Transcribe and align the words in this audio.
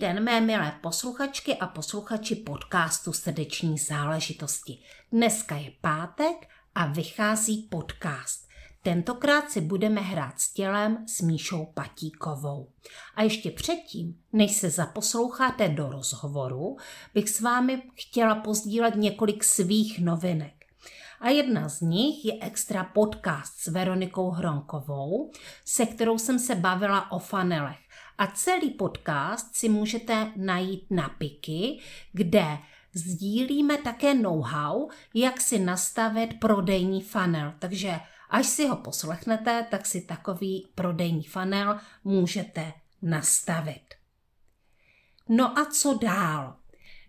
den, 0.00 0.24
mé 0.24 0.40
milé 0.40 0.72
posluchačky 0.80 1.56
a 1.56 1.66
posluchači 1.66 2.34
podcastu 2.34 3.12
Srdeční 3.12 3.78
záležitosti. 3.78 4.78
Dneska 5.12 5.56
je 5.56 5.70
pátek 5.80 6.48
a 6.74 6.86
vychází 6.86 7.68
podcast. 7.70 8.48
Tentokrát 8.82 9.50
si 9.50 9.60
budeme 9.60 10.00
hrát 10.00 10.40
s 10.40 10.52
tělem 10.52 11.06
s 11.06 11.20
Míšou 11.20 11.66
Patíkovou. 11.74 12.68
A 13.14 13.22
ještě 13.22 13.50
předtím, 13.50 14.18
než 14.32 14.52
se 14.52 14.70
zaposloucháte 14.70 15.68
do 15.68 15.88
rozhovoru, 15.88 16.76
bych 17.14 17.30
s 17.30 17.40
vámi 17.40 17.82
chtěla 17.94 18.34
pozdílet 18.34 18.94
několik 18.94 19.44
svých 19.44 19.98
novinek. 19.98 20.54
A 21.20 21.28
jedna 21.28 21.68
z 21.68 21.80
nich 21.80 22.24
je 22.24 22.32
extra 22.40 22.84
podcast 22.84 23.58
s 23.58 23.66
Veronikou 23.66 24.30
Hronkovou, 24.30 25.30
se 25.64 25.86
kterou 25.86 26.18
jsem 26.18 26.38
se 26.38 26.54
bavila 26.54 27.12
o 27.12 27.18
fanelech. 27.18 27.89
A 28.20 28.26
celý 28.26 28.70
podcast 28.70 29.56
si 29.56 29.68
můžete 29.68 30.32
najít 30.36 30.86
na 30.90 31.08
Piky, 31.08 31.78
kde 32.12 32.58
sdílíme 32.94 33.78
také 33.78 34.14
know-how, 34.14 34.88
jak 35.14 35.40
si 35.40 35.58
nastavit 35.58 36.40
prodejní 36.40 37.02
funnel. 37.02 37.54
Takže 37.58 38.00
až 38.30 38.46
si 38.46 38.66
ho 38.66 38.76
poslechnete, 38.76 39.66
tak 39.70 39.86
si 39.86 40.00
takový 40.00 40.68
prodejní 40.74 41.22
funnel 41.22 41.78
můžete 42.04 42.72
nastavit. 43.02 43.94
No 45.28 45.58
a 45.58 45.64
co 45.64 45.98
dál? 46.02 46.56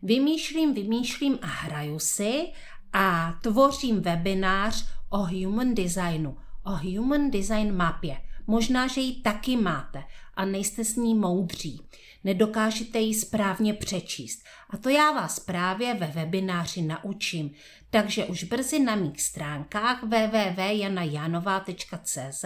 Vymýšlím, 0.04 0.74
vymýšlím 0.74 1.40
a 1.42 1.48
hraju 1.48 2.00
si 2.00 2.52
a 2.94 3.34
tvořím 3.42 4.02
webinář 4.02 4.88
o 5.10 5.18
human 5.18 5.74
designu, 5.74 6.38
o 6.64 6.72
human 6.72 7.32
design 7.32 7.76
mapě. 7.76 8.22
Možná, 8.48 8.88
že 8.88 9.02
ji 9.02 9.22
taky 9.22 9.58
máte 9.58 10.04
a 10.42 10.46
nejste 10.46 10.86
s 10.86 10.96
ní 10.96 11.16
moudří. 11.16 11.82
Nedokážete 12.24 13.00
ji 13.00 13.14
správně 13.14 13.74
přečíst. 13.74 14.44
A 14.70 14.78
to 14.78 14.90
já 14.90 15.12
vás 15.12 15.40
právě 15.40 15.94
ve 15.94 16.08
webináři 16.08 16.82
naučím. 16.82 17.52
Takže 17.90 18.26
už 18.26 18.44
brzy 18.44 18.80
na 18.80 18.96
mých 18.96 19.22
stránkách 19.22 20.04
www.janajanová.cz 20.04 22.46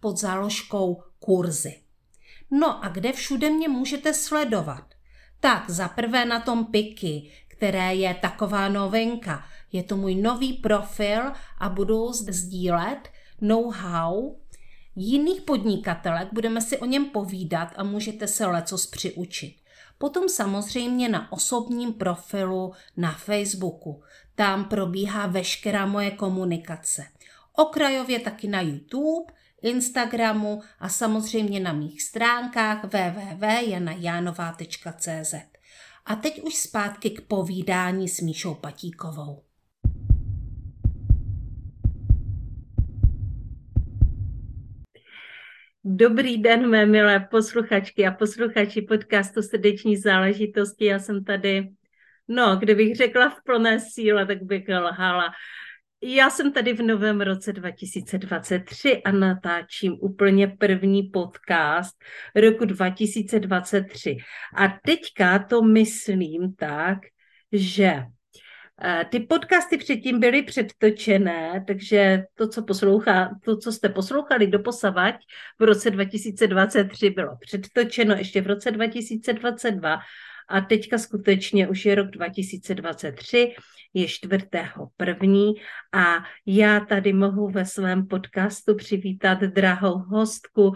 pod 0.00 0.16
záložkou 0.16 1.02
kurzy. 1.18 1.80
No 2.50 2.84
a 2.84 2.88
kde 2.88 3.12
všude 3.12 3.50
mě 3.50 3.68
můžete 3.68 4.14
sledovat? 4.14 4.94
Tak 5.40 5.70
zaprvé 5.70 6.24
na 6.24 6.40
tom 6.40 6.64
Piky, 6.64 7.30
které 7.48 7.94
je 7.94 8.14
taková 8.14 8.68
novinka. 8.68 9.44
Je 9.72 9.82
to 9.82 9.96
můj 9.96 10.14
nový 10.14 10.52
profil 10.52 11.32
a 11.58 11.68
budu 11.68 12.12
sdílet 12.12 13.08
know-how 13.40 14.36
jiných 14.96 15.40
podnikatelek, 15.40 16.28
budeme 16.32 16.60
si 16.60 16.78
o 16.78 16.84
něm 16.84 17.04
povídat 17.04 17.68
a 17.76 17.84
můžete 17.84 18.26
se 18.26 18.46
lecos 18.46 18.86
přiučit. 18.86 19.56
Potom 19.98 20.28
samozřejmě 20.28 21.08
na 21.08 21.32
osobním 21.32 21.92
profilu 21.92 22.72
na 22.96 23.12
Facebooku. 23.12 24.02
Tam 24.34 24.64
probíhá 24.64 25.26
veškerá 25.26 25.86
moje 25.86 26.10
komunikace. 26.10 27.04
Okrajově 27.52 28.20
taky 28.20 28.48
na 28.48 28.60
YouTube, 28.60 29.32
Instagramu 29.62 30.62
a 30.78 30.88
samozřejmě 30.88 31.60
na 31.60 31.72
mých 31.72 32.02
stránkách 32.02 32.84
www.janajanová.cz. 32.84 35.34
A 36.06 36.16
teď 36.16 36.42
už 36.42 36.54
zpátky 36.54 37.10
k 37.10 37.20
povídání 37.20 38.08
s 38.08 38.20
Míšou 38.20 38.54
Patíkovou. 38.54 39.43
Dobrý 45.86 46.38
den, 46.38 46.70
mé 46.70 46.86
milé 46.86 47.20
posluchačky 47.20 48.06
a 48.06 48.10
posluchači 48.10 48.82
podcastu 48.82 49.42
Srdeční 49.42 49.96
záležitosti. 49.96 50.84
Já 50.84 50.98
jsem 50.98 51.24
tady, 51.24 51.68
no, 52.28 52.56
kdybych 52.56 52.96
řekla 52.96 53.28
v 53.30 53.42
plné 53.44 53.80
síle, 53.80 54.26
tak 54.26 54.42
bych 54.42 54.68
lhala. 54.68 55.32
Já 56.02 56.30
jsem 56.30 56.52
tady 56.52 56.72
v 56.72 56.82
novém 56.82 57.20
roce 57.20 57.52
2023 57.52 59.02
a 59.02 59.12
natáčím 59.12 59.96
úplně 60.00 60.48
první 60.48 61.02
podcast 61.02 61.94
roku 62.34 62.64
2023. 62.64 64.16
A 64.56 64.68
teďka 64.84 65.38
to 65.38 65.62
myslím 65.62 66.54
tak, 66.54 66.98
že 67.52 68.02
ty 69.10 69.20
podcasty 69.20 69.78
předtím 69.78 70.20
byly 70.20 70.42
předtočené, 70.42 71.64
takže 71.66 72.24
to, 72.34 72.48
co, 72.48 72.62
poslouchá, 72.62 73.30
to, 73.44 73.56
co 73.56 73.72
jste 73.72 73.88
poslouchali 73.88 74.46
do 74.46 74.58
posavať 74.58 75.14
v 75.58 75.62
roce 75.62 75.90
2023 75.90 77.10
bylo 77.10 77.36
předtočeno 77.40 78.14
ještě 78.14 78.40
v 78.40 78.46
roce 78.46 78.70
2022 78.70 79.98
a 80.48 80.60
teďka 80.60 80.98
skutečně 80.98 81.68
už 81.68 81.86
je 81.86 81.94
rok 81.94 82.10
2023, 82.10 83.54
je 83.94 84.08
čtvrtého 84.08 84.88
první 84.96 85.52
a 85.92 86.24
já 86.46 86.80
tady 86.80 87.12
mohu 87.12 87.48
ve 87.48 87.64
svém 87.64 88.06
podcastu 88.06 88.74
přivítat 88.74 89.40
drahou 89.40 89.98
hostku 89.98 90.74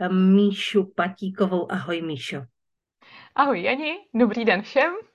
eh, 0.00 0.08
Míšu 0.08 0.92
Patíkovou. 0.96 1.72
Ahoj 1.72 2.02
Míšo. 2.02 2.42
Ahoj 3.34 3.62
Jani, 3.62 3.92
dobrý 4.14 4.44
den 4.44 4.62
všem. 4.62 5.09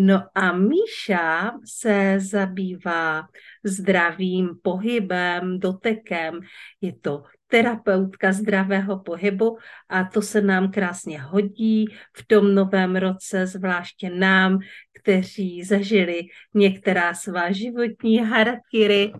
No 0.00 0.22
a 0.34 0.52
Míša 0.52 1.52
se 1.64 2.20
zabývá 2.20 3.22
zdravým 3.64 4.50
pohybem, 4.62 5.58
dotekem. 5.60 6.40
Je 6.80 6.92
to 6.92 7.22
terapeutka 7.46 8.32
zdravého 8.32 8.98
pohybu 8.98 9.58
a 9.88 10.04
to 10.04 10.22
se 10.22 10.40
nám 10.40 10.70
krásně 10.70 11.20
hodí 11.20 11.86
v 12.16 12.26
tom 12.26 12.54
novém 12.54 12.96
roce, 12.96 13.46
zvláště 13.46 14.10
nám, 14.10 14.58
kteří 14.92 15.64
zažili 15.64 16.20
některá 16.54 17.14
svá 17.14 17.52
životní 17.52 18.18
harakiry 18.18 19.12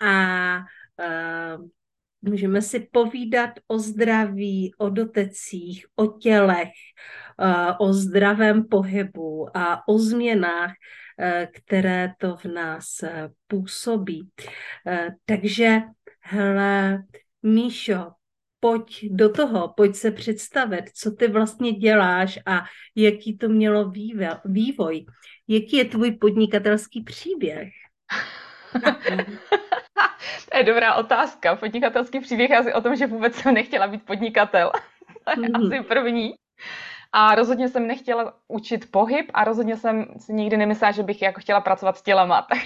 a 0.00 0.56
uh, 0.58 1.66
Můžeme 2.22 2.62
si 2.62 2.88
povídat 2.92 3.50
o 3.68 3.78
zdraví, 3.78 4.74
o 4.78 4.90
dotecích, 4.90 5.86
o 5.96 6.06
tělech, 6.06 6.68
eh, 7.40 7.72
o 7.80 7.92
zdravém 7.92 8.68
pohybu 8.68 9.56
a 9.56 9.88
o 9.88 9.98
změnách, 9.98 10.72
eh, 11.20 11.48
které 11.54 12.12
to 12.18 12.36
v 12.36 12.44
nás 12.44 13.02
eh, 13.02 13.28
působí. 13.46 14.30
Takže, 15.24 15.78
hele, 16.20 17.02
Míšo, 17.42 18.10
pojď 18.60 19.06
do 19.10 19.32
toho, 19.32 19.74
pojď 19.76 19.96
se 19.96 20.10
představit, 20.10 20.84
co 20.94 21.10
ty 21.10 21.28
vlastně 21.28 21.72
děláš 21.72 22.38
a 22.46 22.64
jaký 22.94 23.38
to 23.38 23.48
mělo 23.48 23.92
vývoj. 24.44 25.06
Jaký 25.48 25.76
je 25.76 25.84
tvůj 25.84 26.10
podnikatelský 26.10 27.02
příběh? 27.02 27.68
to 30.50 30.56
je 30.56 30.64
dobrá 30.64 30.94
otázka. 30.94 31.56
Podnikatelský 31.56 32.20
příběh 32.20 32.50
asi 32.50 32.72
o 32.72 32.80
tom, 32.80 32.96
že 32.96 33.06
vůbec 33.06 33.34
jsem 33.34 33.54
nechtěla 33.54 33.86
být 33.86 34.06
podnikatel. 34.06 34.72
to 35.34 35.40
je 35.40 35.48
mm. 35.48 35.56
asi 35.56 35.84
první. 35.84 36.34
A 37.12 37.34
rozhodně 37.34 37.68
jsem 37.68 37.86
nechtěla 37.86 38.34
učit 38.48 38.90
pohyb 38.90 39.30
a 39.34 39.44
rozhodně 39.44 39.76
jsem 39.76 40.06
si 40.18 40.32
nikdy 40.32 40.56
nemyslela, 40.56 40.92
že 40.92 41.02
bych 41.02 41.22
jako 41.22 41.40
chtěla 41.40 41.60
pracovat 41.60 41.96
s 41.96 42.02
tělama. 42.02 42.46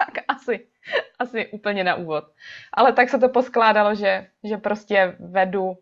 Tak, 0.00 0.14
tak 0.14 0.24
asi, 0.28 0.66
asi 1.18 1.46
úplně 1.46 1.84
na 1.84 1.94
úvod. 1.94 2.24
Ale 2.72 2.92
tak 2.92 3.08
se 3.08 3.18
to 3.18 3.28
poskládalo, 3.28 3.94
že, 3.94 4.26
že 4.44 4.56
prostě 4.56 5.16
vedu 5.20 5.76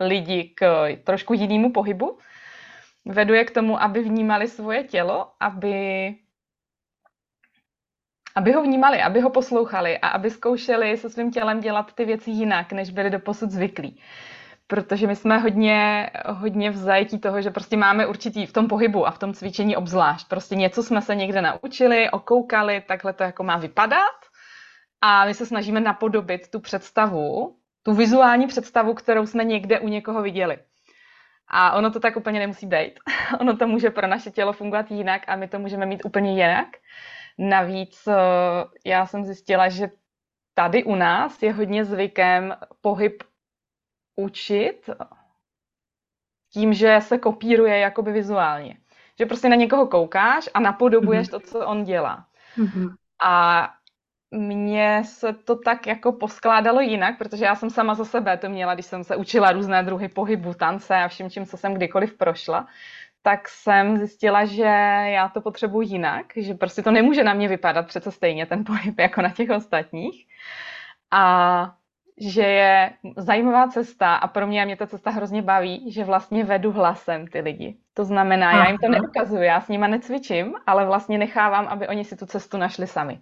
lidi 0.00 0.52
k 0.56 0.88
trošku 1.04 1.34
jinému 1.34 1.72
pohybu. 1.72 2.18
Vedu 3.04 3.34
je 3.34 3.44
k 3.44 3.50
tomu, 3.50 3.82
aby 3.82 4.02
vnímali 4.02 4.48
svoje 4.48 4.84
tělo, 4.84 5.32
aby 5.40 6.14
aby 8.34 8.52
ho 8.52 8.62
vnímali, 8.62 9.02
aby 9.02 9.20
ho 9.20 9.30
poslouchali 9.30 9.98
a 9.98 10.08
aby 10.08 10.30
zkoušeli 10.30 10.96
se 10.96 11.10
svým 11.10 11.30
tělem 11.30 11.60
dělat 11.60 11.92
ty 11.92 12.04
věci 12.04 12.30
jinak, 12.30 12.72
než 12.72 12.90
byli 12.90 13.10
doposud 13.10 13.50
zvyklí. 13.50 14.00
Protože 14.66 15.06
my 15.06 15.16
jsme 15.16 15.38
hodně, 15.38 16.10
hodně 16.26 16.70
v 16.70 16.76
zajetí 16.76 17.18
toho, 17.18 17.42
že 17.42 17.50
prostě 17.50 17.76
máme 17.76 18.06
určitý 18.06 18.46
v 18.46 18.52
tom 18.52 18.68
pohybu 18.68 19.06
a 19.06 19.10
v 19.10 19.18
tom 19.18 19.34
cvičení 19.34 19.76
obzvlášť. 19.76 20.28
Prostě 20.28 20.54
něco 20.54 20.82
jsme 20.82 21.02
se 21.02 21.14
někde 21.14 21.42
naučili, 21.42 22.10
okoukali, 22.10 22.82
takhle 22.88 23.12
to 23.12 23.22
jako 23.22 23.42
má 23.42 23.56
vypadat 23.56 24.30
a 25.00 25.24
my 25.24 25.34
se 25.34 25.46
snažíme 25.46 25.80
napodobit 25.80 26.50
tu 26.50 26.60
představu, 26.60 27.56
tu 27.82 27.94
vizuální 27.94 28.46
představu, 28.46 28.94
kterou 28.94 29.26
jsme 29.26 29.44
někde 29.44 29.80
u 29.80 29.88
někoho 29.88 30.22
viděli. 30.22 30.58
A 31.48 31.72
ono 31.72 31.90
to 31.90 32.00
tak 32.00 32.16
úplně 32.16 32.38
nemusí 32.38 32.66
být. 32.66 32.92
ono 33.40 33.56
to 33.56 33.66
může 33.66 33.90
pro 33.90 34.06
naše 34.06 34.30
tělo 34.30 34.52
fungovat 34.52 34.90
jinak 34.90 35.22
a 35.26 35.36
my 35.36 35.48
to 35.48 35.58
můžeme 35.58 35.86
mít 35.86 36.04
úplně 36.04 36.34
jinak. 36.34 36.66
Navíc 37.42 38.06
eh, 38.06 38.14
já 38.84 39.06
jsem 39.06 39.24
zjistila, 39.24 39.68
že 39.68 39.90
tady 40.54 40.84
u 40.84 40.94
nás 40.94 41.42
je 41.42 41.52
hodně 41.52 41.84
zvykem 41.84 42.56
pohyb 42.80 43.22
učit 44.16 44.90
tím, 46.52 46.72
že 46.72 46.98
se 47.00 47.18
kopíruje 47.18 47.78
jakoby 47.78 48.12
vizuálně. 48.12 48.76
Že 49.18 49.26
prostě 49.26 49.48
na 49.48 49.56
někoho 49.56 49.86
koukáš 49.86 50.48
a 50.54 50.60
napodobuješ 50.60 51.28
mm-hmm. 51.28 51.30
to, 51.30 51.40
co 51.40 51.66
on 51.66 51.84
dělá. 51.84 52.26
Mm-hmm. 52.56 52.94
A 53.22 53.68
mně 54.30 55.02
se 55.04 55.32
to 55.32 55.56
tak 55.56 55.86
jako 55.86 56.12
poskládalo 56.12 56.80
jinak, 56.80 57.18
protože 57.18 57.44
já 57.44 57.54
jsem 57.54 57.70
sama 57.70 57.94
za 57.94 58.04
sebe 58.04 58.36
to 58.36 58.48
měla, 58.48 58.74
když 58.74 58.86
jsem 58.86 59.04
se 59.04 59.16
učila 59.16 59.52
různé 59.52 59.82
druhy 59.82 60.08
pohybu, 60.08 60.54
tance 60.54 60.94
a 60.94 61.08
všem, 61.08 61.30
čím, 61.30 61.46
co 61.46 61.56
jsem 61.56 61.74
kdykoliv 61.74 62.14
prošla, 62.14 62.66
tak 63.22 63.48
jsem 63.48 63.96
zjistila, 63.98 64.44
že 64.44 64.64
já 65.06 65.30
to 65.34 65.40
potřebuji 65.40 65.80
jinak, 65.80 66.26
že 66.36 66.54
prostě 66.54 66.82
to 66.82 66.90
nemůže 66.90 67.24
na 67.24 67.34
mě 67.34 67.48
vypadat 67.48 67.86
přece 67.86 68.10
stejně 68.10 68.46
ten 68.46 68.64
pohyb 68.64 68.98
jako 68.98 69.22
na 69.22 69.30
těch 69.30 69.50
ostatních. 69.50 70.26
A 71.10 71.74
že 72.20 72.42
je 72.42 72.92
zajímavá 73.16 73.68
cesta 73.68 74.14
a 74.14 74.28
pro 74.28 74.46
mě, 74.46 74.62
a 74.62 74.64
mě 74.64 74.76
ta 74.76 74.86
cesta 74.86 75.10
hrozně 75.10 75.42
baví, 75.42 75.92
že 75.92 76.04
vlastně 76.04 76.44
vedu 76.44 76.72
hlasem 76.72 77.26
ty 77.26 77.40
lidi. 77.40 77.76
To 77.94 78.04
znamená, 78.04 78.52
já 78.52 78.68
jim 78.68 78.78
to 78.78 78.88
neukazuju, 78.88 79.42
já 79.42 79.60
s 79.60 79.68
nima 79.68 79.86
necvičím, 79.86 80.54
ale 80.66 80.86
vlastně 80.86 81.18
nechávám, 81.18 81.66
aby 81.68 81.88
oni 81.88 82.04
si 82.04 82.16
tu 82.16 82.26
cestu 82.26 82.56
našli 82.56 82.86
sami. 82.86 83.20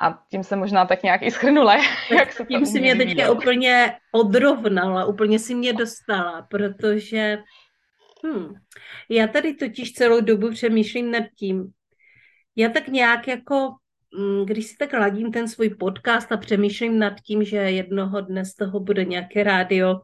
A 0.00 0.18
tím 0.30 0.44
se 0.44 0.56
možná 0.56 0.84
tak 0.84 1.02
nějak 1.02 1.22
i 1.22 1.30
schrnula, 1.30 1.76
jak 2.18 2.32
se 2.32 2.44
Tím 2.44 2.66
si 2.66 2.80
mě 2.80 2.96
teďka 2.96 3.30
úplně 3.30 3.96
odrovnala, 4.12 5.04
úplně 5.04 5.38
si 5.38 5.54
mě 5.54 5.72
dostala, 5.72 6.46
protože 6.50 7.38
hm, 8.26 8.54
já 9.08 9.26
tady 9.26 9.54
totiž 9.54 9.92
celou 9.92 10.20
dobu 10.20 10.50
přemýšlím 10.50 11.10
nad 11.10 11.24
tím, 11.36 11.72
já 12.56 12.68
tak 12.68 12.88
nějak 12.88 13.28
jako, 13.28 13.70
hm, 14.18 14.46
když 14.46 14.66
si 14.66 14.76
tak 14.76 14.92
ladím 14.92 15.32
ten 15.32 15.48
svůj 15.48 15.68
podcast 15.70 16.32
a 16.32 16.36
přemýšlím 16.36 16.98
nad 16.98 17.20
tím, 17.20 17.44
že 17.44 17.56
jednoho 17.56 18.20
dne 18.20 18.44
z 18.44 18.54
toho 18.54 18.80
bude 18.80 19.04
nějaké 19.04 19.44
rádio, 19.44 20.00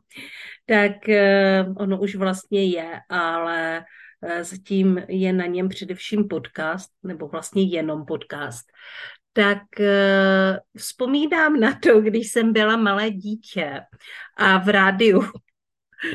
tak 0.67 1.09
eh, 1.09 1.67
ono 1.77 2.01
už 2.01 2.15
vlastně 2.15 2.65
je, 2.65 3.01
ale 3.09 3.85
eh, 4.23 4.45
zatím 4.45 5.03
je 5.09 5.33
na 5.33 5.47
něm 5.47 5.69
především 5.69 6.29
podcast, 6.29 6.91
nebo 7.03 7.29
vlastně 7.29 7.63
jenom 7.63 8.07
podcast. 8.07 8.67
Tak 9.37 9.63
uh, 9.81 10.57
vzpomínám 10.77 11.61
na 11.61 11.79
to, 11.83 12.01
když 12.01 12.31
jsem 12.31 12.53
byla 12.53 12.77
malé 12.77 13.11
dítě 13.11 13.81
a 14.37 14.59
v 14.59 14.69
rádiu 14.69 15.23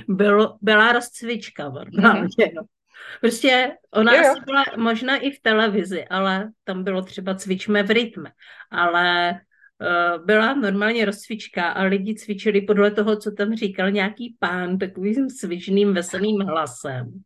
bylo, 0.08 0.58
byla 0.62 0.92
rozcvička 0.92 1.70
normálně. 1.70 2.28
Mm-hmm. 2.28 2.54
No. 2.56 2.62
Prostě 3.22 3.72
ona 3.92 4.14
jo, 4.14 4.22
jo. 4.24 4.32
asi 4.32 4.42
byla 4.46 4.64
možná 4.78 5.18
i 5.18 5.32
v 5.32 5.42
televizi, 5.42 6.06
ale 6.06 6.50
tam 6.64 6.84
bylo 6.84 7.02
třeba 7.02 7.36
cvičme 7.36 7.84
v 7.84 7.92
rytme. 7.92 8.32
Ale 8.72 9.32
uh, 9.32 10.26
byla 10.26 10.54
normálně 10.54 11.06
rozcvička 11.06 11.70
a 11.70 11.84
lidi 11.84 12.16
cvičili 12.16 12.62
podle 12.62 12.92
toho, 12.92 13.16
co 13.16 13.32
tam 13.32 13.56
říkal 13.56 13.92
nějaký 13.92 14.36
pán 14.40 14.78
takovým 14.78 15.30
svižným, 15.30 15.94
veselým 15.94 16.42
hlasem. 16.42 17.22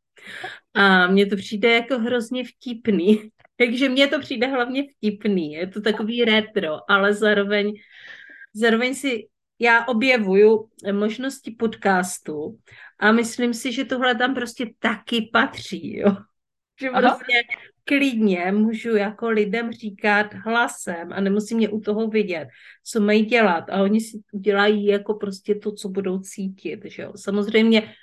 A 0.73 1.07
mně 1.07 1.25
to 1.25 1.35
přijde 1.35 1.73
jako 1.73 1.99
hrozně 1.99 2.43
vtipný. 2.43 3.29
Takže 3.57 3.89
mně 3.89 4.07
to 4.07 4.19
přijde 4.19 4.47
hlavně 4.47 4.83
vtipný. 4.97 5.53
Je 5.53 5.67
to 5.67 5.81
takový 5.81 6.25
retro, 6.25 6.91
ale 6.91 7.13
zároveň, 7.13 7.73
zároveň 8.53 8.95
si 8.95 9.27
já 9.59 9.85
objevuju 9.85 10.69
možnosti 10.91 11.51
podcastu 11.51 12.59
a 12.99 13.11
myslím 13.11 13.53
si, 13.53 13.71
že 13.71 13.85
tohle 13.85 14.15
tam 14.15 14.35
prostě 14.35 14.69
taky 14.79 15.29
patří, 15.33 15.97
jo. 15.97 16.15
Že 16.79 16.89
Aha. 16.89 17.01
prostě 17.01 17.43
klidně 17.83 18.51
můžu 18.51 18.95
jako 18.95 19.29
lidem 19.29 19.71
říkat 19.71 20.33
hlasem 20.33 21.13
a 21.13 21.21
nemusím 21.21 21.57
mě 21.57 21.69
u 21.69 21.79
toho 21.79 22.07
vidět, 22.07 22.47
co 22.83 23.01
mají 23.01 23.25
dělat 23.25 23.69
a 23.69 23.83
oni 23.83 24.01
si 24.01 24.21
udělají 24.31 24.85
jako 24.85 25.13
prostě 25.13 25.55
to, 25.55 25.71
co 25.71 25.89
budou 25.89 26.19
cítit, 26.19 26.79
že 26.85 27.01
jo. 27.01 27.13
Samozřejmě 27.15 27.93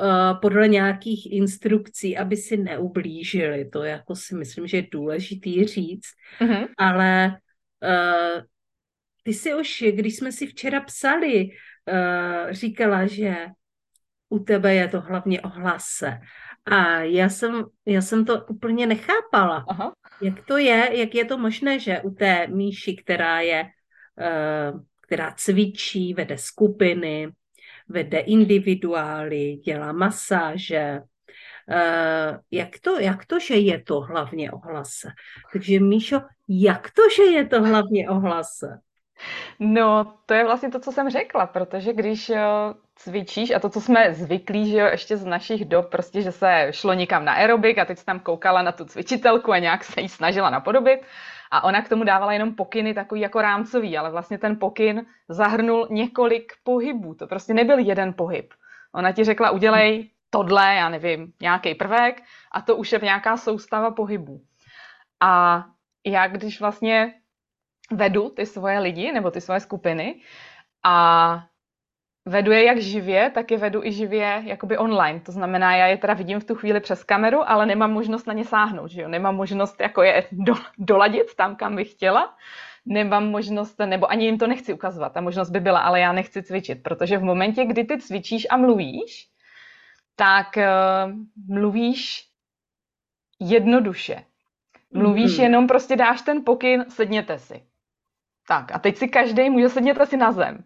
Eh, 0.00 0.34
podle 0.42 0.68
nějakých 0.68 1.32
instrukcí, 1.32 2.16
aby 2.16 2.36
si 2.36 2.56
neublížili. 2.56 3.68
To 3.68 3.82
jako 3.82 4.16
si 4.16 4.34
myslím, 4.34 4.66
že 4.66 4.76
je 4.76 4.86
důležitý 4.92 5.64
říct. 5.64 6.08
Mm-hmm. 6.40 6.68
Ale 6.78 7.36
uh, 7.82 8.42
ty 9.22 9.32
si 9.32 9.54
už, 9.54 9.84
když 9.90 10.16
jsme 10.16 10.32
si 10.32 10.46
včera 10.46 10.80
psali, 10.80 11.44
uh, 11.44 12.50
říkala, 12.50 13.06
že 13.06 13.46
u 14.28 14.38
tebe 14.38 14.74
je 14.74 14.88
to 14.88 15.00
hlavně 15.00 15.40
o 15.40 15.48
hlase. 15.48 16.18
A 16.64 16.98
já 16.98 17.28
jsem, 17.28 17.64
já 17.86 18.02
jsem 18.02 18.24
to 18.24 18.44
úplně 18.44 18.86
nechápala. 18.86 19.64
Aha. 19.68 19.92
Jak 20.22 20.46
to 20.46 20.56
je, 20.56 20.90
jak 20.92 21.14
je 21.14 21.24
to 21.24 21.38
možné, 21.38 21.78
že 21.78 22.00
u 22.00 22.10
té 22.10 22.46
Míši, 22.46 22.96
která 22.96 23.40
je, 23.40 23.64
uh, 23.64 24.80
která 25.00 25.34
cvičí, 25.36 26.14
vede 26.14 26.38
skupiny, 26.38 27.28
vede 27.88 28.18
individuály, 28.18 29.56
dělá 29.56 29.92
masáže. 29.92 31.00
Uh, 31.68 32.38
jak, 32.50 32.80
to, 32.80 32.98
jak 32.98 33.26
to, 33.26 33.38
že 33.38 33.54
je 33.54 33.82
to 33.82 34.00
hlavně 34.00 34.52
o 34.52 34.58
hlase? 34.58 35.08
Takže 35.52 35.80
Míšo, 35.80 36.20
jak 36.48 36.90
to, 36.90 37.02
že 37.16 37.22
je 37.22 37.46
to 37.46 37.62
hlavně 37.62 38.10
o 38.10 38.14
hlase? 38.14 38.78
No, 39.58 40.14
to 40.26 40.34
je 40.34 40.44
vlastně 40.44 40.70
to, 40.70 40.80
co 40.80 40.92
jsem 40.92 41.10
řekla, 41.10 41.46
protože 41.46 41.92
když 41.92 42.30
eh, 42.30 42.40
cvičíš 42.94 43.50
a 43.50 43.58
to, 43.58 43.68
co 43.68 43.80
jsme 43.80 44.14
zvyklí, 44.14 44.70
že 44.70 44.78
jo, 44.78 44.86
ještě 44.86 45.16
z 45.16 45.24
našich 45.24 45.64
dob, 45.64 45.90
prostě, 45.90 46.22
že 46.22 46.32
se 46.32 46.68
šlo 46.70 46.92
někam 46.92 47.24
na 47.24 47.32
aerobik 47.32 47.78
a 47.78 47.84
teď 47.84 47.98
jsi 47.98 48.04
tam 48.04 48.20
koukala 48.20 48.62
na 48.62 48.72
tu 48.72 48.84
cvičitelku 48.84 49.52
a 49.52 49.58
nějak 49.58 49.84
se 49.84 50.00
jí 50.00 50.08
snažila 50.08 50.50
napodobit 50.50 51.00
a 51.50 51.64
ona 51.64 51.82
k 51.82 51.88
tomu 51.88 52.04
dávala 52.04 52.32
jenom 52.32 52.54
pokyny 52.54 52.94
takový 52.94 53.20
jako 53.20 53.42
rámcový, 53.42 53.98
ale 53.98 54.10
vlastně 54.10 54.38
ten 54.38 54.58
pokyn 54.58 55.06
zahrnul 55.28 55.88
několik 55.90 56.52
pohybů. 56.64 57.14
To 57.14 57.26
prostě 57.26 57.54
nebyl 57.54 57.78
jeden 57.78 58.14
pohyb. 58.14 58.54
Ona 58.94 59.12
ti 59.12 59.24
řekla, 59.24 59.50
udělej 59.50 60.10
tohle, 60.30 60.74
já 60.74 60.88
nevím, 60.88 61.32
nějaký 61.40 61.74
prvek 61.74 62.22
a 62.52 62.60
to 62.60 62.76
už 62.76 62.92
je 62.92 63.00
nějaká 63.02 63.36
soustava 63.36 63.90
pohybů. 63.90 64.40
A 65.20 65.64
já 66.06 66.26
když 66.26 66.60
vlastně 66.60 67.14
vedu 67.92 68.28
ty 68.28 68.46
svoje 68.46 68.78
lidi 68.78 69.12
nebo 69.12 69.30
ty 69.30 69.40
svoje 69.40 69.60
skupiny 69.60 70.20
a 70.84 71.46
vedu 72.26 72.52
je 72.52 72.64
jak 72.64 72.78
živě, 72.78 73.30
tak 73.30 73.50
je 73.50 73.58
vedu 73.58 73.84
i 73.84 73.92
živě 73.92 74.42
jakoby 74.44 74.78
online. 74.78 75.20
To 75.20 75.32
znamená, 75.32 75.76
já 75.76 75.86
je 75.86 75.96
teda 75.96 76.14
vidím 76.14 76.40
v 76.40 76.44
tu 76.44 76.54
chvíli 76.54 76.80
přes 76.80 77.04
kameru, 77.04 77.50
ale 77.50 77.66
nemám 77.66 77.92
možnost 77.92 78.26
na 78.26 78.32
ně 78.32 78.44
sáhnout, 78.44 78.90
že 78.90 79.02
jo? 79.02 79.08
Nemám 79.08 79.36
možnost 79.36 79.80
jako 79.80 80.02
je 80.02 80.26
do, 80.32 80.54
doladit 80.78 81.34
tam, 81.36 81.56
kam 81.56 81.76
bych 81.76 81.90
chtěla. 81.90 82.36
Nemám 82.86 83.26
možnost, 83.28 83.78
nebo 83.78 84.10
ani 84.10 84.24
jim 84.24 84.38
to 84.38 84.46
nechci 84.46 84.72
ukazovat. 84.72 85.12
Ta 85.12 85.20
možnost 85.20 85.50
by 85.50 85.60
byla, 85.60 85.80
ale 85.80 86.00
já 86.00 86.12
nechci 86.12 86.42
cvičit, 86.42 86.82
protože 86.82 87.18
v 87.18 87.22
momentě, 87.22 87.64
kdy 87.64 87.84
ty 87.84 87.98
cvičíš 87.98 88.46
a 88.50 88.56
mluvíš, 88.56 89.28
tak 90.16 90.56
uh, 90.56 91.12
mluvíš 91.48 92.28
jednoduše. 93.40 94.24
Mluvíš 94.94 95.38
mm-hmm. 95.38 95.42
jenom, 95.42 95.66
prostě 95.66 95.96
dáš 95.96 96.22
ten 96.22 96.44
pokyn, 96.44 96.84
sedněte 96.88 97.38
si. 97.38 97.62
Tak 98.48 98.72
a 98.72 98.78
teď 98.78 98.96
si 98.96 99.08
každý 99.08 99.50
může 99.50 99.68
sedněte 99.68 100.06
si 100.06 100.16
na 100.16 100.32
zem. 100.32 100.64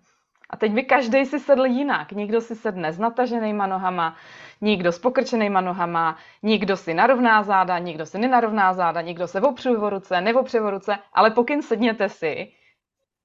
A 0.50 0.56
teď 0.56 0.73
by 0.73 0.83
každý 0.83 1.26
si 1.26 1.40
sedl 1.40 1.64
jinak. 1.64 2.12
Někdo 2.12 2.40
si 2.40 2.54
sedne 2.54 2.92
s 2.92 2.99
nataženýma 2.99 3.66
nohama, 3.66 4.16
někdo 4.61 4.92
s 4.92 4.99
pokrčenýma 4.99 5.61
nohama, 5.61 6.16
někdo 6.42 6.76
si 6.76 6.95
narovná 6.95 7.42
záda, 7.42 7.78
někdo 7.78 8.06
si 8.06 8.18
nenarovná 8.18 8.75
záda, 8.75 9.00
někdo 9.00 9.26
se 9.26 9.40
opřu 9.40 9.80
v 9.80 9.90
ruce, 9.90 10.21
neopře 10.21 10.61
v 10.61 10.71
ruce, 10.71 10.99
ale 11.12 11.30
pokyn 11.30 11.62
sedněte 11.62 12.09
si, 12.09 12.52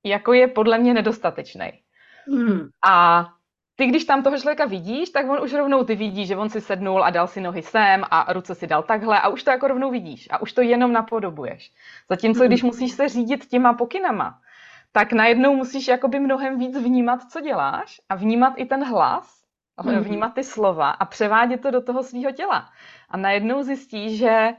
jako 0.05 0.33
je 0.33 0.47
podle 0.47 0.77
mě 0.77 0.93
nedostatečný. 0.93 1.71
Hmm. 2.27 2.69
A 2.85 3.27
ty, 3.81 3.87
když 3.87 4.05
tam 4.05 4.23
toho 4.23 4.37
člověka 4.37 4.65
vidíš, 4.65 5.09
tak 5.09 5.29
on 5.29 5.43
už 5.43 5.53
rovnou 5.53 5.83
ty 5.83 5.95
vidí, 5.95 6.25
že 6.25 6.37
on 6.37 6.49
si 6.49 6.61
sednul 6.61 7.03
a 7.03 7.09
dal 7.09 7.27
si 7.27 7.41
nohy 7.41 7.61
sem 7.61 8.03
a 8.11 8.33
ruce 8.33 8.55
si 8.55 8.67
dal 8.67 8.83
takhle 8.83 9.19
a 9.19 9.27
už 9.27 9.43
to 9.43 9.51
jako 9.51 9.67
rovnou 9.67 9.91
vidíš 9.91 10.27
a 10.31 10.41
už 10.41 10.53
to 10.53 10.61
jenom 10.61 10.93
napodobuješ. 10.93 11.71
Zatímco, 12.09 12.47
když 12.47 12.63
musíš 12.63 12.91
se 12.91 13.07
řídit 13.07 13.45
těma 13.45 13.73
pokynama, 13.73 14.39
tak 14.91 15.13
najednou 15.13 15.55
musíš 15.55 15.87
jakoby 15.87 16.19
mnohem 16.19 16.59
víc 16.59 16.77
vnímat, 16.77 17.23
co 17.31 17.41
děláš 17.41 18.01
a 18.09 18.15
vnímat 18.15 18.53
i 18.57 18.65
ten 18.65 18.85
hlas, 18.85 19.41
mm-hmm. 19.79 19.99
vnímat 19.99 20.33
ty 20.33 20.43
slova 20.43 20.89
a 20.89 21.05
převádět 21.05 21.61
to 21.61 21.71
do 21.71 21.81
toho 21.81 22.03
svého 22.03 22.31
těla. 22.31 22.69
A 23.09 23.17
najednou 23.17 23.63
zjistíš, 23.63 24.17
že 24.17 24.49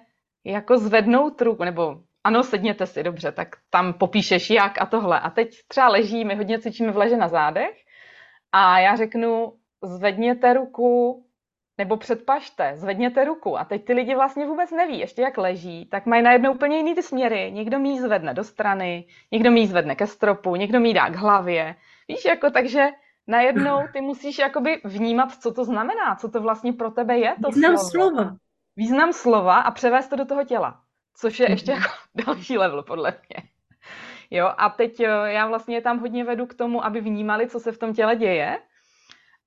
jako 0.44 0.78
zvednout 0.78 1.42
ruku, 1.42 1.64
nebo 1.64 1.96
ano, 2.24 2.42
sedněte 2.42 2.86
si, 2.86 3.02
dobře, 3.02 3.32
tak 3.32 3.48
tam 3.70 3.92
popíšeš 3.92 4.50
jak 4.50 4.82
a 4.82 4.86
tohle. 4.86 5.20
A 5.20 5.30
teď 5.30 5.54
třeba 5.68 5.88
leží, 5.88 6.24
my 6.24 6.34
hodně 6.34 6.58
cvičíme 6.58 6.92
v 6.92 6.96
leže 6.96 7.16
na 7.16 7.28
zádech 7.28 7.82
a 8.52 8.78
já 8.78 8.97
řeknu, 8.97 9.52
zvedněte 9.82 10.52
ruku 10.52 11.25
nebo 11.78 11.97
předpažte, 11.97 12.73
zvedněte 12.76 13.25
ruku 13.25 13.59
a 13.59 13.64
teď 13.64 13.85
ty 13.85 13.92
lidi 13.92 14.14
vlastně 14.14 14.47
vůbec 14.47 14.71
neví, 14.71 14.99
ještě 14.99 15.23
jak 15.23 15.38
leží, 15.38 15.87
tak 15.87 16.06
mají 16.06 16.23
najednou 16.23 16.52
úplně 16.52 16.76
jiný 16.76 16.94
ty 16.94 17.02
směry. 17.02 17.52
Někdo 17.52 17.78
mi 17.78 18.00
zvedne 18.00 18.35
do 18.35 18.44
strany, 18.44 19.06
někdo 19.32 19.50
mi 19.50 19.66
zvedne 19.66 19.94
ke 19.94 20.06
stropu, 20.06 20.56
někdo 20.56 20.80
mi 20.80 20.94
dá 20.94 21.11
k 21.11 21.16
hlavě. 21.16 21.75
Víš, 22.09 22.25
jako 22.25 22.50
takže 22.50 22.88
najednou 23.26 23.78
ty 23.92 24.00
musíš 24.00 24.38
jakoby 24.38 24.80
vnímat, 24.85 25.32
co 25.32 25.52
to 25.52 25.64
znamená, 25.64 26.16
co 26.16 26.28
to 26.28 26.40
vlastně 26.40 26.73
pro 26.73 26.90
tebe 26.90 27.18
je 27.18 27.35
to 27.42 27.49
Význam 27.49 27.76
slovo. 27.78 27.90
slova. 28.11 28.37
Význam 28.76 29.12
slova 29.12 29.61
a 29.61 29.71
převést 29.71 30.09
to 30.09 30.16
do 30.16 30.25
toho 30.25 30.44
těla, 30.44 30.80
což 31.16 31.40
je 31.40 31.50
ještě 31.50 31.71
jako 31.73 31.88
další 32.26 32.59
level 32.59 32.82
podle 32.82 33.11
mě. 33.11 33.51
Jo, 34.34 34.52
a 34.58 34.68
teď 34.68 35.00
eh, 35.00 35.32
já 35.32 35.46
vlastně 35.46 35.80
tam 35.80 35.98
hodně 35.98 36.24
vedu 36.24 36.46
k 36.46 36.54
tomu, 36.54 36.84
aby 36.84 37.00
vnímali, 37.00 37.48
co 37.48 37.60
se 37.60 37.72
v 37.72 37.78
tom 37.78 37.94
těle 37.94 38.16
děje, 38.16 38.58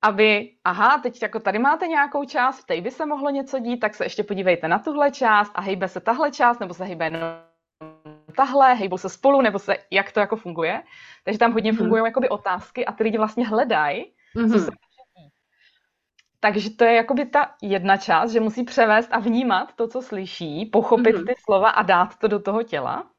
aby, 0.01 0.51
aha, 0.63 0.97
teď 0.97 1.21
jako 1.21 1.39
tady 1.39 1.59
máte 1.59 1.87
nějakou 1.87 2.25
část, 2.25 2.59
v 2.59 2.65
té 2.65 2.81
by 2.81 2.91
se 2.91 3.05
mohlo 3.05 3.29
něco 3.29 3.59
dít, 3.59 3.79
tak 3.79 3.95
se 3.95 4.05
ještě 4.05 4.23
podívejte 4.23 4.67
na 4.67 4.79
tuhle 4.79 5.11
část 5.11 5.51
a 5.55 5.61
hejbe 5.61 5.87
se 5.87 5.99
tahle 5.99 6.31
část, 6.31 6.59
nebo 6.59 6.73
se 6.73 6.85
hejbe 6.85 7.05
jenom 7.05 7.21
tahle, 8.37 8.73
hejbou 8.73 8.97
se 8.97 9.09
spolu, 9.09 9.41
nebo 9.41 9.59
se, 9.59 9.77
jak 9.91 10.11
to 10.11 10.19
jako 10.19 10.35
funguje. 10.35 10.83
Takže 11.23 11.39
tam 11.39 11.53
hodně 11.53 11.73
mm-hmm. 11.73 11.77
fungují 11.77 12.03
jakoby 12.05 12.29
otázky 12.29 12.85
a 12.85 12.91
ty 12.91 13.03
lidi 13.03 13.17
vlastně 13.17 13.47
hledají, 13.47 14.13
mm-hmm. 14.35 14.51
co 14.51 14.59
se 14.59 14.71
takže 16.39 16.69
to 16.69 16.83
je 16.83 16.93
jakoby 16.93 17.25
ta 17.25 17.55
jedna 17.61 17.97
část, 17.97 18.31
že 18.31 18.39
musí 18.39 18.63
převést 18.63 19.09
a 19.11 19.19
vnímat 19.19 19.73
to, 19.75 19.87
co 19.87 20.01
slyší, 20.01 20.65
pochopit 20.65 21.15
mm-hmm. 21.15 21.27
ty 21.27 21.33
slova 21.43 21.69
a 21.69 21.83
dát 21.83 22.15
to 22.17 22.27
do 22.27 22.39
toho 22.39 22.63
těla. 22.63 23.14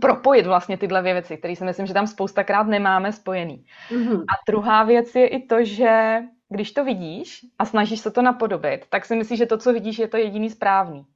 Propojit 0.00 0.46
vlastně 0.46 0.76
tyhle 0.76 1.00
dvě 1.00 1.12
věci, 1.12 1.36
které 1.36 1.56
si 1.56 1.64
myslím, 1.64 1.86
že 1.86 1.94
tam 1.94 2.06
spoustakrát 2.06 2.66
nemáme 2.66 3.12
spojený. 3.12 3.64
Mm-hmm. 3.90 4.20
A 4.20 4.32
druhá 4.48 4.82
věc 4.82 5.14
je 5.14 5.26
i 5.26 5.46
to, 5.46 5.64
že 5.64 6.22
když 6.48 6.72
to 6.72 6.84
vidíš 6.84 7.40
a 7.58 7.64
snažíš 7.64 8.00
se 8.00 8.10
to 8.10 8.22
napodobit, 8.22 8.86
tak 8.88 9.04
si 9.04 9.16
myslíš, 9.16 9.38
že 9.38 9.46
to, 9.46 9.58
co 9.58 9.72
vidíš, 9.72 9.98
je 9.98 10.08
to 10.08 10.16
jediný 10.16 10.50
správný. 10.50 11.06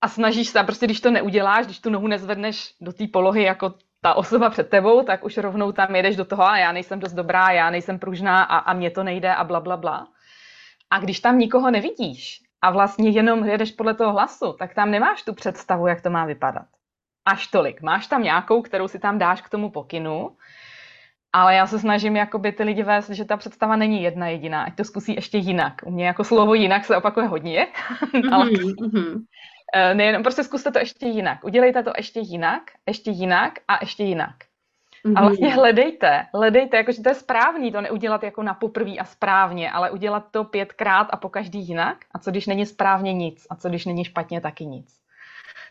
A 0.00 0.08
snažíš 0.08 0.48
se, 0.48 0.58
a 0.58 0.64
prostě 0.64 0.86
když 0.86 1.00
to 1.00 1.10
neuděláš, 1.10 1.64
když 1.64 1.80
tu 1.80 1.90
nohu 1.90 2.06
nezvedneš 2.06 2.74
do 2.80 2.92
té 2.92 3.06
polohy 3.06 3.42
jako 3.42 3.74
ta 4.00 4.14
osoba 4.14 4.50
před 4.50 4.68
tebou, 4.68 5.02
tak 5.02 5.24
už 5.24 5.36
rovnou 5.36 5.72
tam 5.72 5.96
jedeš 5.96 6.16
do 6.16 6.24
toho 6.24 6.42
a 6.42 6.58
já 6.58 6.72
nejsem 6.72 7.00
dost 7.00 7.12
dobrá, 7.12 7.50
já 7.50 7.70
nejsem 7.70 7.98
pružná 7.98 8.42
a, 8.42 8.58
a 8.58 8.72
mně 8.72 8.90
to 8.90 9.04
nejde 9.04 9.34
a 9.34 9.44
bla, 9.44 9.60
bla, 9.60 9.76
bla. 9.76 10.08
A 10.90 10.98
když 10.98 11.20
tam 11.20 11.38
nikoho 11.38 11.70
nevidíš 11.70 12.42
a 12.62 12.70
vlastně 12.70 13.10
jenom 13.10 13.44
jedeš 13.44 13.72
podle 13.72 13.94
toho 13.94 14.12
hlasu, 14.12 14.52
tak 14.52 14.74
tam 14.74 14.90
nemáš 14.90 15.22
tu 15.22 15.34
představu, 15.34 15.86
jak 15.86 16.02
to 16.02 16.10
má 16.10 16.24
vypadat. 16.26 16.66
Až 17.28 17.46
tolik. 17.46 17.82
Máš 17.82 18.06
tam 18.06 18.22
nějakou, 18.22 18.62
kterou 18.62 18.88
si 18.88 18.98
tam 18.98 19.18
dáš 19.18 19.42
k 19.42 19.48
tomu 19.48 19.70
pokynu, 19.70 20.36
ale 21.32 21.54
já 21.54 21.66
se 21.66 21.78
snažím 21.78 22.16
jakoby 22.16 22.52
ty 22.52 22.62
lidi 22.62 22.82
vést, 22.82 23.10
že 23.10 23.24
ta 23.24 23.36
představa 23.36 23.76
není 23.76 24.02
jedna 24.02 24.28
jediná, 24.28 24.62
ať 24.62 24.76
to 24.76 24.84
zkusí 24.84 25.14
ještě 25.14 25.38
jinak. 25.38 25.74
U 25.84 25.90
mě 25.90 26.06
jako 26.06 26.24
slovo 26.24 26.54
jinak 26.54 26.84
se 26.84 26.96
opakuje 26.96 27.26
hodně, 27.26 27.66
ale 28.32 28.44
mm-hmm. 28.44 29.24
Eh, 29.74 29.94
nejenom, 29.94 30.22
prostě 30.22 30.44
zkuste 30.44 30.72
to 30.72 30.78
ještě 30.78 31.06
jinak. 31.06 31.44
Udělejte 31.44 31.82
to 31.82 31.92
ještě 31.96 32.20
jinak, 32.20 32.62
ještě 32.86 33.10
jinak 33.10 33.52
a 33.68 33.78
ještě 33.80 34.04
jinak. 34.04 34.34
Mm-hmm. 35.04 35.12
A 35.16 35.20
vlastně 35.20 35.54
hledejte, 35.54 36.26
hledejte, 36.34 36.76
jakože 36.76 37.02
to 37.02 37.08
je 37.08 37.14
správný, 37.14 37.72
to 37.72 37.80
neudělat 37.80 38.22
jako 38.22 38.42
na 38.42 38.54
poprví 38.54 39.00
a 39.00 39.04
správně, 39.04 39.70
ale 39.70 39.90
udělat 39.90 40.24
to 40.30 40.44
pětkrát 40.44 41.08
a 41.10 41.16
po 41.16 41.28
každý 41.28 41.60
jinak. 41.68 41.96
A 42.14 42.18
co 42.18 42.30
když 42.30 42.46
není 42.46 42.66
správně 42.66 43.12
nic? 43.12 43.46
A 43.50 43.56
co 43.56 43.68
když 43.68 43.86
není 43.86 44.04
špatně 44.04 44.40
taky 44.40 44.66
nic? 44.66 44.97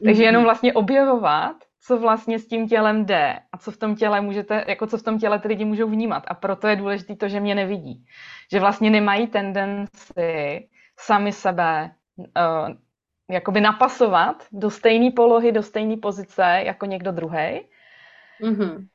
Takže 0.03 0.23
jenom 0.23 0.43
vlastně 0.43 0.73
objevovat, 0.73 1.55
co 1.87 1.97
vlastně 1.97 2.39
s 2.39 2.47
tím 2.47 2.67
tělem 2.67 3.05
jde 3.05 3.39
a 3.51 3.57
co 3.57 3.71
v 3.71 3.77
tom 3.77 3.95
těle 3.95 4.21
můžete, 4.21 4.65
jako 4.67 4.87
co 4.87 4.97
v 4.97 5.03
tom 5.03 5.19
těle 5.19 5.39
ty 5.39 5.47
lidi 5.47 5.65
můžou 5.65 5.89
vnímat. 5.89 6.23
A 6.27 6.33
proto 6.33 6.67
je 6.67 6.75
důležité 6.75 7.15
to, 7.15 7.27
že 7.27 7.39
mě 7.39 7.55
nevidí. 7.55 8.05
Že 8.51 8.59
vlastně 8.59 8.89
nemají 8.89 9.27
tendenci 9.27 10.67
sami 10.99 11.31
sebe 11.31 11.91
uh, 12.17 12.75
jakoby 13.29 13.61
napasovat 13.61 14.43
do 14.51 14.69
stejné 14.69 15.11
polohy, 15.11 15.51
do 15.51 15.63
stejné 15.63 15.97
pozice 15.97 16.61
jako 16.65 16.85
někdo 16.85 17.11
druhý. 17.11 17.61
Mm-hmm. 18.41 18.87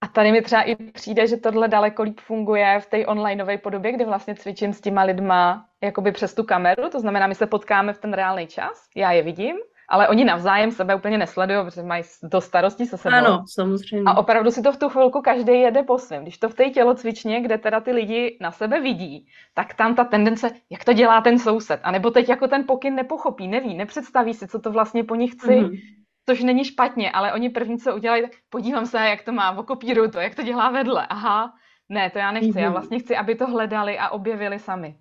A 0.00 0.06
tady 0.08 0.32
mi 0.32 0.42
třeba 0.42 0.62
i 0.62 0.76
přijde, 0.76 1.26
že 1.26 1.36
tohle 1.36 1.68
daleko 1.68 2.02
líp 2.02 2.20
funguje 2.20 2.80
v 2.80 2.86
té 2.86 3.06
onlineové 3.06 3.58
podobě, 3.58 3.92
kde 3.92 4.04
vlastně 4.04 4.34
cvičím 4.34 4.72
s 4.72 4.80
těma 4.80 5.02
lidma 5.02 5.66
jakoby 5.82 6.12
přes 6.12 6.34
tu 6.34 6.44
kameru, 6.44 6.90
to 6.90 7.00
znamená, 7.00 7.26
my 7.26 7.34
se 7.34 7.46
potkáme 7.46 7.92
v 7.92 7.98
ten 7.98 8.12
reálný 8.12 8.46
čas, 8.46 8.88
já 8.96 9.12
je 9.12 9.22
vidím 9.22 9.56
ale 9.88 10.08
oni 10.08 10.24
navzájem 10.24 10.70
sebe 10.70 10.94
úplně 10.94 11.18
nesledují, 11.18 11.64
protože 11.64 11.82
mají 11.82 12.02
do 12.22 12.40
starostí 12.40 12.86
se 12.86 12.96
sebou. 12.96 13.16
Ano, 13.16 13.44
samozřejmě. 13.48 14.02
A 14.06 14.16
opravdu 14.16 14.50
si 14.50 14.62
to 14.62 14.72
v 14.72 14.76
tu 14.76 14.88
chvilku 14.88 15.22
každý 15.22 15.60
jede 15.60 15.82
po 15.82 15.98
svém. 15.98 16.22
Když 16.22 16.38
to 16.38 16.48
v 16.48 16.54
té 16.54 16.64
tělocvičně, 16.70 17.40
kde 17.40 17.58
teda 17.58 17.80
ty 17.80 17.92
lidi 17.92 18.38
na 18.40 18.50
sebe 18.50 18.80
vidí, 18.80 19.26
tak 19.54 19.74
tam 19.74 19.94
ta 19.94 20.04
tendence, 20.04 20.50
jak 20.70 20.84
to 20.84 20.92
dělá 20.92 21.20
ten 21.20 21.38
soused, 21.38 21.80
anebo 21.82 22.10
teď 22.10 22.28
jako 22.28 22.48
ten 22.48 22.64
pokyn 22.66 22.94
nepochopí, 22.94 23.48
neví, 23.48 23.74
nepředstaví 23.74 24.34
si, 24.34 24.48
co 24.48 24.60
to 24.60 24.70
vlastně 24.70 25.04
po 25.04 25.14
nich 25.14 25.32
chci, 25.32 25.48
mm-hmm. 25.48 25.80
což 26.28 26.42
není 26.42 26.64
špatně, 26.64 27.10
ale 27.10 27.32
oni 27.32 27.50
první, 27.50 27.78
co 27.78 27.94
udělají, 27.94 28.22
tak 28.22 28.30
podívám 28.50 28.86
se, 28.86 28.98
jak 28.98 29.22
to 29.22 29.32
má, 29.32 29.58
okopíruju 29.58 30.10
to, 30.10 30.20
jak 30.20 30.34
to 30.34 30.42
dělá 30.42 30.70
vedle. 30.70 31.06
Aha, 31.06 31.52
ne, 31.88 32.10
to 32.10 32.18
já 32.18 32.30
nechci, 32.32 32.50
mm-hmm. 32.50 32.62
já 32.62 32.70
vlastně 32.70 32.98
chci, 32.98 33.16
aby 33.16 33.34
to 33.34 33.46
hledali 33.46 33.98
a 33.98 34.08
objevili 34.08 34.58
sami. 34.58 34.96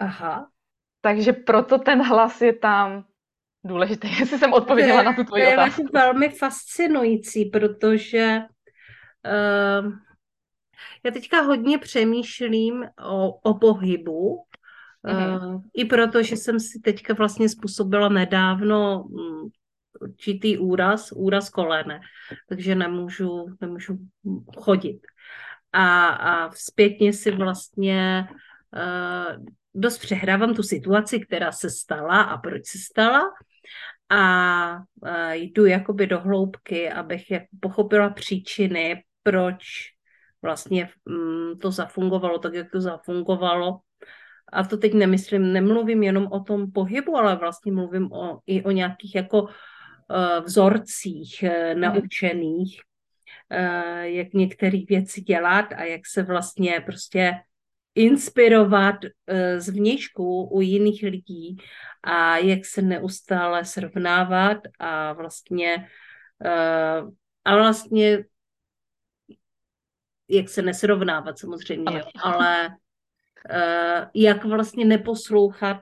Aha. 0.00 0.48
Takže 1.00 1.32
proto 1.32 1.78
ten 1.78 2.02
hlas 2.02 2.42
je 2.42 2.52
tam 2.52 3.04
důležité, 3.64 4.08
jestli 4.18 4.38
jsem 4.38 4.52
odpověděla 4.52 4.98
je, 4.98 5.04
na 5.04 5.12
tu 5.12 5.24
tvoji 5.24 5.52
otázku. 5.52 5.82
To 5.82 5.98
je 5.98 6.04
velmi 6.04 6.28
fascinující, 6.28 7.44
protože 7.44 8.40
uh, 9.26 9.92
já 11.04 11.10
teďka 11.10 11.40
hodně 11.40 11.78
přemýšlím 11.78 12.84
o, 13.04 13.32
o 13.32 13.54
pohybu, 13.54 14.44
mm-hmm. 15.06 15.54
uh, 15.54 15.62
i 15.74 15.84
proto, 15.84 16.22
že 16.22 16.36
jsem 16.36 16.60
si 16.60 16.80
teďka 16.80 17.14
vlastně 17.14 17.48
způsobila 17.48 18.08
nedávno 18.08 19.02
um, 19.02 19.50
určitý 20.00 20.58
úraz, 20.58 21.12
úraz 21.12 21.50
kolene, 21.50 22.00
takže 22.48 22.74
nemůžu, 22.74 23.46
nemůžu 23.60 23.98
chodit. 24.58 25.00
A, 25.72 26.08
a 26.08 26.50
zpětně 26.50 27.12
si 27.12 27.30
vlastně 27.30 28.28
uh, 28.76 29.44
dost 29.74 29.98
přehrávám 29.98 30.54
tu 30.54 30.62
situaci, 30.62 31.20
která 31.20 31.52
se 31.52 31.70
stala 31.70 32.22
a 32.22 32.38
proč 32.38 32.66
se 32.66 32.78
stala 32.78 33.22
a 34.10 34.82
jdu 35.32 35.66
jakoby 35.66 36.06
do 36.06 36.20
hloubky, 36.20 36.90
abych 36.90 37.30
jak 37.30 37.42
pochopila 37.60 38.10
příčiny, 38.10 39.04
proč 39.22 39.62
vlastně 40.42 40.88
mm, 41.08 41.58
to 41.58 41.70
zafungovalo 41.70 42.38
tak, 42.38 42.54
jak 42.54 42.70
to 42.70 42.80
zafungovalo. 42.80 43.78
A 44.52 44.64
to 44.64 44.76
teď 44.76 44.94
nemyslím, 44.94 45.52
nemluvím 45.52 46.02
jenom 46.02 46.26
o 46.26 46.40
tom 46.40 46.72
pohybu, 46.72 47.16
ale 47.16 47.36
vlastně 47.36 47.72
mluvím 47.72 48.12
o, 48.12 48.38
i 48.46 48.62
o 48.62 48.70
nějakých 48.70 49.14
jako 49.14 49.48
e, 49.48 50.40
vzorcích 50.40 51.42
e, 51.42 51.74
naučených, 51.74 52.80
e, 53.50 53.62
jak 54.08 54.32
některé 54.34 54.78
věci 54.88 55.20
dělat 55.20 55.72
a 55.76 55.84
jak 55.84 56.00
se 56.06 56.22
vlastně 56.22 56.80
prostě 56.86 57.32
inspirovat 57.94 58.96
z 59.58 59.68
vnějšku 59.68 60.44
u 60.44 60.60
jiných 60.60 61.02
lidí 61.02 61.56
a 62.02 62.36
jak 62.36 62.64
se 62.64 62.82
neustále 62.82 63.64
srovnávat 63.64 64.58
a 64.78 65.12
vlastně 65.12 65.88
uh, 66.44 67.10
a 67.44 67.56
vlastně 67.56 68.24
jak 70.28 70.48
se 70.48 70.62
nesrovnávat 70.62 71.38
samozřejmě, 71.38 72.02
ale 72.22 72.68
uh, 72.68 74.04
jak 74.14 74.44
vlastně 74.44 74.84
neposlouchat 74.84 75.80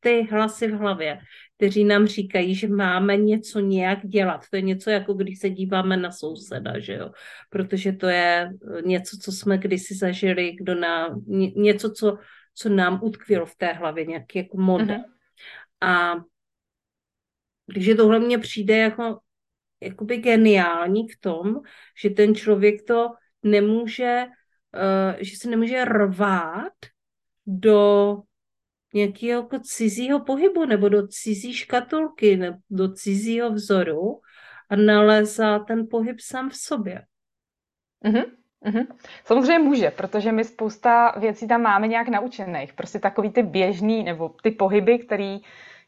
ty 0.00 0.22
hlasy 0.22 0.68
v 0.68 0.74
hlavě, 0.74 1.18
kteří 1.62 1.84
nám 1.84 2.06
říkají, 2.06 2.54
že 2.54 2.68
máme 2.68 3.16
něco 3.16 3.60
nějak 3.60 4.06
dělat. 4.06 4.44
To 4.50 4.56
je 4.56 4.62
něco 4.62 4.90
jako 4.90 5.14
když 5.14 5.38
se 5.38 5.50
díváme 5.50 5.96
na 5.96 6.10
souseda, 6.10 6.78
že 6.78 6.94
jo? 6.94 7.10
Protože 7.50 7.92
to 7.92 8.06
je 8.06 8.50
něco, 8.84 9.16
co 9.22 9.32
jsme 9.32 9.58
kdysi 9.58 9.94
zažili, 9.94 10.52
kdo 10.52 10.74
nám, 10.74 11.22
něco, 11.56 11.90
co, 11.90 12.18
co 12.54 12.68
nám 12.68 13.00
utkvělo 13.02 13.46
v 13.46 13.54
té 13.56 13.72
hlavě, 13.72 14.06
nějaký 14.06 14.38
jako 14.38 14.56
model. 14.56 14.96
Uh-huh. 14.96 15.04
A 15.80 16.14
takže 17.74 17.94
tohle 17.94 18.18
mně 18.18 18.38
přijde 18.38 18.76
jako 18.76 19.18
jakoby 19.80 20.16
geniální 20.16 21.08
v 21.08 21.20
tom, 21.20 21.60
že 22.02 22.10
ten 22.10 22.34
člověk 22.34 22.82
to 22.82 23.08
nemůže, 23.42 24.24
uh, 24.74 25.20
že 25.20 25.36
se 25.36 25.50
nemůže 25.50 25.84
rvát 25.84 26.74
do 27.46 28.18
nějakého 28.94 29.42
jako 29.42 29.58
cizího 29.58 30.20
pohybu 30.20 30.64
nebo 30.64 30.88
do 30.88 31.06
cizí 31.08 31.54
škatulky 31.54 32.36
nebo 32.36 32.58
do 32.70 32.92
cizího 32.92 33.50
vzoru 33.50 34.20
a 34.70 34.76
nalézá 34.76 35.58
ten 35.58 35.86
pohyb 35.90 36.20
sám 36.20 36.50
v 36.50 36.56
sobě. 36.56 37.02
Mm-hmm. 38.04 38.24
Mm-hmm. 38.66 38.86
Samozřejmě 39.24 39.58
může, 39.58 39.90
protože 39.90 40.32
my 40.32 40.44
spousta 40.44 41.14
věcí 41.18 41.48
tam 41.48 41.62
máme 41.62 41.88
nějak 41.88 42.08
naučených. 42.08 42.72
Prostě 42.72 42.98
takový 42.98 43.30
ty 43.30 43.42
běžný 43.42 44.02
nebo 44.04 44.28
ty 44.42 44.50
pohyby, 44.50 44.98
který 44.98 45.40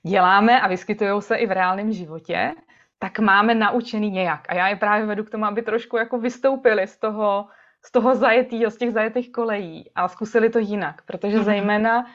děláme 0.02 0.60
a 0.60 0.68
vyskytují 0.68 1.22
se 1.22 1.36
i 1.36 1.46
v 1.46 1.52
reálném 1.52 1.92
životě, 1.92 2.52
tak 2.98 3.18
máme 3.18 3.54
naučený 3.54 4.10
nějak. 4.10 4.40
A 4.48 4.54
já 4.54 4.68
je 4.68 4.76
právě 4.76 5.06
vedu 5.06 5.24
k 5.24 5.30
tomu, 5.30 5.44
aby 5.44 5.62
trošku 5.62 5.96
jako 5.96 6.18
vystoupili 6.18 6.86
z 6.86 6.98
toho, 6.98 7.46
z 7.84 7.92
toho 7.92 8.14
zajetýho, 8.14 8.70
z 8.70 8.76
těch 8.76 8.92
zajetých 8.92 9.32
kolejí 9.32 9.90
a 9.94 10.08
zkusili 10.08 10.50
to 10.50 10.58
jinak. 10.58 11.02
Protože 11.02 11.38
mm-hmm. 11.38 11.44
zejména 11.44 12.06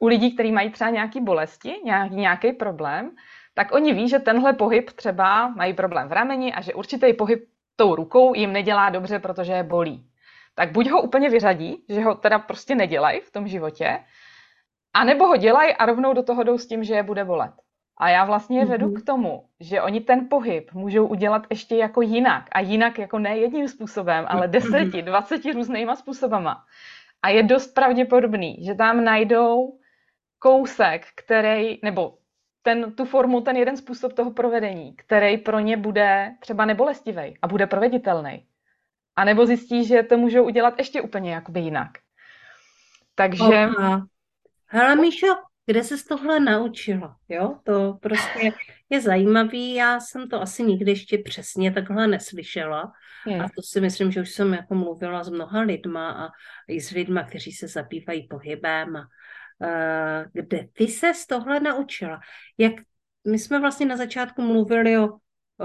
u 0.00 0.06
lidí, 0.06 0.34
kteří 0.34 0.52
mají 0.52 0.70
třeba 0.70 0.90
nějaké 0.90 1.20
bolesti, 1.20 1.74
nějaký, 1.84 2.14
nějaký 2.14 2.52
problém, 2.52 3.10
tak 3.54 3.72
oni 3.72 3.92
ví, 3.92 4.08
že 4.08 4.18
tenhle 4.18 4.52
pohyb 4.52 4.90
třeba 4.90 5.48
mají 5.48 5.74
problém 5.74 6.08
v 6.08 6.12
rameni 6.12 6.54
a 6.54 6.60
že 6.60 6.74
určitý 6.74 7.12
pohyb 7.12 7.48
tou 7.76 7.94
rukou 7.94 8.34
jim 8.34 8.52
nedělá 8.52 8.90
dobře, 8.90 9.18
protože 9.18 9.52
je 9.52 9.62
bolí. 9.62 10.06
Tak 10.54 10.72
buď 10.72 10.90
ho 10.90 11.02
úplně 11.02 11.30
vyřadí, 11.30 11.84
že 11.88 12.00
ho 12.00 12.14
teda 12.14 12.38
prostě 12.38 12.74
nedělají 12.74 13.20
v 13.20 13.30
tom 13.30 13.48
životě, 13.48 13.98
a 14.94 15.04
nebo 15.04 15.26
ho 15.26 15.36
dělají 15.36 15.74
a 15.74 15.86
rovnou 15.86 16.12
do 16.12 16.22
toho 16.22 16.42
jdou 16.42 16.58
s 16.58 16.66
tím, 16.66 16.84
že 16.84 16.94
je 16.94 17.02
bude 17.02 17.24
bolet. 17.24 17.50
A 17.98 18.08
já 18.08 18.24
vlastně 18.24 18.58
je 18.58 18.64
vedu 18.64 18.86
mm-hmm. 18.86 19.02
k 19.02 19.06
tomu, 19.06 19.44
že 19.60 19.82
oni 19.82 20.00
ten 20.00 20.28
pohyb 20.28 20.72
můžou 20.72 21.06
udělat 21.06 21.46
ještě 21.50 21.76
jako 21.76 22.02
jinak. 22.02 22.44
A 22.52 22.60
jinak 22.60 22.98
jako 22.98 23.18
ne 23.18 23.38
jedním 23.38 23.68
způsobem, 23.68 24.24
ale 24.28 24.48
deseti, 24.48 25.02
dvaceti 25.02 25.52
různýma 25.52 25.96
způsobama. 25.96 26.64
A 27.22 27.28
je 27.28 27.42
dost 27.42 27.74
pravděpodobný, 27.74 28.64
že 28.64 28.74
tam 28.74 29.04
najdou 29.04 29.78
kousek, 30.44 31.06
který, 31.14 31.78
nebo 31.82 32.18
ten, 32.62 32.92
tu 32.92 33.04
formu, 33.04 33.40
ten 33.40 33.56
jeden 33.56 33.76
způsob 33.76 34.12
toho 34.12 34.30
provedení, 34.30 34.96
který 34.96 35.38
pro 35.38 35.60
ně 35.60 35.76
bude 35.76 36.32
třeba 36.40 36.64
nebolestivý 36.64 37.36
a 37.42 37.48
bude 37.48 37.66
proveditelný. 37.66 38.46
A 39.16 39.24
nebo 39.24 39.46
zjistí, 39.46 39.84
že 39.84 40.02
to 40.02 40.16
můžou 40.18 40.44
udělat 40.44 40.78
ještě 40.78 41.00
úplně 41.00 41.34
jakoby 41.34 41.60
jinak. 41.60 41.90
Takže... 43.14 43.44
Aha. 43.44 44.06
Hele, 44.66 44.96
Míšo, 44.96 45.26
kde 45.66 45.84
se 45.84 45.98
z 45.98 46.04
tohle 46.04 46.40
naučila? 46.40 47.16
Jo, 47.28 47.58
to 47.64 47.98
prostě 48.02 48.52
je 48.90 49.00
zajímavý. 49.00 49.74
Já 49.74 50.00
jsem 50.00 50.28
to 50.28 50.42
asi 50.42 50.62
nikdy 50.62 50.90
ještě 50.90 51.18
přesně 51.18 51.72
takhle 51.72 52.06
neslyšela. 52.06 52.92
Hmm. 53.24 53.40
A 53.40 53.44
to 53.44 53.62
si 53.62 53.80
myslím, 53.80 54.12
že 54.12 54.20
už 54.20 54.30
jsem 54.30 54.54
jako 54.54 54.74
mluvila 54.74 55.24
s 55.24 55.28
mnoha 55.28 55.60
lidma 55.60 56.10
a 56.10 56.28
i 56.68 56.80
s 56.80 56.90
lidma, 56.90 57.22
kteří 57.22 57.52
se 57.52 57.68
zabývají 57.68 58.28
pohybem. 58.28 58.96
A, 58.96 59.08
kde 60.32 60.68
ty 60.72 60.86
se 60.88 61.14
z 61.14 61.26
tohle 61.26 61.60
naučila? 61.60 62.20
Jak 62.58 62.72
my 63.26 63.38
jsme 63.38 63.60
vlastně 63.60 63.86
na 63.86 63.96
začátku 63.96 64.42
mluvili 64.42 64.98
o, 64.98 65.08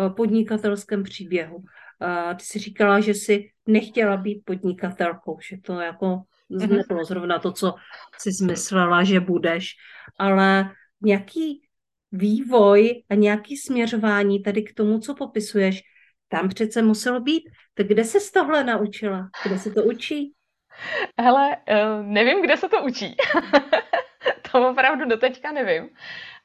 podnikatelském 0.10 1.04
příběhu. 1.04 1.56
Uh, 1.56 2.38
ty 2.38 2.44
jsi 2.44 2.60
říkala, 2.60 3.00
že 3.00 3.14
jsi 3.14 3.50
nechtěla 3.68 4.18
být 4.18 4.42
podnikatelkou, 4.46 5.40
že 5.50 5.58
to 5.58 5.80
jako 5.80 6.22
nebylo 6.50 7.06
zrovna 7.06 7.40
to, 7.40 7.52
co 7.52 7.74
jsi 8.20 8.32
zmyslela, 8.32 9.04
že 9.04 9.20
budeš, 9.20 9.76
ale 10.18 10.72
nějaký 11.02 11.62
vývoj 12.12 13.04
a 13.10 13.16
nějaký 13.16 13.58
směřování 13.58 14.44
tady 14.44 14.64
k 14.64 14.74
tomu, 14.74 15.00
co 15.00 15.16
popisuješ, 15.16 15.82
tam 16.28 16.50
přece 16.50 16.82
muselo 16.82 17.20
být. 17.20 17.44
Tak 17.74 17.88
kde 17.88 18.04
se 18.04 18.20
z 18.20 18.32
tohle 18.32 18.64
naučila? 18.64 19.30
Kde 19.46 19.60
se 19.60 19.72
to 19.72 19.84
učí? 19.84 20.34
Hele, 21.20 21.58
eh, 21.68 21.86
nevím, 22.02 22.42
kde 22.42 22.58
se 22.58 22.70
to 22.70 22.84
učí. 22.84 23.18
to 24.52 24.70
opravdu 24.70 25.06
doteďka 25.06 25.52
nevím. 25.52 25.90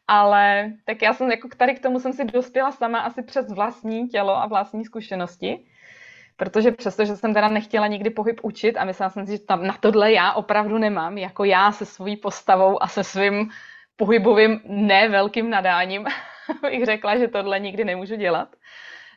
Ale 0.09 0.73
tak 0.85 1.03
já 1.03 1.13
jsem 1.13 1.31
jako 1.31 1.49
tady 1.57 1.75
k 1.75 1.83
tomu 1.83 2.01
jsem 2.01 2.13
si 2.13 2.25
dospěla 2.25 2.73
sama 2.73 2.99
asi 2.99 3.23
přes 3.23 3.53
vlastní 3.53 4.09
tělo 4.09 4.37
a 4.37 4.47
vlastní 4.47 4.85
zkušenosti. 4.85 5.67
Protože 6.37 6.73
přesto, 6.73 7.05
že 7.05 7.17
jsem 7.17 7.35
teda 7.35 7.49
nechtěla 7.49 7.87
nikdy 7.87 8.11
pohyb 8.11 8.41
učit 8.43 8.77
a 8.77 8.85
myslela 8.85 9.11
jsem 9.11 9.27
si, 9.27 9.33
že 9.33 9.39
tam 9.39 9.67
na 9.67 9.77
tohle 9.81 10.13
já 10.13 10.33
opravdu 10.33 10.79
nemám, 10.79 11.19
jako 11.19 11.45
já 11.45 11.73
se 11.73 11.87
svojí 11.87 12.17
postavou 12.17 12.83
a 12.83 12.89
se 12.89 13.05
svým 13.05 13.51
pohybovým 13.97 14.61
nevelkým 14.65 15.51
nadáním 15.51 16.07
bych 16.63 16.85
řekla, 16.85 17.17
že 17.17 17.29
tohle 17.29 17.61
nikdy 17.61 17.85
nemůžu 17.85 18.17
dělat. 18.17 18.49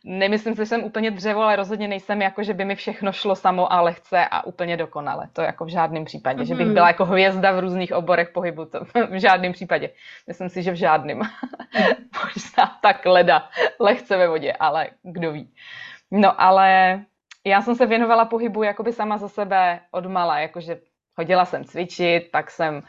Nemyslím 0.10 0.56
si, 0.56 0.62
že 0.62 0.66
jsem 0.66 0.84
úplně 0.84 1.12
dřevo, 1.12 1.42
ale 1.42 1.56
rozhodně 1.56 1.88
nejsem 1.88 2.22
jako, 2.22 2.44
že 2.44 2.54
by 2.54 2.66
mi 2.66 2.76
všechno 2.76 3.12
šlo 3.12 3.36
samo 3.36 3.74
a 3.74 3.82
lehce 3.82 4.28
a 4.32 4.46
úplně 4.46 4.78
dokonale. 4.78 5.30
To 5.34 5.42
jako 5.42 5.66
v 5.66 5.68
žádném 5.68 6.06
případě. 6.06 6.42
Mm-hmm. 6.42 6.48
Že 6.48 6.56
bych 6.56 6.66
mhm. 6.66 6.74
byla 6.74 6.88
jako 6.88 7.06
hvězda 7.06 7.52
v 7.52 7.60
různých 7.60 7.94
oborech 7.94 8.30
pohybu, 8.30 8.66
to 8.66 8.80
v 9.10 9.20
žádném 9.20 9.54
případě. 9.54 9.90
Myslím 10.28 10.50
si, 10.50 10.64
že 10.64 10.72
v 10.72 10.76
žádném. 10.76 11.18
Možná 12.24 12.78
tak 12.82 13.06
leda, 13.06 13.50
lehce 13.80 14.18
ve 14.18 14.28
vodě, 14.28 14.54
ale 14.54 14.90
kdo 15.04 15.32
ví. 15.32 15.54
No 16.12 16.42
ale 16.42 17.00
já 17.46 17.62
jsem 17.62 17.76
se 17.76 17.86
věnovala 17.86 18.26
pohybu 18.26 18.64
jakoby 18.64 18.94
sama 18.94 19.18
za 19.18 19.30
sebe 19.30 19.80
od 19.92 20.06
mala, 20.06 20.40
jakože 20.40 20.80
chodila 21.16 21.46
jsem 21.46 21.66
cvičit, 21.66 22.32
pak 22.32 22.52
jsem 22.52 22.84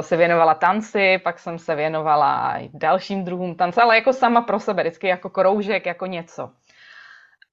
se 0.00 0.16
věnovala 0.16 0.54
tanci, 0.54 1.18
pak 1.24 1.38
jsem 1.38 1.58
se 1.58 1.74
věnovala 1.74 2.58
i 2.58 2.70
dalším 2.74 3.24
druhům 3.24 3.54
tance, 3.54 3.82
ale 3.82 3.96
jako 3.96 4.12
sama 4.12 4.42
pro 4.42 4.60
sebe, 4.60 4.82
vždycky 4.82 5.06
jako 5.06 5.30
kroužek, 5.30 5.86
jako 5.86 6.06
něco. 6.06 6.50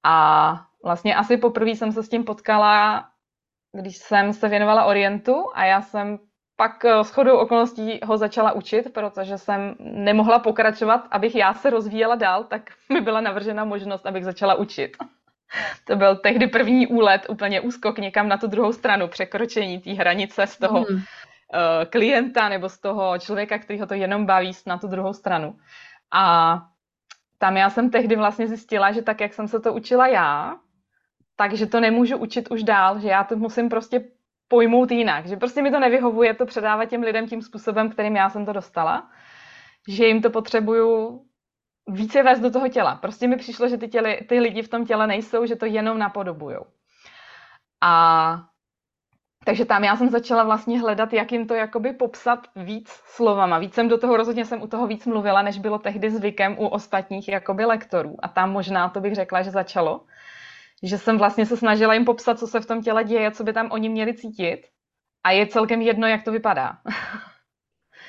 A 0.03 0.55
vlastně 0.84 1.15
asi 1.15 1.38
poprvé 1.38 1.70
jsem 1.70 1.91
se 1.91 2.03
s 2.03 2.10
tím 2.10 2.24
potkala, 2.24 3.05
když 3.74 3.98
jsem 3.98 4.34
se 4.34 4.50
věnovala 4.50 4.86
Orientu 4.86 5.46
a 5.53 5.65
já 5.65 5.82
jsem 5.82 6.20
pak 6.55 6.86
eh, 6.86 7.03
s 7.03 7.10
chodou 7.10 7.38
okolností 7.38 8.00
ho 8.05 8.17
začala 8.17 8.51
učit, 8.51 8.94
protože 8.94 9.38
jsem 9.38 9.75
nemohla 9.79 10.39
pokračovat, 10.39 11.08
abych 11.12 11.36
já 11.36 11.53
se 11.53 11.70
rozvíjela 11.70 12.15
dál, 12.15 12.44
tak 12.44 12.62
mi 12.94 13.01
byla 13.01 13.22
navržena 13.22 13.65
možnost, 13.65 14.05
abych 14.05 14.25
začala 14.25 14.55
učit. 14.55 14.98
To 15.88 15.96
byl 15.96 16.15
tehdy 16.15 16.48
první 16.48 16.88
úlet, 16.88 17.25
úplně 17.29 17.62
úskok 17.62 17.98
někam 17.98 18.27
na 18.27 18.38
tu 18.38 18.48
druhou 18.48 18.74
stranu, 18.74 19.08
překročení 19.08 19.79
té 19.79 19.94
hranice 19.94 20.48
z 20.48 20.57
toho 20.57 20.79
mm. 20.79 21.01
Uh, 21.53 21.90
klienta 21.90 22.50
nebo 22.50 22.70
z 22.70 22.79
toho 22.79 23.20
člověka, 23.20 23.58
který 23.60 23.79
ho 23.79 23.86
to 23.86 23.94
jenom 23.94 24.25
baví, 24.25 24.51
na 24.68 24.77
tu 24.77 24.88
druhou 24.88 25.14
stranu. 25.14 25.55
A 26.12 26.55
tam 27.38 27.58
já 27.58 27.70
jsem 27.70 27.90
tehdy 27.90 28.16
vlastně 28.16 28.48
zjistila, 28.48 28.92
že 28.92 29.01
tak, 29.01 29.22
jak 29.22 29.34
jsem 29.34 29.48
se 29.48 29.60
to 29.60 29.74
učila 29.74 30.08
já, 30.08 30.55
takže 31.36 31.66
to 31.66 31.79
nemůžu 31.79 32.18
učit 32.18 32.51
už 32.51 32.64
dál, 32.64 33.00
že 33.00 33.08
já 33.08 33.24
to 33.24 33.36
musím 33.36 33.70
prostě 33.70 34.03
pojmout 34.48 34.92
jinak, 34.92 35.25
že 35.27 35.38
prostě 35.38 35.62
mi 35.62 35.72
to 35.72 35.79
nevyhovuje 35.79 36.34
to 36.34 36.46
předávat 36.46 36.86
těm 36.86 37.01
lidem 37.01 37.27
tím 37.27 37.42
způsobem, 37.42 37.90
kterým 37.90 38.16
já 38.16 38.29
jsem 38.29 38.46
to 38.46 38.53
dostala, 38.53 39.10
že 39.90 40.05
jim 40.05 40.22
to 40.22 40.29
potřebuju 40.29 41.22
více 41.88 42.24
vést 42.24 42.40
do 42.40 42.51
toho 42.51 42.68
těla. 42.68 42.96
Prostě 42.96 43.27
mi 43.27 43.38
přišlo, 43.38 43.68
že 43.68 43.77
ty, 43.77 43.88
těli, 43.88 44.25
ty 44.29 44.40
lidi 44.40 44.62
v 44.62 44.70
tom 44.70 44.86
těle 44.86 45.08
nejsou, 45.08 45.46
že 45.46 45.55
to 45.55 45.66
jenom 45.66 46.00
napodobujou. 46.00 46.66
A 47.81 48.38
takže 49.46 49.66
tam 49.66 49.84
já 49.84 49.96
jsem 49.96 50.10
začala 50.10 50.44
vlastně 50.44 50.79
hledat, 50.79 51.14
jak 51.14 51.31
jim 51.31 51.48
to 51.48 51.53
jakoby 51.53 51.94
popsat 51.94 52.48
víc 52.55 52.90
slovama. 52.90 53.60
Víc 53.60 53.74
jsem 53.74 53.88
do 53.88 53.98
toho, 53.98 54.18
rozhodně 54.18 54.46
jsem 54.46 54.62
u 54.62 54.68
toho 54.68 54.88
víc 54.88 55.05
mluvila, 55.05 55.42
než 55.42 55.60
bylo 55.60 55.79
tehdy 55.79 56.10
zvykem 56.10 56.55
u 56.60 56.68
ostatních 56.68 57.27
jakoby 57.27 57.66
lektorů. 57.66 58.16
A 58.20 58.27
tam 58.27 58.51
možná 58.51 58.90
to 58.90 59.01
bych 59.01 59.16
řekla, 59.16 59.42
že 59.42 59.51
začalo. 59.51 60.01
Že 60.84 60.98
jsem 60.98 61.18
vlastně 61.18 61.46
se 61.46 61.58
snažila 61.58 61.94
jim 61.94 62.05
popsat, 62.05 62.40
co 62.40 62.48
se 62.48 62.60
v 62.60 62.66
tom 62.66 62.81
těle 62.81 63.03
děje, 63.03 63.31
co 63.31 63.44
by 63.44 63.53
tam 63.53 63.72
oni 63.72 63.90
měli 63.90 64.14
cítit. 64.14 64.62
A 65.24 65.31
je 65.31 65.48
celkem 65.48 65.81
jedno, 65.81 66.08
jak 66.08 66.24
to 66.24 66.31
vypadá. 66.31 66.77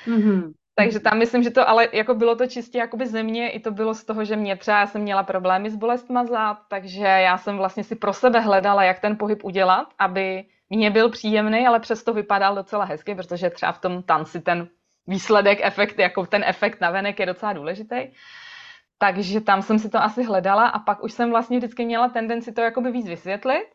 Mm-hmm. 0.07 0.51
Takže 0.75 0.99
tam 0.99 1.17
myslím, 1.17 1.43
že 1.43 1.51
to 1.51 1.69
ale 1.69 1.87
jako 1.93 2.15
bylo 2.15 2.35
to 2.35 2.47
čistě 2.47 2.77
jakoby 2.77 3.07
ze 3.07 3.23
mě, 3.23 3.49
i 3.49 3.59
to 3.59 3.71
bylo 3.71 3.93
z 3.93 4.05
toho, 4.05 4.23
že 4.23 4.35
mě 4.35 4.55
třeba 4.55 4.79
já 4.79 4.87
jsem 4.87 5.01
měla 5.01 5.23
problémy 5.23 5.69
s 5.69 5.75
bolestma 5.75 6.25
zad, 6.25 6.57
takže 6.69 7.03
já 7.03 7.37
jsem 7.37 7.57
vlastně 7.57 7.83
si 7.83 7.95
pro 7.95 8.13
sebe 8.13 8.39
hledala, 8.39 8.83
jak 8.83 8.99
ten 8.99 9.17
pohyb 9.17 9.43
udělat, 9.43 9.87
aby 9.99 10.45
mě 10.69 10.91
byl 10.91 11.09
příjemný, 11.09 11.67
ale 11.67 11.79
přesto 11.79 12.13
vypadal 12.13 12.55
docela 12.55 12.85
hezky, 12.85 13.15
protože 13.15 13.49
třeba 13.49 13.71
v 13.71 13.81
tom 13.81 14.03
tanci 14.03 14.41
ten 14.41 14.67
výsledek, 15.07 15.59
efekt, 15.61 15.99
jako 15.99 16.25
ten 16.25 16.43
efekt 16.43 16.81
na 16.81 16.91
venek 16.91 17.19
je 17.19 17.25
docela 17.25 17.53
důležitý. 17.53 18.07
Takže 18.97 19.41
tam 19.41 19.61
jsem 19.61 19.79
si 19.79 19.89
to 19.89 19.97
asi 20.03 20.23
hledala 20.23 20.67
a 20.67 20.79
pak 20.79 21.03
už 21.03 21.13
jsem 21.13 21.29
vlastně 21.29 21.57
vždycky 21.57 21.85
měla 21.85 22.09
tendenci 22.09 22.51
to 22.51 22.61
jakoby 22.61 22.91
víc 22.91 23.07
vysvětlit 23.07 23.65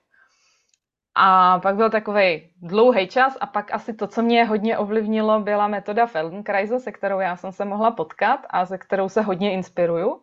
a 1.14 1.58
pak 1.58 1.76
byl 1.76 1.90
takový 1.90 2.50
dlouhý 2.62 3.08
čas 3.08 3.36
a 3.40 3.46
pak 3.46 3.74
asi 3.74 3.94
to, 3.94 4.06
co 4.06 4.22
mě 4.22 4.44
hodně 4.44 4.78
ovlivnilo, 4.78 5.40
byla 5.40 5.68
metoda 5.68 6.06
Feldenkrais, 6.06 6.70
se 6.78 6.92
kterou 6.92 7.20
já 7.20 7.36
jsem 7.36 7.52
se 7.52 7.64
mohla 7.64 7.90
potkat 7.90 8.40
a 8.50 8.66
se 8.66 8.78
kterou 8.78 9.08
se 9.08 9.22
hodně 9.22 9.52
inspiruju. 9.52 10.22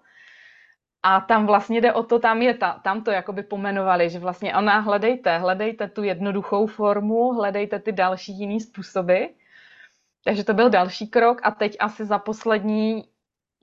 A 1.03 1.21
tam 1.21 1.45
vlastně 1.45 1.81
jde 1.81 1.93
o 1.93 2.03
to, 2.03 2.19
tam 2.19 2.41
je 2.41 2.53
ta, 2.53 2.79
tam 2.83 3.03
to 3.03 3.11
jakoby 3.11 3.43
pomenovali, 3.43 4.09
že 4.09 4.19
vlastně 4.19 4.55
ona 4.55 4.79
hledejte, 4.79 5.37
hledejte 5.37 5.87
tu 5.87 6.03
jednoduchou 6.03 6.67
formu, 6.67 7.33
hledejte 7.33 7.79
ty 7.79 7.91
další 7.91 8.39
jiný 8.39 8.61
způsoby. 8.61 9.23
Takže 10.23 10.43
to 10.43 10.53
byl 10.53 10.69
další 10.69 11.07
krok 11.07 11.39
a 11.43 11.51
teď 11.51 11.77
asi 11.79 12.05
za 12.05 12.19
poslední 12.19 13.03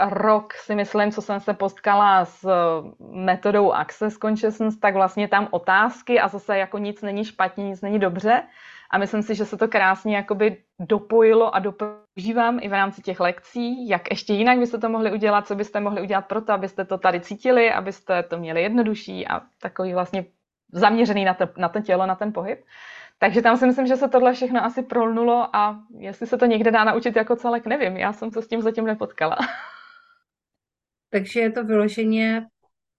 rok 0.01 0.53
si 0.55 0.75
myslím, 0.75 1.13
co 1.13 1.23
jsem 1.23 1.41
se 1.41 1.55
potkala 1.55 2.25
s 2.25 2.45
eh, 2.45 3.05
metodou 3.11 3.73
Access 3.73 4.19
Consciousness, 4.19 4.79
tak 4.79 4.95
vlastně 4.95 5.29
tam 5.29 5.49
otázky 5.51 6.21
a 6.21 6.29
zase 6.29 6.59
jako 6.59 6.79
nic 6.79 7.03
není 7.03 7.25
špatně, 7.25 7.69
nic 7.69 7.81
není 7.81 7.99
dobře. 7.99 8.43
A 8.91 8.99
myslím 8.99 9.23
si, 9.23 9.35
že 9.35 9.45
se 9.45 9.57
to 9.57 9.69
krásně 9.69 10.17
jakoby 10.17 10.63
dopojilo 10.79 11.55
a 11.55 11.59
dopožívám 11.59 12.59
i 12.63 12.69
v 12.69 12.73
rámci 12.73 13.03
těch 13.03 13.21
lekcí, 13.21 13.89
jak 13.89 14.11
ještě 14.11 14.33
jinak 14.33 14.59
byste 14.59 14.79
to 14.79 14.89
mohli 14.89 15.13
udělat, 15.13 15.47
co 15.47 15.55
byste 15.55 15.81
mohli 15.81 16.03
udělat 16.03 16.27
pro 16.27 16.41
to, 16.41 16.53
abyste 16.53 16.85
to 16.85 16.99
tady 16.99 17.21
cítili, 17.21 17.73
abyste 17.73 18.23
to 18.23 18.39
měli 18.39 18.63
jednodušší 18.63 19.27
a 19.27 19.41
takový 19.61 19.95
vlastně 19.95 20.25
zaměřený 20.73 21.25
na, 21.25 21.35
to, 21.35 21.49
na 21.57 21.69
to 21.69 21.81
tělo, 21.81 22.07
na 22.07 22.15
ten 22.15 22.33
pohyb. 22.33 22.65
Takže 23.19 23.43
tam 23.43 23.57
si 23.57 23.67
myslím, 23.67 23.87
že 23.87 23.97
se 23.97 24.09
tohle 24.09 24.33
všechno 24.33 24.65
asi 24.65 24.83
prolnulo 24.83 25.57
a 25.57 25.81
jestli 25.99 26.27
se 26.27 26.39
to 26.39 26.47
někde 26.47 26.71
dá 26.71 26.85
naučit 26.85 27.17
jako 27.17 27.37
celek, 27.37 27.67
nevím. 27.67 27.97
Já 27.97 28.13
jsem 28.13 28.31
se 28.31 28.43
s 28.43 28.49
tím 28.49 28.63
zatím 28.63 28.85
nepotkala. 28.85 29.37
Takže 31.11 31.41
je 31.41 31.53
to 31.53 31.65
vyloženě 31.65 32.47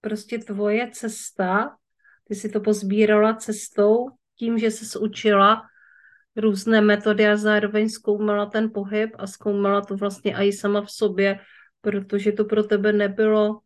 prostě 0.00 0.38
tvoje 0.38 0.90
cesta. 0.90 1.76
Ty 2.24 2.34
si 2.34 2.48
to 2.48 2.60
pozbírala 2.60 3.34
cestou, 3.34 4.06
tím, 4.38 4.58
že 4.58 4.70
jsi 4.70 4.98
učila 4.98 5.62
různé 6.36 6.80
metody 6.80 7.28
a 7.28 7.36
zároveň 7.36 7.88
zkoumala 7.88 8.46
ten 8.46 8.70
pohyb 8.70 9.10
a 9.18 9.26
zkoumala 9.26 9.80
to 9.80 9.96
vlastně 9.96 10.34
i 10.36 10.52
sama 10.52 10.82
v 10.82 10.90
sobě, 10.90 11.40
protože 11.80 12.32
to 12.32 12.44
pro 12.44 12.62
tebe 12.62 12.92
nebylo 12.92 13.60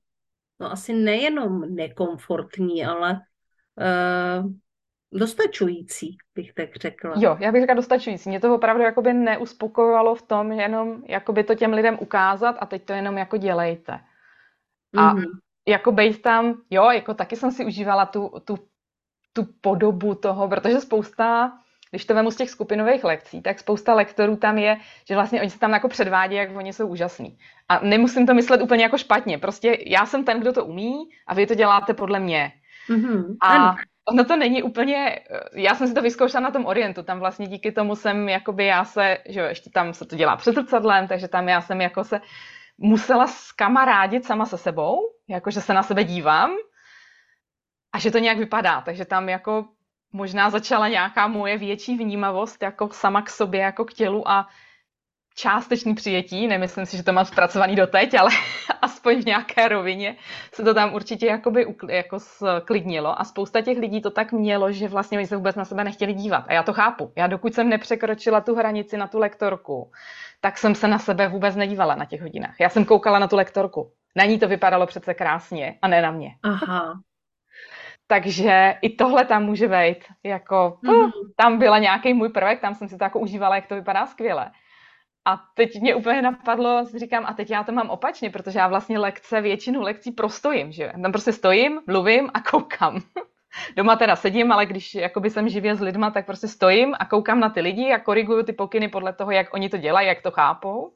no 0.62 0.72
asi 0.72 0.92
nejenom 0.92 1.74
nekomfortní, 1.74 2.84
ale 2.84 3.20
uh, 3.76 4.50
dostačující, 5.12 6.16
bych 6.34 6.54
tak 6.54 6.76
řekla. 6.76 7.14
Jo, 7.16 7.36
já 7.40 7.52
bych 7.52 7.62
řekla 7.62 7.74
dostačující. 7.74 8.28
Mě 8.28 8.40
to 8.40 8.54
opravdu 8.54 8.82
jakoby 8.82 9.12
neuspokojovalo 9.12 10.14
v 10.14 10.22
tom, 10.22 10.54
že 10.54 10.60
jenom 10.60 11.02
jakoby 11.08 11.44
to 11.44 11.54
těm 11.54 11.72
lidem 11.72 11.98
ukázat 12.00 12.56
a 12.60 12.66
teď 12.66 12.84
to 12.84 12.92
jenom 12.92 13.18
jako 13.18 13.36
dělejte. 13.36 14.00
A 14.96 15.14
mm-hmm. 15.14 15.30
jako 15.68 15.92
být 15.92 16.22
tam, 16.22 16.62
jo, 16.70 16.90
jako 16.90 17.14
taky 17.14 17.36
jsem 17.36 17.50
si 17.50 17.64
užívala 17.64 18.06
tu, 18.06 18.30
tu, 18.44 18.58
tu 19.32 19.46
podobu 19.60 20.14
toho, 20.14 20.48
protože 20.48 20.80
spousta 20.80 21.58
když 21.92 22.04
to 22.04 22.14
vemu 22.14 22.30
z 22.30 22.36
těch 22.36 22.50
skupinových 22.50 23.04
lekcí, 23.04 23.42
tak 23.42 23.58
spousta 23.58 23.94
lektorů 23.94 24.36
tam 24.36 24.58
je, 24.58 24.76
že 25.08 25.14
vlastně 25.14 25.40
oni 25.40 25.50
se 25.50 25.58
tam 25.58 25.72
jako 25.72 25.88
předvádí, 25.88 26.36
jak 26.36 26.56
oni 26.56 26.72
jsou 26.72 26.86
úžasní. 26.86 27.38
A 27.68 27.80
nemusím 27.82 28.26
to 28.26 28.34
myslet 28.34 28.62
úplně 28.62 28.82
jako 28.82 28.98
špatně. 28.98 29.38
Prostě 29.38 29.78
já 29.86 30.06
jsem 30.06 30.24
ten, 30.24 30.40
kdo 30.40 30.52
to 30.52 30.64
umí 30.64 31.10
a 31.26 31.34
vy 31.34 31.46
to 31.46 31.54
děláte 31.54 31.94
podle 31.94 32.20
mě. 32.20 32.52
Mm-hmm. 32.88 33.36
A 33.40 33.46
ano. 33.46 33.76
ono 34.08 34.24
to 34.24 34.36
není 34.36 34.62
úplně, 34.62 35.20
já 35.54 35.74
jsem 35.74 35.88
si 35.88 35.94
to 35.94 36.02
vyzkoušela 36.02 36.40
na 36.40 36.50
tom 36.50 36.66
Orientu, 36.66 37.02
tam 37.02 37.18
vlastně 37.18 37.46
díky 37.46 37.72
tomu 37.72 37.96
jsem, 37.96 38.28
jakoby 38.28 38.66
já 38.66 38.84
se, 38.84 39.18
že 39.28 39.40
jo, 39.40 39.46
ještě 39.46 39.70
tam 39.70 39.94
se 39.94 40.04
to 40.04 40.16
dělá 40.16 40.36
před 40.36 40.54
zrcadlem, 40.54 41.08
takže 41.08 41.28
tam 41.28 41.48
já 41.48 41.60
jsem 41.60 41.80
jako 41.80 42.04
se 42.04 42.20
musela 42.78 43.26
skamarádit 43.26 44.24
sama 44.24 44.46
se 44.46 44.58
sebou, 44.58 44.98
jakože 45.28 45.60
se 45.60 45.74
na 45.74 45.82
sebe 45.82 46.04
dívám 46.04 46.50
a 47.92 47.98
že 47.98 48.10
to 48.10 48.18
nějak 48.18 48.38
vypadá, 48.38 48.80
takže 48.80 49.04
tam 49.04 49.28
jako 49.28 49.64
možná 50.12 50.50
začala 50.50 50.88
nějaká 50.88 51.26
moje 51.26 51.58
větší 51.58 51.96
vnímavost 51.96 52.62
jako 52.62 52.88
sama 52.92 53.22
k 53.22 53.30
sobě, 53.30 53.60
jako 53.60 53.84
k 53.84 53.92
tělu 53.92 54.28
a 54.28 54.48
částečný 55.34 55.94
přijetí, 55.94 56.46
nemyslím 56.46 56.86
si, 56.86 56.96
že 56.96 57.02
to 57.02 57.12
mám 57.12 57.24
zpracovaný 57.24 57.76
doteď, 57.76 58.14
ale 58.14 58.30
aspoň 58.82 59.22
v 59.22 59.26
nějaké 59.26 59.68
rovině 59.68 60.16
se 60.54 60.62
to 60.62 60.74
tam 60.74 60.94
určitě 60.94 61.26
jakoby 61.26 61.66
jako 61.88 62.18
sklidnilo 62.20 63.20
a 63.20 63.24
spousta 63.24 63.60
těch 63.60 63.78
lidí 63.78 64.02
to 64.02 64.10
tak 64.10 64.32
mělo, 64.32 64.72
že 64.72 64.88
vlastně 64.88 65.18
oni 65.18 65.26
se 65.26 65.36
vůbec 65.36 65.56
na 65.56 65.64
sebe 65.64 65.84
nechtěli 65.84 66.12
dívat 66.12 66.44
a 66.48 66.52
já 66.52 66.62
to 66.62 66.72
chápu. 66.72 67.12
Já 67.16 67.26
dokud 67.26 67.54
jsem 67.54 67.68
nepřekročila 67.68 68.40
tu 68.40 68.54
hranici 68.54 68.96
na 68.96 69.06
tu 69.06 69.18
lektorku, 69.18 69.90
tak 70.40 70.58
jsem 70.58 70.74
se 70.74 70.88
na 70.88 70.98
sebe 70.98 71.28
vůbec 71.28 71.56
nedívala 71.56 71.94
na 71.94 72.04
těch 72.04 72.22
hodinách. 72.22 72.54
Já 72.60 72.68
jsem 72.68 72.84
koukala 72.84 73.18
na 73.18 73.28
tu 73.28 73.36
lektorku. 73.36 73.92
Na 74.16 74.24
ní 74.24 74.38
to 74.38 74.48
vypadalo 74.48 74.86
přece 74.86 75.14
krásně 75.14 75.78
a 75.82 75.88
ne 75.88 76.02
na 76.02 76.10
mě. 76.10 76.28
Aha. 76.42 77.00
Takže 78.12 78.74
i 78.82 78.90
tohle 78.90 79.24
tam 79.24 79.44
může 79.44 79.68
být. 79.68 80.04
Jako, 80.24 80.78
mm-hmm. 80.84 81.10
tam 81.36 81.58
byla 81.58 81.78
nějaký 81.78 82.14
můj 82.14 82.28
prvek, 82.28 82.60
tam 82.60 82.74
jsem 82.74 82.88
si 82.88 82.98
to 82.98 83.04
jako 83.04 83.18
užívala, 83.18 83.56
jak 83.56 83.66
to 83.66 83.74
vypadá 83.74 84.06
skvěle. 84.06 84.50
A 85.24 85.40
teď 85.54 85.80
mě 85.80 85.94
úplně 85.94 86.22
napadlo, 86.22 86.84
říkám, 86.96 87.26
a 87.26 87.32
teď 87.32 87.50
já 87.50 87.64
to 87.64 87.72
mám 87.72 87.90
opačně, 87.90 88.30
protože 88.30 88.58
já 88.58 88.68
vlastně 88.68 88.98
lekce, 88.98 89.40
většinu 89.40 89.82
lekcí 89.82 90.10
prostojím, 90.10 90.72
že 90.72 90.92
tam 91.02 91.12
prostě 91.12 91.32
stojím, 91.32 91.80
mluvím 91.86 92.30
a 92.34 92.40
koukám. 92.40 93.00
Doma 93.76 93.96
teda 93.96 94.16
sedím, 94.16 94.52
ale 94.52 94.66
když 94.66 94.94
jakoby 94.94 95.30
jsem 95.30 95.48
živě 95.48 95.76
s 95.76 95.80
lidma, 95.80 96.10
tak 96.10 96.26
prostě 96.26 96.48
stojím 96.48 96.94
a 96.98 97.04
koukám 97.04 97.40
na 97.40 97.48
ty 97.48 97.60
lidi 97.60 97.92
a 97.92 97.98
koriguju 97.98 98.42
ty 98.42 98.52
pokyny 98.52 98.88
podle 98.88 99.12
toho, 99.12 99.30
jak 99.30 99.54
oni 99.54 99.68
to 99.68 99.76
dělají, 99.76 100.08
jak 100.08 100.22
to 100.22 100.30
chápou. 100.30 100.92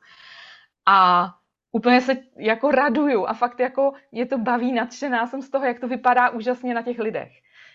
A 0.86 1.28
úplně 1.76 2.00
se 2.00 2.16
jako 2.36 2.70
raduju 2.70 3.26
a 3.26 3.32
fakt 3.32 3.60
jako 3.60 3.92
je 4.12 4.26
to 4.26 4.38
baví, 4.38 4.72
nadšená 4.72 5.26
jsem 5.26 5.42
z 5.42 5.50
toho, 5.50 5.64
jak 5.64 5.80
to 5.80 5.88
vypadá 5.88 6.30
úžasně 6.30 6.74
na 6.74 6.82
těch 6.82 6.98
lidech. 6.98 7.32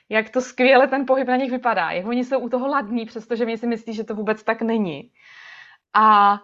Jak 0.10 0.30
to 0.30 0.42
skvěle 0.42 0.88
ten 0.88 1.06
pohyb 1.06 1.28
na 1.28 1.36
nich 1.36 1.52
vypadá, 1.52 1.92
jak 1.92 2.06
oni 2.06 2.24
jsou 2.24 2.40
u 2.40 2.50
toho 2.50 2.68
ladní, 2.68 3.06
přestože 3.06 3.46
mi 3.46 3.58
si 3.58 3.68
myslí, 3.68 3.94
že 3.94 4.04
to 4.04 4.16
vůbec 4.16 4.44
tak 4.44 4.62
není. 4.62 5.12
A 5.94 6.38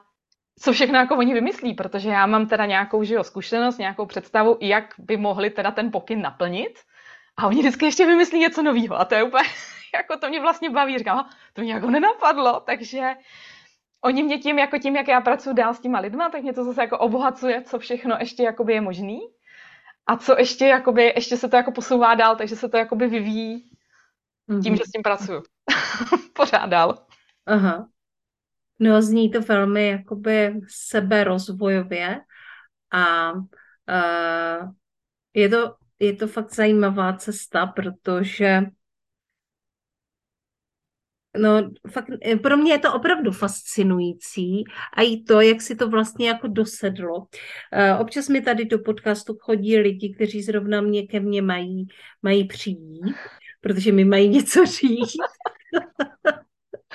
co 0.59 0.73
všechno 0.73 0.99
jako 0.99 1.17
oni 1.17 1.33
vymyslí, 1.33 1.73
protože 1.73 2.09
já 2.09 2.25
mám 2.25 2.47
teda 2.47 2.65
nějakou 2.65 3.01
jo, 3.03 3.23
zkušenost, 3.23 3.77
nějakou 3.77 4.05
představu, 4.05 4.57
jak 4.61 4.93
by 4.97 5.17
mohli 5.17 5.49
teda 5.49 5.71
ten 5.71 5.91
pokyn 5.91 6.21
naplnit. 6.21 6.79
A 7.37 7.47
oni 7.47 7.59
vždycky 7.59 7.85
ještě 7.85 8.05
vymyslí 8.05 8.39
něco 8.39 8.63
nového. 8.63 8.99
A 8.99 9.05
to 9.05 9.15
je 9.15 9.23
úplně, 9.23 9.49
jako 9.93 10.17
to 10.17 10.29
mě 10.29 10.39
vlastně 10.39 10.69
baví. 10.69 10.97
Říkám, 10.97 11.29
to 11.53 11.61
mě 11.61 11.73
jako 11.73 11.89
nenapadlo, 11.89 12.59
takže 12.59 13.15
oni 14.01 14.23
mě 14.23 14.37
tím, 14.37 14.59
jako 14.59 14.77
tím, 14.77 14.95
jak 14.95 15.07
já 15.07 15.21
pracuji 15.21 15.53
dál 15.53 15.73
s 15.73 15.79
těma 15.79 15.99
lidma, 15.99 16.29
tak 16.29 16.41
mě 16.41 16.53
to 16.53 16.63
zase 16.63 16.81
jako 16.81 16.97
obohacuje, 16.97 17.61
co 17.61 17.79
všechno 17.79 18.17
ještě 18.19 18.43
jakoby 18.43 18.73
je 18.73 18.81
možný. 18.81 19.19
A 20.07 20.17
co 20.17 20.37
ještě, 20.37 20.65
jakoby, 20.65 21.03
ještě 21.03 21.37
se 21.37 21.49
to 21.49 21.55
jako 21.55 21.71
posouvá 21.71 22.15
dál, 22.15 22.35
takže 22.35 22.55
se 22.55 22.69
to 22.69 22.77
jakoby 22.77 23.07
vyvíjí 23.07 23.69
tím, 24.47 24.59
mm-hmm. 24.59 24.77
že 24.77 24.83
s 24.87 24.91
tím 24.91 25.01
pracuju. 25.03 25.43
Pořád 26.33 26.65
dál. 26.65 27.05
Aha. 27.45 27.89
No, 28.79 29.01
zní 29.01 29.31
to 29.31 29.41
velmi 29.41 29.87
jakoby 29.87 30.61
seberozvojově 30.67 32.21
a 32.91 33.31
uh, 33.33 34.71
je, 35.33 35.49
to, 35.49 35.75
je 35.99 36.15
to 36.15 36.27
fakt 36.27 36.53
zajímavá 36.53 37.13
cesta, 37.13 37.65
protože 37.65 38.61
No, 41.37 41.71
fakt, 41.91 42.07
pro 42.43 42.57
mě 42.57 42.71
je 42.71 42.79
to 42.79 42.93
opravdu 42.93 43.31
fascinující 43.31 44.63
a 44.93 45.01
i 45.01 45.17
to, 45.23 45.41
jak 45.41 45.61
si 45.61 45.75
to 45.75 45.89
vlastně 45.89 46.27
jako 46.27 46.47
dosedlo. 46.47 47.25
Občas 47.99 48.29
mi 48.29 48.41
tady 48.41 48.65
do 48.65 48.79
podcastu 48.79 49.37
chodí 49.41 49.77
lidi, 49.77 50.13
kteří 50.15 50.41
zrovna 50.41 50.81
mě 50.81 51.07
ke 51.07 51.19
mně 51.19 51.41
mají, 51.41 51.87
mají 52.21 52.47
přijít, 52.47 53.01
protože 53.61 53.91
mi 53.91 54.05
mají 54.05 54.29
něco 54.29 54.65
říct. 54.65 55.17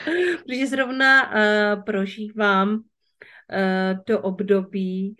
protože 0.46 0.66
zrovna 0.66 1.30
uh, 1.30 1.82
prožívám 1.82 2.82
to 4.04 4.20
období, 4.20 5.16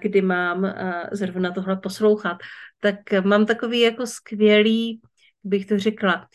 kdy 0.00 0.22
mám 0.22 0.74
zrovna 1.12 1.50
tohle 1.50 1.76
poslouchat, 1.76 2.36
tak 2.80 2.96
mám 3.24 3.46
takový 3.46 3.80
jako 3.80 4.06
skvělý, 4.06 5.00
bych 5.44 5.66
to 5.66 5.78
řekla, 5.78 6.26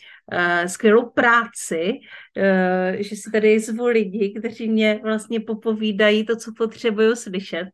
skvělou 0.66 1.10
práci, 1.10 1.92
uh, 2.36 2.96
že 3.02 3.16
si 3.16 3.30
tady 3.30 3.60
zvu 3.60 3.86
lidi, 3.86 4.34
kteří 4.38 4.68
mě 4.68 5.00
vlastně 5.02 5.40
popovídají 5.40 6.26
to, 6.26 6.36
co 6.36 6.52
potřebuju 6.56 7.16
slyšet. 7.16 7.68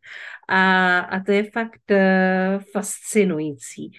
A, 0.49 0.99
a 0.99 1.21
to 1.21 1.33
je 1.33 1.51
fakt 1.51 1.91
uh, 1.91 2.63
fascinující. 2.73 3.91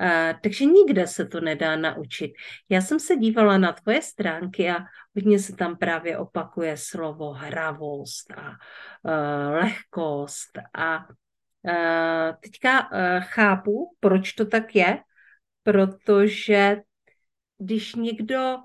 Uh, 0.00 0.40
takže 0.42 0.64
nikde 0.64 1.06
se 1.06 1.26
to 1.26 1.40
nedá 1.40 1.76
naučit. 1.76 2.32
Já 2.68 2.80
jsem 2.80 3.00
se 3.00 3.16
dívala 3.16 3.58
na 3.58 3.72
tvoje 3.72 4.02
stránky 4.02 4.70
a 4.70 4.76
hodně 5.14 5.38
se 5.38 5.56
tam 5.56 5.76
právě 5.76 6.18
opakuje 6.18 6.76
slovo 6.76 7.32
hravost 7.32 8.30
a 8.30 8.50
uh, 8.50 9.54
lehkost 9.54 10.58
a 10.74 10.98
uh, 11.08 12.36
teďka 12.40 12.88
chápu, 13.20 13.96
proč 14.00 14.32
to 14.32 14.44
tak 14.44 14.74
je, 14.74 14.98
protože 15.62 16.76
když 17.58 17.94
někdo 17.94 18.56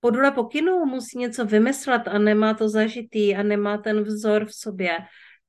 podle 0.00 0.30
pokynů 0.30 0.84
musí 0.84 1.18
něco 1.18 1.44
vymyslet 1.44 2.08
a 2.08 2.18
nemá 2.18 2.54
to 2.54 2.68
zažitý 2.68 3.36
a 3.36 3.42
nemá 3.42 3.78
ten 3.78 4.02
vzor 4.02 4.44
v 4.44 4.54
sobě, 4.54 4.98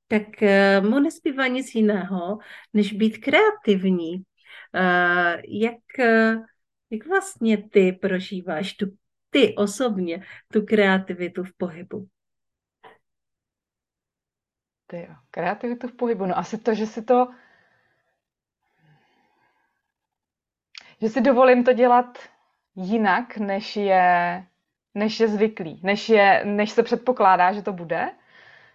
tak 0.07 0.23
uh, 0.41 0.89
mu 0.89 0.99
nespívá 0.99 1.47
nic 1.47 1.75
jiného, 1.75 2.37
než 2.73 2.93
být 2.93 3.17
kreativní. 3.17 4.15
Uh, 4.15 5.41
jak, 5.47 5.79
uh, 5.99 6.43
jak 6.89 7.07
vlastně 7.07 7.69
ty 7.69 7.91
prožíváš 7.91 8.73
tu 8.73 8.85
ty 9.29 9.55
osobně 9.55 10.23
tu 10.53 10.65
kreativitu 10.65 11.43
v 11.43 11.53
pohybu? 11.57 12.07
Ty 14.87 14.97
jo, 14.97 15.15
kreativitu 15.31 15.87
v 15.87 15.95
pohybu. 15.95 16.25
No 16.25 16.37
asi 16.37 16.57
to, 16.57 16.73
že 16.73 16.85
si 16.85 17.01
to 17.03 17.27
že 21.01 21.09
si 21.09 21.21
dovolím 21.21 21.63
to 21.63 21.73
dělat 21.73 22.17
jinak, 22.75 23.37
než 23.37 23.75
je, 23.75 24.43
než 24.95 25.19
je 25.19 25.27
zvyklý, 25.27 25.81
než, 25.83 26.09
je, 26.09 26.41
než 26.45 26.69
se 26.69 26.83
předpokládá, 26.83 27.53
že 27.53 27.61
to 27.61 27.73
bude, 27.73 28.09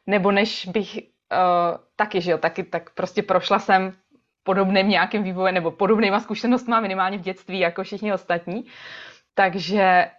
nebo 0.06 0.32
než 0.32 0.66
bych 0.66 0.94
uh, 0.94 1.76
taky, 1.96 2.20
že 2.20 2.30
jo, 2.30 2.38
taky 2.38 2.64
tak 2.64 2.90
prostě 2.90 3.22
prošla 3.22 3.58
jsem 3.58 3.92
podobným 4.42 4.88
nějakým 4.88 5.22
vývojem 5.22 5.54
nebo 5.54 5.70
podobnýma 5.70 6.20
zkušenostmi 6.20 6.74
minimálně 6.80 7.18
v 7.18 7.20
dětství 7.20 7.58
jako 7.58 7.82
všichni 7.82 8.12
ostatní. 8.12 8.66
Takže 9.34 10.10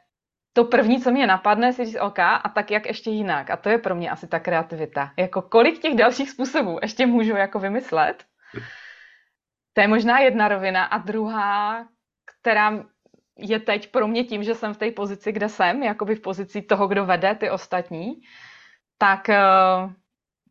to 0.53 0.63
první, 0.63 1.01
co 1.01 1.11
mě 1.11 1.27
napadne, 1.27 1.73
si 1.73 1.85
říct 1.85 2.01
OK, 2.01 2.19
a 2.19 2.51
tak 2.55 2.71
jak 2.71 2.85
ještě 2.85 3.09
jinak. 3.09 3.49
A 3.49 3.57
to 3.57 3.69
je 3.69 3.77
pro 3.77 3.95
mě 3.95 4.09
asi 4.09 4.27
ta 4.27 4.39
kreativita. 4.39 5.11
Jako 5.17 5.41
kolik 5.41 5.79
těch 5.79 5.95
dalších 5.95 6.29
způsobů 6.29 6.79
ještě 6.81 7.05
můžu 7.05 7.35
jako 7.35 7.59
vymyslet. 7.59 8.23
To 9.73 9.81
je 9.81 9.87
možná 9.87 10.19
jedna 10.19 10.47
rovina. 10.47 10.83
A 10.83 10.97
druhá, 10.97 11.85
která 12.25 12.83
je 13.37 13.59
teď 13.59 13.91
pro 13.91 14.07
mě 14.07 14.23
tím, 14.23 14.43
že 14.43 14.55
jsem 14.55 14.73
v 14.73 14.77
té 14.77 14.91
pozici, 14.91 15.31
kde 15.31 15.49
jsem, 15.49 15.83
jakoby 15.83 16.15
v 16.15 16.21
pozici 16.21 16.61
toho, 16.61 16.87
kdo 16.87 17.05
vede 17.05 17.35
ty 17.35 17.49
ostatní, 17.49 18.21
tak 18.97 19.29
eh, 19.29 19.39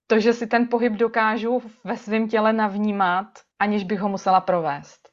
to, 0.06 0.20
že 0.20 0.32
si 0.32 0.46
ten 0.46 0.68
pohyb 0.68 0.92
dokážu 0.92 1.62
ve 1.84 1.96
svém 1.96 2.28
těle 2.28 2.52
navnímat, 2.52 3.26
aniž 3.58 3.84
bych 3.84 4.00
ho 4.00 4.08
musela 4.08 4.40
provést. 4.40 5.08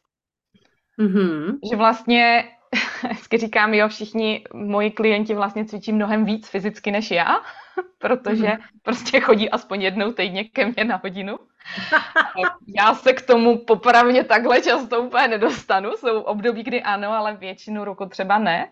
Mm-hmm. 1.00 1.60
Že 1.72 1.76
vlastně 1.76 2.44
vždycky 3.12 3.38
říkám, 3.38 3.74
jo, 3.74 3.88
všichni 3.88 4.44
moji 4.54 4.92
klienti 4.92 5.34
vlastně 5.34 5.66
cvičí 5.66 5.92
mnohem 5.92 6.26
víc 6.26 6.48
fyzicky 6.48 6.92
než 6.92 7.12
já, 7.12 7.42
protože 7.98 8.48
mm. 8.48 8.58
prostě 8.84 9.20
chodí 9.20 9.50
aspoň 9.50 9.82
jednou 9.82 10.12
týdně 10.12 10.44
ke 10.44 10.66
mně 10.66 10.84
na 10.84 11.00
hodinu. 11.04 11.38
já 12.78 12.96
se 12.96 13.14
k 13.14 13.22
tomu 13.22 13.58
popravně 13.58 14.24
takhle 14.24 14.62
často 14.62 15.02
úplně 15.02 15.28
nedostanu. 15.28 15.92
Jsou 15.92 16.22
období, 16.22 16.64
kdy 16.64 16.82
ano, 16.84 17.12
ale 17.12 17.36
většinu 17.36 17.84
roku 17.84 18.06
třeba 18.06 18.40
ne. 18.40 18.72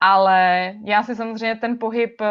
Ale 0.00 0.72
já 0.84 1.02
si 1.02 1.14
samozřejmě 1.14 1.56
ten 1.56 1.78
pohyb, 1.78 2.20
eh, 2.20 2.26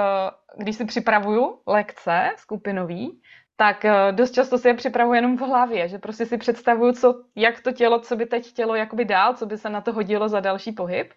když 0.58 0.76
si 0.76 0.86
připravuju 0.86 1.62
lekce 1.68 2.32
skupinový, 2.38 3.22
tak 3.56 3.86
eh, 3.86 4.12
dost 4.12 4.32
často 4.32 4.58
si 4.58 4.68
je 4.68 4.74
připravuji 4.74 5.18
jenom 5.18 5.38
v 5.38 5.42
hlavě, 5.42 5.88
že 5.88 5.98
prostě 5.98 6.26
si 6.26 6.38
představuju, 6.38 6.94
co, 6.94 7.24
jak 7.36 7.62
to 7.62 7.72
tělo, 7.72 8.00
co 8.00 8.16
by 8.16 8.26
teď 8.26 8.54
tělo 8.54 8.76
jakoby 8.76 9.06
dál, 9.06 9.34
co 9.34 9.46
by 9.46 9.58
se 9.58 9.70
na 9.70 9.82
to 9.82 9.94
hodilo 9.94 10.30
za 10.30 10.40
další 10.40 10.72
pohyb. 10.72 11.14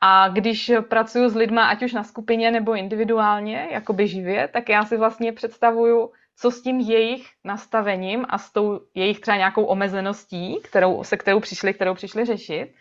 A 0.00 0.28
když 0.28 0.72
pracuji 0.88 1.28
s 1.30 1.34
lidma, 1.34 1.66
ať 1.66 1.82
už 1.82 1.92
na 1.92 2.04
skupině 2.04 2.50
nebo 2.50 2.74
individuálně, 2.74 3.68
jakoby 3.70 4.08
živě, 4.08 4.48
tak 4.48 4.68
já 4.68 4.84
si 4.84 4.96
vlastně 4.96 5.32
představuju, 5.32 6.12
co 6.36 6.50
s 6.50 6.62
tím 6.62 6.80
jejich 6.80 7.26
nastavením 7.44 8.26
a 8.28 8.38
s 8.38 8.52
tou 8.52 8.80
jejich 8.94 9.20
třeba 9.20 9.36
nějakou 9.36 9.64
omezeností, 9.64 10.60
kterou, 10.64 11.04
se 11.04 11.16
kterou 11.16 11.40
přišli, 11.40 11.74
kterou 11.74 11.94
přišli 11.94 12.24
řešit 12.24 12.74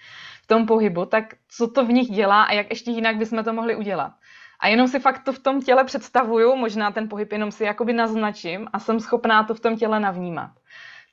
v 0.44 0.48
tom 0.48 0.66
pohybu, 0.66 1.06
tak 1.06 1.24
co 1.48 1.68
to 1.68 1.86
v 1.86 1.90
nich 1.90 2.10
dělá 2.10 2.44
a 2.44 2.54
jak 2.54 2.70
ještě 2.70 2.92
jinak 2.92 3.18
bychom 3.18 3.44
to 3.44 3.54
mohli 3.54 3.76
udělat. 3.76 4.12
A 4.60 4.68
jenom 4.68 4.88
si 4.88 5.00
fakt 5.00 5.24
to 5.24 5.34
v 5.34 5.40
tom 5.40 5.62
těle 5.62 5.84
představuju, 5.84 6.56
možná 6.56 6.92
ten 6.92 7.10
pohyb 7.10 7.32
jenom 7.32 7.52
si 7.52 7.64
jakoby 7.64 7.94
naznačím 7.94 8.68
a 8.74 8.80
jsem 8.80 9.00
schopná 9.00 9.44
to 9.44 9.56
v 9.56 9.60
tom 9.60 9.78
těle 9.78 10.00
navnímat. 10.00 10.52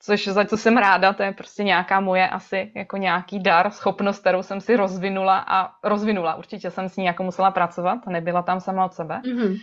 Což 0.02 0.28
za 0.28 0.44
co 0.44 0.56
jsem 0.56 0.76
ráda, 0.76 1.12
to 1.12 1.22
je 1.22 1.32
prostě 1.32 1.64
nějaká 1.64 2.00
moje 2.00 2.28
asi 2.28 2.72
jako 2.74 2.96
nějaký 2.96 3.42
dar, 3.42 3.70
schopnost, 3.70 4.18
kterou 4.18 4.42
jsem 4.42 4.60
si 4.60 4.76
rozvinula 4.76 5.44
a 5.48 5.72
rozvinula. 5.84 6.34
Určitě 6.34 6.70
jsem 6.70 6.88
s 6.88 6.96
ní 6.96 7.04
jako 7.04 7.22
musela 7.22 7.50
pracovat, 7.50 8.06
nebyla 8.06 8.42
tam 8.42 8.60
sama 8.60 8.84
od 8.84 8.94
sebe. 8.94 9.20
Mm-hmm. 9.24 9.56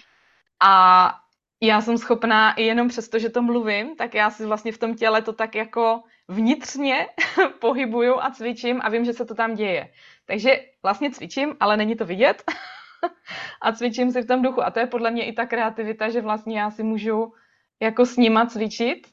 A 0.61 1.13
já 1.61 1.81
jsem 1.81 1.97
schopná 1.97 2.53
i 2.53 2.63
jenom 2.63 2.87
přesto, 2.87 3.19
že 3.19 3.29
to 3.29 3.41
mluvím, 3.41 3.95
tak 3.95 4.13
já 4.13 4.29
si 4.29 4.45
vlastně 4.45 4.71
v 4.71 4.77
tom 4.77 4.95
těle 4.95 5.21
to 5.21 5.33
tak 5.33 5.55
jako 5.55 6.03
vnitřně 6.27 7.07
pohybuju 7.59 8.15
a 8.19 8.31
cvičím 8.31 8.81
a 8.83 8.89
vím, 8.89 9.05
že 9.05 9.13
se 9.13 9.25
to 9.25 9.35
tam 9.35 9.55
děje. 9.55 9.91
Takže 10.25 10.51
vlastně 10.83 11.11
cvičím, 11.11 11.55
ale 11.59 11.77
není 11.77 11.95
to 11.95 12.05
vidět 12.05 12.43
a 13.61 13.71
cvičím 13.71 14.11
si 14.11 14.21
v 14.21 14.27
tom 14.27 14.41
duchu. 14.41 14.63
A 14.63 14.71
to 14.71 14.79
je 14.79 14.87
podle 14.87 15.11
mě 15.11 15.25
i 15.25 15.33
ta 15.33 15.45
kreativita, 15.45 16.09
že 16.09 16.21
vlastně 16.21 16.59
já 16.59 16.71
si 16.71 16.83
můžu 16.83 17.33
jako 17.79 18.05
s 18.05 18.17
nima 18.17 18.45
cvičit, 18.45 19.07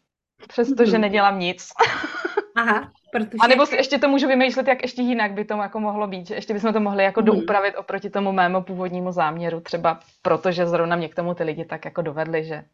přestože 0.49 0.97
mm-hmm. 0.97 1.01
nedělám 1.01 1.39
nic. 1.39 1.69
Aha, 2.57 2.93
protože... 3.15 3.39
A 3.41 3.47
nebo 3.47 3.67
si 3.67 3.77
ještě 3.77 3.99
to 3.99 4.09
můžu 4.09 4.29
vymýšlet, 4.29 4.69
jak 4.69 4.83
ještě 4.83 5.03
jinak 5.03 5.33
by 5.33 5.45
to 5.45 5.55
jako 5.55 5.81
mohlo 5.81 6.07
být, 6.07 6.27
že 6.27 6.35
ještě 6.35 6.55
bychom 6.55 6.73
to 6.73 6.81
mohli 6.81 7.05
jako 7.05 7.21
mm. 7.21 7.27
doupravit 7.27 7.77
oproti 7.77 8.11
tomu 8.11 8.33
mému 8.33 8.63
původnímu 8.63 9.13
záměru, 9.13 9.61
třeba 9.61 10.01
protože 10.23 10.67
zrovna 10.67 10.97
mě 10.97 11.09
k 11.09 11.15
tomu 11.15 11.35
ty 11.35 11.43
lidi 11.45 11.65
tak 11.65 11.85
jako 11.85 12.03
dovedli, 12.03 12.45
že 12.45 12.65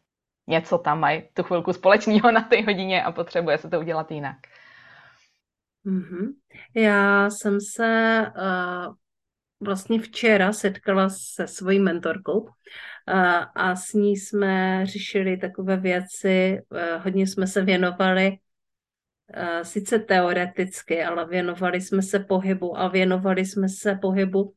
něco 0.47 0.77
tam 0.77 0.99
mají 0.99 1.23
tu 1.33 1.43
chvilku 1.43 1.73
společného 1.73 2.31
na 2.31 2.41
té 2.41 2.61
hodině 2.61 3.03
a 3.03 3.11
potřebuje 3.11 3.57
se 3.57 3.69
to 3.69 3.79
udělat 3.79 4.11
jinak. 4.11 4.37
Mm-hmm. 5.85 6.27
Já 6.75 7.29
jsem 7.29 7.57
se 7.75 8.21
uh, 8.37 8.95
vlastně 9.61 9.99
včera 9.99 10.53
setkala 10.53 11.09
se 11.09 11.47
svojí 11.47 11.79
mentorkou 11.79 12.39
uh, 12.39 12.49
a 13.55 13.75
s 13.75 13.93
ní 13.93 14.17
jsme 14.17 14.85
řešili 14.85 15.37
takové 15.37 15.77
věci, 15.77 16.59
uh, 16.69 17.03
hodně 17.03 17.27
jsme 17.27 17.47
se 17.47 17.61
věnovali 17.61 18.37
sice 19.63 19.99
teoreticky, 19.99 21.03
ale 21.03 21.27
věnovali 21.27 21.81
jsme 21.81 22.01
se 22.01 22.19
pohybu 22.19 22.79
a 22.79 22.87
věnovali 22.87 23.45
jsme 23.45 23.69
se 23.69 23.95
pohybu 24.01 24.53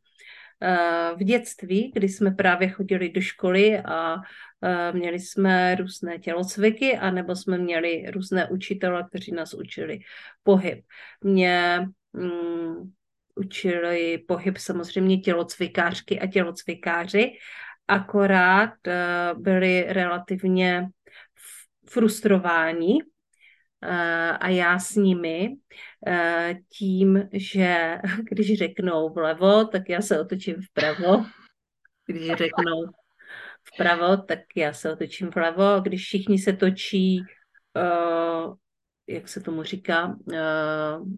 v 1.16 1.24
dětství, 1.24 1.92
kdy 1.94 2.08
jsme 2.08 2.30
právě 2.30 2.68
chodili 2.68 3.10
do 3.10 3.20
školy 3.20 3.78
a 3.78 4.16
měli 4.92 5.20
jsme 5.20 5.74
různé 5.74 6.18
tělocviky, 6.18 6.98
anebo 6.98 7.36
jsme 7.36 7.58
měli 7.58 8.10
různé 8.10 8.48
učitele, 8.48 9.04
kteří 9.08 9.32
nás 9.32 9.54
učili 9.54 9.98
pohyb. 10.42 10.84
Mě 11.20 11.88
mm, 12.12 12.92
učili 13.34 14.24
pohyb 14.28 14.56
samozřejmě 14.56 15.18
tělocvikářky 15.18 16.20
a 16.20 16.26
tělocvikáři, 16.26 17.32
akorát 17.88 18.74
byli 19.34 19.86
relativně 19.88 20.88
frustrováni 21.88 22.98
a 24.40 24.48
já 24.48 24.78
s 24.78 24.94
nimi 24.94 25.48
uh, 26.08 26.54
tím, 26.78 27.28
že 27.32 27.98
když 28.30 28.58
řeknou 28.58 29.12
vlevo, 29.14 29.64
tak 29.64 29.88
já 29.88 30.00
se 30.00 30.20
otočím 30.20 30.54
vpravo. 30.62 31.24
Když 32.06 32.26
řeknou 32.26 32.84
vpravo, 33.74 34.16
tak 34.16 34.38
já 34.56 34.72
se 34.72 34.92
otočím 34.92 35.30
vlevo. 35.34 35.80
Když 35.82 36.02
všichni 36.04 36.38
se 36.38 36.52
točí 36.52 37.20
uh, 37.76 38.54
jak 39.06 39.28
se 39.28 39.40
tomu 39.40 39.62
říká, 39.62 40.06
uh, 40.06 41.08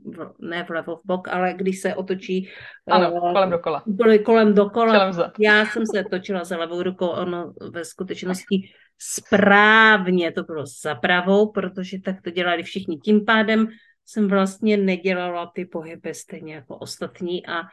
ne 0.40 0.66
vlevo 0.68 0.96
v 0.96 1.00
bok, 1.04 1.28
ale 1.28 1.54
když 1.54 1.80
se 1.80 1.94
otočí 1.94 2.48
ano, 2.86 3.12
uh, 3.12 3.32
kolem 3.32 3.50
dokola. 3.50 3.84
Kolem 4.24 4.54
dokola. 4.54 5.12
Já 5.38 5.66
jsem 5.66 5.82
se 5.94 6.04
točila 6.10 6.44
za 6.44 6.58
levou 6.58 6.82
rukou, 6.82 7.06
ono 7.06 7.52
ve 7.72 7.84
skutečnosti 7.84 8.70
správně 8.98 10.32
to 10.32 10.42
bylo 10.42 10.64
za 10.82 10.94
pravou, 10.94 11.52
protože 11.52 12.00
tak 12.00 12.22
to 12.22 12.30
dělali 12.30 12.62
všichni. 12.62 12.96
Tím 12.96 13.24
pádem 13.24 13.68
jsem 14.04 14.28
vlastně 14.28 14.76
nedělala 14.76 15.50
ty 15.54 15.64
pohyby 15.64 16.14
stejně 16.14 16.54
jako 16.54 16.76
ostatní 16.76 17.46
a 17.46 17.60
uh, 17.60 17.66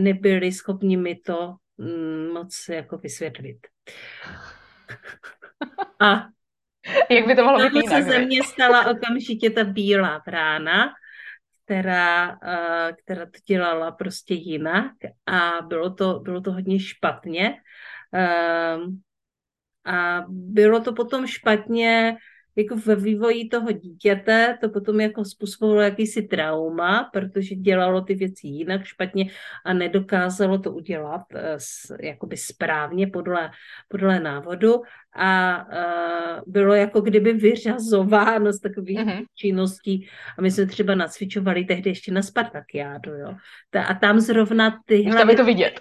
nebyli 0.00 0.52
schopni 0.52 0.96
mi 0.96 1.14
to 1.14 1.54
um, 1.76 2.32
moc 2.32 2.68
jako 2.68 2.98
vysvětlit. 2.98 3.58
A 6.00 6.28
Jak 7.10 7.26
by 7.26 7.34
to 7.34 7.44
mohlo 7.44 7.70
být 7.70 7.74
jinak? 7.74 8.04
se 8.04 8.10
ze 8.10 8.18
mě 8.18 8.42
stala 8.42 8.86
okamžitě 8.86 9.50
ta 9.50 9.64
bílá 9.64 10.22
vrána, 10.26 10.92
která, 11.64 12.28
uh, 12.30 12.96
která 13.04 13.26
to 13.26 13.38
dělala 13.46 13.90
prostě 13.90 14.34
jinak 14.34 14.92
a 15.26 15.62
bylo 15.62 15.94
to, 15.94 16.18
bylo 16.18 16.40
to 16.40 16.52
hodně 16.52 16.80
špatně. 16.80 17.54
Uh, 18.12 18.94
a 19.84 20.24
bylo 20.28 20.80
to 20.80 20.92
potom 20.92 21.26
špatně 21.26 22.16
jako 22.56 22.76
ve 22.76 22.96
vývoji 22.96 23.48
toho 23.48 23.72
dítěte 23.72 24.58
to 24.60 24.68
potom 24.68 25.00
jako 25.00 25.24
způsobilo 25.24 25.80
jakýsi 25.80 26.22
trauma, 26.22 27.10
protože 27.12 27.54
dělalo 27.54 28.00
ty 28.00 28.14
věci 28.14 28.46
jinak 28.46 28.84
špatně 28.84 29.30
a 29.64 29.72
nedokázalo 29.72 30.58
to 30.58 30.72
udělat 30.72 31.22
uh, 31.34 31.96
jakoby 32.00 32.36
správně 32.36 33.06
podle, 33.06 33.50
podle 33.88 34.20
návodu 34.20 34.82
a 35.14 35.58
uh, 35.66 36.42
bylo 36.46 36.74
jako 36.74 37.00
kdyby 37.00 37.32
vyřazováno 37.32 38.52
z 38.52 38.60
takových 38.60 38.98
mm-hmm. 38.98 39.24
činností 39.34 40.08
a 40.38 40.42
my 40.42 40.50
jsme 40.50 40.66
třeba 40.66 40.94
nacvičovali 40.94 41.64
tehdy 41.64 41.90
ještě 41.90 42.12
na 42.12 42.22
Spartakiádu, 42.22 43.10
jo. 43.12 43.34
Ta, 43.70 43.84
a 43.84 43.94
tam 43.94 44.20
zrovna 44.20 44.80
tyhle... 44.84 45.16
Tam 45.18 45.30
je 45.30 45.36
to 45.36 45.44
vidět. 45.44 45.80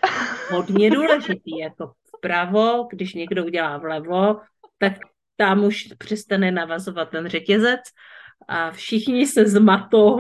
Hodně 0.52 0.92
důležitý, 0.92 1.60
jako 1.60 1.92
vpravo, 2.18 2.88
když 2.92 3.14
někdo 3.14 3.46
udělá 3.46 3.78
vlevo, 3.78 4.40
tak 4.78 4.94
tam 5.40 5.64
už 5.64 5.88
přestane 5.98 6.52
navazovat 6.52 7.10
ten 7.10 7.28
řetězec 7.28 7.80
a 8.48 8.72
všichni 8.72 9.28
se 9.28 9.46
zmatou 9.46 10.18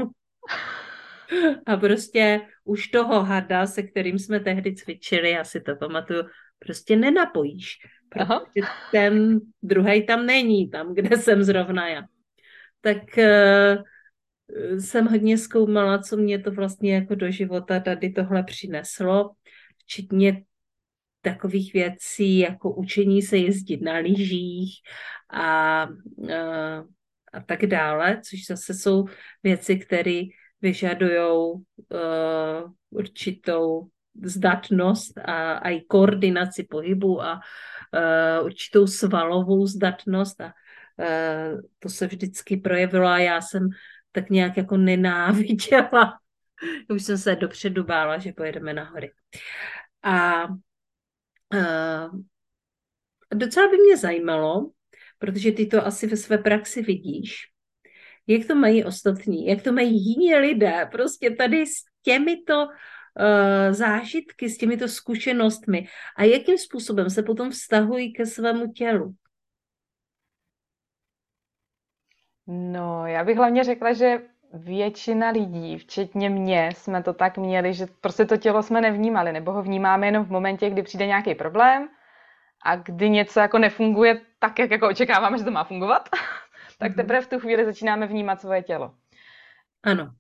a 1.66 1.78
prostě 1.78 2.42
už 2.64 2.88
toho 2.88 3.24
hada, 3.24 3.66
se 3.66 3.84
kterým 3.84 4.20
jsme 4.20 4.40
tehdy 4.40 4.76
cvičili, 4.76 5.32
já 5.32 5.44
si 5.44 5.62
to 5.62 5.76
pamatuju, 5.76 6.24
prostě 6.60 6.96
nenapojíš. 6.96 7.78
Protože 8.10 8.68
ten 8.92 9.40
druhý 9.64 10.06
tam 10.06 10.26
není, 10.26 10.70
tam, 10.70 10.96
kde 10.96 11.18
jsem 11.18 11.44
zrovna 11.44 11.88
já. 11.88 12.04
Tak 12.82 12.98
uh, 13.18 14.80
jsem 14.80 15.06
hodně 15.06 15.38
zkoumala, 15.38 15.98
co 15.98 16.18
mě 16.18 16.40
to 16.40 16.52
vlastně 16.52 16.96
jako 16.96 17.16
do 17.16 17.32
života 17.32 17.80
tady 17.80 18.10
tohle 18.10 18.44
přineslo, 18.44 19.32
včetně 19.78 20.44
takových 21.22 21.74
věcí, 21.74 22.40
jako 22.40 22.72
učení 22.74 23.22
se 23.22 23.38
jezdit 23.38 23.82
na 23.82 23.94
lyžích 23.94 24.74
a, 25.30 25.82
a, 25.82 25.88
a 27.34 27.40
tak 27.46 27.66
dále, 27.66 28.22
což 28.30 28.46
zase 28.46 28.74
jsou 28.74 29.06
věci, 29.44 29.78
které 29.78 30.22
vyžadují 30.62 31.22
uh, 31.22 31.62
určitou 32.90 33.88
zdatnost 34.24 35.18
a, 35.18 35.54
a 35.54 35.70
i 35.70 35.82
koordinaci 35.82 36.64
pohybu 36.64 37.22
a 37.22 37.34
uh, 37.34 38.46
určitou 38.46 38.88
svalovou 38.88 39.68
zdatnost 39.68 40.42
a 40.42 40.46
uh, 40.46 41.62
to 41.80 41.90
se 41.90 42.08
vždycky 42.08 42.58
projevilo 42.58 43.08
a 43.08 43.18
já 43.18 43.42
jsem 43.42 43.70
tak 44.12 44.30
nějak 44.30 44.58
jako 44.58 44.78
nenáviděla. 44.78 46.20
Už 46.90 47.04
jsem 47.04 47.18
se 47.18 47.36
dopředu 47.36 47.84
bála, 47.84 48.18
že 48.18 48.34
pojedeme 48.34 48.74
na 48.74 48.84
hory. 48.84 49.12
A 50.04 50.48
docela 53.34 53.68
by 53.68 53.78
mě 53.78 53.98
zajímalo, 53.98 54.72
protože 55.18 55.52
ty 55.52 55.66
to 55.66 55.86
asi 55.86 56.08
ve 56.08 56.18
své 56.18 56.38
praxi 56.38 56.82
vidíš, 56.82 57.36
jak 58.28 58.48
to 58.48 58.56
mají 58.56 58.84
ostatní, 58.84 59.46
jak 59.46 59.62
to 59.62 59.72
mají 59.72 60.06
jiní 60.06 60.36
lidé, 60.36 60.90
prostě 60.92 61.32
tady 61.32 61.66
s 61.66 61.74
těmito 62.02 62.66
uh, 62.66 63.74
zážitky, 63.74 64.50
s 64.50 64.58
těmito 64.58 64.88
zkušenostmi 64.88 65.88
a 66.18 66.24
jakým 66.24 66.58
způsobem 66.58 67.10
se 67.10 67.24
potom 67.24 67.52
vztahují 67.52 68.14
ke 68.14 68.26
svému 68.26 68.72
tělu. 68.72 69.16
No, 72.48 73.08
já 73.08 73.24
bych 73.24 73.38
hlavně 73.38 73.64
řekla, 73.64 73.94
že 73.94 74.20
většina 74.54 75.30
lidí, 75.30 75.78
včetně 75.78 76.30
mě, 76.30 76.70
jsme 76.76 77.04
to 77.04 77.14
tak 77.14 77.38
měli, 77.38 77.74
že 77.74 77.86
prostě 78.02 78.26
to 78.26 78.38
tělo 78.38 78.64
jsme 78.64 78.82
nevnímali, 78.82 79.34
nebo 79.34 79.52
ho 79.52 79.64
vnímáme 79.64 80.08
jenom 80.08 80.26
v 80.26 80.32
momentě, 80.32 80.70
kdy 80.70 80.84
přijde 80.84 81.08
nějaký 81.08 81.36
problém 81.36 81.90
a 82.66 82.76
kdy 82.76 83.10
něco 83.10 83.40
jako 83.40 83.58
nefunguje 83.58 84.22
tak, 84.40 84.60
jak 84.60 84.72
jako 84.72 84.88
očekáváme, 84.88 85.38
že 85.38 85.44
to 85.44 85.52
má 85.52 85.64
fungovat, 85.64 86.10
tak 86.78 86.90
mhm. 86.90 86.96
teprve 86.96 87.22
v 87.22 87.28
tu 87.28 87.40
chvíli 87.40 87.66
začínáme 87.66 88.08
vnímat 88.08 88.42
svoje 88.42 88.64
tělo. 88.64 88.94
Ano, 89.84 90.12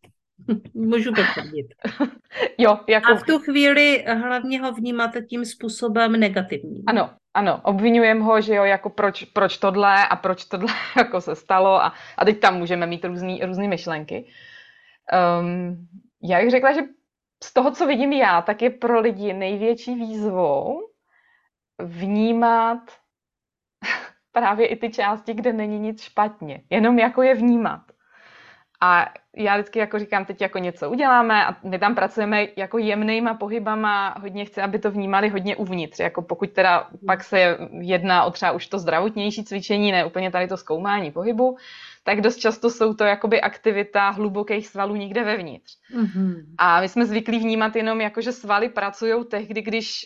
můžu 0.74 1.14
potvrdit. 1.14 1.68
jo, 2.58 2.80
jako... 2.88 3.12
A 3.12 3.16
v 3.16 3.24
tu 3.24 3.40
chvíli 3.40 4.06
hlavně 4.08 4.62
ho 4.62 4.72
vnímáte 4.74 5.22
tím 5.22 5.46
způsobem 5.46 6.12
negativním. 6.12 6.84
Ano, 6.88 7.10
ano, 7.34 7.62
obvinujem 7.64 8.22
ho, 8.22 8.42
že 8.42 8.56
jo, 8.56 8.64
jako 8.64 8.90
proč, 8.90 9.24
proč 9.24 9.58
tohle 9.58 10.08
a 10.08 10.16
proč 10.16 10.46
tohle 10.46 10.74
jako 10.98 11.22
se 11.22 11.36
stalo 11.36 11.82
a, 11.84 11.94
a 12.18 12.26
teď 12.26 12.40
tam 12.40 12.58
můžeme 12.58 12.86
mít 12.86 13.06
různý, 13.06 13.42
různý 13.46 13.68
myšlenky. 13.68 14.28
Um, 15.42 15.88
já 16.24 16.40
bych 16.40 16.52
řekla, 16.52 16.74
že 16.74 16.82
z 17.44 17.54
toho, 17.54 17.72
co 17.72 17.88
vidím 17.88 18.14
já, 18.14 18.42
tak 18.42 18.62
je 18.62 18.70
pro 18.70 19.00
lidi 19.00 19.34
největší 19.34 19.96
výzvou 19.96 20.90
vnímat 21.80 22.80
právě 24.32 24.68
i 24.68 24.76
ty 24.76 24.90
části, 24.90 25.34
kde 25.34 25.54
není 25.54 25.80
nic 25.80 26.02
špatně. 26.02 26.64
Jenom 26.70 27.00
jako 27.00 27.22
je 27.22 27.36
vnímat. 27.36 27.82
A 28.82 29.06
já 29.36 29.56
vždycky 29.56 29.80
jako 29.80 30.00
říkám, 30.00 30.26
teď 30.26 30.42
jako 30.42 30.58
něco 30.58 30.90
uděláme 30.90 31.46
a 31.46 31.56
my 31.64 31.80
tam 31.80 31.96
pracujeme 31.96 32.48
jako 32.58 32.78
jemnýma 32.78 33.34
pohybama, 33.34 34.16
hodně 34.22 34.46
chci, 34.46 34.62
aby 34.62 34.80
to 34.80 34.92
vnímali 34.92 35.30
hodně 35.30 35.56
uvnitř, 35.56 36.00
jako 36.00 36.22
pokud 36.22 36.50
teda 36.50 36.90
pak 37.08 37.24
se 37.24 37.58
jedná 37.82 38.24
o 38.24 38.32
třeba 38.32 38.52
už 38.52 38.68
to 38.68 38.80
zdravotnější 38.80 39.44
cvičení, 39.44 39.92
ne 39.92 40.06
úplně 40.06 40.32
tady 40.32 40.48
to 40.48 40.58
zkoumání 40.58 41.12
pohybu, 41.12 41.58
tak 42.04 42.22
dost 42.22 42.38
často 42.38 42.70
jsou 42.70 42.94
to 42.94 43.04
jakoby 43.04 43.42
aktivita 43.42 44.10
hlubokých 44.10 44.68
svalů 44.68 44.96
někde 44.96 45.24
vevnitř. 45.24 45.78
Mm-hmm. 45.96 46.44
A 46.58 46.82
my 46.82 46.90
jsme 46.90 47.06
zvyklí 47.06 47.40
vnímat 47.40 47.76
jenom 47.76 48.02
jako, 48.02 48.22
že 48.22 48.32
svaly 48.32 48.70
pracují 48.70 49.26
tehdy, 49.26 49.62
když 49.62 50.06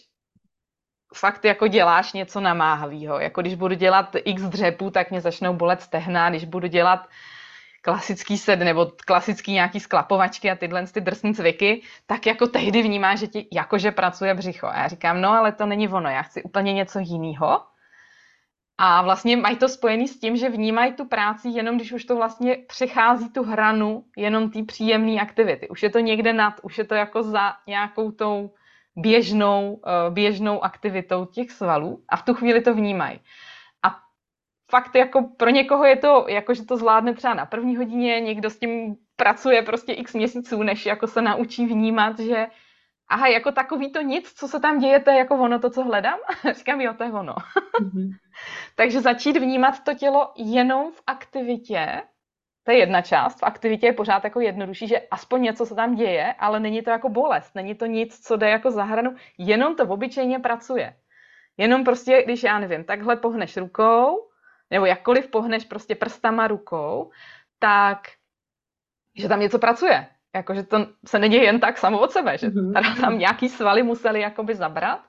fakt 1.15 1.45
jako 1.45 1.67
děláš 1.67 2.13
něco 2.13 2.41
namáhavého. 2.41 3.19
Jako 3.19 3.41
když 3.41 3.55
budu 3.55 3.75
dělat 3.75 4.15
x 4.25 4.41
dřepů, 4.41 4.89
tak 4.89 5.12
mě 5.12 5.21
začnou 5.21 5.53
bolet 5.53 5.81
stehna, 5.81 6.29
když 6.29 6.45
budu 6.45 6.67
dělat 6.67 7.07
klasický 7.83 8.37
sed 8.37 8.59
nebo 8.59 8.91
klasický 9.05 9.51
nějaký 9.51 9.79
sklapovačky 9.79 10.51
a 10.51 10.55
tyhle 10.55 10.87
ty 10.87 11.01
drsné 11.01 11.33
cviky, 11.33 11.81
tak 12.07 12.25
jako 12.25 12.47
tehdy 12.47 12.81
vnímá, 12.81 13.15
že 13.15 13.27
ti 13.27 13.47
jakože 13.51 13.91
pracuje 13.91 14.33
břicho. 14.33 14.67
A 14.67 14.77
já 14.77 14.87
říkám, 14.87 15.21
no 15.21 15.31
ale 15.31 15.51
to 15.51 15.65
není 15.65 15.89
ono, 15.89 16.09
já 16.09 16.21
chci 16.21 16.43
úplně 16.43 16.73
něco 16.73 16.99
jiného. 16.99 17.61
A 18.77 19.01
vlastně 19.01 19.37
mají 19.37 19.55
to 19.55 19.69
spojený 19.69 20.07
s 20.07 20.19
tím, 20.19 20.35
že 20.35 20.49
vnímají 20.49 20.93
tu 20.93 21.05
práci 21.05 21.49
jenom, 21.49 21.75
když 21.75 21.91
už 21.91 22.05
to 22.05 22.15
vlastně 22.15 22.57
přechází 22.67 23.29
tu 23.29 23.43
hranu 23.43 24.03
jenom 24.17 24.51
té 24.51 24.63
příjemné 24.63 25.21
aktivity. 25.21 25.69
Už 25.69 25.83
je 25.83 25.89
to 25.89 25.99
někde 25.99 26.33
nad, 26.33 26.53
už 26.63 26.77
je 26.77 26.83
to 26.83 26.95
jako 26.95 27.23
za 27.23 27.53
nějakou 27.67 28.11
tou 28.11 28.53
běžnou, 28.95 29.81
eh, 29.87 30.09
běžnou 30.09 30.63
aktivitou 30.63 31.25
těch 31.25 31.51
svalů 31.51 32.03
a 32.09 32.17
v 32.17 32.23
tu 32.23 32.33
chvíli 32.33 32.61
to 32.61 32.73
vnímají 32.73 33.19
fakt 34.73 34.95
jako 34.95 35.21
pro 35.38 35.49
někoho 35.49 35.86
je 35.86 35.95
to, 35.95 36.25
jako 36.29 36.53
že 36.53 36.65
to 36.65 36.77
zvládne 36.77 37.13
třeba 37.13 37.33
na 37.33 37.45
první 37.45 37.77
hodině, 37.77 38.19
někdo 38.19 38.49
s 38.49 38.59
tím 38.59 38.95
pracuje 39.15 39.62
prostě 39.62 39.93
x 39.93 40.13
měsíců, 40.13 40.63
než 40.63 40.86
jako 40.86 41.07
se 41.07 41.21
naučí 41.21 41.65
vnímat, 41.65 42.19
že 42.19 42.47
aha, 43.09 43.27
jako 43.27 43.51
takový 43.51 43.91
to 43.91 44.01
nic, 44.01 44.33
co 44.33 44.47
se 44.47 44.59
tam 44.59 44.79
děje, 44.79 44.99
to 44.99 45.09
je 45.09 45.17
jako 45.17 45.36
ono 45.36 45.59
to, 45.59 45.69
co 45.69 45.83
hledám. 45.83 46.19
Říkám, 46.57 46.81
jo, 46.81 46.93
to 46.97 47.03
je 47.03 47.12
ono. 47.12 47.33
Mm-hmm. 47.33 48.09
Takže 48.75 49.01
začít 49.01 49.38
vnímat 49.38 49.83
to 49.83 49.93
tělo 49.93 50.33
jenom 50.38 50.91
v 50.91 51.01
aktivitě, 51.07 52.01
to 52.63 52.71
je 52.71 52.77
jedna 52.77 53.01
část, 53.01 53.39
v 53.39 53.43
aktivitě 53.43 53.86
je 53.86 53.93
pořád 53.93 54.23
jako 54.23 54.39
jednodušší, 54.39 54.88
že 54.88 54.99
aspoň 55.12 55.41
něco 55.41 55.65
se 55.65 55.75
tam 55.75 55.95
děje, 55.95 56.33
ale 56.39 56.59
není 56.59 56.81
to 56.81 56.89
jako 56.89 57.09
bolest, 57.09 57.55
není 57.55 57.75
to 57.75 57.86
nic, 57.86 58.19
co 58.25 58.38
jde 58.38 58.49
jako 58.49 58.71
za 58.71 58.83
hranu, 58.83 59.15
jenom 59.38 59.75
to 59.75 59.83
obyčejně 59.83 60.39
pracuje. 60.39 60.97
Jenom 61.57 61.83
prostě, 61.83 62.23
když 62.25 62.43
já 62.43 62.59
nevím, 62.59 62.83
takhle 62.83 63.15
pohneš 63.15 63.57
rukou, 63.57 64.32
nebo 64.73 64.86
jakkoliv 64.86 65.27
pohneš 65.27 65.65
prostě 65.65 65.95
prstama 65.95 66.47
rukou, 66.47 67.12
tak 67.59 68.09
že 69.17 69.29
tam 69.29 69.39
něco 69.39 69.59
pracuje. 69.59 70.07
Jako, 70.36 70.55
že 70.55 70.63
to 70.63 70.88
se 71.05 71.19
neděje 71.19 71.43
jen 71.43 71.59
tak 71.59 71.77
samo 71.77 71.99
od 71.99 72.12
sebe, 72.12 72.38
že 72.38 72.49
mm-hmm. 72.49 73.01
tam 73.01 73.19
nějaký 73.19 73.49
svaly 73.49 73.83
museli 73.83 74.21
jakoby 74.21 74.55
zabrat, 74.55 74.99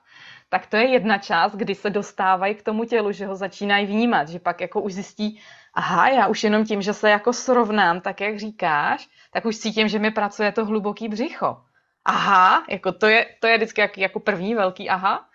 tak 0.49 0.65
to 0.65 0.77
je 0.77 0.89
jedna 0.89 1.17
část, 1.17 1.55
kdy 1.55 1.75
se 1.75 1.89
dostávají 1.89 2.55
k 2.55 2.63
tomu 2.63 2.85
tělu, 2.85 3.11
že 3.11 3.25
ho 3.25 3.35
začínají 3.35 3.85
vnímat, 3.85 4.29
že 4.29 4.39
pak 4.39 4.61
jako 4.61 4.81
už 4.81 4.93
zjistí, 4.93 5.41
aha, 5.73 6.09
já 6.09 6.27
už 6.27 6.43
jenom 6.43 6.65
tím, 6.65 6.81
že 6.81 6.93
se 6.93 7.09
jako 7.09 7.33
srovnám, 7.33 8.01
tak 8.01 8.21
jak 8.21 8.39
říkáš, 8.39 9.09
tak 9.31 9.45
už 9.45 9.57
cítím, 9.57 9.87
že 9.87 9.99
mi 9.99 10.11
pracuje 10.11 10.51
to 10.51 10.65
hluboký 10.65 11.09
břicho. 11.09 11.57
Aha, 12.05 12.65
jako 12.69 12.91
to 12.91 13.07
je, 13.07 13.25
to 13.39 13.47
je 13.47 13.57
vždycky 13.57 13.81
jak, 13.81 13.97
jako 13.97 14.19
první 14.19 14.55
velký 14.55 14.89
aha. 14.89 15.25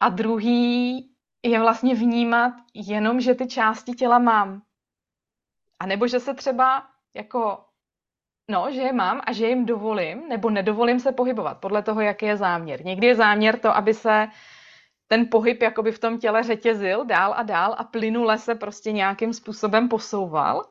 A 0.00 0.08
druhý 0.08 1.09
je 1.42 1.60
vlastně 1.60 1.94
vnímat 1.94 2.52
jenom, 2.74 3.20
že 3.20 3.34
ty 3.34 3.46
části 3.46 3.92
těla 3.92 4.18
mám. 4.18 4.62
A 5.80 5.86
nebo 5.86 6.06
že 6.06 6.20
se 6.20 6.34
třeba 6.34 6.86
jako, 7.14 7.64
no, 8.50 8.66
že 8.70 8.80
je 8.80 8.92
mám 8.92 9.20
a 9.26 9.32
že 9.32 9.46
jim 9.46 9.66
dovolím, 9.66 10.28
nebo 10.28 10.50
nedovolím 10.50 11.00
se 11.00 11.12
pohybovat, 11.12 11.58
podle 11.60 11.82
toho, 11.82 12.00
jaký 12.00 12.26
je 12.26 12.36
záměr. 12.36 12.84
Někdy 12.84 13.06
je 13.06 13.14
záměr 13.14 13.58
to, 13.58 13.76
aby 13.76 13.94
se 13.94 14.28
ten 15.08 15.26
pohyb 15.30 15.62
jakoby 15.62 15.92
v 15.92 15.98
tom 15.98 16.18
těle 16.18 16.42
řetězil 16.42 17.04
dál 17.04 17.34
a 17.36 17.42
dál 17.42 17.74
a 17.78 17.84
plynule 17.84 18.38
se 18.38 18.54
prostě 18.54 18.92
nějakým 18.92 19.32
způsobem 19.32 19.88
posouval. 19.88 20.64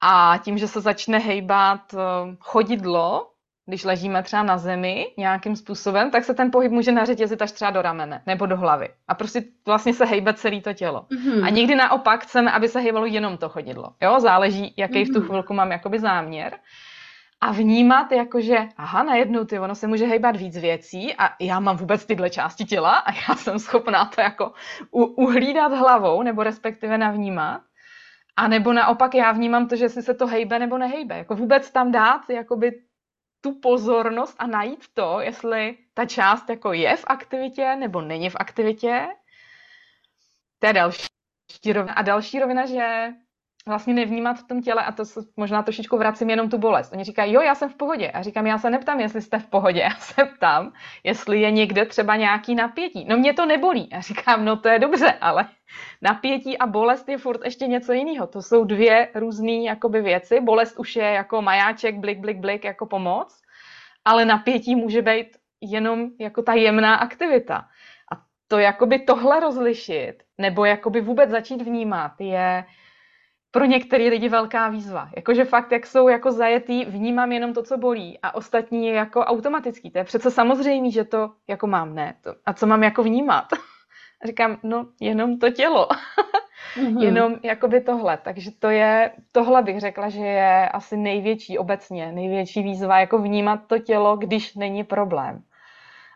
A 0.00 0.38
tím, 0.44 0.58
že 0.58 0.68
se 0.68 0.80
začne 0.80 1.18
hejbat 1.18 1.94
eh, 1.94 1.98
chodidlo, 2.40 3.30
když 3.68 3.84
ležíme 3.84 4.22
třeba 4.22 4.42
na 4.42 4.58
zemi 4.58 5.06
nějakým 5.16 5.56
způsobem, 5.56 6.10
tak 6.10 6.24
se 6.24 6.34
ten 6.34 6.50
pohyb 6.50 6.72
může 6.72 6.92
nařetězit 6.92 7.42
až 7.42 7.52
třeba 7.52 7.70
do 7.70 7.82
ramene 7.82 8.22
nebo 8.26 8.46
do 8.46 8.56
hlavy. 8.56 8.88
A 9.08 9.14
prostě 9.14 9.42
vlastně 9.66 9.94
se 9.94 10.04
hejbe 10.04 10.34
celé 10.34 10.60
to 10.60 10.72
tělo. 10.72 11.06
Mm-hmm. 11.10 11.44
A 11.44 11.50
někdy 11.50 11.74
naopak 11.74 12.22
chceme, 12.22 12.52
aby 12.52 12.68
se 12.68 12.80
hejbalo 12.80 13.06
jenom 13.06 13.36
to 13.36 13.48
chodidlo. 13.48 13.92
Jo, 14.02 14.20
záleží, 14.20 14.74
jaký 14.76 14.94
mm-hmm. 14.94 15.10
v 15.10 15.12
tu 15.12 15.18
mhm. 15.18 15.28
chvilku 15.28 15.54
mám 15.54 15.70
jakoby 15.70 15.98
záměr. 16.00 16.58
A 17.40 17.52
vnímat, 17.52 18.12
jakože, 18.12 18.58
aha, 18.76 19.02
najednou 19.02 19.44
ty, 19.44 19.58
ono 19.58 19.74
se 19.74 19.86
může 19.86 20.06
hejbat 20.06 20.36
víc 20.36 20.58
věcí 20.58 21.14
a 21.14 21.30
já 21.40 21.60
mám 21.60 21.76
vůbec 21.76 22.06
tyhle 22.06 22.30
části 22.30 22.64
těla 22.64 22.92
a 22.96 23.12
já 23.12 23.34
jsem 23.34 23.58
schopná 23.58 24.04
to 24.04 24.20
jako 24.20 24.52
u, 24.90 25.04
uhlídat 25.04 25.72
hlavou 25.72 26.22
nebo 26.22 26.42
respektive 26.42 26.98
navnímat. 26.98 27.60
A 28.36 28.48
nebo 28.48 28.72
naopak 28.72 29.14
já 29.14 29.32
vnímám 29.32 29.68
to, 29.68 29.76
že 29.76 29.88
si 29.88 30.02
se 30.02 30.14
to 30.14 30.26
hejbe 30.26 30.58
nebo 30.58 30.78
nehejbe. 30.78 31.18
Jako 31.18 31.34
vůbec 31.34 31.70
tam 31.70 31.92
dát 31.92 32.30
jakoby 32.30 32.87
tu 33.40 33.60
pozornost 33.60 34.36
a 34.38 34.46
najít 34.46 34.84
to, 34.94 35.20
jestli 35.20 35.78
ta 35.94 36.06
část 36.06 36.50
jako 36.50 36.72
je 36.72 36.96
v 36.96 37.04
aktivitě 37.06 37.76
nebo 37.76 38.00
není 38.00 38.30
v 38.30 38.36
aktivitě. 38.36 39.06
To 40.58 40.66
je 40.66 40.72
další 40.72 41.06
rovina. 41.72 41.94
A 41.94 42.02
další 42.02 42.38
rovina, 42.38 42.66
že 42.66 43.08
vlastně 43.66 43.94
nevnímat 43.94 44.38
v 44.38 44.46
tom 44.46 44.62
těle, 44.62 44.84
a 44.84 44.92
to 44.92 45.04
se 45.04 45.20
možná 45.36 45.62
trošičku 45.62 45.96
vracím 45.96 46.30
jenom 46.30 46.50
tu 46.50 46.58
bolest. 46.58 46.92
Oni 46.92 47.04
říkají, 47.04 47.32
jo, 47.32 47.40
já 47.40 47.54
jsem 47.54 47.68
v 47.68 47.74
pohodě. 47.74 48.10
A 48.10 48.22
říkám, 48.22 48.46
já 48.46 48.58
se 48.58 48.70
neptám, 48.70 49.00
jestli 49.00 49.22
jste 49.22 49.38
v 49.38 49.46
pohodě, 49.46 49.80
já 49.90 49.90
se 49.90 50.24
ptám, 50.24 50.72
jestli 51.04 51.40
je 51.40 51.50
někde 51.50 51.86
třeba 51.86 52.16
nějaký 52.16 52.54
napětí. 52.54 53.04
No 53.04 53.16
mě 53.16 53.34
to 53.34 53.46
nebolí. 53.46 53.92
A 53.92 54.00
říkám, 54.00 54.44
no 54.44 54.56
to 54.56 54.68
je 54.68 54.78
dobře, 54.78 55.12
ale 55.20 55.48
napětí 56.02 56.58
a 56.58 56.66
bolest 56.66 57.08
je 57.08 57.18
furt 57.18 57.44
ještě 57.44 57.66
něco 57.66 57.92
jiného. 57.92 58.26
To 58.26 58.42
jsou 58.42 58.64
dvě 58.64 59.08
různé 59.14 59.52
jakoby 59.52 60.02
věci. 60.02 60.40
Bolest 60.40 60.78
už 60.78 60.96
je 60.96 61.04
jako 61.04 61.42
majáček, 61.42 61.94
blik, 61.98 62.18
blik, 62.18 62.38
blik, 62.38 62.64
jako 62.64 62.86
pomoc, 62.86 63.42
ale 64.04 64.24
napětí 64.24 64.74
může 64.74 65.02
být 65.02 65.28
jenom 65.60 66.10
jako 66.20 66.42
ta 66.42 66.52
jemná 66.54 66.94
aktivita. 66.94 67.56
A 68.12 68.20
to 68.48 68.58
jakoby 68.58 68.98
tohle 68.98 69.40
rozlišit, 69.40 70.14
nebo 70.38 70.64
jakoby 70.64 71.00
vůbec 71.00 71.30
začít 71.30 71.62
vnímat, 71.62 72.12
je 72.20 72.64
pro 73.50 73.64
některé 73.64 74.04
lidi 74.04 74.28
velká 74.28 74.68
výzva. 74.68 75.10
Jakože 75.16 75.44
fakt, 75.44 75.72
jak 75.72 75.86
jsou 75.86 76.08
jako 76.08 76.32
zajetý, 76.32 76.84
vnímám 76.84 77.32
jenom 77.32 77.54
to, 77.54 77.62
co 77.62 77.78
bolí 77.78 78.18
a 78.22 78.34
ostatní 78.34 78.86
je 78.86 78.92
jako 78.92 79.20
automatický. 79.20 79.90
To 79.90 79.98
je 79.98 80.04
přece 80.04 80.30
samozřejmé, 80.30 80.90
že 80.90 81.04
to 81.04 81.30
jako 81.48 81.66
mám, 81.66 81.94
ne? 81.94 82.14
To, 82.20 82.34
a 82.46 82.52
co 82.52 82.66
mám 82.66 82.82
jako 82.82 83.02
vnímat? 83.02 83.44
A 84.22 84.26
říkám, 84.26 84.58
no 84.62 84.86
jenom 85.00 85.38
to 85.38 85.50
tělo. 85.50 85.88
mm-hmm. 86.76 87.02
Jenom 87.02 87.36
jakoby 87.42 87.80
tohle. 87.80 88.16
Takže 88.16 88.50
to 88.58 88.70
je, 88.70 89.12
tohle 89.32 89.62
bych 89.62 89.80
řekla, 89.80 90.08
že 90.08 90.20
je 90.20 90.68
asi 90.68 90.96
největší 90.96 91.58
obecně, 91.58 92.12
největší 92.12 92.62
výzva, 92.62 93.00
jako 93.00 93.18
vnímat 93.18 93.60
to 93.66 93.78
tělo, 93.78 94.16
když 94.16 94.54
není 94.54 94.84
problém. 94.84 95.42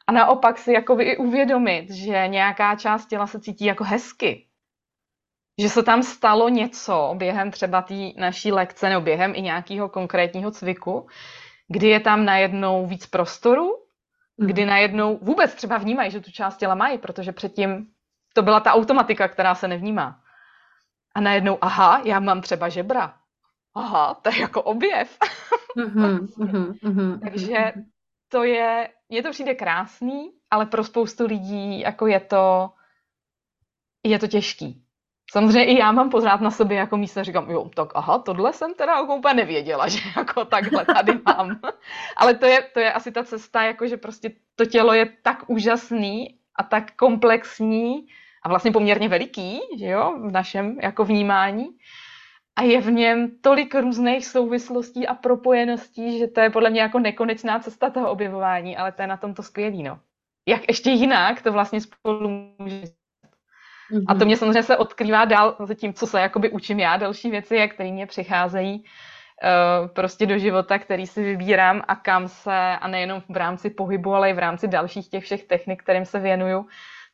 A 0.06 0.12
naopak 0.12 0.58
si 0.58 0.72
jakoby 0.72 1.04
i 1.04 1.16
uvědomit, 1.16 1.90
že 1.90 2.28
nějaká 2.28 2.76
část 2.76 3.06
těla 3.06 3.26
se 3.26 3.40
cítí 3.40 3.64
jako 3.64 3.84
hezky, 3.84 4.46
že 5.58 5.68
se 5.68 5.82
tam 5.82 6.02
stalo 6.02 6.48
něco 6.48 7.14
během 7.16 7.50
třeba 7.50 7.82
té 7.82 7.94
naší 8.16 8.52
lekce 8.52 8.88
nebo 8.88 9.00
během 9.00 9.32
i 9.34 9.42
nějakého 9.42 9.88
konkrétního 9.88 10.50
cviku, 10.50 11.06
kdy 11.68 11.88
je 11.88 12.00
tam 12.00 12.24
najednou 12.24 12.86
víc 12.86 13.06
prostoru, 13.06 13.70
mm. 14.38 14.46
kdy 14.46 14.66
najednou 14.66 15.18
vůbec 15.22 15.54
třeba 15.54 15.78
vnímají, 15.78 16.10
že 16.10 16.20
tu 16.20 16.30
část 16.30 16.56
těla 16.56 16.74
mají, 16.74 16.98
protože 16.98 17.32
předtím 17.32 17.86
to 18.34 18.42
byla 18.42 18.60
ta 18.60 18.72
automatika, 18.72 19.28
která 19.28 19.54
se 19.54 19.68
nevnímá. 19.68 20.20
A 21.14 21.20
najednou, 21.20 21.58
aha, 21.60 22.02
já 22.04 22.20
mám 22.20 22.40
třeba 22.40 22.68
žebra. 22.68 23.14
Aha, 23.74 24.14
to 24.14 24.30
je 24.30 24.40
jako 24.40 24.62
objev. 24.62 25.18
Mm-hmm, 25.76 26.26
mm-hmm, 26.82 27.20
Takže 27.20 27.72
to 28.28 28.44
je, 28.44 28.88
je 29.08 29.22
to 29.22 29.30
přijde 29.30 29.54
krásný, 29.54 30.30
ale 30.50 30.66
pro 30.66 30.84
spoustu 30.84 31.26
lidí 31.26 31.80
jako 31.80 32.06
je 32.06 32.20
to, 32.20 32.70
je 34.02 34.18
to 34.18 34.26
těžký. 34.26 34.81
Samozřejmě 35.32 35.64
i 35.64 35.78
já 35.78 35.92
mám 35.92 36.10
pořád 36.10 36.40
na 36.40 36.50
sobě 36.50 36.76
jako 36.76 36.96
místo, 36.96 37.24
říkám, 37.24 37.50
jo, 37.50 37.70
tak 37.74 37.88
aha, 37.94 38.18
tohle 38.18 38.52
jsem 38.52 38.74
teda 38.74 38.92
jako 38.92 39.16
úplně 39.16 39.34
nevěděla, 39.34 39.88
že 39.88 39.98
jako 40.16 40.44
takhle 40.44 40.84
tady 40.84 41.18
mám. 41.26 41.60
Ale 42.16 42.34
to 42.34 42.46
je, 42.46 42.62
to 42.74 42.80
je 42.80 42.92
asi 42.92 43.12
ta 43.12 43.24
cesta, 43.24 43.62
jako 43.62 43.86
že 43.86 43.96
prostě 43.96 44.30
to 44.56 44.64
tělo 44.64 44.92
je 44.92 45.06
tak 45.22 45.44
úžasný 45.46 46.38
a 46.56 46.62
tak 46.62 46.96
komplexní 46.96 48.06
a 48.42 48.48
vlastně 48.48 48.72
poměrně 48.72 49.08
veliký, 49.08 49.60
že 49.78 49.86
jo, 49.86 50.18
v 50.20 50.30
našem 50.30 50.78
jako 50.82 51.04
vnímání. 51.04 51.68
A 52.56 52.62
je 52.62 52.80
v 52.80 52.90
něm 52.90 53.30
tolik 53.40 53.74
různých 53.74 54.26
souvislostí 54.26 55.06
a 55.06 55.14
propojeností, 55.14 56.18
že 56.18 56.26
to 56.26 56.40
je 56.40 56.50
podle 56.50 56.70
mě 56.70 56.80
jako 56.80 56.98
nekonečná 56.98 57.58
cesta 57.58 57.90
toho 57.90 58.10
objevování, 58.10 58.76
ale 58.76 58.92
to 58.92 59.02
je 59.02 59.08
na 59.08 59.16
tom 59.16 59.34
to 59.34 59.42
skvělý, 59.42 59.82
no. 59.82 60.00
Jak 60.48 60.68
ještě 60.68 60.90
jinak 60.90 61.42
to 61.42 61.52
vlastně 61.52 61.80
spolu 61.80 62.28
může 62.58 62.82
Mm-hmm. 63.92 64.04
A 64.08 64.14
to 64.14 64.24
mě 64.24 64.36
samozřejmě 64.36 64.62
se 64.62 64.76
odkrývá 64.76 65.24
dál 65.24 65.56
za 65.58 65.74
tím, 65.74 65.94
co 65.94 66.06
se 66.06 66.20
jakoby 66.20 66.50
učím 66.50 66.80
já, 66.80 66.96
další 66.96 67.30
věci, 67.30 67.68
které 67.68 67.92
mě 67.92 68.06
přicházejí 68.06 68.80
uh, 68.80 69.88
prostě 69.88 70.26
do 70.26 70.38
života, 70.38 70.78
který 70.78 71.06
si 71.06 71.22
vybírám 71.22 71.82
a 71.88 71.96
kam 71.96 72.28
se, 72.28 72.76
a 72.80 72.88
nejenom 72.88 73.22
v 73.28 73.36
rámci 73.36 73.70
pohybu, 73.70 74.14
ale 74.14 74.30
i 74.30 74.32
v 74.32 74.38
rámci 74.38 74.68
dalších 74.68 75.08
těch 75.08 75.24
všech 75.24 75.44
technik, 75.44 75.82
kterým 75.82 76.04
se 76.04 76.20
věnuju, 76.20 76.66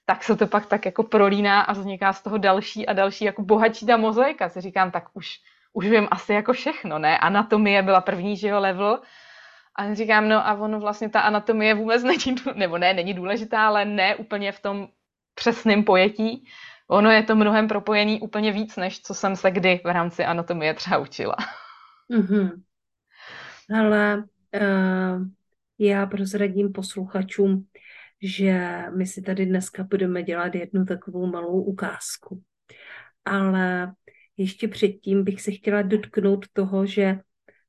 tak 0.06 0.22
se 0.22 0.36
to 0.36 0.46
pak 0.46 0.66
tak 0.66 0.86
jako 0.86 1.02
prolíná 1.02 1.60
a 1.60 1.72
vzniká 1.72 2.12
z 2.12 2.22
toho 2.22 2.38
další 2.38 2.86
a 2.86 2.92
další 2.92 3.24
jako 3.24 3.42
bohatší 3.42 3.86
ta 3.86 3.96
mozaika. 3.96 4.48
Si 4.48 4.60
říkám, 4.60 4.90
tak 4.90 5.04
už, 5.14 5.28
už 5.72 5.86
vím 5.86 6.08
asi 6.10 6.32
jako 6.32 6.52
všechno, 6.52 6.98
ne? 6.98 7.18
Anatomie 7.18 7.82
byla 7.82 8.00
první, 8.00 8.36
že 8.36 8.48
jo, 8.48 8.60
level, 8.60 9.00
a 9.74 9.94
říkám, 9.94 10.28
no 10.28 10.46
a 10.46 10.54
ono 10.54 10.80
vlastně 10.80 11.08
ta 11.08 11.20
anatomie 11.20 11.74
vůbec 11.74 12.02
není, 12.02 12.36
nebo 12.54 12.78
ne, 12.78 12.94
není 12.94 13.14
důležitá, 13.14 13.66
ale 13.66 13.84
ne 13.84 14.16
úplně 14.16 14.52
v 14.52 14.60
tom 14.60 14.88
přesném 15.39 15.84
pojetí 15.84 16.45
ono 16.91 17.11
je 17.11 17.22
to 17.22 17.36
mnohem 17.36 17.68
propojený 17.68 18.20
úplně 18.20 18.53
víc, 18.53 18.76
než 18.76 19.01
co 19.01 19.14
jsem 19.14 19.36
se 19.36 19.51
kdy 19.51 19.80
v 19.84 19.93
rámci 19.93 20.24
anatomie 20.24 20.74
třeba 20.74 20.99
učila. 20.99 21.36
Mm-hmm. 22.11 22.62
Ale 23.74 24.24
uh, 24.61 25.26
já 25.78 26.07
prozradím 26.07 26.72
posluchačům, 26.72 27.66
že 28.22 28.82
my 28.97 29.07
si 29.07 29.22
tady 29.22 29.47
dneska 29.47 29.84
budeme 29.84 30.22
dělat 30.22 30.55
jednu 30.55 30.84
takovou 30.84 31.26
malou 31.26 31.62
ukázku. 31.62 32.43
Ale 33.24 33.93
ještě 34.36 34.68
předtím 34.68 35.24
bych 35.24 35.43
se 35.43 35.51
chtěla 35.51 35.82
dotknout 35.82 36.47
toho, 36.53 36.86
že 36.86 37.18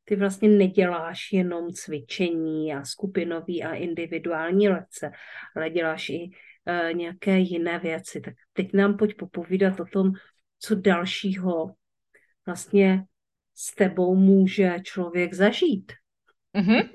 ty 0.04 0.16
vlastně 0.16 0.50
neděláš 0.50 1.20
jenom 1.34 1.70
cvičení 1.70 2.74
a 2.74 2.86
skupinový 2.86 3.64
a 3.64 3.74
individuální 3.74 4.70
lekce, 4.70 5.12
ale 5.56 5.70
děláš 5.70 6.10
i 6.10 6.30
uh, 6.70 6.94
nějaké 6.94 7.38
jiné 7.38 7.80
věci. 7.80 8.22
Tak 8.22 8.34
teď 8.54 8.74
nám 8.74 8.98
pojď 8.98 9.18
popovídat 9.18 9.80
o 9.80 9.86
tom, 9.86 10.12
co 10.60 10.76
dalšího 10.76 11.74
vlastně 12.46 13.04
s 13.56 13.76
tebou 13.76 14.16
může 14.16 14.76
člověk 14.84 15.34
zažít. 15.34 15.92
Mm-hmm. 16.56 16.90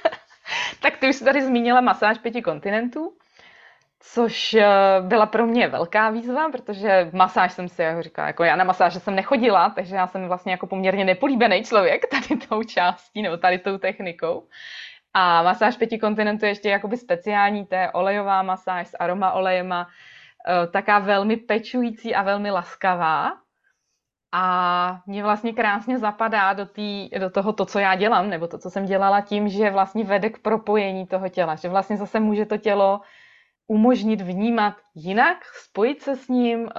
tak 0.82 0.96
ty 0.96 1.08
už 1.08 1.16
jsi 1.16 1.24
tady 1.24 1.42
zmínila 1.42 1.80
masáž 1.80 2.18
pěti 2.18 2.42
kontinentů, 2.42 3.16
což 4.00 4.54
eh, 4.54 4.66
byla 5.00 5.26
pro 5.26 5.46
mě 5.46 5.68
velká 5.68 6.10
výzva, 6.10 6.50
protože 6.50 7.10
masáž 7.12 7.52
jsem 7.52 7.68
si 7.68 7.82
jako 7.82 8.02
říkala, 8.02 8.26
jako 8.26 8.44
já 8.44 8.56
na 8.56 8.64
masáže 8.64 9.00
jsem 9.00 9.14
nechodila, 9.14 9.70
takže 9.70 9.96
já 9.96 10.06
jsem 10.06 10.28
vlastně 10.28 10.52
jako 10.52 10.66
poměrně 10.66 11.04
nepolíbený 11.04 11.64
člověk 11.64 12.06
tady 12.10 12.40
tou 12.48 12.62
částí 12.62 13.22
nebo 13.22 13.36
tady 13.36 13.58
tou 13.58 13.78
technikou. 13.78 14.48
A 15.14 15.42
masáž 15.42 15.76
pěti 15.76 15.98
kontinentů 15.98 16.44
je 16.44 16.50
ještě 16.50 16.68
jakoby 16.68 16.96
speciální, 16.96 17.66
to 17.66 17.74
je 17.74 17.90
olejová 17.90 18.42
masáž 18.42 18.88
s 18.88 18.96
aroma 19.00 19.32
olejema, 19.32 19.88
eh, 20.48 20.66
taká 20.66 20.98
velmi 20.98 21.36
pečující 21.36 22.14
a 22.14 22.22
velmi 22.22 22.50
laskavá. 22.50 23.32
A 24.32 25.02
mě 25.06 25.22
vlastně 25.22 25.52
krásně 25.52 25.98
zapadá 25.98 26.52
do, 26.52 26.66
tý, 26.66 27.08
do 27.18 27.30
toho 27.30 27.52
to, 27.52 27.66
co 27.66 27.78
já 27.78 27.94
dělám, 27.94 28.30
nebo 28.30 28.46
to, 28.46 28.58
co 28.58 28.70
jsem 28.70 28.86
dělala 28.86 29.20
tím, 29.20 29.48
že 29.48 29.70
vlastně 29.70 30.04
vede 30.04 30.30
k 30.30 30.38
propojení 30.38 31.06
toho 31.06 31.28
těla. 31.28 31.54
Že 31.54 31.68
vlastně 31.68 31.96
zase 31.96 32.20
může 32.20 32.46
to 32.46 32.56
tělo 32.56 33.00
umožnit 33.66 34.20
vnímat 34.20 34.74
jinak, 34.94 35.36
spojit 35.62 36.02
se 36.02 36.16
s 36.16 36.28
ním, 36.28 36.68
eh, 36.68 36.72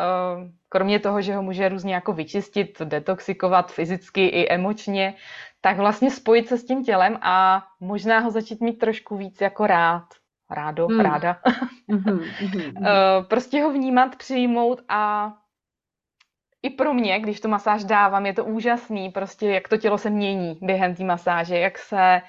kromě 0.69 0.99
toho, 0.99 1.21
že 1.21 1.35
ho 1.35 1.43
může 1.43 1.69
různě 1.69 1.93
jako 1.93 2.13
vyčistit, 2.13 2.81
detoxikovat 2.81 3.71
fyzicky 3.71 4.27
i 4.27 4.49
emočně, 4.49 5.13
tak 5.61 5.77
vlastně 5.77 6.11
spojit 6.11 6.47
se 6.47 6.57
s 6.57 6.65
tím 6.65 6.83
tělem 6.83 7.17
a 7.21 7.63
možná 7.79 8.19
ho 8.19 8.31
začít 8.31 8.61
mít 8.61 8.79
trošku 8.79 9.17
víc 9.17 9.41
jako 9.41 9.67
rád. 9.67 10.03
Rádo, 10.49 10.87
hmm. 10.87 10.99
ráda. 10.99 11.39
mm-hmm, 11.89 12.19
mm-hmm. 12.41 13.25
prostě 13.25 13.63
ho 13.63 13.71
vnímat, 13.71 14.15
přijmout 14.15 14.81
a 14.89 15.33
i 16.63 16.69
pro 16.69 16.93
mě, 16.93 17.19
když 17.19 17.41
tu 17.41 17.47
masáž 17.47 17.83
dávám, 17.83 18.25
je 18.25 18.33
to 18.33 18.45
úžasný, 18.45 19.09
prostě 19.09 19.49
jak 19.49 19.67
to 19.67 19.77
tělo 19.77 19.97
se 19.97 20.09
mění 20.09 20.59
během 20.61 20.95
té 20.95 21.03
masáže, 21.03 21.57
jak 21.57 21.77
se 21.77 22.21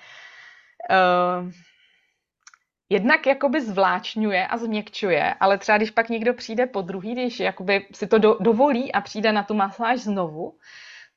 uh, 0.90 1.50
jednak 2.88 3.26
jakoby 3.26 3.60
zvláčňuje 3.60 4.46
a 4.46 4.56
změkčuje, 4.56 5.34
ale 5.40 5.58
třeba 5.58 5.78
když 5.78 5.90
pak 5.90 6.08
někdo 6.08 6.34
přijde 6.34 6.66
po 6.66 6.82
druhý, 6.82 7.12
když 7.12 7.40
jakoby 7.40 7.86
si 7.92 8.06
to 8.06 8.18
do, 8.18 8.36
dovolí 8.40 8.92
a 8.92 9.00
přijde 9.00 9.32
na 9.32 9.42
tu 9.42 9.54
masáž 9.54 10.00
znovu, 10.00 10.58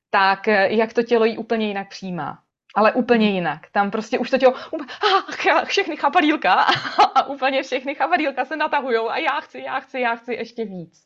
tak 0.10 0.48
eh, 0.48 0.74
jak 0.74 0.94
to 0.94 1.04
tělo 1.04 1.26
jí 1.26 1.38
úplně 1.38 1.68
jinak 1.68 1.90
přijímá. 1.90 2.40
Ale 2.76 2.94
úplně 2.94 3.30
jinak. 3.30 3.62
Tam 3.72 3.92
prostě 3.92 4.20
už 4.20 4.30
to 4.30 4.38
tělo, 4.38 4.54
ah, 4.54 5.66
všechny 5.66 5.98
chapadílka 5.98 6.54
a 7.16 7.28
úplně 7.28 7.64
všechny 7.64 7.96
chapadílka 7.96 8.46
se 8.46 8.56
natahujou 8.56 9.10
a 9.10 9.18
já 9.18 9.40
chci, 9.40 9.60
já 9.60 9.80
chci, 9.80 10.00
já 10.00 10.16
chci 10.16 10.34
ještě 10.34 10.66
víc. 10.66 11.04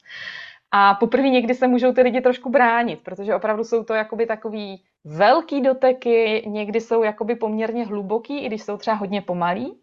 A 0.71 0.95
poprvé 0.95 1.29
někdy 1.29 1.53
se 1.55 1.67
můžou 1.67 1.93
ty 1.93 2.01
lidi 2.01 2.21
trošku 2.21 2.49
bránit, 2.49 2.99
protože 3.03 3.35
opravdu 3.35 3.63
jsou 3.63 3.83
to 3.83 3.93
jakoby 3.93 4.25
takový 4.25 4.83
velký 5.05 5.61
doteky, 5.61 6.43
někdy 6.47 6.81
jsou 6.81 7.03
jakoby 7.03 7.35
poměrně 7.35 7.85
hluboký, 7.85 8.39
i 8.39 8.47
když 8.47 8.63
jsou 8.63 8.77
třeba 8.77 8.95
hodně 8.97 9.21
pomalý. 9.21 9.81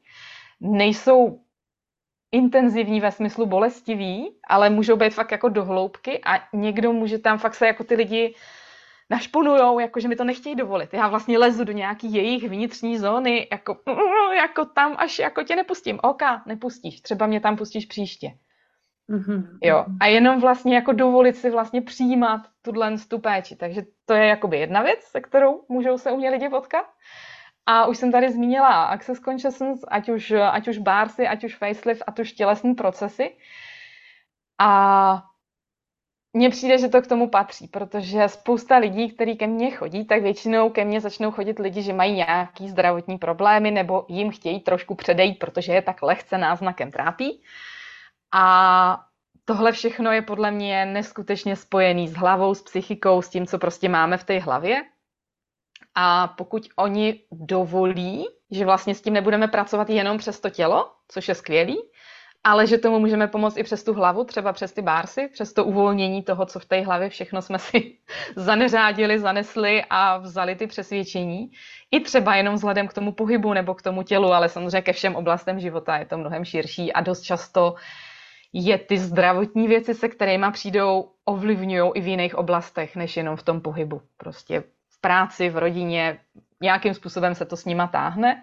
Nejsou 0.61 1.41
intenzivní 2.33 3.01
ve 3.01 3.13
smyslu 3.13 3.47
bolestivý, 3.47 4.37
ale 4.49 4.71
můžou 4.71 4.97
být 4.97 5.15
fakt 5.15 5.33
jako 5.33 5.49
dohloubky 5.49 6.21
a 6.25 6.49
někdo 6.53 6.93
může 6.93 7.19
tam 7.19 7.39
fakt 7.39 7.55
se 7.55 7.67
jako 7.67 7.85
ty 7.85 7.95
lidi 7.95 8.35
našponujou, 9.11 9.79
jako 9.79 10.01
že 10.01 10.09
mi 10.09 10.17
to 10.17 10.25
nechtějí 10.25 10.55
dovolit. 10.55 10.95
Já 10.95 11.09
vlastně 11.09 11.39
lezu 11.39 11.65
do 11.65 11.73
nějaký 11.73 12.15
jejich 12.15 12.49
vnitřní 12.49 12.99
zóny, 12.99 13.49
jako, 13.53 13.77
jako 14.37 14.65
tam 14.65 14.95
až 14.99 15.19
jako 15.19 15.43
tě 15.43 15.57
nepustím. 15.57 15.99
OK, 16.03 16.23
nepustíš, 16.47 17.01
třeba 17.01 17.27
mě 17.27 17.41
tam 17.41 17.57
pustíš 17.57 17.87
příště. 17.87 18.33
Mm-hmm. 19.11 19.59
Jo, 19.63 19.85
a 20.01 20.07
jenom 20.07 20.41
vlastně 20.41 20.75
jako 20.75 20.93
dovolit 20.93 21.37
si 21.37 21.51
vlastně 21.51 21.83
přijímat 21.83 22.41
tuhle 22.63 22.95
tu 23.09 23.19
péči. 23.19 23.57
Takže 23.57 23.83
to 24.05 24.15
je 24.15 24.27
jakoby 24.27 24.59
jedna 24.59 24.83
věc, 24.83 25.01
se 25.01 25.21
kterou 25.21 25.65
můžou 25.69 25.99
se 25.99 26.13
u 26.13 26.17
mě 26.17 26.31
lidi 26.31 26.49
potkat. 26.49 26.87
A 27.67 27.87
už 27.87 27.99
jsem 27.99 28.13
tady 28.13 28.31
zmínila 28.31 28.85
Access 28.85 29.21
Consciousness, 29.21 29.81
ať 29.89 30.09
už, 30.09 30.31
ať 30.31 30.69
už 30.69 30.79
barsy, 30.79 31.27
ať 31.27 31.45
už 31.45 31.57
facelift, 31.57 32.03
ať 32.07 32.21
už 32.21 32.33
tělesní 32.33 32.75
procesy. 32.75 33.37
A 34.59 35.23
mně 36.37 36.51
přijde, 36.51 36.79
že 36.79 36.89
to 36.89 37.03
k 37.03 37.07
tomu 37.07 37.29
patří, 37.29 37.69
protože 37.69 38.29
spousta 38.29 38.77
lidí, 38.77 39.13
kteří 39.13 39.37
ke 39.37 39.47
mně 39.47 39.71
chodí, 39.71 40.05
tak 40.05 40.23
většinou 40.23 40.71
ke 40.71 40.85
mně 40.85 41.01
začnou 41.01 41.31
chodit 41.31 41.59
lidi, 41.59 41.83
že 41.83 41.93
mají 41.93 42.13
nějaký 42.13 42.69
zdravotní 42.69 43.19
problémy 43.19 43.71
nebo 43.71 44.07
jim 44.09 44.31
chtějí 44.31 44.61
trošku 44.61 44.95
předejít, 44.95 45.39
protože 45.39 45.73
je 45.73 45.83
tak 45.83 46.03
lehce 46.03 46.39
náznakem 46.39 46.91
trápí. 46.91 47.43
A 48.35 49.05
tohle 49.45 49.73
všechno 49.73 50.13
je 50.13 50.23
podle 50.23 50.51
mě 50.51 50.87
neskutečně 50.87 51.57
spojený 51.57 52.09
s 52.09 52.15
hlavou, 52.15 52.55
s 52.55 52.63
psychikou, 52.63 53.23
s 53.23 53.29
tím, 53.29 53.47
co 53.47 53.59
prostě 53.59 53.89
máme 53.89 54.17
v 54.17 54.25
té 54.25 54.39
hlavě. 54.39 54.83
A 55.95 56.29
pokud 56.29 56.69
oni 56.77 57.21
dovolí, 57.33 58.27
že 58.51 58.65
vlastně 58.65 58.95
s 58.95 59.03
tím 59.03 59.15
nebudeme 59.15 59.49
pracovat 59.49 59.91
jenom 59.91 60.19
přes 60.19 60.41
to 60.41 60.51
tělo, 60.51 60.93
což 61.09 61.29
je 61.29 61.35
skvělý, 61.35 61.79
ale 62.47 62.67
že 62.67 62.79
tomu 62.79 62.99
můžeme 62.99 63.27
pomoct 63.27 63.57
i 63.57 63.63
přes 63.63 63.85
tu 63.85 63.95
hlavu, 63.95 64.25
třeba 64.25 64.53
přes 64.53 64.73
ty 64.73 64.83
bársy, 64.83 65.29
přes 65.33 65.53
to 65.53 65.65
uvolnění 65.65 66.23
toho, 66.23 66.47
co 66.47 66.61
v 66.61 66.65
té 66.65 66.81
hlavě 66.81 67.09
všechno 67.09 67.43
jsme 67.43 67.59
si 67.59 67.99
zaneřádili, 68.37 69.19
zanesli 69.19 69.85
a 69.91 70.19
vzali 70.19 70.57
ty 70.57 70.67
přesvědčení. 70.67 71.51
I 71.91 72.01
třeba 72.01 72.37
jenom 72.37 72.55
vzhledem 72.55 72.89
k 72.89 72.93
tomu 72.93 73.13
pohybu 73.13 73.53
nebo 73.53 73.75
k 73.75 73.83
tomu 73.83 74.03
tělu, 74.03 74.33
ale 74.33 74.49
samozřejmě 74.49 74.83
ke 74.83 74.93
všem 74.93 75.17
oblastem 75.17 75.61
života 75.61 75.97
je 75.97 76.07
to 76.07 76.19
mnohem 76.19 76.45
širší 76.45 76.93
a 76.93 77.01
dost 77.01 77.21
často 77.21 77.75
je 78.53 78.79
ty 78.79 78.99
zdravotní 78.99 79.69
věci, 79.69 79.95
se 79.95 80.09
kterými 80.09 80.47
přijdou, 80.53 81.11
ovlivňují 81.25 81.91
i 81.95 82.01
v 82.01 82.07
jiných 82.07 82.35
oblastech, 82.35 82.97
než 82.97 83.17
jenom 83.17 83.37
v 83.37 83.43
tom 83.43 83.61
pohybu. 83.61 84.03
Prostě 84.17 84.61
v 84.89 85.01
práci, 85.01 85.49
v 85.49 85.57
rodině, 85.59 86.19
nějakým 86.63 86.95
způsobem 86.95 87.35
se 87.35 87.45
to 87.45 87.57
s 87.57 87.65
nima 87.65 87.87
táhne. 87.87 88.43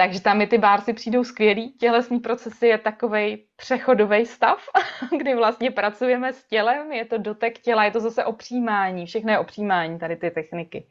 Takže 0.00 0.20
tam 0.20 0.38
mi 0.38 0.46
ty 0.46 0.58
bársy 0.58 0.92
přijdou 0.92 1.24
skvělý. 1.24 1.72
Tělesný 1.72 2.18
procesy 2.18 2.66
je 2.66 2.78
takový 2.78 3.44
přechodový 3.56 4.26
stav, 4.26 4.58
kdy 5.18 5.34
vlastně 5.34 5.70
pracujeme 5.70 6.32
s 6.32 6.44
tělem, 6.44 6.92
je 6.92 7.04
to 7.04 7.18
dotek 7.18 7.58
těla, 7.58 7.84
je 7.84 7.90
to 7.90 8.00
zase 8.00 8.24
opřímání, 8.24 9.06
všechno 9.06 9.32
je 9.32 9.38
opřímání, 9.38 9.98
tady 9.98 10.16
ty 10.16 10.30
techniky. 10.30 10.86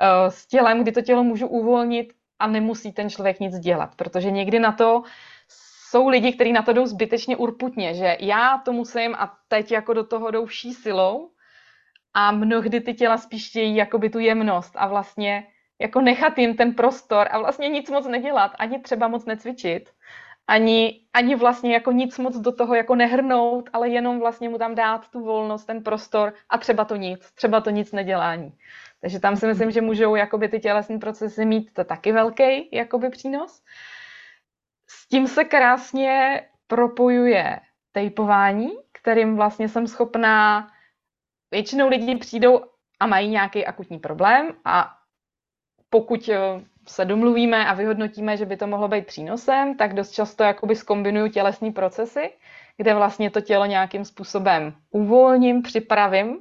Eh, 0.00 0.30
s 0.30 0.46
tělem, 0.46 0.82
kdy 0.82 0.92
to 0.92 1.02
tělo 1.02 1.24
můžu 1.24 1.46
uvolnit 1.46 2.12
a 2.38 2.46
nemusí 2.46 2.92
ten 2.92 3.10
člověk 3.10 3.40
nic 3.40 3.58
dělat, 3.58 3.94
protože 3.96 4.30
někdy 4.30 4.58
na 4.58 4.72
to 4.72 5.02
jsou 5.48 6.08
lidi, 6.08 6.32
kteří 6.32 6.52
na 6.52 6.62
to 6.62 6.72
jdou 6.72 6.86
zbytečně 6.86 7.36
urputně, 7.36 7.94
že 7.94 8.16
já 8.20 8.58
to 8.64 8.72
musím 8.72 9.14
a 9.14 9.38
teď 9.48 9.72
jako 9.72 9.92
do 9.92 10.04
toho 10.04 10.30
jdou 10.30 10.46
vší 10.46 10.74
silou 10.74 11.30
a 12.14 12.32
mnohdy 12.32 12.80
ty 12.80 12.94
těla 12.94 13.18
spíš 13.18 13.48
chtějí 13.48 13.76
jakoby 13.76 14.10
tu 14.10 14.18
jemnost 14.18 14.72
a 14.76 14.86
vlastně 14.86 15.46
jako 15.82 16.00
nechat 16.00 16.38
jim 16.38 16.56
ten 16.56 16.74
prostor 16.74 17.28
a 17.30 17.38
vlastně 17.38 17.68
nic 17.68 17.90
moc 17.90 18.06
nedělat, 18.06 18.52
ani 18.58 18.78
třeba 18.78 19.08
moc 19.08 19.24
necvičit, 19.24 19.90
ani, 20.46 21.00
ani 21.12 21.34
vlastně 21.34 21.74
jako 21.74 21.92
nic 21.92 22.18
moc 22.18 22.36
do 22.36 22.52
toho 22.52 22.74
jako 22.74 22.94
nehrnout, 22.94 23.70
ale 23.72 23.88
jenom 23.88 24.20
vlastně 24.20 24.48
mu 24.48 24.58
tam 24.58 24.74
dát 24.74 25.08
tu 25.08 25.20
volnost, 25.20 25.64
ten 25.64 25.82
prostor 25.82 26.34
a 26.48 26.58
třeba 26.58 26.84
to 26.84 26.96
nic, 26.96 27.30
třeba 27.34 27.60
to 27.60 27.70
nic 27.70 27.92
nedělání. 27.92 28.52
Takže 29.00 29.20
tam 29.20 29.36
si 29.36 29.46
myslím, 29.46 29.70
že 29.70 29.80
můžou 29.80 30.14
jakoby 30.14 30.48
ty 30.48 30.60
tělesní 30.60 30.98
procesy 30.98 31.44
mít 31.44 31.72
to 31.72 31.84
taky 31.84 32.12
velký 32.12 32.68
jakoby 32.72 33.10
přínos. 33.10 33.62
S 34.88 35.08
tím 35.08 35.26
se 35.26 35.44
krásně 35.44 36.42
propojuje 36.66 37.60
tejpování, 37.92 38.70
kterým 38.92 39.36
vlastně 39.36 39.68
jsem 39.68 39.86
schopná, 39.86 40.68
většinou 41.50 41.88
lidi 41.88 42.16
přijdou 42.16 42.64
a 43.00 43.06
mají 43.06 43.28
nějaký 43.28 43.66
akutní 43.66 43.98
problém 43.98 44.48
a 44.64 45.01
pokud 45.92 46.28
eh, 46.28 46.38
se 46.88 47.04
domluvíme 47.04 47.66
a 47.66 47.74
vyhodnotíme, 47.74 48.36
že 48.36 48.46
by 48.46 48.56
to 48.56 48.66
mohlo 48.66 48.88
být 48.88 49.06
přínosem, 49.06 49.76
tak 49.76 49.94
dost 49.94 50.10
často 50.10 50.44
jakoby 50.44 50.76
skombinuju 50.76 51.28
tělesní 51.28 51.72
procesy, 51.72 52.30
kde 52.76 52.94
vlastně 52.94 53.30
to 53.30 53.40
tělo 53.40 53.66
nějakým 53.66 54.04
způsobem 54.04 54.74
uvolním, 54.90 55.62
připravím, 55.62 56.28
uh, 56.28 56.40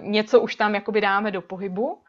něco 0.00 0.40
už 0.40 0.54
tam 0.54 0.74
jakoby 0.74 1.00
dáme 1.00 1.30
do 1.30 1.42
pohybu 1.42 2.02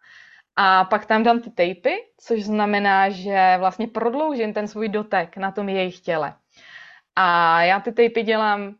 a 0.55 0.83
pak 0.83 1.05
tam 1.05 1.23
dám 1.23 1.39
ty 1.39 1.49
tejpy, 1.49 1.95
což 2.17 2.43
znamená, 2.43 3.09
že 3.09 3.55
vlastně 3.59 3.87
prodloužím 3.87 4.53
ten 4.53 4.67
svůj 4.67 4.89
dotek 4.89 5.37
na 5.37 5.51
tom 5.51 5.69
jejich 5.69 5.99
těle. 5.99 6.33
A 7.15 7.61
já 7.63 7.79
ty 7.79 7.91
tejpy 7.91 8.23
dělám 8.23 8.61
uh, 8.67 8.73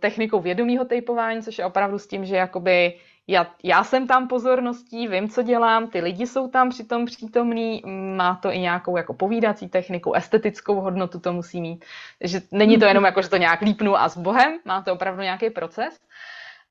technikou 0.00 0.40
vědomího 0.40 0.84
tejpování, 0.84 1.42
což 1.42 1.58
je 1.58 1.64
opravdu 1.64 1.98
s 1.98 2.06
tím, 2.06 2.24
že 2.24 2.36
jakoby 2.36 2.94
já, 3.26 3.46
já 3.62 3.84
jsem 3.84 4.06
tam 4.06 4.28
pozorností, 4.28 5.08
vím, 5.08 5.28
co 5.28 5.42
dělám, 5.42 5.88
ty 5.88 6.00
lidi 6.00 6.26
jsou 6.26 6.48
tam 6.48 6.70
přitom 6.70 7.06
přítomní, 7.06 7.82
má 8.16 8.34
to 8.34 8.52
i 8.52 8.58
nějakou 8.58 8.96
jako 8.96 9.14
povídací 9.14 9.68
techniku, 9.68 10.12
estetickou 10.12 10.80
hodnotu 10.80 11.20
to 11.20 11.32
musí 11.32 11.60
mít. 11.60 11.84
Takže 12.18 12.40
není 12.52 12.78
to 12.78 12.84
jenom 12.84 13.04
jako, 13.04 13.22
že 13.22 13.30
to 13.30 13.36
nějak 13.36 13.60
lípnu 13.60 13.96
a 13.96 14.08
s 14.08 14.16
Bohem, 14.16 14.58
má 14.64 14.82
to 14.82 14.92
opravdu 14.92 15.22
nějaký 15.22 15.50
proces. 15.50 16.00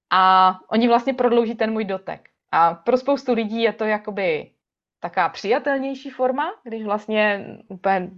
A 0.09 0.55
oni 0.67 0.87
vlastně 0.87 1.13
prodlouží 1.13 1.55
ten 1.55 1.71
můj 1.71 1.85
dotek. 1.85 2.29
A 2.51 2.73
pro 2.73 2.97
spoustu 2.97 3.33
lidí 3.33 3.61
je 3.61 3.73
to 3.73 3.85
jakoby 3.85 4.51
taká 5.03 5.29
přijatelnější 5.29 6.09
forma, 6.09 6.53
když 6.63 6.83
vlastně 6.83 7.45
úplně 7.67 8.09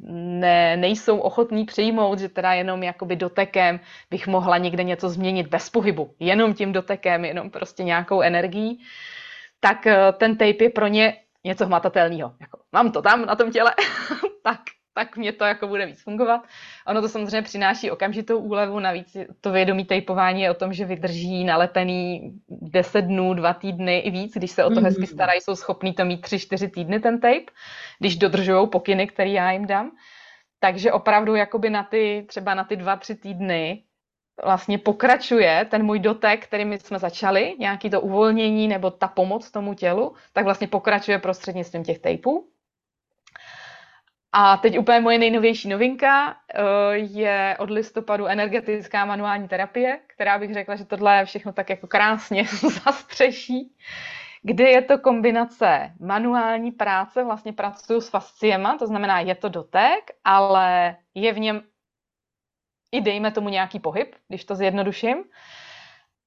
ne, 0.42 0.78
nejsou 0.78 1.18
ochotní 1.18 1.66
přijmout, 1.66 2.20
že 2.20 2.30
teda 2.30 2.54
jenom 2.54 2.84
jakoby 2.84 3.16
dotekem 3.16 3.80
bych 4.10 4.28
mohla 4.28 4.58
někde 4.58 4.84
něco 4.84 5.10
změnit 5.10 5.48
bez 5.48 5.70
pohybu, 5.70 6.14
jenom 6.20 6.54
tím 6.54 6.74
dotekem, 6.74 7.26
jenom 7.26 7.50
prostě 7.50 7.84
nějakou 7.84 8.22
energií, 8.22 8.86
tak 9.60 9.88
eh, 9.88 10.14
ten 10.18 10.38
tape 10.38 10.64
je 10.64 10.70
pro 10.70 10.88
ně 10.88 11.18
něco 11.44 11.66
hmatatelného. 11.66 12.36
Jako, 12.42 12.60
mám 12.72 12.92
to 12.92 13.02
tam 13.02 13.26
na 13.26 13.36
tom 13.36 13.52
těle, 13.52 13.74
tak 14.44 14.62
tak 14.96 15.18
mě 15.18 15.32
to 15.32 15.46
jako 15.46 15.68
bude 15.68 15.86
víc 15.86 16.04
fungovat. 16.04 16.42
Ono 16.88 17.02
to 17.02 17.10
samozřejmě 17.10 17.42
přináší 17.42 17.92
okamžitou 17.92 18.40
úlevu, 18.40 18.80
navíc 18.80 19.18
to 19.42 19.52
vědomí 19.52 19.86
tejpování 19.86 20.42
je 20.42 20.52
o 20.52 20.54
tom, 20.54 20.74
že 20.74 20.86
vydrží 20.86 21.44
nalepený 21.44 22.32
10 22.50 23.02
dnů, 23.02 23.34
2 23.34 23.54
týdny 23.54 24.00
i 24.00 24.12
víc, 24.12 24.34
když 24.34 24.52
se 24.52 24.64
o 24.64 24.70
to 24.70 24.82
hezky 24.82 25.02
mhm. 25.02 25.08
starají, 25.08 25.42
jsou 25.42 25.56
schopní 25.56 25.94
to 25.94 26.06
mít 26.06 26.26
3-4 26.26 26.70
týdny 26.70 27.00
ten 27.00 27.20
tape, 27.20 27.52
když 28.00 28.18
dodržují 28.18 28.70
pokyny, 28.70 29.08
které 29.08 29.30
já 29.30 29.52
jim 29.52 29.68
dám. 29.68 29.92
Takže 30.60 30.92
opravdu 30.92 31.36
jakoby 31.36 31.70
na 31.70 31.84
ty, 31.84 32.26
třeba 32.28 32.54
na 32.54 32.64
ty 32.64 32.76
2-3 32.76 33.20
týdny 33.20 33.84
vlastně 34.44 34.78
pokračuje 34.78 35.68
ten 35.72 35.84
můj 35.84 36.00
dotek, 36.00 36.48
který 36.48 36.66
my 36.66 36.80
jsme 36.80 37.00
začali, 37.00 37.56
nějaký 37.60 37.90
to 37.90 38.02
uvolnění 38.02 38.68
nebo 38.68 38.92
ta 38.92 39.08
pomoc 39.08 39.52
tomu 39.52 39.74
tělu, 39.74 40.16
tak 40.34 40.44
vlastně 40.44 40.68
pokračuje 40.68 41.20
prostřednictvím 41.20 41.84
těch 41.84 42.00
tejpů. 42.00 42.48
A 44.38 44.58
teď 44.58 44.80
úplně 44.80 45.00
moje 45.00 45.18
nejnovější 45.18 45.70
novinka 45.70 46.36
eh, 46.54 46.64
je 46.96 47.58
od 47.60 47.70
listopadu 47.70 48.26
energetická 48.26 49.06
manuální 49.06 49.48
terapie, 49.48 50.00
která 50.08 50.40
bych 50.40 50.54
řekla, 50.54 50.76
že 50.76 50.86
tohle 50.86 51.26
všechno 51.26 51.54
tak 51.54 51.70
jako 51.70 51.88
krásně 51.88 52.46
zastřeší, 52.86 53.76
kde 54.42 54.70
je 54.70 54.82
to 54.82 54.98
kombinace 54.98 55.92
manuální 56.00 56.72
práce, 56.72 57.24
vlastně 57.24 57.54
pracuju 57.54 58.02
s 58.02 58.10
fasciema, 58.10 58.78
to 58.78 58.88
znamená, 58.88 59.20
je 59.20 59.36
to 59.36 59.50
dotek, 59.50 60.12
ale 60.24 60.96
je 61.14 61.34
v 61.34 61.40
něm 61.40 61.62
i 62.92 63.02
dejme 63.02 63.32
tomu 63.32 63.50
nějaký 63.50 63.80
pohyb, 63.80 64.16
když 64.28 64.46
to 64.46 64.56
zjednoduším, 64.56 65.24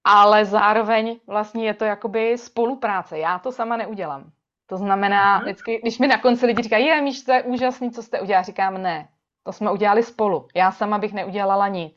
ale 0.05 0.45
zároveň 0.45 1.21
vlastně 1.27 1.67
je 1.67 1.75
to 1.75 1.85
jakoby 1.85 2.39
spolupráce. 2.39 3.19
Já 3.19 3.39
to 3.39 3.53
sama 3.53 3.77
neudělám. 3.77 4.33
To 4.69 4.77
znamená, 4.77 5.39
vždycky, 5.39 5.79
když 5.83 5.99
mi 5.99 6.07
na 6.07 6.19
konci 6.19 6.47
lidi 6.47 6.63
říkají, 6.63 6.87
je, 6.87 7.03
Míš, 7.03 7.23
to 7.23 7.33
je 7.33 7.43
úžasný, 7.43 7.91
co 7.91 8.03
jste 8.03 8.21
udělali, 8.21 8.45
říkám, 8.45 8.83
ne, 8.83 9.09
to 9.45 9.53
jsme 9.53 9.71
udělali 9.71 10.03
spolu. 10.03 10.49
Já 10.55 10.73
sama 10.73 10.99
bych 10.99 11.13
neudělala 11.13 11.69
nic. 11.69 11.97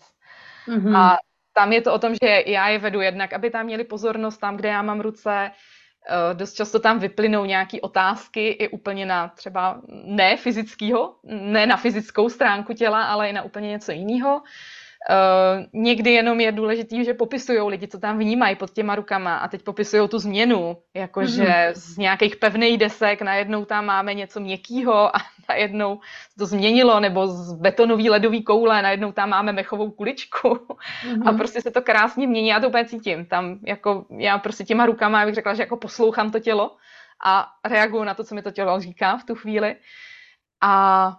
Mm-hmm. 0.67 0.97
A 0.97 1.17
tam 1.53 1.73
je 1.73 1.81
to 1.81 1.93
o 1.93 1.99
tom, 1.99 2.13
že 2.13 2.43
já 2.45 2.67
je 2.67 2.79
vedu 2.79 3.01
jednak, 3.01 3.33
aby 3.33 3.49
tam 3.49 3.65
měli 3.65 3.83
pozornost 3.83 4.37
tam, 4.37 4.57
kde 4.57 4.69
já 4.69 4.81
mám 4.81 5.01
ruce, 5.01 5.51
eh, 5.51 6.33
dost 6.33 6.53
často 6.53 6.79
tam 6.79 6.99
vyplynou 6.99 7.45
nějaké 7.45 7.81
otázky 7.81 8.47
i 8.47 8.69
úplně 8.69 9.05
na 9.05 9.27
třeba 9.27 9.81
ne 9.87 10.37
fyzického, 10.37 11.15
ne 11.23 11.65
na 11.65 11.77
fyzickou 11.77 12.29
stránku 12.29 12.73
těla, 12.73 13.03
ale 13.03 13.29
i 13.29 13.33
na 13.33 13.43
úplně 13.43 13.69
něco 13.69 13.91
jiného. 13.91 14.41
Uh, 15.09 15.65
někdy 15.73 16.11
jenom 16.11 16.39
je 16.39 16.51
důležitý, 16.51 17.05
že 17.05 17.13
popisují 17.13 17.61
lidi, 17.61 17.87
co 17.87 17.99
tam 17.99 18.17
vnímají 18.17 18.55
pod 18.55 18.71
těma 18.71 18.95
rukama 18.95 19.37
a 19.37 19.47
teď 19.47 19.63
popisují 19.63 20.09
tu 20.09 20.19
změnu, 20.19 20.77
jakože 20.93 21.43
mm-hmm. 21.43 21.73
z 21.73 21.97
nějakých 21.97 22.35
pevných 22.35 22.77
desek 22.77 23.21
najednou 23.21 23.65
tam 23.65 23.85
máme 23.85 24.13
něco 24.13 24.39
měkkého 24.39 25.15
a 25.15 25.19
najednou 25.49 25.99
to 26.37 26.45
změnilo, 26.45 26.99
nebo 26.99 27.27
z 27.27 27.53
betonový 27.53 28.09
ledový 28.09 28.43
koule 28.43 28.81
najednou 28.81 29.11
tam 29.11 29.29
máme 29.29 29.51
mechovou 29.51 29.91
kuličku 29.91 30.47
mm-hmm. 30.47 31.29
a 31.29 31.33
prostě 31.33 31.61
se 31.61 31.71
to 31.71 31.81
krásně 31.81 32.27
mění, 32.27 32.47
já 32.47 32.59
to 32.59 32.67
úplně 32.67 32.85
cítím. 32.85 33.25
Tam 33.25 33.59
jako 33.67 34.05
já 34.17 34.37
prostě 34.37 34.63
těma 34.63 34.85
rukama, 34.85 35.19
já 35.19 35.25
bych 35.25 35.35
řekla, 35.35 35.53
že 35.53 35.61
jako 35.61 35.77
poslouchám 35.77 36.31
to 36.31 36.39
tělo 36.39 36.75
a 37.25 37.47
reaguju 37.65 38.03
na 38.03 38.13
to, 38.13 38.23
co 38.23 38.35
mi 38.35 38.41
to 38.41 38.51
tělo 38.51 38.79
říká 38.79 39.17
v 39.17 39.23
tu 39.23 39.35
chvíli. 39.35 39.75
A 40.61 41.17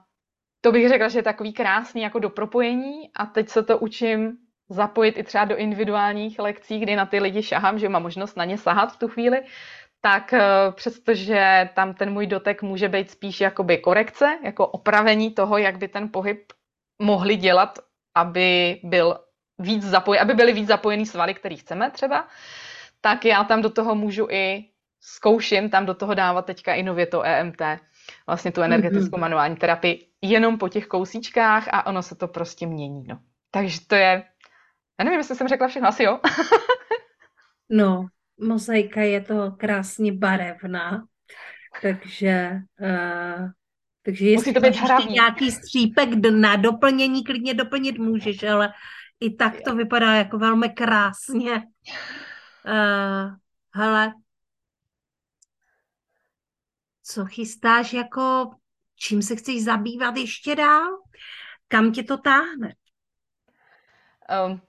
to 0.65 0.73
bych 0.73 0.89
řekla, 0.89 1.09
že 1.09 1.19
je 1.19 1.23
takový 1.23 1.53
krásný 1.53 2.03
jako 2.03 2.19
do 2.19 2.31
propojení 2.31 3.11
a 3.17 3.27
teď 3.27 3.49
se 3.49 3.63
to 3.63 3.79
učím 3.79 4.39
zapojit 4.69 5.19
i 5.19 5.23
třeba 5.23 5.45
do 5.45 5.57
individuálních 5.57 6.39
lekcí, 6.39 6.79
kdy 6.79 6.97
na 6.97 7.07
ty 7.07 7.19
lidi 7.19 7.43
šahám, 7.43 7.79
že 7.79 7.89
mám 7.89 8.03
možnost 8.03 8.37
na 8.37 8.45
ně 8.45 8.59
sahat 8.59 8.93
v 8.93 8.99
tu 8.99 9.09
chvíli, 9.09 9.43
tak 10.01 10.33
eh, 10.33 10.41
přestože 10.73 11.69
tam 11.75 11.95
ten 11.95 12.13
můj 12.13 12.27
dotek 12.27 12.63
může 12.63 12.89
být 12.89 13.11
spíš 13.11 13.41
jakoby 13.41 13.79
korekce, 13.79 14.39
jako 14.45 14.67
opravení 14.67 15.31
toho, 15.31 15.59
jak 15.59 15.79
by 15.79 15.89
ten 15.89 16.09
pohyb 16.09 16.53
mohli 17.03 17.37
dělat, 17.37 17.79
aby 18.15 18.81
byl 18.83 19.19
víc 19.59 19.83
zapoj, 19.83 20.21
aby 20.21 20.35
byly 20.35 20.53
víc 20.53 20.69
zapojený 20.69 21.07
svaly, 21.07 21.35
který 21.35 21.57
chceme 21.57 21.91
třeba, 21.91 22.29
tak 23.01 23.25
já 23.25 23.45
tam 23.45 23.63
do 23.63 23.71
toho 23.71 23.95
můžu 23.95 24.27
i 24.31 24.65
zkouším 25.01 25.71
tam 25.71 25.87
do 25.87 25.95
toho 25.95 26.15
dávat 26.15 26.47
teďka 26.47 26.75
i 26.75 26.83
nově 26.83 27.07
to 27.07 27.23
EMT, 27.23 27.63
vlastně 28.27 28.53
tu 28.53 28.63
energetickou 28.63 29.17
mm-hmm. 29.17 29.21
manuální 29.21 29.57
terapii, 29.57 30.12
jenom 30.23 30.59
po 30.59 30.69
těch 30.69 30.87
kousíčkách 30.87 31.69
a 31.73 31.87
ono 31.87 32.03
se 32.03 32.15
to 32.15 32.29
prostě 32.29 32.67
mění. 32.67 33.05
No. 33.07 33.21
Takže 33.51 33.87
to 33.87 33.95
je, 33.95 34.25
já 34.99 35.05
nevím, 35.05 35.19
jestli 35.19 35.37
jsem 35.37 35.49
řekla 35.49 35.69
všechno, 35.69 35.89
asi 35.89 36.03
jo. 36.03 36.21
no, 37.71 38.07
mozaika 38.41 39.01
je 39.01 39.21
to 39.21 39.53
krásně 39.59 40.13
barevná, 40.13 41.05
takže 41.83 42.51
uh, 42.81 43.49
takže 44.03 44.27
jestli 44.27 44.53
to 44.53 44.61
být 44.61 44.77
hravý. 44.77 45.13
nějaký 45.13 45.51
střípek 45.51 46.09
na 46.31 46.57
doplnění, 46.57 47.25
klidně 47.25 47.55
doplnit 47.55 47.99
můžeš, 47.99 48.43
ale 48.43 48.73
i 49.21 49.31
tak 49.31 49.55
to 49.65 49.75
vypadá 49.75 50.15
jako 50.15 50.39
velmi 50.39 50.69
krásně. 50.69 51.53
Uh, 52.67 53.35
hele, 53.75 54.13
co 57.03 57.25
chystáš 57.25 57.93
jako, 57.93 58.51
čím 59.03 59.23
se 59.23 59.37
chceš 59.37 59.65
zabývat 59.65 60.17
ještě 60.17 60.57
dál? 60.57 60.89
Kam 61.69 61.93
tě 61.93 62.03
to 62.03 62.17
táhne? 62.17 62.75
Um, 64.47 64.61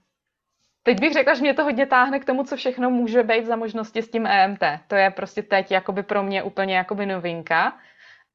teď 0.83 0.99
bych 0.99 1.13
řekla, 1.13 1.33
že 1.33 1.41
mě 1.41 1.53
to 1.53 1.63
hodně 1.63 1.85
táhne 1.85 2.19
k 2.19 2.25
tomu, 2.25 2.43
co 2.43 2.55
všechno 2.55 2.89
může 2.89 3.23
být 3.23 3.45
za 3.45 3.55
možnosti 3.55 4.01
s 4.01 4.11
tím 4.11 4.27
EMT. 4.27 4.63
To 4.87 4.95
je 4.95 5.11
prostě 5.11 5.43
teď 5.43 5.71
jakoby 5.71 6.03
pro 6.03 6.23
mě 6.23 6.43
úplně 6.43 6.77
jakoby 6.77 7.05
novinka. 7.05 7.77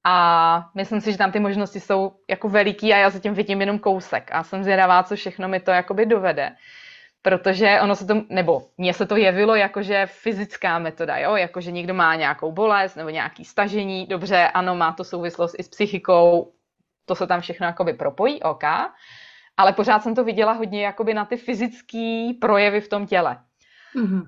A 0.05 0.70
myslím 0.74 1.01
si, 1.01 1.12
že 1.12 1.18
tam 1.18 1.32
ty 1.32 1.40
možnosti 1.40 1.80
jsou 1.80 2.12
jako 2.30 2.49
veliký 2.49 2.92
a 2.94 2.96
já 2.96 3.11
zatím 3.11 3.34
vidím 3.34 3.61
jenom 3.61 3.78
kousek. 3.78 4.30
A 4.32 4.42
jsem 4.42 4.64
zvědavá, 4.64 5.03
co 5.03 5.16
všechno 5.16 5.49
mi 5.49 5.61
to 5.61 5.70
jakoby 5.70 6.07
dovede 6.07 6.57
protože 7.23 7.81
ono 7.81 7.97
se 7.97 8.07
to, 8.07 8.23
nebo 8.29 8.62
mně 8.79 8.95
se 8.95 9.07
to 9.07 9.16
jevilo 9.16 9.55
jakože 9.55 10.07
fyzická 10.07 10.79
metoda, 10.79 11.16
jo, 11.16 11.37
jakože 11.37 11.71
někdo 11.71 11.95
má 11.95 12.14
nějakou 12.14 12.53
bolest 12.53 12.95
nebo 12.95 13.11
nějaký 13.11 13.45
stažení, 13.45 14.07
dobře, 14.07 14.49
ano, 14.55 14.77
má 14.77 14.93
to 14.93 15.05
souvislost 15.05 15.55
i 15.59 15.62
s 15.62 15.69
psychikou, 15.69 16.53
to 17.07 17.14
se 17.14 17.27
tam 17.27 17.41
všechno 17.41 17.66
jakoby 17.66 17.93
propojí, 17.93 18.43
OK, 18.43 18.64
ale 19.57 19.73
pořád 19.73 20.03
jsem 20.03 20.14
to 20.14 20.25
viděla 20.25 20.53
hodně 20.53 20.85
jakoby 20.85 21.14
na 21.14 21.25
ty 21.25 21.37
fyzické 21.37 22.31
projevy 22.41 22.81
v 22.81 22.89
tom 22.89 23.07
těle. 23.07 23.39
Mm-hmm. 23.97 24.27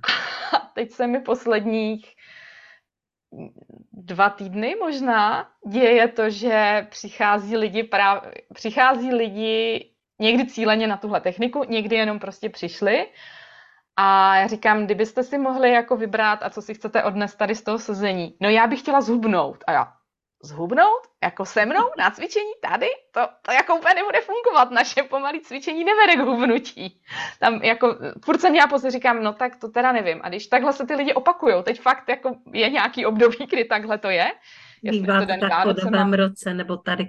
A 0.57 0.71
teď 0.75 0.91
se 0.91 1.07
mi 1.07 1.21
posledních 1.21 2.15
dva 3.93 4.31
týdny 4.31 4.77
možná 4.81 5.49
děje 5.69 6.09
to, 6.09 6.31
že 6.31 6.87
přichází 6.91 7.57
lidi, 7.57 7.83
právě, 7.83 8.33
přichází 8.55 9.15
lidi 9.15 9.90
někdy 10.21 10.47
cíleně 10.47 10.87
na 10.87 10.97
tuhle 10.97 11.21
techniku, 11.21 11.65
někdy 11.69 11.97
jenom 11.97 12.19
prostě 12.19 12.49
přišli 12.49 13.07
a 13.97 14.37
já 14.37 14.47
říkám, 14.47 14.85
kdybyste 14.85 15.23
si 15.23 15.39
mohli 15.39 15.73
jako 15.73 15.97
vybrat 15.97 16.39
a 16.43 16.51
co 16.51 16.63
si 16.63 16.75
chcete 16.75 17.05
odnést 17.05 17.35
tady 17.35 17.55
z 17.55 17.63
toho 17.63 17.79
sezení. 17.79 18.37
No 18.41 18.49
já 18.49 18.67
bych 18.67 18.81
chtěla 18.81 19.01
zhubnout. 19.01 19.65
A 19.67 19.73
já, 19.73 19.93
zhubnout? 20.43 21.03
Jako 21.23 21.45
se 21.45 21.67
mnou 21.67 21.91
na 21.99 22.11
cvičení 22.11 22.53
tady? 22.63 22.87
To, 23.11 23.21
to 23.43 23.53
jako 23.53 23.77
úplně 23.77 23.95
nebude 23.95 24.21
fungovat. 24.21 24.71
Naše 24.71 25.03
pomalé 25.03 25.41
cvičení 25.41 25.85
nevede 25.85 26.17
k 26.17 26.27
hubnutí. 26.27 27.01
Tam 27.41 27.55
jako, 27.55 27.97
furt 28.25 28.41
jsem 28.41 28.55
já 28.55 28.67
pouze 28.67 28.91
říkám, 28.91 29.23
no 29.23 29.33
tak 29.33 29.57
to 29.57 29.69
teda 29.69 29.93
nevím. 29.93 30.21
A 30.23 30.29
když 30.29 30.47
takhle 30.47 30.73
se 30.73 30.87
ty 30.87 30.95
lidi 30.95 31.13
opakují, 31.15 31.55
teď 31.63 31.81
fakt 31.81 32.09
jako 32.09 32.37
je 32.53 32.71
nějaký 32.71 33.07
období, 33.07 33.47
kdy 33.51 33.65
takhle 33.65 33.99
to 33.99 34.11
je. 34.11 34.33
Bývá 34.83 35.21
to 35.21 35.27
tak 35.27 35.63
po 35.63 36.17
roce, 36.17 36.55
nebo 36.55 36.77
tady 36.77 37.09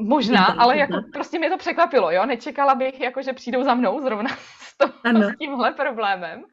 Možná, 0.00 0.44
ale 0.44 0.78
jako 0.78 0.94
prostě 1.12 1.38
mě 1.38 1.50
to 1.50 1.58
překvapilo, 1.58 2.10
jo. 2.10 2.26
Nečekala 2.26 2.74
bych, 2.74 3.00
jako, 3.00 3.22
že 3.22 3.32
přijdou 3.32 3.62
za 3.62 3.74
mnou 3.74 4.00
zrovna 4.00 4.30
s, 4.58 4.76
to, 4.76 4.86
s 5.12 5.36
tímhle 5.38 5.72
problémem. 5.72 6.44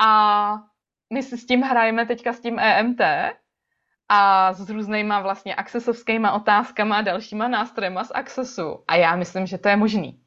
A 0.00 0.54
my 1.12 1.22
si 1.22 1.38
s 1.38 1.46
tím 1.46 1.62
hrajeme 1.62 2.06
teďka 2.06 2.32
s 2.32 2.40
tím 2.40 2.58
EMT 2.58 3.00
a 4.08 4.52
s 4.52 4.70
různýma 4.70 5.20
vlastně 5.20 5.54
accessovskýma 5.54 6.32
otázkama 6.32 6.96
a 6.96 7.00
dalšíma 7.00 7.48
nástrojema 7.48 8.04
z 8.04 8.10
Accessu. 8.14 8.84
A 8.88 8.96
já 8.96 9.16
myslím, 9.16 9.46
že 9.46 9.58
to 9.58 9.68
je 9.68 9.76
možný. 9.76 10.20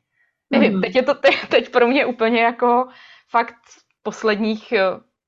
Nevím, 0.49 0.73
mm. 0.73 0.81
teď 0.81 0.95
je 0.95 1.03
to 1.03 1.13
teď, 1.13 1.35
teď 1.49 1.69
pro 1.69 1.87
mě 1.87 2.05
úplně 2.05 2.41
jako 2.41 2.87
fakt 3.29 3.55
posledních 4.03 4.71
eh, 4.71 4.81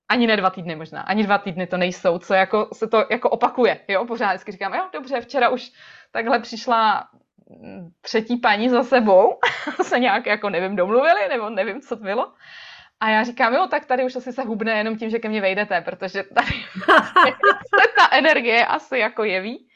ani 0.09 0.27
ne 0.27 0.37
dva 0.37 0.49
týdny 0.49 0.75
možná, 0.75 1.01
ani 1.01 1.23
dva 1.23 1.37
týdny 1.37 1.67
to 1.67 1.77
nejsou, 1.77 2.19
co 2.19 2.33
jako 2.33 2.69
se 2.73 2.87
to 2.87 3.05
jako 3.09 3.29
opakuje, 3.29 3.79
jo, 3.87 4.05
pořád 4.05 4.29
vždycky 4.29 4.51
říkám, 4.51 4.73
jo, 4.73 4.89
dobře, 4.93 5.21
včera 5.21 5.49
už 5.49 5.71
takhle 6.13 6.39
přišla 6.39 7.07
mm, 7.49 7.89
třetí 8.01 8.37
paní 8.37 8.69
za 8.69 8.83
sebou, 8.83 9.39
se 9.81 9.99
nějak 9.99 10.25
jako 10.25 10.49
nevím, 10.49 10.75
domluvili, 10.75 11.27
nebo 11.29 11.49
nevím, 11.49 11.81
co 11.81 11.97
to 11.97 12.03
bylo. 12.03 12.33
A 12.99 13.09
já 13.09 13.23
říkám, 13.23 13.53
jo, 13.53 13.67
tak 13.67 13.85
tady 13.85 14.03
už 14.03 14.15
asi 14.15 14.33
se 14.33 14.43
hubne 14.43 14.71
jenom 14.77 14.97
tím, 14.97 15.09
že 15.09 15.19
ke 15.19 15.29
mně 15.29 15.41
vejdete, 15.41 15.81
protože 15.81 16.23
tady 16.23 16.47
se 16.47 17.87
ta 17.97 18.09
energie 18.11 18.65
asi 18.65 18.99
jako 18.99 19.23
jeví. 19.23 19.67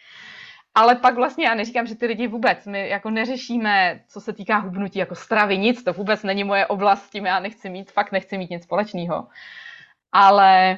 Ale 0.76 0.96
pak 0.96 1.16
vlastně 1.16 1.46
já 1.46 1.56
neříkám, 1.56 1.88
že 1.88 1.96
ty 1.96 2.06
lidi 2.06 2.28
vůbec, 2.28 2.66
my 2.66 2.90
jako 2.90 3.10
neřešíme, 3.10 4.00
co 4.08 4.22
se 4.22 4.34
týká 4.34 4.58
hubnutí, 4.58 5.00
jako 5.00 5.16
stravy, 5.16 5.58
nic, 5.58 5.84
to 5.84 5.94
vůbec 5.94 6.24
není 6.24 6.44
moje 6.44 6.68
oblast, 6.68 7.10
tím 7.10 7.26
já 7.26 7.40
nechci 7.40 7.70
mít, 7.70 7.92
fakt 7.92 8.12
nechci 8.12 8.38
mít 8.38 8.50
nic 8.50 8.64
společného. 8.64 9.28
Ale 10.12 10.78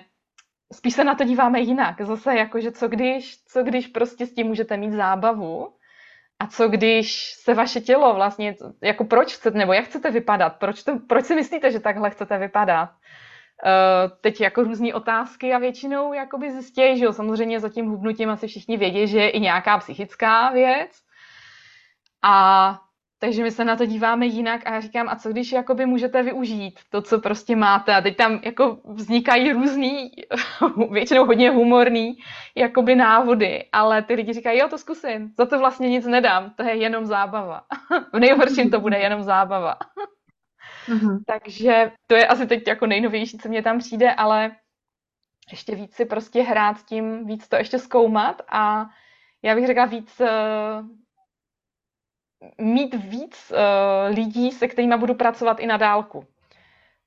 spíš 0.74 0.94
se 0.94 1.04
na 1.04 1.16
to 1.16 1.24
díváme 1.24 1.60
jinak. 1.60 2.02
Zase 2.02 2.36
jako, 2.36 2.60
že 2.60 2.72
co 2.72 2.88
když, 2.88 3.44
co 3.44 3.64
když 3.64 3.88
prostě 3.88 4.26
s 4.26 4.34
tím 4.34 4.48
můžete 4.48 4.78
mít 4.78 4.92
zábavu 4.92 5.74
a 6.40 6.48
co 6.48 6.68
když 6.68 7.34
se 7.44 7.54
vaše 7.54 7.82
tělo 7.82 8.14
vlastně, 8.14 8.56
jako 8.84 9.06
proč 9.06 9.34
chcete, 9.34 9.58
nebo 9.58 9.74
jak 9.74 9.86
chcete 9.86 10.12
vypadat, 10.12 10.50
proč, 10.50 10.84
to, 10.84 11.00
proč 11.00 11.26
si 11.26 11.36
myslíte, 11.36 11.72
že 11.72 11.80
takhle 11.80 12.10
chcete 12.10 12.38
vypadat. 12.38 12.90
Uh, 13.66 14.18
teď 14.22 14.42
jako 14.42 14.64
různé 14.64 14.94
otázky 14.94 15.54
a 15.54 15.58
většinou 15.58 16.14
jakoby 16.14 16.52
zjistějí, 16.52 16.98
že 16.98 17.06
jo, 17.06 17.14
samozřejmě 17.14 17.60
za 17.60 17.70
tím 17.70 17.86
hubnutím 17.86 18.30
asi 18.30 18.48
všichni 18.48 18.78
vědí, 18.78 19.08
že 19.08 19.20
je 19.20 19.30
i 19.30 19.40
nějaká 19.40 19.78
psychická 19.78 20.50
věc. 20.52 20.92
A 22.24 22.80
takže 23.20 23.44
my 23.44 23.52
se 23.52 23.66
na 23.66 23.76
to 23.76 23.86
díváme 23.86 24.26
jinak 24.26 24.62
a 24.66 24.74
já 24.74 24.80
říkám, 24.80 25.10
a 25.10 25.16
co 25.16 25.30
když 25.30 25.52
jakoby 25.52 25.86
můžete 25.86 26.24
využít 26.24 26.80
to, 26.90 27.02
co 27.02 27.20
prostě 27.20 27.56
máte 27.56 27.96
a 27.96 28.02
teď 28.02 28.18
tam 28.18 28.40
jako 28.44 28.78
vznikají 28.86 29.52
různý, 29.52 30.12
většinou 30.92 31.26
hodně 31.26 31.52
humorný, 31.52 32.18
jakoby 32.56 32.96
návody, 32.96 33.66
ale 33.72 34.02
ty 34.02 34.14
lidi 34.14 34.34
říkají, 34.34 34.60
jo, 34.60 34.68
to 34.68 34.78
zkusím, 34.78 35.34
za 35.38 35.46
to 35.46 35.60
vlastně 35.60 35.90
nic 35.90 36.06
nedám, 36.06 36.54
to 36.56 36.64
je 36.64 36.76
jenom 36.76 37.06
zábava. 37.06 37.62
v 38.14 38.20
nejhorším 38.20 38.70
to 38.70 38.80
bude 38.80 38.98
jenom 38.98 39.24
zábava. 39.24 39.78
Mm-hmm. 40.88 41.20
Takže 41.28 41.92
to 42.08 42.16
je 42.16 42.28
asi 42.28 42.48
teď 42.48 42.68
jako 42.68 42.86
nejnovější, 42.86 43.38
co 43.38 43.50
mě 43.50 43.62
tam 43.64 43.80
přijde, 43.80 44.14
ale 44.14 44.52
ještě 45.52 45.76
víc 45.76 45.96
si 45.96 46.06
prostě 46.06 46.42
hrát 46.42 46.78
s 46.78 46.84
tím, 46.84 47.26
víc 47.26 47.48
to 47.48 47.56
ještě 47.56 47.80
zkoumat 47.80 48.42
a 48.50 48.86
já 49.42 49.56
bych 49.56 49.68
řekla 49.68 49.86
víc 49.86 50.20
eh, 50.22 50.28
mít 52.58 52.94
víc 52.94 53.52
uh, 53.52 54.16
lidí, 54.16 54.52
se 54.52 54.68
kterými 54.68 54.98
budu 54.98 55.14
pracovat 55.14 55.60
i 55.60 55.68
na 55.68 55.78
dálku. 55.78 56.28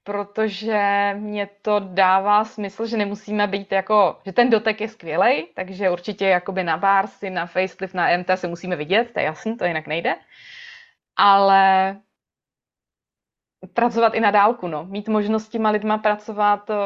Protože 0.05 1.12
mě 1.18 1.49
to 1.62 1.80
dává 1.80 2.45
smysl, 2.45 2.87
že 2.87 2.97
nemusíme 2.97 3.47
být 3.47 3.72
jako, 3.72 4.18
že 4.26 4.33
ten 4.33 4.51
dotek 4.51 4.80
je 4.80 4.89
skvělý, 4.89 5.47
takže 5.55 5.91
určitě 5.91 6.26
jakoby 6.26 6.64
na 6.64 6.76
Barsy, 6.76 7.30
na 7.30 7.47
Facelift, 7.47 7.95
na 7.95 8.16
MT 8.16 8.30
se 8.35 8.49
musíme 8.49 8.76
vidět, 8.76 9.11
to 9.12 9.20
je 9.20 9.26
jasný, 9.26 9.57
to 9.57 9.64
jinak 9.64 9.87
nejde. 9.87 10.14
Ale 11.16 11.97
pracovat 13.74 14.14
i 14.14 14.20
na 14.20 14.30
dálku, 14.30 14.68
no. 14.68 14.85
Mít 14.85 15.09
možnost 15.09 15.45
s 15.45 15.49
těma 15.49 15.70
lidma 15.70 15.99
pracovat 15.99 16.70
uh, 16.70 16.76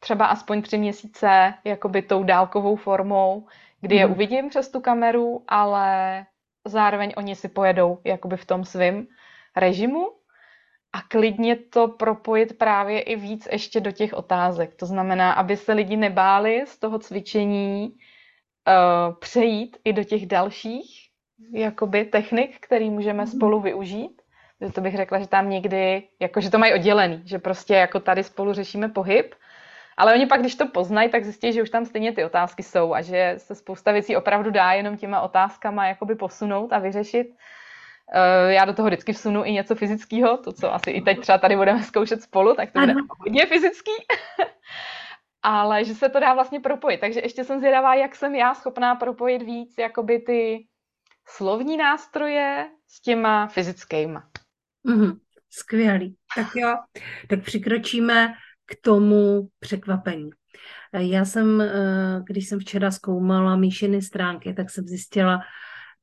třeba 0.00 0.26
aspoň 0.26 0.62
tři 0.62 0.78
měsíce, 0.78 1.54
jakoby 1.64 2.02
tou 2.02 2.24
dálkovou 2.24 2.76
formou, 2.76 3.46
kdy 3.80 3.96
je 3.96 4.04
mhm. 4.04 4.14
uvidím 4.14 4.48
přes 4.48 4.70
tu 4.70 4.80
kameru, 4.80 5.44
ale 5.48 6.26
zároveň 6.64 7.12
oni 7.16 7.34
si 7.36 7.48
pojedou 7.48 7.98
jakoby 8.04 8.36
v 8.36 8.44
tom 8.44 8.64
svém 8.64 9.06
režimu 9.56 10.08
a 10.92 11.02
klidně 11.02 11.56
to 11.56 11.88
propojit 11.88 12.58
právě 12.58 13.00
i 13.00 13.16
víc 13.16 13.48
ještě 13.52 13.80
do 13.80 13.92
těch 13.92 14.14
otázek. 14.14 14.74
To 14.74 14.86
znamená, 14.86 15.32
aby 15.32 15.56
se 15.56 15.72
lidi 15.72 15.96
nebáli 15.96 16.64
z 16.66 16.78
toho 16.78 16.98
cvičení 16.98 17.88
uh, 17.88 19.14
přejít 19.14 19.76
i 19.84 19.92
do 19.92 20.04
těch 20.04 20.26
dalších 20.26 21.10
jakoby 21.52 22.04
technik, 22.04 22.56
který 22.60 22.90
můžeme 22.90 23.22
mhm. 23.22 23.32
spolu 23.32 23.60
využít. 23.60 24.22
Že 24.60 24.72
to 24.72 24.80
bych 24.80 24.96
řekla, 24.96 25.18
že 25.18 25.26
tam 25.26 25.50
někdy, 25.50 26.02
jako 26.20 26.40
že 26.40 26.50
to 26.50 26.58
mají 26.58 26.74
oddělený, 26.74 27.22
že 27.24 27.38
prostě 27.38 27.74
jako 27.74 28.00
tady 28.00 28.22
spolu 28.22 28.52
řešíme 28.52 28.88
pohyb, 28.88 29.34
ale 29.96 30.14
oni 30.14 30.26
pak, 30.26 30.40
když 30.40 30.54
to 30.54 30.68
poznají, 30.68 31.10
tak 31.10 31.24
zjistí, 31.24 31.52
že 31.52 31.62
už 31.62 31.70
tam 31.70 31.84
stejně 31.84 32.12
ty 32.12 32.24
otázky 32.24 32.62
jsou 32.62 32.94
a 32.94 33.02
že 33.02 33.34
se 33.38 33.54
spousta 33.54 33.92
věcí 33.92 34.16
opravdu 34.16 34.50
dá 34.50 34.72
jenom 34.72 34.96
těma 34.96 35.20
otázkama 35.20 35.86
jakoby 35.86 36.14
posunout 36.14 36.72
a 36.72 36.78
vyřešit. 36.78 37.26
Eh, 38.12 38.52
já 38.52 38.64
do 38.64 38.74
toho 38.74 38.86
vždycky 38.88 39.12
vsunu 39.12 39.44
i 39.44 39.52
něco 39.52 39.74
fyzického, 39.74 40.36
to, 40.36 40.52
co 40.52 40.74
asi 40.74 40.90
i 40.90 41.02
teď 41.02 41.20
třeba 41.20 41.38
tady 41.38 41.56
budeme 41.56 41.82
zkoušet 41.82 42.22
spolu, 42.22 42.54
tak 42.54 42.72
to 42.72 42.80
bude 42.80 42.94
hodně 43.18 43.46
fyzický. 43.46 43.92
Ale 45.42 45.84
že 45.84 45.94
se 45.94 46.08
to 46.08 46.20
dá 46.20 46.34
vlastně 46.34 46.60
propojit. 46.60 47.00
Takže 47.00 47.20
ještě 47.20 47.44
jsem 47.44 47.58
zvědavá, 47.58 47.94
jak 47.94 48.14
jsem 48.14 48.34
já 48.34 48.54
schopná 48.54 48.94
propojit 48.94 49.42
víc 49.42 49.74
jakoby 49.78 50.18
ty 50.18 50.66
slovní 51.26 51.76
nástroje 51.76 52.70
s 52.86 53.00
těma 53.00 53.46
fyzickýma. 53.46 54.28
Mm-hmm. 54.88 55.18
Skvělý. 55.50 56.16
Tak 56.36 56.46
jo, 56.54 56.76
tak 57.28 57.42
přikročíme 57.42 58.34
k 58.66 58.76
tomu 58.80 59.48
překvapení. 59.58 60.30
Já 60.92 61.24
jsem, 61.24 61.60
eh, 61.60 62.22
když 62.26 62.48
jsem 62.48 62.60
včera 62.60 62.90
zkoumala 62.90 63.56
Míšiny 63.56 64.02
stránky, 64.02 64.54
tak 64.54 64.70
jsem 64.70 64.84
zjistila, 64.86 65.40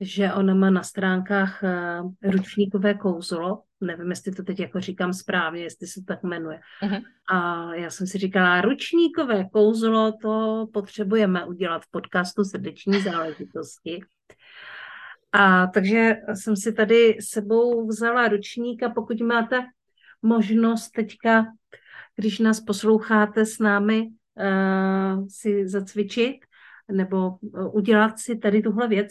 že 0.02 0.34
ona 0.34 0.54
má 0.54 0.70
na 0.70 0.84
stránkách 0.84 1.64
eh, 1.64 2.02
ručníkové 2.24 2.94
kouzlo. 2.94 3.64
Nevím, 3.82 4.10
jestli 4.10 4.32
to 4.32 4.44
teď 4.44 4.60
jako 4.60 4.80
říkám 4.80 5.14
správně, 5.14 5.64
jestli 5.64 5.88
se 5.88 6.02
tak 6.08 6.24
jmenuje. 6.24 6.60
Uh-huh. 6.84 7.02
A 7.30 7.66
já 7.76 7.90
jsem 7.90 8.08
si 8.08 8.18
říkala, 8.18 8.62
ručníkové 8.62 9.46
kouzlo, 9.54 10.12
to 10.22 10.68
potřebujeme 10.74 11.46
udělat 11.46 11.84
v 11.84 11.92
podcastu 11.92 12.44
srdeční 12.44 13.02
záležitosti. 13.04 14.02
A 15.32 15.68
takže 15.68 16.16
jsem 16.34 16.56
si 16.56 16.74
tady 16.74 17.18
sebou 17.20 17.88
vzala 17.88 18.28
ručník 18.28 18.84
a 18.84 18.90
pokud 18.90 19.22
máte 19.22 19.62
možnost 20.22 20.90
teďka 20.90 21.46
když 22.22 22.40
nás 22.40 22.60
posloucháte 22.60 23.46
s 23.46 23.60
námi 23.60 24.02
uh, 24.02 25.28
si 25.28 25.68
zacvičit 25.68 26.38
nebo 26.92 27.30
uh, 27.30 27.76
udělat 27.76 28.20
si 28.20 28.38
tady 28.38 28.62
tuhle 28.62 28.88
věc, 28.88 29.10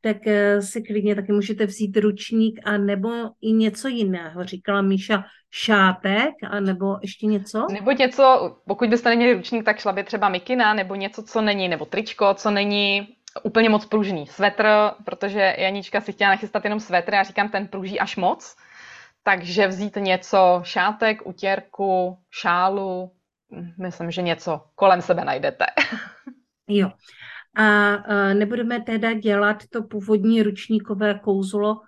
tak 0.00 0.16
uh, 0.26 0.60
si 0.60 0.82
klidně 0.82 1.14
taky 1.14 1.32
můžete 1.32 1.66
vzít 1.66 1.96
ručník 1.96 2.60
a 2.64 2.78
nebo 2.78 3.10
i 3.40 3.52
něco 3.52 3.88
jiného. 3.88 4.44
Říkala 4.44 4.82
Míša 4.82 5.24
šátek 5.50 6.34
a 6.50 6.60
nebo 6.60 6.96
ještě 7.02 7.26
něco? 7.26 7.66
Nebo 7.72 7.90
něco, 7.90 8.56
pokud 8.66 8.88
byste 8.88 9.08
neměli 9.08 9.34
ručník, 9.34 9.64
tak 9.64 9.78
šla 9.78 9.92
by 9.92 10.04
třeba 10.04 10.28
mikina 10.28 10.74
nebo 10.74 10.94
něco, 10.94 11.22
co 11.22 11.40
není, 11.40 11.68
nebo 11.68 11.84
tričko, 11.84 12.34
co 12.34 12.50
není 12.50 13.08
úplně 13.42 13.68
moc 13.68 13.86
pružný. 13.86 14.26
Svetr, 14.26 14.66
protože 15.04 15.54
Janíčka 15.58 16.00
si 16.00 16.12
chtěla 16.12 16.30
nachystat 16.30 16.64
jenom 16.64 16.80
svetr, 16.80 17.14
já 17.14 17.22
říkám, 17.22 17.48
ten 17.48 17.66
pruží 17.66 18.00
až 18.00 18.16
moc, 18.16 18.56
takže 19.22 19.66
vzít 19.66 19.96
něco, 19.96 20.60
šátek, 20.64 21.26
utěrku, 21.26 22.18
šálu, 22.30 23.12
myslím, 23.78 24.10
že 24.10 24.22
něco 24.22 24.64
kolem 24.74 25.02
sebe 25.02 25.24
najdete. 25.24 25.66
Jo. 26.68 26.90
A 27.56 27.96
nebudeme 28.34 28.80
teda 28.80 29.12
dělat 29.12 29.56
to 29.70 29.82
původní 29.82 30.42
ručníkové 30.42 31.18
kouzlo, 31.18 31.80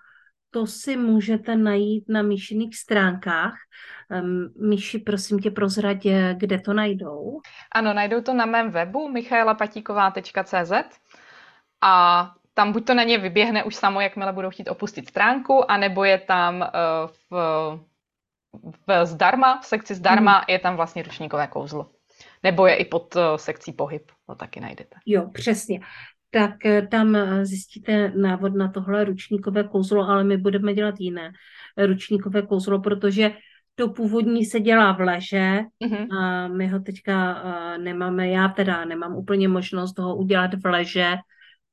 to 0.55 0.67
si 0.67 0.97
můžete 0.97 1.57
najít 1.57 2.05
na 2.09 2.23
Míšiných 2.23 2.77
stránkách. 2.77 3.55
Míši, 4.57 4.99
prosím 4.99 5.39
tě, 5.39 5.51
prozradě, 5.51 6.31
eh, 6.31 6.35
kde 6.35 6.61
to 6.61 6.73
najdou. 6.73 7.41
Ano, 7.75 7.95
najdou 7.95 8.21
to 8.21 8.35
na 8.35 8.47
mém 8.47 8.71
webu 8.71 9.09
michaelapatíková.cz 9.09 10.73
a 11.81 12.31
tam 12.55 12.73
buď 12.73 12.87
to 12.87 12.95
na 12.95 13.03
ně 13.03 13.19
vyběhne 13.19 13.65
už 13.65 13.75
samo, 13.75 14.01
jakmile 14.01 14.33
budou 14.33 14.51
chtít 14.51 14.69
opustit 14.69 15.09
stránku, 15.09 15.71
anebo 15.71 16.05
je 16.05 16.19
tam 16.19 16.61
uh, 16.61 17.11
v, 17.31 17.81
v 18.87 19.07
zdarma, 19.07 19.61
v 19.61 19.67
sekci 19.67 19.95
zdarma 19.95 20.33
hmm. 20.33 20.45
je 20.49 20.59
tam 20.59 20.77
vlastně 20.77 21.03
ručníkové 21.03 21.47
kouzlo. 21.47 21.91
Nebo 22.43 22.67
je 22.67 22.75
i 22.75 22.85
pod 22.85 23.17
uh, 23.17 23.23
sekcí 23.37 23.73
pohyb, 23.73 24.03
to 24.27 24.35
taky 24.35 24.61
najdete. 24.61 24.97
Jo, 25.07 25.31
přesně 25.33 25.81
tak 26.35 26.67
eh, 26.67 26.87
tam 26.87 27.17
eh, 27.17 27.47
zjistíte 27.47 28.13
návod 28.17 28.55
na 28.55 28.69
tohle 28.69 29.05
ručníkové 29.05 29.65
kouzlo, 29.65 30.09
ale 30.09 30.25
my 30.25 30.37
budeme 30.37 30.75
dělat 30.75 30.95
jiné 30.99 31.33
ručníkové 31.87 32.43
kouzlo, 32.43 32.81
protože 32.81 33.31
to 33.75 33.89
původní 33.89 34.45
se 34.45 34.61
dělá 34.61 34.93
v 34.93 35.01
leže 35.01 35.59
mm-hmm. 35.85 36.19
a 36.19 36.49
my 36.49 36.67
ho 36.67 36.81
teďka 36.81 37.15
eh, 37.15 37.79
nemáme, 37.79 38.29
já 38.29 38.49
teda 38.49 38.85
nemám 38.85 39.17
úplně 39.17 39.49
možnost 39.49 39.99
ho 39.99 40.17
udělat 40.17 40.55
v 40.55 40.67
leže, 40.67 41.15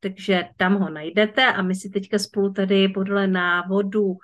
takže 0.01 0.43
tam 0.57 0.75
ho 0.75 0.89
najdete 0.89 1.45
a 1.45 1.61
my 1.61 1.75
si 1.75 1.89
teďka 1.89 2.19
spolu 2.19 2.53
tady 2.53 2.87
podle 2.87 3.27
návodu, 3.27 4.17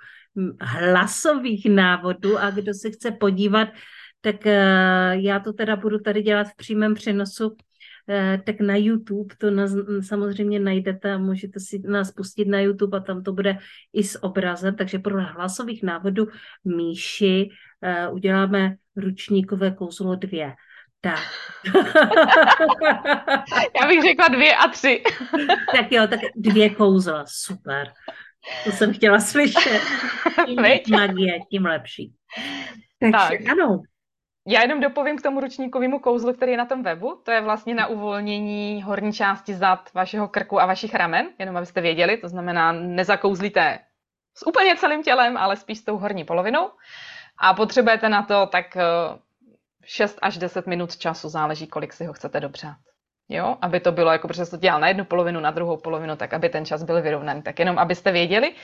hlasových 0.60 1.66
návodů 1.70 2.38
a 2.38 2.50
kdo 2.50 2.74
se 2.74 2.90
chce 2.90 3.10
podívat, 3.10 3.68
tak 4.20 4.46
já 5.12 5.40
to 5.44 5.52
teda 5.52 5.76
budu 5.76 5.98
tady 5.98 6.22
dělat 6.22 6.46
v 6.48 6.56
přímém 6.56 6.94
přenosu 6.94 7.56
Eh, 8.10 8.42
tak 8.44 8.60
na 8.60 8.76
YouTube 8.76 9.34
to 9.38 9.50
na, 9.50 9.66
samozřejmě 10.00 10.60
najdete 10.60 11.12
a 11.12 11.18
můžete 11.18 11.60
si 11.60 11.78
nás 11.78 12.12
pustit 12.12 12.48
na 12.48 12.60
YouTube 12.60 12.98
a 12.98 13.00
tam 13.00 13.22
to 13.22 13.32
bude 13.32 13.58
i 13.92 14.04
s 14.04 14.22
obrazem, 14.24 14.76
takže 14.76 14.98
podle 14.98 15.22
hlasových 15.22 15.82
návodů 15.82 16.26
Míši 16.64 17.48
uh, 18.08 18.14
uděláme 18.14 18.76
ručníkové 18.96 19.70
kouzlo 19.70 20.14
dvě. 20.14 20.54
Tak. 21.00 21.20
Já 23.80 23.86
bych 23.86 24.02
řekla 24.02 24.28
dvě 24.28 24.56
a 24.56 24.68
tři. 24.68 25.02
tak 25.76 25.92
jo, 25.92 26.06
tak 26.06 26.20
dvě 26.36 26.70
kouzla, 26.70 27.24
super. 27.26 27.92
To 28.64 28.70
jsem 28.70 28.94
chtěla 28.94 29.20
slyšet. 29.20 29.82
Tím 30.46 30.62
magie, 30.92 31.40
tím 31.50 31.66
lepší. 31.66 32.12
Takže 33.00 33.38
tak. 33.38 33.52
ano, 33.52 33.82
já 34.46 34.62
jenom 34.62 34.80
dopovím 34.80 35.18
k 35.18 35.22
tomu 35.22 35.40
ručníkovému 35.40 35.98
kouzlu, 35.98 36.32
který 36.32 36.52
je 36.52 36.58
na 36.58 36.66
tom 36.66 36.82
webu. 36.82 37.22
To 37.24 37.30
je 37.30 37.40
vlastně 37.40 37.74
na 37.74 37.86
uvolnění 37.86 38.82
horní 38.82 39.12
části 39.12 39.54
zad 39.54 39.90
vašeho 39.94 40.28
krku 40.28 40.60
a 40.60 40.66
vašich 40.66 40.94
ramen, 40.94 41.28
jenom 41.38 41.56
abyste 41.56 41.80
věděli. 41.80 42.16
To 42.16 42.28
znamená, 42.28 42.72
nezakouzlíte 42.72 43.78
s 44.34 44.46
úplně 44.46 44.76
celým 44.76 45.02
tělem, 45.02 45.36
ale 45.36 45.56
spíš 45.56 45.78
s 45.78 45.84
tou 45.84 45.98
horní 45.98 46.24
polovinou. 46.24 46.70
A 47.38 47.54
potřebujete 47.54 48.08
na 48.08 48.22
to 48.22 48.46
tak 48.46 48.76
6 49.88 50.14
eh, 50.16 50.18
až 50.22 50.38
10 50.38 50.66
minut 50.66 50.96
času, 50.96 51.28
záleží, 51.28 51.66
kolik 51.66 51.92
si 51.92 52.04
ho 52.04 52.12
chcete 52.12 52.40
dopřát 52.40 52.76
jo, 53.28 53.56
aby 53.60 53.80
to 53.80 53.92
bylo, 53.92 54.10
jako 54.10 54.28
protože 54.28 54.46
to 54.46 54.56
dělal 54.56 54.80
na 54.80 54.88
jednu 54.88 55.04
polovinu, 55.04 55.40
na 55.40 55.50
druhou 55.50 55.76
polovinu, 55.76 56.16
tak 56.16 56.34
aby 56.34 56.48
ten 56.48 56.64
čas 56.64 56.82
byl 56.82 57.02
vyrovnaný. 57.02 57.42
Tak 57.42 57.58
jenom 57.58 57.78
abyste 57.78 58.12
věděli. 58.12 58.54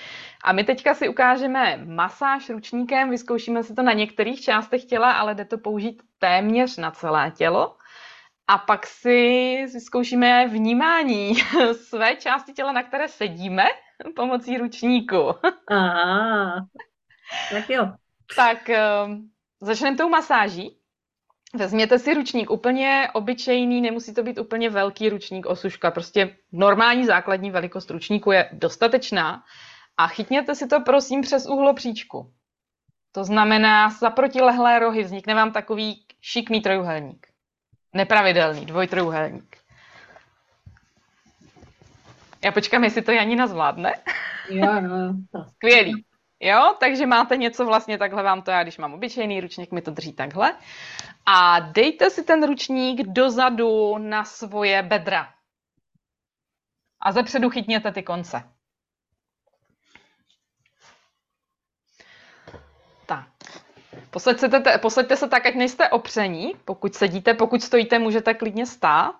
A 0.44 0.52
my 0.52 0.64
teďka 0.64 0.94
si 0.94 1.08
ukážeme 1.08 1.76
masáž 1.76 2.50
ručníkem, 2.50 3.10
vyzkoušíme 3.10 3.62
si 3.62 3.74
to 3.74 3.82
na 3.82 3.92
některých 3.92 4.40
částech 4.40 4.84
těla, 4.84 5.12
ale 5.12 5.34
jde 5.34 5.44
to 5.44 5.58
použít 5.58 6.02
téměř 6.18 6.76
na 6.76 6.90
celé 6.90 7.30
tělo. 7.30 7.76
A 8.48 8.58
pak 8.58 8.86
si 8.86 9.56
vyzkoušíme 9.72 10.48
vnímání 10.48 11.34
své 11.88 12.16
části 12.16 12.52
těla, 12.52 12.72
na 12.72 12.82
které 12.82 13.08
sedíme, 13.08 13.64
pomocí 14.16 14.58
ručníku. 14.58 15.34
Aha, 15.70 16.66
tak 17.50 17.70
jo. 17.70 17.92
Tak 18.36 18.70
um, 19.06 19.30
začneme 19.60 19.96
tou 19.96 20.08
masáží. 20.08 20.83
Vezměte 21.54 21.98
si 21.98 22.14
ručník, 22.14 22.50
úplně 22.50 23.08
obyčejný, 23.12 23.80
nemusí 23.80 24.14
to 24.14 24.22
být 24.22 24.38
úplně 24.38 24.70
velký 24.70 25.08
ručník 25.08 25.46
osuška, 25.46 25.90
prostě 25.90 26.36
normální 26.52 27.04
základní 27.06 27.50
velikost 27.50 27.90
ručníku 27.90 28.32
je 28.32 28.48
dostatečná 28.52 29.42
a 29.96 30.06
chytněte 30.06 30.54
si 30.54 30.66
to 30.66 30.80
prosím 30.80 31.20
přes 31.20 31.46
příčku. 31.74 32.32
To 33.12 33.24
znamená 33.24 33.90
za 33.90 34.10
protilehlé 34.10 34.78
rohy 34.78 35.02
vznikne 35.02 35.34
vám 35.34 35.52
takový 35.52 36.06
šikmý 36.20 36.60
trojuhelník. 36.60 37.26
Nepravidelný 37.92 38.66
dvojtrojuhelník. 38.66 39.56
Já 42.44 42.52
počkám, 42.52 42.84
jestli 42.84 43.02
to 43.02 43.12
Janina 43.12 43.46
zvládne. 43.46 43.94
Jo, 44.50 44.72
jo. 44.82 45.14
Skvělý. 45.54 46.04
Jo, 46.44 46.74
takže 46.80 47.06
máte 47.06 47.36
něco 47.36 47.64
vlastně 47.66 47.98
takhle 47.98 48.22
vám 48.22 48.42
to, 48.42 48.50
já 48.50 48.62
když 48.62 48.78
mám 48.78 48.94
obyčejný 48.94 49.40
ručník, 49.40 49.72
mi 49.72 49.82
to 49.82 49.90
drží 49.90 50.12
takhle. 50.12 50.56
A 51.26 51.60
dejte 51.60 52.10
si 52.10 52.24
ten 52.24 52.46
ručník 52.46 53.02
dozadu 53.06 53.98
na 53.98 54.24
svoje 54.24 54.82
bedra. 54.82 55.34
A 57.00 57.12
zepředu 57.12 57.50
chytněte 57.50 57.92
ty 57.92 58.02
konce. 58.02 58.42
Tak. 63.06 63.28
Posaďte, 64.10 64.78
posaďte 64.78 65.16
se 65.16 65.28
tak, 65.28 65.46
ať 65.46 65.54
nejste 65.54 65.88
opření. 65.88 66.52
Pokud 66.64 66.94
sedíte, 66.94 67.34
pokud 67.34 67.62
stojíte, 67.62 67.98
můžete 67.98 68.34
klidně 68.34 68.66
stát. 68.66 69.16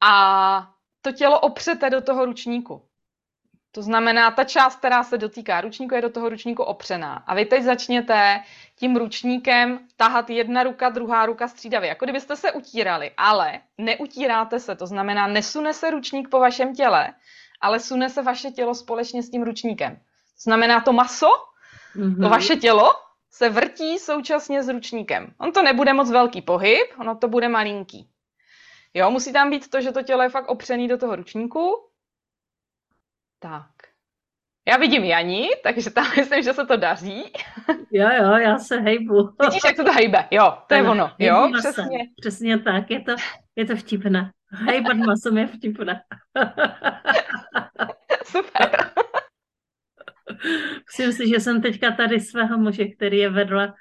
A 0.00 0.74
to 1.02 1.12
tělo 1.12 1.40
opřete 1.40 1.90
do 1.90 2.00
toho 2.02 2.24
ručníku. 2.24 2.87
To 3.72 3.82
znamená, 3.82 4.30
ta 4.30 4.44
část, 4.44 4.76
která 4.76 5.04
se 5.04 5.18
dotýká 5.18 5.60
ručníku, 5.60 5.94
je 5.94 6.00
do 6.02 6.10
toho 6.10 6.28
ručníku 6.28 6.62
opřená. 6.62 7.14
A 7.26 7.34
vy 7.34 7.44
teď 7.44 7.62
začněte 7.62 8.40
tím 8.76 8.96
ručníkem 8.96 9.78
tahat 9.96 10.30
jedna 10.30 10.62
ruka, 10.62 10.88
druhá 10.88 11.26
ruka 11.26 11.48
střídavě, 11.48 11.88
jako 11.88 12.04
kdybyste 12.04 12.36
se 12.36 12.52
utírali, 12.52 13.10
ale 13.16 13.60
neutíráte 13.78 14.60
se, 14.60 14.76
to 14.76 14.86
znamená, 14.86 15.26
nesune 15.26 15.74
se 15.74 15.90
ručník 15.90 16.28
po 16.28 16.40
vašem 16.40 16.74
těle, 16.74 17.14
ale 17.60 17.80
sune 17.80 18.10
se 18.10 18.22
vaše 18.22 18.50
tělo 18.50 18.74
společně 18.74 19.22
s 19.22 19.30
tím 19.30 19.42
ručníkem. 19.42 19.96
To 19.96 20.42
znamená, 20.42 20.80
to 20.80 20.92
maso, 20.92 21.30
mm-hmm. 21.96 22.22
to 22.22 22.28
vaše 22.28 22.56
tělo 22.56 22.90
se 23.30 23.48
vrtí 23.48 23.98
současně 23.98 24.62
s 24.62 24.68
ručníkem. 24.68 25.34
On 25.38 25.52
to 25.52 25.62
nebude 25.62 25.92
moc 25.92 26.10
velký 26.10 26.42
pohyb, 26.42 26.86
ono 27.00 27.16
to 27.16 27.28
bude 27.28 27.48
malinký. 27.48 28.08
Jo, 28.94 29.10
musí 29.10 29.32
tam 29.32 29.50
být 29.50 29.70
to, 29.70 29.80
že 29.80 29.92
to 29.92 30.02
tělo 30.02 30.22
je 30.22 30.28
fakt 30.28 30.48
opřený 30.48 30.88
do 30.88 30.98
toho 30.98 31.16
ručníku 31.16 31.87
tak. 33.38 33.70
Já 34.68 34.76
vidím 34.76 35.04
Jani, 35.04 35.48
takže 35.62 35.90
tam 35.90 36.06
myslím, 36.16 36.42
že 36.42 36.52
se 36.52 36.66
to 36.66 36.76
daří. 36.76 37.32
Jo, 37.92 38.08
jo, 38.22 38.32
já 38.32 38.58
se 38.58 38.80
hejbu. 38.80 39.30
Vidíš, 39.40 39.60
jak 39.64 39.76
se 39.76 39.84
to 39.84 39.92
hejbe? 39.92 40.28
Jo, 40.30 40.58
to 40.66 40.74
je 40.74 40.82
ono. 40.82 41.12
Jo, 41.18 41.50
přesně. 41.58 41.98
Přesně 42.20 42.58
tak, 42.58 42.90
je 42.90 43.00
to, 43.00 43.14
je 43.56 43.64
to 43.64 43.76
vtipné. 43.76 44.32
Hejbat 44.52 44.96
masem 44.96 45.38
je 45.38 45.46
vtipné. 45.46 46.02
Super. 48.24 48.90
Myslím 50.86 51.12
si, 51.12 51.28
že 51.28 51.40
jsem 51.40 51.62
teďka 51.62 51.90
tady 51.90 52.20
svého 52.20 52.58
muže, 52.58 52.84
který 52.84 53.18
je 53.18 53.30
vedle, 53.30 53.72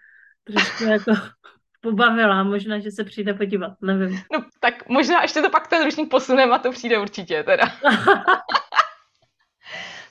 trošku 0.44 0.84
jako 0.84 1.12
pobavila. 1.82 2.44
Možná, 2.44 2.80
že 2.80 2.92
se 2.92 3.04
přijde 3.04 3.34
podívat, 3.34 3.72
nevím. 3.82 4.20
No, 4.34 4.46
tak 4.60 4.90
možná 4.90 5.22
ještě 5.22 5.42
to 5.42 5.50
pak 5.50 5.68
ten 5.68 5.86
ručník 5.86 6.10
posuneme 6.10 6.56
a 6.56 6.60
to 6.60 6.72
přijde 6.72 7.00
určitě 7.00 7.44
teda. 7.44 7.66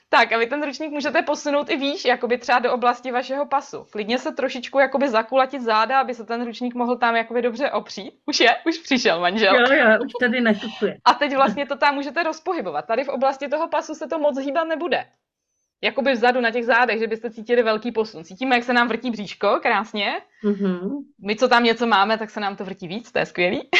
Tak 0.09 0.31
a 0.31 0.37
vy 0.37 0.47
ten 0.47 0.63
ručník 0.63 0.91
můžete 0.91 1.21
posunout 1.21 1.69
i 1.69 1.77
výš, 1.77 2.05
jakoby 2.05 2.37
třeba 2.37 2.59
do 2.59 2.73
oblasti 2.73 3.11
vašeho 3.11 3.45
pasu. 3.45 3.85
Klidně 3.91 4.19
se 4.19 4.31
trošičku 4.31 4.79
jakoby 4.79 5.09
zakulatit 5.09 5.61
záda, 5.61 5.99
aby 5.99 6.13
se 6.13 6.25
ten 6.25 6.45
ručník 6.45 6.75
mohl 6.75 6.97
tam 6.97 7.15
jakoby 7.15 7.41
dobře 7.41 7.71
opřít. 7.71 8.13
Už 8.25 8.39
je, 8.39 8.55
už 8.67 8.77
přišel 8.77 9.19
manžel. 9.19 9.55
Jo, 9.55 9.65
jo, 9.73 9.97
už 10.05 10.11
tady 10.19 10.41
nakupuje. 10.41 10.97
A 11.05 11.13
teď 11.13 11.35
vlastně 11.35 11.65
to 11.65 11.75
tam 11.75 11.95
můžete 11.95 12.23
rozpohybovat. 12.23 12.85
Tady 12.85 13.03
v 13.03 13.09
oblasti 13.09 13.47
toho 13.47 13.67
pasu 13.67 13.95
se 13.95 14.07
to 14.07 14.19
moc 14.19 14.39
hýbat 14.39 14.67
nebude. 14.67 15.05
Jakoby 15.81 16.11
vzadu 16.11 16.41
na 16.41 16.51
těch 16.51 16.65
zádech, 16.65 16.99
že 16.99 17.07
byste 17.07 17.31
cítili 17.31 17.63
velký 17.63 17.91
posun. 17.91 18.23
Cítíme, 18.23 18.55
jak 18.55 18.63
se 18.63 18.73
nám 18.73 18.87
vrtí 18.87 19.11
bříško, 19.11 19.59
krásně. 19.61 20.21
Mm-hmm. 20.43 20.89
My, 21.25 21.35
co 21.35 21.47
tam 21.47 21.63
něco 21.63 21.87
máme, 21.87 22.17
tak 22.17 22.29
se 22.29 22.39
nám 22.39 22.55
to 22.55 22.65
vrtí 22.65 22.87
víc, 22.87 23.11
to 23.11 23.19
je 23.19 23.25
skvělý. 23.25 23.69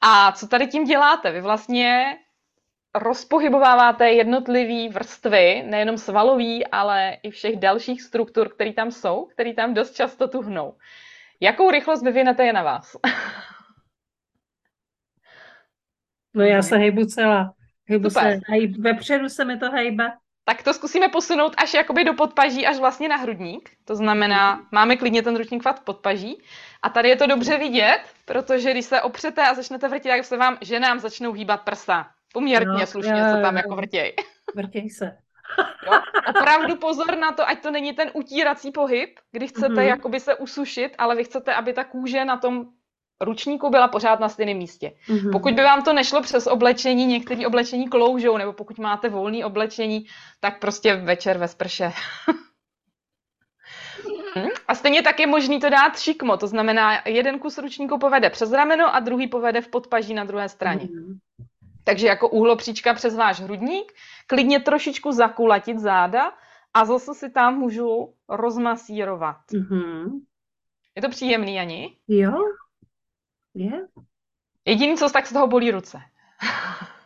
A 0.00 0.32
co 0.32 0.48
tady 0.48 0.66
tím 0.66 0.84
děláte? 0.84 1.32
Vy 1.32 1.40
vlastně 1.40 2.16
rozpohybováváte 2.94 4.10
jednotlivé 4.10 4.92
vrstvy, 4.92 5.62
nejenom 5.66 5.98
svalový, 5.98 6.66
ale 6.66 7.16
i 7.22 7.30
všech 7.30 7.56
dalších 7.56 8.02
struktur, 8.02 8.54
které 8.54 8.72
tam 8.72 8.90
jsou, 8.90 9.24
které 9.24 9.54
tam 9.54 9.74
dost 9.74 9.94
často 9.94 10.28
tuhnou. 10.28 10.74
Jakou 11.40 11.70
rychlost 11.70 12.02
vyvinete 12.02 12.44
je 12.44 12.52
na 12.52 12.62
vás? 12.62 12.96
no 16.34 16.44
já 16.44 16.62
se 16.62 16.76
hejbu 16.76 17.04
celá. 17.04 17.54
Hejbu 17.88 18.10
Super. 18.10 18.32
se, 18.32 18.40
hejb, 18.46 18.76
vepředu 18.78 19.28
se 19.28 19.44
mi 19.44 19.58
to 19.58 19.70
hejbe. 19.70 20.12
tak 20.44 20.62
to 20.62 20.74
zkusíme 20.74 21.08
posunout 21.08 21.54
až 21.56 21.74
jakoby 21.74 22.04
do 22.04 22.14
podpaží, 22.14 22.66
až 22.66 22.78
vlastně 22.78 23.08
na 23.08 23.16
hrudník. 23.16 23.70
To 23.84 23.96
znamená, 23.96 24.66
máme 24.72 24.96
klidně 24.96 25.22
ten 25.22 25.36
ručník 25.36 25.62
fakt 25.62 25.80
v 25.80 25.84
podpaží. 25.84 26.42
A 26.82 26.88
tady 26.88 27.08
je 27.08 27.16
to 27.16 27.26
dobře 27.26 27.58
vidět, 27.58 28.00
protože 28.24 28.70
když 28.70 28.84
se 28.84 29.02
opřete 29.02 29.42
a 29.42 29.54
začnete 29.54 29.88
vrtět, 29.88 30.12
tak 30.12 30.24
se 30.24 30.36
vám 30.36 30.58
ženám 30.60 30.98
začnou 30.98 31.32
hýbat 31.32 31.62
prsa. 31.62 32.10
Poměrně 32.38 32.80
no, 32.80 32.86
slušně 32.86 33.12
jo, 33.12 33.34
se 33.36 33.42
tam 33.42 33.54
jo, 33.54 33.58
jako 33.58 33.76
vrtěj. 33.76 34.14
Vrtěj 34.54 34.90
se. 34.90 35.16
Jo? 35.86 36.00
Opravdu 36.28 36.76
pozor 36.76 37.18
na 37.18 37.32
to, 37.32 37.48
ať 37.48 37.62
to 37.62 37.70
není 37.70 37.92
ten 37.92 38.10
utírací 38.12 38.70
pohyb, 38.70 39.10
kdy 39.32 39.48
chcete 39.48 39.74
mm-hmm. 39.74 39.88
jakoby 39.88 40.20
se 40.20 40.34
usušit, 40.34 40.94
ale 40.98 41.16
vy 41.16 41.24
chcete, 41.24 41.54
aby 41.54 41.72
ta 41.72 41.84
kůže 41.84 42.24
na 42.24 42.36
tom 42.36 42.66
ručníku 43.20 43.70
byla 43.70 43.88
pořád 43.88 44.20
na 44.20 44.28
stejném 44.28 44.56
místě. 44.56 44.92
Mm-hmm. 45.08 45.32
Pokud 45.32 45.54
by 45.54 45.62
vám 45.62 45.82
to 45.82 45.92
nešlo 45.92 46.22
přes 46.22 46.46
oblečení, 46.46 47.06
některé 47.06 47.46
oblečení 47.46 47.88
kloužou, 47.88 48.36
nebo 48.36 48.52
pokud 48.52 48.78
máte 48.78 49.08
volné 49.08 49.44
oblečení, 49.44 50.06
tak 50.40 50.60
prostě 50.60 50.94
večer 50.94 51.38
ve 51.38 51.48
sprše. 51.48 51.92
Hm? 54.36 54.48
A 54.68 54.74
stejně 54.74 55.02
tak 55.02 55.20
je 55.20 55.26
možný 55.26 55.60
to 55.60 55.70
dát 55.70 55.98
šikmo, 55.98 56.36
to 56.36 56.46
znamená, 56.46 57.02
jeden 57.06 57.38
kus 57.38 57.58
ručníku 57.58 57.98
povede 57.98 58.30
přes 58.30 58.52
rameno 58.52 58.94
a 58.94 59.00
druhý 59.00 59.26
povede 59.26 59.60
v 59.60 59.68
podpaží 59.68 60.14
na 60.14 60.24
druhé 60.24 60.48
straně. 60.48 60.84
Mm-hmm. 60.84 61.18
Takže 61.88 62.06
jako 62.06 62.28
úhlopříčka 62.28 62.94
přes 62.94 63.16
váš 63.16 63.40
hrudník, 63.40 63.92
klidně 64.26 64.60
trošičku 64.60 65.12
zakulatit 65.12 65.78
záda 65.78 66.32
a 66.74 66.84
zase 66.84 67.14
si 67.14 67.30
tam 67.30 67.58
můžu 67.58 68.14
rozmasírovat. 68.28 69.36
Mm-hmm. 69.52 70.20
Je 70.96 71.02
to 71.02 71.08
příjemný, 71.08 71.60
Ani? 71.60 71.96
Jo, 72.08 72.32
je. 73.54 73.88
Jediný, 74.64 74.96
co 74.96 75.10
tak 75.10 75.26
z 75.26 75.32
toho 75.32 75.46
bolí 75.46 75.70
ruce. 75.70 75.98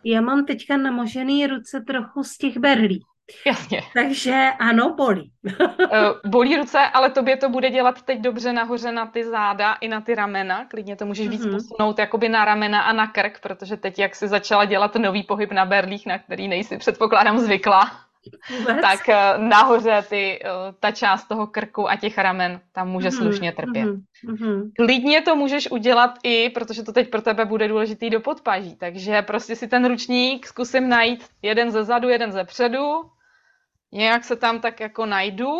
Já 0.03 0.21
mám 0.21 0.45
teďka 0.45 0.77
namožený 0.77 1.47
ruce 1.47 1.81
trochu 1.87 2.23
z 2.23 2.37
těch 2.37 2.57
berlí. 2.57 3.05
Jasně. 3.45 3.81
Takže 3.93 4.49
ano, 4.59 4.93
bolí. 4.95 5.31
Eh, 5.91 6.09
bolí 6.25 6.57
ruce, 6.57 6.79
ale 6.79 7.09
tobě 7.09 7.37
to 7.37 7.49
bude 7.49 7.69
dělat 7.69 8.01
teď 8.01 8.21
dobře 8.21 8.53
nahoře 8.53 8.91
na 8.91 9.05
ty 9.05 9.23
záda 9.23 9.73
i 9.73 9.87
na 9.87 10.01
ty 10.01 10.15
ramena. 10.15 10.65
Klidně 10.65 10.95
to 10.95 11.05
můžeš 11.05 11.27
víc 11.27 11.45
mm-hmm. 11.45 11.55
posunout 11.55 11.99
jakoby 11.99 12.29
na 12.29 12.45
ramena 12.45 12.81
a 12.81 12.93
na 12.93 13.07
krk, 13.07 13.39
protože 13.39 13.77
teď, 13.77 13.99
jak 13.99 14.15
si 14.15 14.27
začala 14.27 14.65
dělat 14.65 14.95
nový 14.95 15.23
pohyb 15.23 15.51
na 15.51 15.65
berlích, 15.65 16.05
na 16.05 16.19
který 16.19 16.47
nejsi 16.47 16.77
předpokládám 16.77 17.39
zvykla, 17.39 17.91
Vůbec? 18.59 18.81
tak 18.81 19.09
eh, 19.09 19.37
nahoře 19.37 20.03
ty, 20.09 20.39
eh, 20.43 20.49
ta 20.79 20.91
část 20.91 21.27
toho 21.27 21.47
krku 21.47 21.89
a 21.89 21.95
těch 21.95 22.17
ramen 22.17 22.61
tam 22.71 22.89
může 22.89 23.09
mm-hmm. 23.09 23.17
slušně 23.17 23.51
trpět. 23.51 23.85
Mm-hmm. 23.85 24.71
Klidně 24.75 25.21
to 25.21 25.35
můžeš 25.35 25.71
udělat 25.71 26.19
i, 26.23 26.49
protože 26.49 26.83
to 26.83 26.93
teď 26.93 27.09
pro 27.09 27.21
tebe 27.21 27.45
bude 27.45 27.67
důležitý 27.67 28.09
do 28.09 28.19
podpaží, 28.19 28.75
takže 28.75 29.21
prostě 29.21 29.55
si 29.55 29.67
ten 29.67 29.87
ručník 29.87 30.47
zkusím 30.47 30.89
najít 30.89 31.25
jeden 31.41 31.71
ze 31.71 31.83
zadu, 31.83 32.09
jeden 32.09 32.31
ze 32.31 32.43
předu, 32.43 33.09
nějak 33.91 34.23
se 34.23 34.35
tam 34.35 34.59
tak 34.59 34.79
jako 34.79 35.05
najdu 35.05 35.51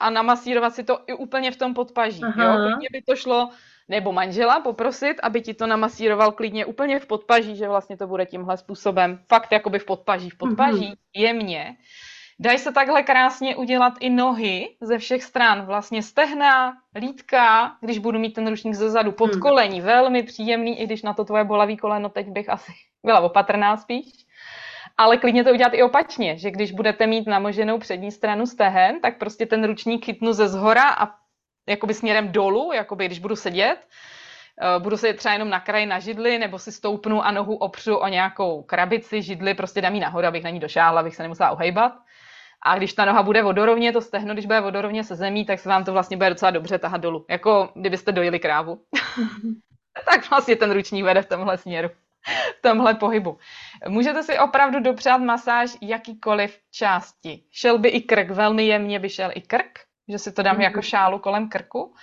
a 0.00 0.10
namasírovat 0.10 0.74
si 0.74 0.84
to 0.84 0.98
i 1.06 1.12
úplně 1.12 1.50
v 1.50 1.56
tom 1.56 1.74
podpaží. 1.74 2.20
Aha. 2.24 2.44
Jo? 2.44 2.64
Klidně 2.64 2.88
by 2.92 3.02
to 3.02 3.16
šlo, 3.16 3.50
nebo 3.88 4.12
manžela 4.12 4.60
poprosit, 4.60 5.16
aby 5.22 5.40
ti 5.40 5.54
to 5.54 5.66
namasíroval 5.66 6.32
klidně 6.32 6.66
úplně 6.66 7.00
v 7.00 7.06
podpaží, 7.06 7.56
že 7.56 7.68
vlastně 7.68 7.96
to 7.96 8.06
bude 8.06 8.26
tímhle 8.26 8.56
způsobem, 8.56 9.18
fakt 9.28 9.52
jakoby 9.52 9.78
v 9.78 9.84
podpaží, 9.84 10.30
v 10.30 10.38
podpaží, 10.38 10.90
mm-hmm. 10.90 10.96
jemně. 11.14 11.76
Dají 12.40 12.58
se 12.58 12.72
takhle 12.72 13.02
krásně 13.02 13.56
udělat 13.56 13.92
i 14.00 14.10
nohy 14.10 14.76
ze 14.80 14.98
všech 14.98 15.22
stran, 15.22 15.66
vlastně 15.66 16.02
stehna, 16.02 16.76
lítka, 16.94 17.76
když 17.80 17.98
budu 17.98 18.18
mít 18.18 18.32
ten 18.32 18.48
ručník 18.48 18.74
ze 18.74 18.90
zadu, 18.90 19.12
pod 19.12 19.36
kolení, 19.36 19.78
hmm. 19.78 19.86
velmi 19.86 20.22
příjemný, 20.22 20.80
i 20.80 20.86
když 20.86 21.02
na 21.02 21.14
to 21.14 21.24
tvoje 21.24 21.44
bolavý 21.44 21.76
koleno 21.76 22.08
teď 22.08 22.26
bych 22.26 22.48
asi 22.48 22.72
byla 23.04 23.20
opatrná 23.20 23.76
spíš 23.76 24.24
ale 24.96 25.16
klidně 25.16 25.44
to 25.44 25.50
udělat 25.50 25.74
i 25.74 25.82
opačně, 25.82 26.38
že 26.38 26.50
když 26.50 26.72
budete 26.72 27.06
mít 27.06 27.26
namoženou 27.26 27.78
přední 27.78 28.10
stranu 28.10 28.46
stehen, 28.46 29.00
tak 29.00 29.18
prostě 29.18 29.46
ten 29.46 29.64
ručník 29.64 30.04
chytnu 30.04 30.32
ze 30.32 30.48
zhora 30.48 30.88
a 30.90 31.23
jakoby 31.66 31.94
směrem 31.94 32.32
dolů, 32.32 32.72
jakoby 32.72 33.06
když 33.06 33.18
budu 33.18 33.36
sedět, 33.36 33.76
eh, 34.62 34.78
budu 34.78 34.96
sedět 34.96 35.16
třeba 35.16 35.32
jenom 35.32 35.50
na 35.50 35.60
kraji 35.60 35.86
na 35.86 35.98
židli, 35.98 36.38
nebo 36.38 36.58
si 36.58 36.72
stoupnu 36.72 37.22
a 37.22 37.30
nohu 37.30 37.56
opřu 37.56 37.96
o 37.96 38.08
nějakou 38.08 38.62
krabici, 38.62 39.22
židli, 39.22 39.54
prostě 39.54 39.80
dám 39.80 39.94
ji 39.94 40.00
nahoru, 40.00 40.26
abych 40.26 40.44
na 40.44 40.50
ní 40.50 40.60
došáhla, 40.60 41.00
abych 41.00 41.16
se 41.16 41.22
nemusela 41.22 41.50
uhejbat. 41.50 41.92
A 42.66 42.76
když 42.76 42.92
ta 42.92 43.04
noha 43.04 43.22
bude 43.22 43.42
vodorovně, 43.42 43.92
to 43.92 44.00
stehno, 44.00 44.32
když 44.32 44.46
bude 44.46 44.60
vodorovně 44.60 45.04
se 45.04 45.14
zemí, 45.14 45.44
tak 45.44 45.58
se 45.58 45.68
vám 45.68 45.84
to 45.84 45.92
vlastně 45.92 46.16
bude 46.16 46.30
docela 46.30 46.50
dobře 46.50 46.78
tahat 46.78 47.00
dolů. 47.00 47.24
Jako 47.28 47.70
kdybyste 47.74 48.12
dojili 48.12 48.38
krávu. 48.38 48.80
tak 50.10 50.30
vlastně 50.30 50.56
ten 50.56 50.72
ručník 50.72 51.04
vede 51.04 51.22
v 51.22 51.28
tomhle 51.28 51.58
směru 51.58 51.90
v 52.58 52.62
tomhle 52.62 52.94
pohybu. 52.94 53.38
Můžete 53.88 54.22
si 54.22 54.38
opravdu 54.38 54.80
dopřát 54.80 55.18
masáž 55.18 55.76
jakýkoliv 55.82 56.58
části. 56.70 57.44
Šel 57.50 57.78
by 57.78 57.88
i 57.88 58.00
krk, 58.00 58.30
velmi 58.30 58.66
jemně 58.66 58.98
by 58.98 59.08
šel 59.08 59.30
i 59.34 59.40
krk, 59.40 59.78
že 60.08 60.18
si 60.18 60.32
to 60.32 60.42
dám 60.42 60.56
mm-hmm. 60.56 60.62
jako 60.62 60.82
šálu 60.82 61.18
kolem 61.18 61.48
krku. 61.48 61.94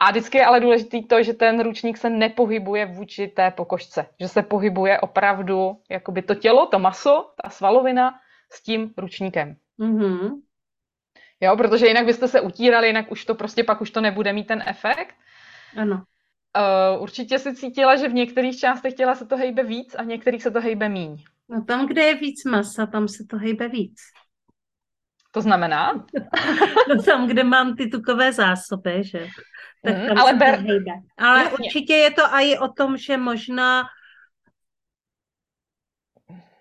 A 0.00 0.10
vždycky 0.10 0.38
je 0.38 0.44
ale 0.44 0.60
důležité 0.60 0.98
to, 1.08 1.22
že 1.22 1.34
ten 1.34 1.62
ručník 1.62 1.96
se 1.96 2.10
nepohybuje 2.10 2.86
vůči 2.86 3.28
té 3.28 3.50
pokožce. 3.50 4.06
Že 4.20 4.28
se 4.28 4.42
pohybuje 4.42 5.00
opravdu 5.00 5.76
jakoby 5.90 6.22
to 6.22 6.34
tělo, 6.34 6.66
to 6.66 6.78
maso, 6.78 7.30
ta 7.42 7.50
svalovina 7.50 8.14
s 8.52 8.62
tím 8.62 8.92
ručníkem. 8.96 9.56
Mm-hmm. 9.78 10.40
Jo, 11.40 11.56
protože 11.56 11.86
jinak 11.86 12.06
byste 12.06 12.28
se 12.28 12.40
utírali, 12.40 12.86
jinak 12.86 13.10
už 13.10 13.24
to 13.24 13.34
prostě 13.34 13.64
pak 13.64 13.80
už 13.80 13.90
to 13.90 14.00
nebude 14.00 14.32
mít 14.32 14.46
ten 14.46 14.62
efekt. 14.66 15.14
Ano. 15.76 16.02
Uh, 16.94 17.02
určitě 17.02 17.38
si 17.38 17.54
cítila, 17.54 17.96
že 17.96 18.08
v 18.08 18.14
některých 18.14 18.58
částech 18.58 18.94
těla 18.94 19.14
se 19.14 19.26
to 19.26 19.36
hejbe 19.36 19.62
víc 19.62 19.94
a 19.94 20.02
v 20.02 20.06
některých 20.06 20.42
se 20.42 20.50
to 20.50 20.60
hejbe 20.60 20.88
míň. 20.88 21.16
No 21.48 21.64
tam, 21.64 21.86
kde 21.86 22.02
je 22.02 22.14
víc 22.14 22.44
masa, 22.44 22.86
tam 22.86 23.08
se 23.08 23.24
to 23.30 23.36
hejbe 23.36 23.68
víc. 23.68 23.96
To 25.30 25.40
znamená? 25.40 25.92
no 26.88 27.02
tam, 27.02 27.28
kde 27.28 27.44
mám 27.44 27.76
ty 27.76 27.86
tukové 27.86 28.32
zásoby, 28.32 29.04
že? 29.04 29.26
Tak 29.84 29.96
mm, 29.96 30.18
ale 30.18 30.34
ber... 30.34 30.64
Ale 31.18 31.38
Jasně. 31.42 31.58
určitě 31.58 31.94
je 31.94 32.10
to 32.10 32.22
i 32.22 32.58
o 32.58 32.68
tom, 32.68 32.96
že 32.96 33.16
možná 33.16 33.82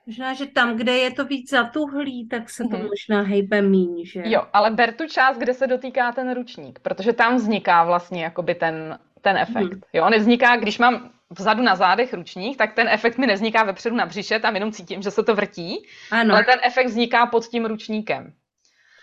Možná, 0.09 0.33
že 0.33 0.45
tam, 0.45 0.77
kde 0.77 0.97
je 0.97 1.11
to 1.11 1.25
víc 1.25 1.49
zatuhlý, 1.49 2.27
tak 2.27 2.49
se 2.49 2.63
to 2.63 2.77
mm. 2.77 2.85
možná 2.85 3.21
hejbe 3.21 3.61
míň, 3.61 4.05
že? 4.05 4.21
Jo, 4.25 4.41
ale 4.53 4.71
ber 4.71 4.93
tu 4.93 5.07
část, 5.07 5.37
kde 5.37 5.53
se 5.53 5.67
dotýká 5.67 6.11
ten 6.11 6.33
ručník, 6.33 6.79
protože 6.79 7.13
tam 7.13 7.35
vzniká 7.35 7.83
vlastně 7.83 8.23
jakoby 8.23 8.55
ten, 8.55 8.99
ten 9.21 9.37
efekt. 9.37 9.71
Hmm. 9.71 9.81
Jo, 9.93 10.09
nevzniká, 10.09 10.57
když 10.57 10.77
mám 10.77 11.11
vzadu 11.29 11.63
na 11.63 11.75
zádech 11.75 12.13
ručník, 12.13 12.57
tak 12.57 12.73
ten 12.73 12.87
efekt 12.87 13.17
mi 13.17 13.27
nevzniká 13.27 13.63
vepředu 13.63 13.95
na 13.95 14.05
břiše, 14.05 14.39
tam 14.39 14.53
jenom 14.53 14.71
cítím, 14.71 15.01
že 15.01 15.11
se 15.11 15.23
to 15.23 15.35
vrtí, 15.35 15.85
ano. 16.11 16.33
ale 16.33 16.43
ten 16.43 16.59
efekt 16.63 16.87
vzniká 16.87 17.25
pod 17.25 17.47
tím 17.47 17.65
ručníkem. 17.65 18.33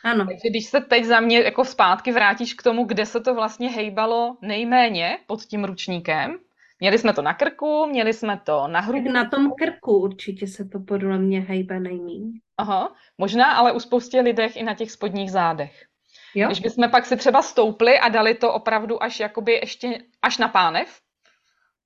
Ano. 0.07 0.27
Takže 0.27 0.51
když 0.51 0.67
se 0.67 0.81
teď 0.81 1.05
za 1.05 1.21
mě 1.21 1.41
jako 1.41 1.65
zpátky 1.65 2.13
vrátíš 2.13 2.55
k 2.55 2.63
tomu, 2.63 2.85
kde 2.85 3.07
se 3.07 3.21
to 3.21 3.35
vlastně 3.35 3.71
hejbalo 3.71 4.37
nejméně 4.43 5.19
pod 5.27 5.43
tím 5.43 5.65
ručníkem, 5.65 6.39
Měli 6.81 6.99
jsme 6.99 7.13
to 7.13 7.23
na 7.23 7.35
krku, 7.35 7.87
měli 7.87 8.13
jsme 8.13 8.41
to 8.45 8.69
na 8.69 8.81
hrudníku. 8.81 9.13
Na 9.13 9.25
tom 9.25 9.53
krku 9.59 9.99
určitě 9.99 10.47
se 10.47 10.65
to 10.65 10.81
podle 10.81 11.19
mě 11.19 11.41
hejbe 11.41 11.81
nejméně. 11.81 12.41
Aha, 12.59 12.95
možná 13.19 13.53
ale 13.53 13.73
u 13.73 13.81
spoustě 13.81 14.21
lidech 14.21 14.57
i 14.57 14.63
na 14.63 14.75
těch 14.75 14.91
spodních 14.91 15.31
zádech. 15.31 15.85
Jo? 16.35 16.47
Když 16.47 16.61
bychom 16.61 16.91
pak 16.91 17.07
si 17.07 17.17
třeba 17.17 17.43
stoupli 17.43 17.99
a 17.99 18.09
dali 18.09 18.35
to 18.35 18.53
opravdu 18.53 19.03
až 19.03 19.21
jakoby 19.21 19.53
ještě 19.53 19.99
až 20.23 20.39
na 20.39 20.49
pánev, 20.49 21.01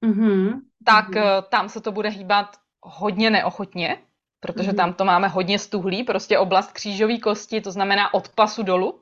mm-hmm. 0.05 0.61
tak 0.85 1.09
mm-hmm. 1.09 1.43
tam 1.43 1.69
se 1.69 1.81
to 1.81 1.93
bude 1.93 2.09
hýbat 2.09 2.57
hodně 2.83 3.31
neochotně, 3.31 3.99
protože 4.41 4.71
mm-hmm. 4.71 4.77
tam 4.77 4.93
to 4.93 5.05
máme 5.05 5.29
hodně 5.29 5.59
stuhlý, 5.59 6.05
prostě 6.05 6.39
oblast 6.39 6.73
křížové 6.73 7.19
kosti, 7.19 7.61
to 7.61 7.73
znamená 7.73 8.15
od 8.15 8.29
pasu 8.29 8.63
dolů, 8.63 9.01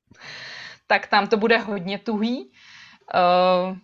tak 0.86 1.06
tam 1.06 1.26
to 1.26 1.36
bude 1.36 1.58
hodně 1.58 1.98
tuhý. 1.98 2.50
Uh, 3.14 3.76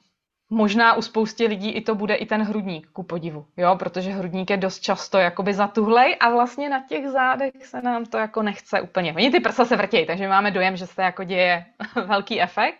Možná 0.50 0.94
u 0.94 1.02
spoustě 1.02 1.46
lidí 1.46 1.70
i 1.70 1.80
to 1.80 1.94
bude 1.94 2.14
i 2.14 2.26
ten 2.26 2.42
hrudník, 2.42 2.86
ku 2.92 3.02
podivu, 3.02 3.46
jo, 3.56 3.76
protože 3.76 4.10
hrudník 4.10 4.50
je 4.50 4.56
dost 4.56 4.80
často 4.80 5.18
jakoby 5.18 5.54
zatuhlej 5.54 6.16
a 6.20 6.30
vlastně 6.30 6.68
na 6.68 6.82
těch 6.88 7.08
zádech 7.08 7.52
se 7.66 7.82
nám 7.82 8.04
to 8.04 8.18
jako 8.18 8.42
nechce 8.42 8.80
úplně. 8.80 9.14
Oni 9.14 9.30
ty 9.30 9.40
prsa 9.40 9.64
se 9.64 9.76
vrtějí, 9.76 10.06
takže 10.06 10.28
máme 10.28 10.50
dojem, 10.50 10.76
že 10.76 10.86
se 10.86 11.02
jako 11.02 11.24
děje 11.24 11.64
velký 12.06 12.42
efekt. 12.42 12.78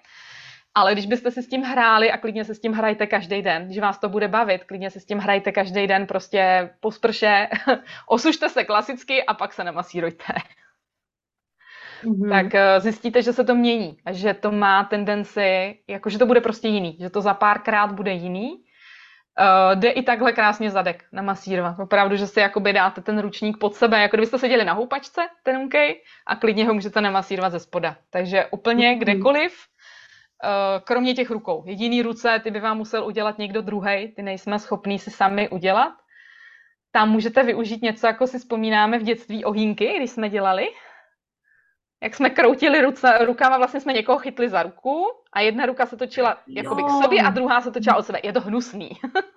Ale 0.77 0.93
když 0.93 1.07
byste 1.07 1.31
si 1.31 1.43
s 1.43 1.49
tím 1.49 1.63
hráli 1.63 2.11
a 2.11 2.19
klidně 2.19 2.45
se 2.45 2.55
s 2.55 2.61
tím 2.61 2.73
hrajte 2.73 3.07
každý 3.07 3.43
den, 3.43 3.65
když 3.65 3.79
vás 3.79 3.99
to 3.99 4.09
bude 4.09 4.29
bavit, 4.29 4.65
klidně 4.65 4.91
se 4.91 5.01
s 5.01 5.05
tím 5.05 5.19
hrajte 5.19 5.53
každý 5.53 5.87
den 5.87 6.07
prostě 6.07 6.71
po 6.81 6.93
sprše, 6.93 7.49
osušte 8.09 8.49
se 8.49 8.65
klasicky 8.65 9.25
a 9.25 9.35
pak 9.35 9.53
se 9.53 9.65
namasírujte 9.65 10.25
mm-hmm. 12.05 12.31
tak 12.31 12.47
uh, 12.47 12.83
zjistíte, 12.83 13.23
že 13.23 13.33
se 13.33 13.45
to 13.45 13.55
mění 13.55 13.97
a 14.05 14.13
že 14.13 14.35
to 14.35 14.53
má 14.53 14.85
tendenci, 14.85 15.79
jako 15.89 16.11
že 16.11 16.19
to 16.19 16.27
bude 16.27 16.41
prostě 16.41 16.69
jiný, 16.69 16.97
že 17.01 17.11
to 17.11 17.21
za 17.21 17.35
párkrát 17.35 17.93
bude 17.93 18.13
jiný. 18.13 18.63
Uh, 19.41 19.81
jde 19.81 19.91
i 19.91 20.03
takhle 20.03 20.33
krásně 20.33 20.71
zadek 20.71 21.05
namasírovat. 21.13 21.79
Opravdu, 21.79 22.17
že 22.17 22.27
si 22.27 22.41
jakoby 22.41 22.73
dáte 22.73 23.01
ten 23.01 23.19
ručník 23.19 23.59
pod 23.59 23.75
sebe, 23.75 24.03
jako 24.03 24.17
kdybyste 24.17 24.39
seděli 24.39 24.65
na 24.65 24.73
houpačce, 24.73 25.21
tenunkej, 25.43 26.03
a 26.27 26.37
klidně 26.37 26.67
ho 26.67 26.75
můžete 26.75 27.01
namasírovat 27.01 27.53
ze 27.53 27.61
spoda. 27.61 27.97
Takže 28.11 28.47
úplně 28.51 28.91
mm-hmm. 28.91 28.99
kdekoliv, 28.99 29.53
kromě 30.85 31.15
těch 31.15 31.31
rukou. 31.31 31.63
Jediný 31.67 32.03
ruce, 32.03 32.41
ty 32.45 32.51
by 32.51 32.61
vám 32.61 32.77
musel 32.77 33.07
udělat 33.07 33.39
někdo 33.39 33.63
druhý, 33.63 34.13
ty 34.17 34.23
nejsme 34.23 34.59
schopní 34.59 34.99
si 34.99 35.11
sami 35.11 35.49
udělat. 35.49 35.93
Tam 36.93 37.11
můžete 37.11 37.43
využít 37.43 37.83
něco, 37.83 38.07
jako 38.07 38.27
si 38.27 38.39
vzpomínáme 38.39 38.99
v 38.99 39.03
dětství 39.03 39.45
ohýnky, 39.45 39.97
když 39.97 40.11
jsme 40.11 40.29
dělali 40.29 40.69
jak 42.03 42.15
jsme 42.15 42.31
kroutili 42.31 42.81
ruce, 42.81 43.19
rukama, 43.25 43.59
vlastně 43.59 43.81
jsme 43.81 43.93
někoho 43.93 44.19
chytli 44.19 44.49
za 44.49 44.63
ruku 44.63 45.07
a 45.33 45.41
jedna 45.41 45.67
ruka 45.67 45.87
se 45.87 45.97
točila 45.97 46.39
jakoby 46.49 46.83
k 46.83 47.03
sobě 47.03 47.23
a 47.23 47.31
druhá 47.31 47.61
se 47.61 47.71
točila 47.71 47.97
od 47.97 48.07
sebe. 48.07 48.21
Je 48.23 48.33
to 48.33 48.41
hnusný. 48.41 48.91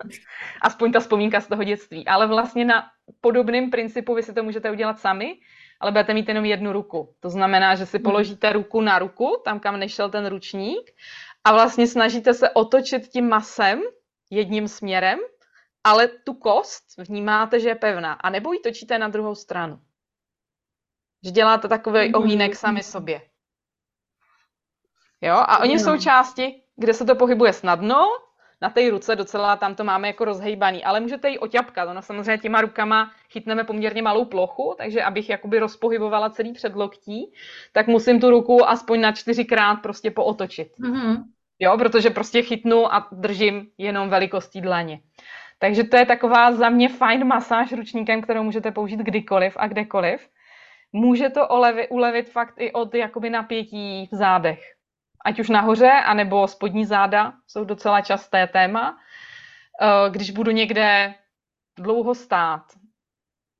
Aspoň 0.62 0.92
ta 0.92 1.00
vzpomínka 1.00 1.40
z 1.40 1.46
toho 1.46 1.64
dětství. 1.64 2.06
Ale 2.06 2.26
vlastně 2.26 2.64
na 2.64 2.84
podobném 3.20 3.70
principu 3.70 4.14
vy 4.14 4.22
si 4.22 4.34
to 4.34 4.42
můžete 4.42 4.70
udělat 4.70 4.98
sami, 4.98 5.34
ale 5.80 5.92
budete 5.92 6.14
mít 6.14 6.28
jenom 6.28 6.44
jednu 6.44 6.72
ruku. 6.72 7.14
To 7.20 7.30
znamená, 7.30 7.74
že 7.74 7.86
si 7.86 7.96
hmm. 7.96 8.04
položíte 8.04 8.52
ruku 8.52 8.80
na 8.80 8.98
ruku, 8.98 9.42
tam, 9.44 9.60
kam 9.60 9.80
nešel 9.80 10.10
ten 10.10 10.26
ručník 10.26 10.90
a 11.44 11.52
vlastně 11.52 11.86
snažíte 11.86 12.34
se 12.34 12.50
otočit 12.50 13.08
tím 13.08 13.28
masem 13.28 13.82
jedním 14.30 14.68
směrem, 14.68 15.18
ale 15.84 16.08
tu 16.08 16.34
kost 16.34 16.84
vnímáte, 16.98 17.60
že 17.60 17.68
je 17.68 17.74
pevná. 17.74 18.12
A 18.12 18.30
nebo 18.30 18.52
ji 18.52 18.58
točíte 18.60 18.98
na 18.98 19.08
druhou 19.08 19.34
stranu. 19.34 19.80
Že 21.24 21.30
děláte 21.30 21.68
takový 21.68 22.08
mhm. 22.08 22.14
ohýnek 22.14 22.56
sami 22.56 22.82
sobě. 22.82 23.20
Jo, 25.20 25.34
a 25.34 25.58
oni 25.58 25.78
jsou 25.78 25.98
části, 25.98 26.62
kde 26.76 26.94
se 26.94 27.04
to 27.04 27.14
pohybuje 27.14 27.52
snadno, 27.52 28.06
na 28.62 28.70
té 28.70 28.90
ruce 28.90 29.16
docela 29.16 29.56
tam 29.56 29.74
to 29.74 29.84
máme 29.84 30.06
jako 30.06 30.24
rozhejbaný, 30.24 30.84
ale 30.84 31.00
můžete 31.00 31.28
ji 31.28 31.38
oťapkat. 31.38 31.88
Ono 31.88 32.02
samozřejmě 32.02 32.38
těma 32.38 32.60
rukama 32.60 33.10
chytneme 33.30 33.64
poměrně 33.64 34.02
malou 34.02 34.24
plochu, 34.24 34.74
takže 34.78 35.02
abych 35.02 35.30
jakoby 35.30 35.58
rozpohybovala 35.58 36.30
celý 36.30 36.52
předloktí, 36.52 37.32
tak 37.72 37.86
musím 37.86 38.20
tu 38.20 38.30
ruku 38.30 38.68
aspoň 38.68 39.00
na 39.00 39.12
čtyřikrát 39.12 39.76
prostě 39.76 40.10
pootočit. 40.10 40.68
Mm-hmm. 40.80 41.16
Jo, 41.58 41.78
protože 41.78 42.10
prostě 42.10 42.42
chytnu 42.42 42.94
a 42.94 43.08
držím 43.12 43.66
jenom 43.78 44.08
velikostí 44.08 44.60
dlaně. 44.60 45.00
Takže 45.58 45.84
to 45.84 45.96
je 45.96 46.06
taková 46.06 46.52
za 46.52 46.68
mě 46.68 46.88
fajn 46.88 47.24
masáž 47.24 47.72
ručníkem, 47.72 48.22
kterou 48.22 48.42
můžete 48.42 48.70
použít 48.70 49.00
kdykoliv 49.00 49.56
a 49.56 49.68
kdekoliv. 49.68 50.28
Může 50.92 51.28
to 51.28 51.48
ulevit, 51.48 51.86
ulevit 51.90 52.30
fakt 52.30 52.54
i 52.58 52.72
od 52.72 52.94
jakoby 52.94 53.30
napětí 53.30 54.08
v 54.12 54.16
zádech. 54.16 54.60
Ať 55.24 55.40
už 55.40 55.48
nahoře, 55.48 55.90
anebo 55.90 56.48
spodní 56.48 56.84
záda 56.84 57.32
jsou 57.46 57.64
docela 57.64 58.00
časté 58.00 58.46
téma. 58.46 58.98
Eh, 59.82 60.10
když 60.10 60.30
budu 60.30 60.50
někde 60.50 61.14
dlouho 61.78 62.14
stát 62.14 62.62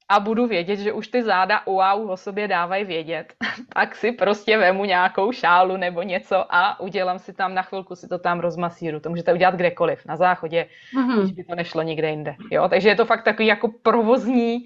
a 0.09 0.21
budu 0.21 0.47
vědět, 0.47 0.77
že 0.77 0.93
už 0.93 1.09
ty 1.09 1.23
záda 1.23 1.63
wow 1.67 2.11
o 2.11 2.17
sobě 2.17 2.49
dávají 2.49 2.85
vědět, 2.85 3.35
tak 3.75 3.97
si 3.97 4.13
prostě 4.13 4.59
vemu 4.59 4.85
nějakou 4.85 5.33
šálu 5.33 5.77
nebo 5.77 6.03
něco 6.03 6.55
a 6.55 6.81
udělám 6.81 7.19
si 7.19 7.33
tam 7.33 7.55
na 7.55 7.63
chvilku, 7.63 7.97
si 7.97 8.09
to 8.09 8.19
tam 8.19 8.41
rozmasíru. 8.41 9.01
To 9.01 9.11
můžete 9.11 9.33
udělat 9.33 9.55
kdekoliv, 9.55 10.07
na 10.07 10.17
záchodě, 10.17 10.67
mm-hmm. 10.97 11.21
když 11.21 11.33
by 11.33 11.45
to 11.45 11.55
nešlo 11.55 11.83
nikde 11.83 12.11
jinde. 12.11 12.35
Jo? 12.51 12.69
Takže 12.69 12.89
je 12.89 12.97
to 12.97 13.05
fakt 13.05 13.25
takový 13.25 13.47
jako 13.47 13.69
provozní, 13.83 14.59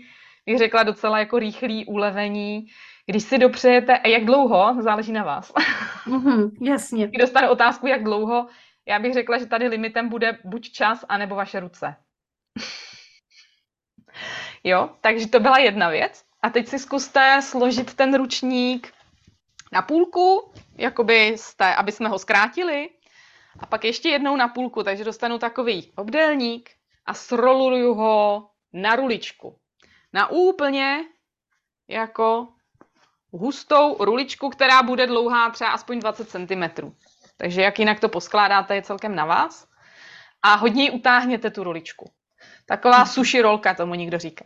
bych 0.46 0.58
řekla 0.58 0.82
docela 0.82 1.18
jako 1.18 1.38
rychlý 1.38 1.86
ulevení. 1.86 2.66
Když 3.06 3.22
si 3.22 3.38
dopřejete, 3.38 3.98
a 3.98 4.08
jak 4.08 4.24
dlouho, 4.24 4.82
záleží 4.82 5.12
na 5.12 5.24
vás. 5.24 5.52
Mm-hmm, 6.06 6.50
jasně. 6.60 7.06
Když 7.06 7.18
dostane 7.18 7.50
otázku, 7.50 7.86
jak 7.86 8.04
dlouho, 8.04 8.46
já 8.86 8.98
bych 8.98 9.14
řekla, 9.14 9.38
že 9.38 9.46
tady 9.46 9.68
limitem 9.68 10.08
bude 10.08 10.38
buď 10.44 10.70
čas, 10.70 11.04
anebo 11.08 11.34
vaše 11.34 11.60
ruce. 11.60 11.96
Jo, 14.66 14.90
takže 15.00 15.28
to 15.28 15.40
byla 15.40 15.58
jedna 15.58 15.88
věc. 15.88 16.24
A 16.42 16.50
teď 16.50 16.68
si 16.68 16.78
zkuste 16.78 17.40
složit 17.42 17.94
ten 17.94 18.14
ručník 18.14 18.92
na 19.72 19.82
půlku, 19.82 20.52
jakoby 20.76 21.26
jste, 21.26 21.74
aby 21.74 21.92
jsme 21.92 22.08
ho 22.08 22.18
zkrátili. 22.18 22.90
A 23.60 23.66
pak 23.66 23.84
ještě 23.84 24.08
jednou 24.08 24.36
na 24.36 24.48
půlku, 24.48 24.82
takže 24.82 25.04
dostanu 25.04 25.38
takový 25.38 25.92
obdélník 25.96 26.70
a 27.06 27.14
sroluju 27.14 27.94
ho 27.94 28.50
na 28.72 28.96
ruličku. 28.96 29.58
Na 30.12 30.30
úplně 30.30 31.04
jako 31.88 32.48
hustou 33.38 34.04
ruličku, 34.04 34.50
která 34.50 34.82
bude 34.82 35.06
dlouhá 35.06 35.50
třeba 35.50 35.70
aspoň 35.70 35.98
20 35.98 36.30
cm. 36.30 36.92
Takže 37.36 37.62
jak 37.62 37.78
jinak 37.78 38.00
to 38.00 38.08
poskládáte, 38.08 38.74
je 38.74 38.82
celkem 38.82 39.14
na 39.14 39.24
vás. 39.24 39.68
A 40.42 40.54
hodně 40.54 40.90
utáhněte 40.90 41.50
tu 41.50 41.64
ruličku. 41.64 42.10
Taková 42.66 42.98
mhm. 42.98 43.06
sushi 43.06 43.42
rolka, 43.42 43.74
tomu 43.74 43.94
někdo 43.94 44.18
říká. 44.18 44.44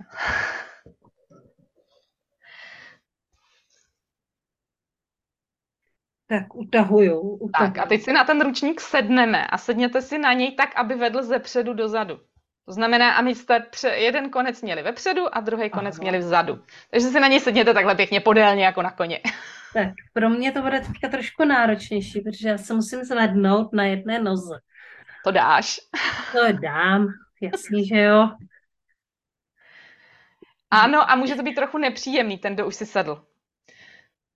Tak 6.26 6.54
utahuju, 6.54 7.20
utahuju. 7.20 7.72
Tak 7.72 7.78
a 7.78 7.86
teď 7.86 8.02
si 8.02 8.12
na 8.12 8.24
ten 8.24 8.40
ručník 8.40 8.80
sedneme 8.80 9.46
a 9.46 9.58
sedněte 9.58 10.02
si 10.02 10.18
na 10.18 10.32
něj 10.32 10.52
tak, 10.52 10.76
aby 10.76 10.94
vedl 10.94 11.22
ze 11.22 11.38
předu 11.38 11.74
do 11.74 11.88
zadu. 11.88 12.20
To 12.68 12.72
znamená, 12.72 13.12
aby 13.14 13.34
jste 13.34 13.60
pře- 13.60 13.88
jeden 13.88 14.30
konec 14.30 14.62
měli 14.62 14.82
vepředu 14.82 15.36
a 15.36 15.40
druhý 15.40 15.70
konec 15.70 15.94
Aha. 15.94 16.02
měli 16.02 16.18
vzadu. 16.18 16.62
Takže 16.90 17.06
si 17.06 17.20
na 17.20 17.28
něj 17.28 17.40
sedněte 17.40 17.74
takhle 17.74 17.94
pěkně 17.94 18.20
podélně 18.20 18.64
jako 18.64 18.82
na 18.82 18.90
koně. 18.90 19.20
Tak, 19.74 19.88
pro 20.12 20.30
mě 20.30 20.52
to 20.52 20.62
bude 20.62 20.80
teďka 20.80 21.08
trošku 21.08 21.44
náročnější, 21.44 22.20
protože 22.20 22.48
já 22.48 22.58
se 22.58 22.74
musím 22.74 23.04
zvednout 23.04 23.72
na 23.72 23.84
jedné 23.84 24.22
noze. 24.22 24.58
To 25.24 25.30
dáš. 25.30 25.80
To 26.32 26.52
dám. 26.52 27.06
Jasně, 27.40 27.86
že 27.86 28.00
jo. 28.00 28.30
Ano, 30.70 31.10
a 31.10 31.16
může 31.16 31.34
to 31.34 31.42
být 31.42 31.54
trochu 31.54 31.78
nepříjemný, 31.78 32.38
ten, 32.38 32.54
kdo 32.54 32.66
už 32.66 32.74
si 32.74 32.86
sedl. 32.86 33.24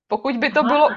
Pokud 0.07 0.37
by 0.37 0.51
to 0.51 0.61
Aha. 0.61 0.69
bylo... 0.69 0.89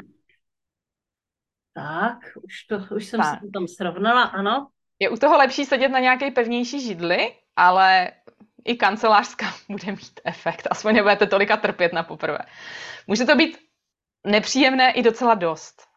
Tak, 1.73 2.17
už, 2.43 2.63
to, 2.63 2.95
už 2.95 3.05
jsem 3.05 3.19
tak. 3.19 3.39
se 3.39 3.47
tam 3.53 3.67
srovnala, 3.67 4.23
ano. 4.23 4.67
Je 4.99 5.09
u 5.09 5.17
toho 5.17 5.37
lepší 5.37 5.65
sedět 5.65 5.89
na 5.89 5.99
nějaké 5.99 6.31
pevnější 6.31 6.81
židli, 6.81 7.35
ale 7.55 8.11
i 8.65 8.75
kancelářská 8.75 9.53
bude 9.69 9.91
mít 9.91 10.19
efekt. 10.25 10.67
Aspoň 10.71 10.95
nebudete 10.95 11.27
tolika 11.27 11.57
trpět 11.57 11.93
na 11.93 12.03
poprvé. 12.03 12.39
Může 13.07 13.25
to 13.25 13.35
být 13.35 13.57
nepříjemné 14.25 14.91
i 14.91 15.03
docela 15.03 15.33
dost 15.33 15.87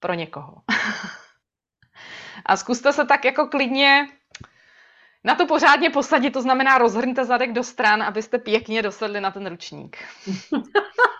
pro 0.00 0.14
někoho. 0.14 0.54
A 2.46 2.56
zkuste 2.56 2.92
se 2.92 3.04
tak 3.04 3.24
jako 3.24 3.46
klidně 3.46 4.08
na 5.24 5.34
to 5.34 5.46
pořádně 5.46 5.90
posadit, 5.90 6.30
to 6.30 6.42
znamená 6.42 6.78
rozhrňte 6.78 7.24
zadek 7.24 7.52
do 7.52 7.64
stran, 7.64 8.02
abyste 8.02 8.38
pěkně 8.38 8.82
dosedli 8.82 9.20
na 9.20 9.30
ten 9.30 9.46
ručník. 9.46 9.96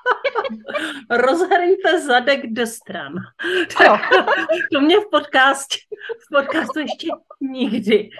Rozhrňte 1.11 2.01
zadek 2.01 2.47
do 2.47 2.66
stran. 2.66 3.14
to 4.72 4.81
mě 4.81 5.01
v 5.01 5.11
podcastu, 5.11 5.76
v 6.26 6.28
podcastu 6.37 6.78
ještě 6.78 7.09
nikdy 7.41 8.11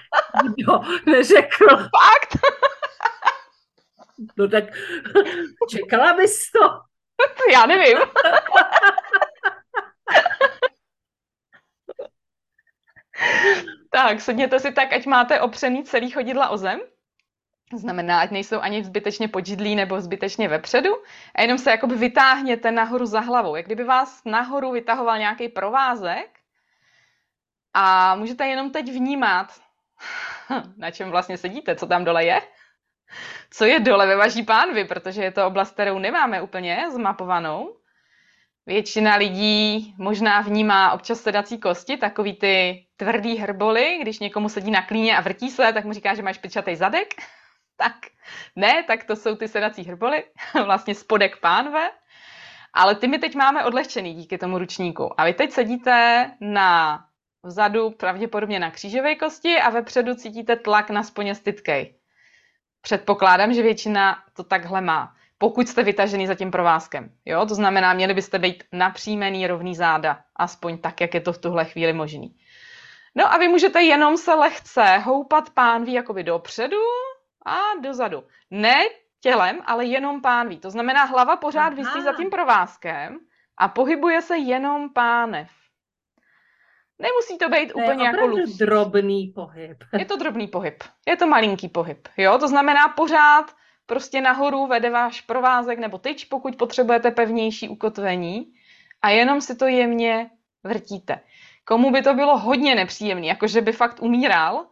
nikdo 0.43 0.81
neřekl. 1.05 1.67
Fakt? 1.69 2.37
No 4.37 4.47
tak 4.47 4.63
čekala 5.69 6.13
bys 6.13 6.51
to. 6.51 6.59
Já 7.53 7.65
nevím. 7.65 7.97
tak, 13.91 14.21
sedněte 14.21 14.59
si 14.59 14.71
tak, 14.71 14.93
ať 14.93 15.05
máte 15.05 15.41
opřený 15.41 15.83
celý 15.83 16.11
chodidla 16.11 16.49
o 16.49 16.57
zem. 16.57 16.79
Znamená, 17.75 18.21
ať 18.21 18.31
nejsou 18.31 18.59
ani 18.59 18.83
zbytečně 18.83 19.27
podžidlí 19.27 19.75
nebo 19.75 20.01
zbytečně 20.01 20.47
vepředu 20.47 20.89
a 21.35 21.41
jenom 21.41 21.57
se 21.57 21.71
jakoby 21.71 21.95
vytáhněte 21.95 22.71
nahoru 22.71 23.05
za 23.05 23.19
hlavou. 23.19 23.55
Jak 23.55 23.65
kdyby 23.65 23.83
vás 23.83 24.21
nahoru 24.25 24.71
vytahoval 24.71 25.17
nějaký 25.17 25.49
provázek 25.49 26.39
a 27.73 28.15
můžete 28.15 28.47
jenom 28.47 28.71
teď 28.71 28.91
vnímat, 28.91 29.47
na 30.77 30.91
čem 30.91 31.09
vlastně 31.09 31.37
sedíte, 31.37 31.75
co 31.75 31.85
tam 31.85 32.03
dole 32.03 32.25
je. 32.25 32.41
Co 33.51 33.65
je 33.65 33.79
dole 33.79 34.07
ve 34.07 34.15
vaší 34.15 34.43
pánvi, 34.43 34.85
protože 34.85 35.23
je 35.23 35.31
to 35.31 35.47
oblast, 35.47 35.71
kterou 35.71 35.99
nemáme 35.99 36.41
úplně 36.41 36.85
zmapovanou. 36.91 37.75
Většina 38.65 39.15
lidí 39.15 39.95
možná 39.97 40.41
vnímá 40.41 40.91
občas 40.91 41.21
sedací 41.21 41.59
kosti, 41.59 41.97
takový 41.97 42.33
ty 42.33 42.85
tvrdý 42.97 43.37
hrboly, 43.37 43.97
když 44.01 44.19
někomu 44.19 44.49
sedí 44.49 44.71
na 44.71 44.81
klíně 44.81 45.17
a 45.17 45.21
vrtí 45.21 45.49
se, 45.49 45.73
tak 45.73 45.85
mu 45.85 45.93
říká, 45.93 46.15
že 46.15 46.21
máš 46.21 46.37
pičatý 46.37 46.75
zadek. 46.75 47.13
Tak 47.83 47.93
ne, 48.55 48.83
tak 48.83 49.03
to 49.03 49.15
jsou 49.15 49.35
ty 49.35 49.47
sedací 49.47 49.83
hrboly, 49.83 50.23
vlastně 50.65 50.95
spodek 50.95 51.37
pánve. 51.37 51.91
Ale 52.73 52.95
ty 52.95 53.07
my 53.07 53.19
teď 53.19 53.35
máme 53.35 53.65
odlehčený 53.65 54.13
díky 54.13 54.37
tomu 54.37 54.57
ručníku. 54.57 55.21
A 55.21 55.25
vy 55.25 55.33
teď 55.33 55.51
sedíte 55.51 56.31
na 56.41 56.99
vzadu 57.43 57.89
pravděpodobně 57.89 58.59
na 58.59 58.71
křížové 58.71 59.15
kosti 59.15 59.57
a 59.57 59.69
vepředu 59.69 60.15
cítíte 60.15 60.55
tlak 60.55 60.89
na 60.89 61.03
sponě 61.03 61.35
stytkej. 61.35 61.95
Předpokládám, 62.81 63.53
že 63.53 63.61
většina 63.61 64.23
to 64.33 64.43
takhle 64.43 64.81
má 64.81 65.15
pokud 65.41 65.67
jste 65.67 65.83
vytažený 65.83 66.27
za 66.27 66.35
tím 66.35 66.51
provázkem. 66.51 67.11
Jo? 67.25 67.45
To 67.45 67.55
znamená, 67.55 67.93
měli 67.93 68.13
byste 68.13 68.39
být 68.39 68.63
napřímený 68.71 69.47
rovný 69.47 69.75
záda, 69.75 70.21
aspoň 70.35 70.77
tak, 70.77 71.01
jak 71.01 71.13
je 71.13 71.21
to 71.21 71.33
v 71.33 71.37
tuhle 71.37 71.65
chvíli 71.65 71.93
možný. 71.93 72.35
No 73.15 73.33
a 73.33 73.37
vy 73.37 73.47
můžete 73.47 73.81
jenom 73.81 74.17
se 74.17 74.33
lehce 74.33 74.97
houpat 74.97 75.49
pánví 75.49 75.93
jakoby 75.93 76.23
dopředu 76.23 76.77
a 77.45 77.59
dozadu. 77.81 78.23
Ne 78.51 78.85
tělem, 79.21 79.59
ale 79.65 79.85
jenom 79.85 80.21
pánví. 80.21 80.57
To 80.59 80.69
znamená, 80.69 81.03
hlava 81.03 81.35
pořád 81.35 81.73
vysí 81.73 82.01
za 82.01 82.13
tím 82.13 82.29
provázkem 82.29 83.19
a 83.57 83.67
pohybuje 83.67 84.21
se 84.21 84.37
jenom 84.37 84.89
pánev. 84.93 85.49
Nemusí 86.99 87.37
to 87.37 87.49
být 87.49 87.71
to 87.71 87.77
úplně 87.77 88.05
jako 88.05 88.25
luz. 88.25 88.57
drobný 88.57 89.27
pohyb. 89.35 89.83
Je 89.99 90.05
to 90.05 90.15
drobný 90.15 90.47
pohyb. 90.47 90.83
Je 91.07 91.17
to 91.17 91.27
malinký 91.27 91.69
pohyb. 91.69 92.07
Jo? 92.17 92.37
To 92.37 92.47
znamená, 92.47 92.87
pořád 92.87 93.55
prostě 93.85 94.21
nahoru 94.21 94.67
vede 94.67 94.89
váš 94.89 95.21
provázek 95.21 95.79
nebo 95.79 95.97
tyč, 95.97 96.25
pokud 96.25 96.55
potřebujete 96.55 97.11
pevnější 97.11 97.69
ukotvení 97.69 98.53
a 99.01 99.09
jenom 99.09 99.41
si 99.41 99.55
to 99.55 99.67
jemně 99.67 100.29
vrtíte. 100.63 101.19
Komu 101.65 101.91
by 101.91 102.01
to 102.01 102.13
bylo 102.13 102.37
hodně 102.37 102.75
nepříjemné, 102.75 103.27
jakože 103.27 103.61
by 103.61 103.71
fakt 103.71 104.01
umíral, 104.01 104.65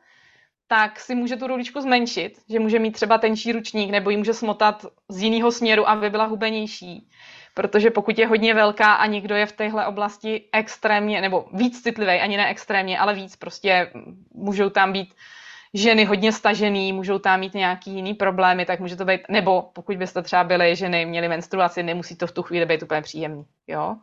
tak 0.72 1.00
si 1.00 1.16
může 1.16 1.36
tu 1.36 1.48
ruličku 1.48 1.82
zmenšit, 1.82 2.40
že 2.50 2.60
může 2.60 2.80
mít 2.80 2.92
třeba 2.92 3.18
tenčí 3.18 3.52
ručník 3.52 3.92
nebo 3.92 4.10
ji 4.10 4.18
může 4.18 4.34
smotat 4.34 4.86
z 5.10 5.22
jiného 5.24 5.52
směru, 5.52 5.90
aby 5.90 6.10
byla 6.10 6.26
hubenější. 6.26 7.10
Protože 7.54 7.92
pokud 7.92 8.20
je 8.20 8.28
hodně 8.28 8.54
velká 8.54 8.94
a 8.94 9.06
někdo 9.06 9.36
je 9.36 9.46
v 9.46 9.52
téhle 9.52 9.88
oblasti 9.88 10.50
extrémně, 10.54 11.22
nebo 11.22 11.46
víc 11.54 11.82
citlivý, 11.82 12.12
ani 12.12 12.38
ne 12.38 12.50
extrémně, 12.50 13.00
ale 13.00 13.14
víc, 13.14 13.36
prostě 13.36 13.92
můžou 14.34 14.70
tam 14.70 14.94
být 14.94 15.14
ženy 15.74 16.06
hodně 16.06 16.32
stažený, 16.32 16.94
můžou 16.94 17.20
tam 17.20 17.40
mít 17.40 17.54
nějaký 17.54 17.92
jiný 17.92 18.14
problémy, 18.14 18.66
tak 18.66 18.80
může 18.80 18.96
to 18.96 19.06
být, 19.06 19.22
nebo 19.30 19.62
pokud 19.74 19.98
byste 19.98 20.22
třeba 20.22 20.44
byli 20.44 20.76
ženy, 20.76 21.06
měli 21.06 21.28
menstruaci, 21.28 21.84
nemusí 21.84 22.16
to 22.16 22.28
v 22.28 22.32
tu 22.32 22.44
chvíli 22.44 22.66
být 22.66 22.84
úplně 22.84 23.02
příjemný, 23.02 23.46
jo. 23.68 23.96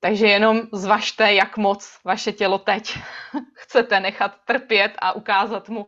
Takže 0.00 0.26
jenom 0.26 0.62
zvažte, 0.72 1.34
jak 1.34 1.56
moc 1.56 2.00
vaše 2.04 2.32
tělo 2.32 2.58
teď 2.58 2.98
chcete 3.54 4.00
nechat 4.00 4.44
trpět 4.44 4.92
a 4.98 5.12
ukázat 5.12 5.68
mu. 5.68 5.86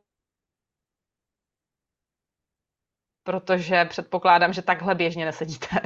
Protože 3.22 3.84
předpokládám, 3.84 4.52
že 4.52 4.62
takhle 4.62 4.94
běžně 4.94 5.24
nesedíte. 5.24 5.66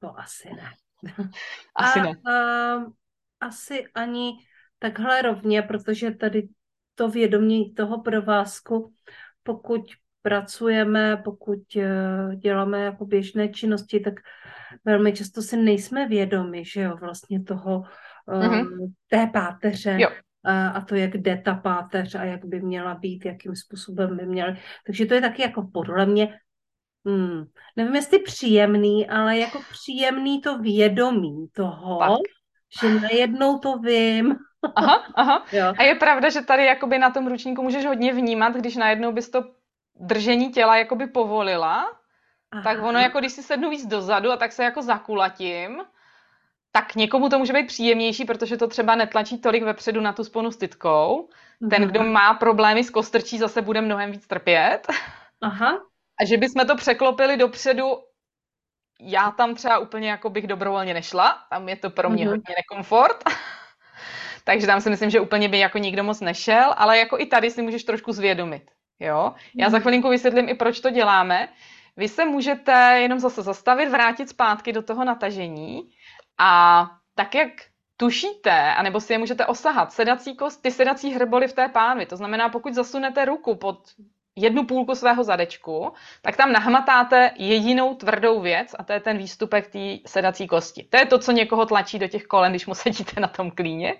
To 0.00 0.18
asi 0.18 0.50
ne. 0.54 0.74
Asi 1.74 2.00
a, 2.00 2.02
ne. 2.02 2.10
A, 2.10 2.76
asi 3.40 3.86
ani 3.94 4.32
takhle 4.78 5.22
rovně, 5.22 5.62
protože 5.62 6.10
tady 6.10 6.48
to 6.94 7.08
vědomí 7.08 7.74
toho 7.74 8.00
provázku, 8.02 8.94
pokud 9.42 9.80
pracujeme, 10.24 11.16
pokud 11.24 11.76
eh, 11.76 12.36
děláme 12.36 12.80
jako 12.80 13.04
běžné 13.04 13.48
činnosti, 13.48 14.00
tak 14.00 14.14
velmi 14.84 15.12
často 15.12 15.42
si 15.42 15.56
nejsme 15.56 16.08
vědomi, 16.08 16.64
že 16.64 16.80
jo, 16.80 16.96
vlastně 17.00 17.42
toho, 17.42 17.82
mm-hmm. 18.28 18.92
té 19.08 19.26
páteře. 19.32 19.96
Jo. 20.00 20.08
A, 20.46 20.80
to, 20.80 20.94
jak 20.94 21.16
jde 21.16 21.42
ta 21.44 21.54
páteř 21.54 22.14
a 22.14 22.24
jak 22.24 22.44
by 22.44 22.60
měla 22.60 22.94
být, 22.94 23.24
jakým 23.24 23.56
způsobem 23.56 24.16
by 24.16 24.26
měla. 24.26 24.54
Takže 24.86 25.06
to 25.06 25.14
je 25.14 25.20
taky 25.20 25.42
jako 25.42 25.70
podle 25.72 26.06
mě, 26.06 26.38
hmm, 27.06 27.44
nevím, 27.76 27.94
jestli 27.94 28.18
příjemný, 28.18 29.08
ale 29.08 29.38
jako 29.38 29.60
příjemný 29.70 30.40
to 30.40 30.58
vědomí 30.58 31.46
toho, 31.52 31.98
tak. 31.98 32.18
že 32.80 33.00
najednou 33.00 33.58
to 33.58 33.78
vím, 33.78 34.36
Aha, 34.76 35.04
aha. 35.14 35.44
Jo. 35.52 35.72
A 35.78 35.82
je 35.82 35.94
pravda, 35.94 36.30
že 36.30 36.42
tady 36.42 36.64
jakoby 36.64 36.98
na 36.98 37.10
tom 37.10 37.26
ručníku 37.26 37.62
můžeš 37.62 37.84
hodně 37.84 38.12
vnímat, 38.12 38.56
když 38.56 38.76
najednou 38.76 39.12
bys 39.12 39.30
to 39.30 39.44
držení 40.00 40.52
těla 40.52 40.76
jakoby 40.76 41.06
povolila, 41.06 41.92
aha. 42.50 42.62
tak 42.62 42.82
ono 42.82 42.98
jako 42.98 43.18
když 43.18 43.32
si 43.32 43.42
sednu 43.42 43.70
víc 43.70 43.86
dozadu 43.86 44.32
a 44.32 44.36
tak 44.36 44.52
se 44.52 44.64
jako 44.64 44.82
zakulatím, 44.82 45.82
tak 46.72 46.94
někomu 46.94 47.28
to 47.28 47.38
může 47.38 47.52
být 47.52 47.66
příjemnější, 47.66 48.24
protože 48.24 48.56
to 48.56 48.68
třeba 48.68 48.94
netlačí 48.94 49.38
tolik 49.38 49.62
vepředu 49.62 50.00
na 50.00 50.12
tu 50.12 50.24
sponu 50.24 50.50
s 50.50 50.56
tytkou. 50.56 51.28
Ten, 51.70 51.82
kdo 51.82 52.02
má 52.02 52.34
problémy 52.34 52.84
s 52.84 52.90
kostrčí, 52.90 53.38
zase 53.38 53.62
bude 53.62 53.80
mnohem 53.80 54.10
víc 54.10 54.26
trpět. 54.26 54.86
Aha. 55.40 55.78
A 56.20 56.24
že 56.24 56.36
bychom 56.36 56.66
to 56.66 56.76
překlopili 56.76 57.36
dopředu, 57.36 57.86
já 59.00 59.30
tam 59.30 59.54
třeba 59.54 59.78
úplně 59.78 60.10
jako 60.10 60.30
bych 60.30 60.46
dobrovolně 60.46 60.94
nešla, 60.94 61.38
tam 61.50 61.68
je 61.68 61.76
to 61.76 61.90
pro 61.90 62.10
mě 62.10 62.24
uh-huh. 62.24 62.28
hodně 62.28 62.54
nekomfort. 62.58 63.24
Takže 64.44 64.66
tam 64.66 64.80
si 64.80 64.90
myslím, 64.90 65.10
že 65.10 65.20
úplně 65.20 65.48
by 65.48 65.58
jako 65.58 65.78
nikdo 65.78 66.04
moc 66.04 66.20
nešel, 66.20 66.74
ale 66.76 66.98
jako 66.98 67.18
i 67.18 67.26
tady 67.26 67.50
si 67.50 67.62
můžeš 67.62 67.84
trošku 67.84 68.12
zvědomit. 68.12 68.70
Jo? 69.00 69.34
Já 69.54 69.70
za 69.70 69.76
mhm. 69.76 69.82
chvilinku 69.82 70.08
vysvětlím 70.08 70.48
i, 70.48 70.54
proč 70.54 70.80
to 70.80 70.90
děláme. 70.90 71.48
Vy 71.96 72.08
se 72.08 72.24
můžete 72.24 72.98
jenom 73.02 73.18
zase 73.18 73.42
zastavit, 73.42 73.88
vrátit 73.88 74.28
zpátky 74.28 74.72
do 74.72 74.82
toho 74.82 75.04
natažení 75.04 75.82
a 76.38 76.84
tak, 77.14 77.34
jak 77.34 77.50
tušíte, 77.96 78.74
anebo 78.74 79.00
si 79.00 79.12
je 79.12 79.18
můžete 79.18 79.46
osahat, 79.46 79.92
sedací 79.92 80.36
kost, 80.36 80.62
ty 80.62 80.70
sedací 80.70 81.10
hrboly 81.10 81.48
v 81.48 81.52
té 81.52 81.68
pánvi. 81.68 82.06
To 82.06 82.16
znamená, 82.16 82.48
pokud 82.48 82.74
zasunete 82.74 83.24
ruku 83.24 83.56
pod 83.56 83.78
jednu 84.36 84.66
půlku 84.66 84.94
svého 84.94 85.24
zadečku, 85.24 85.92
tak 86.22 86.36
tam 86.36 86.52
nahmatáte 86.52 87.30
jedinou 87.36 87.94
tvrdou 87.94 88.40
věc 88.40 88.74
a 88.78 88.84
to 88.84 88.92
je 88.92 89.00
ten 89.00 89.18
výstupek 89.18 89.66
té 89.66 89.96
sedací 90.06 90.46
kosti. 90.46 90.86
To 90.90 90.96
je 90.96 91.06
to, 91.06 91.18
co 91.18 91.32
někoho 91.32 91.66
tlačí 91.66 91.98
do 91.98 92.08
těch 92.08 92.24
kolen, 92.24 92.52
když 92.52 92.66
mu 92.66 92.74
sedíte 92.84 93.20
na 93.20 93.28
tom 93.28 93.50
klíně. 93.50 93.94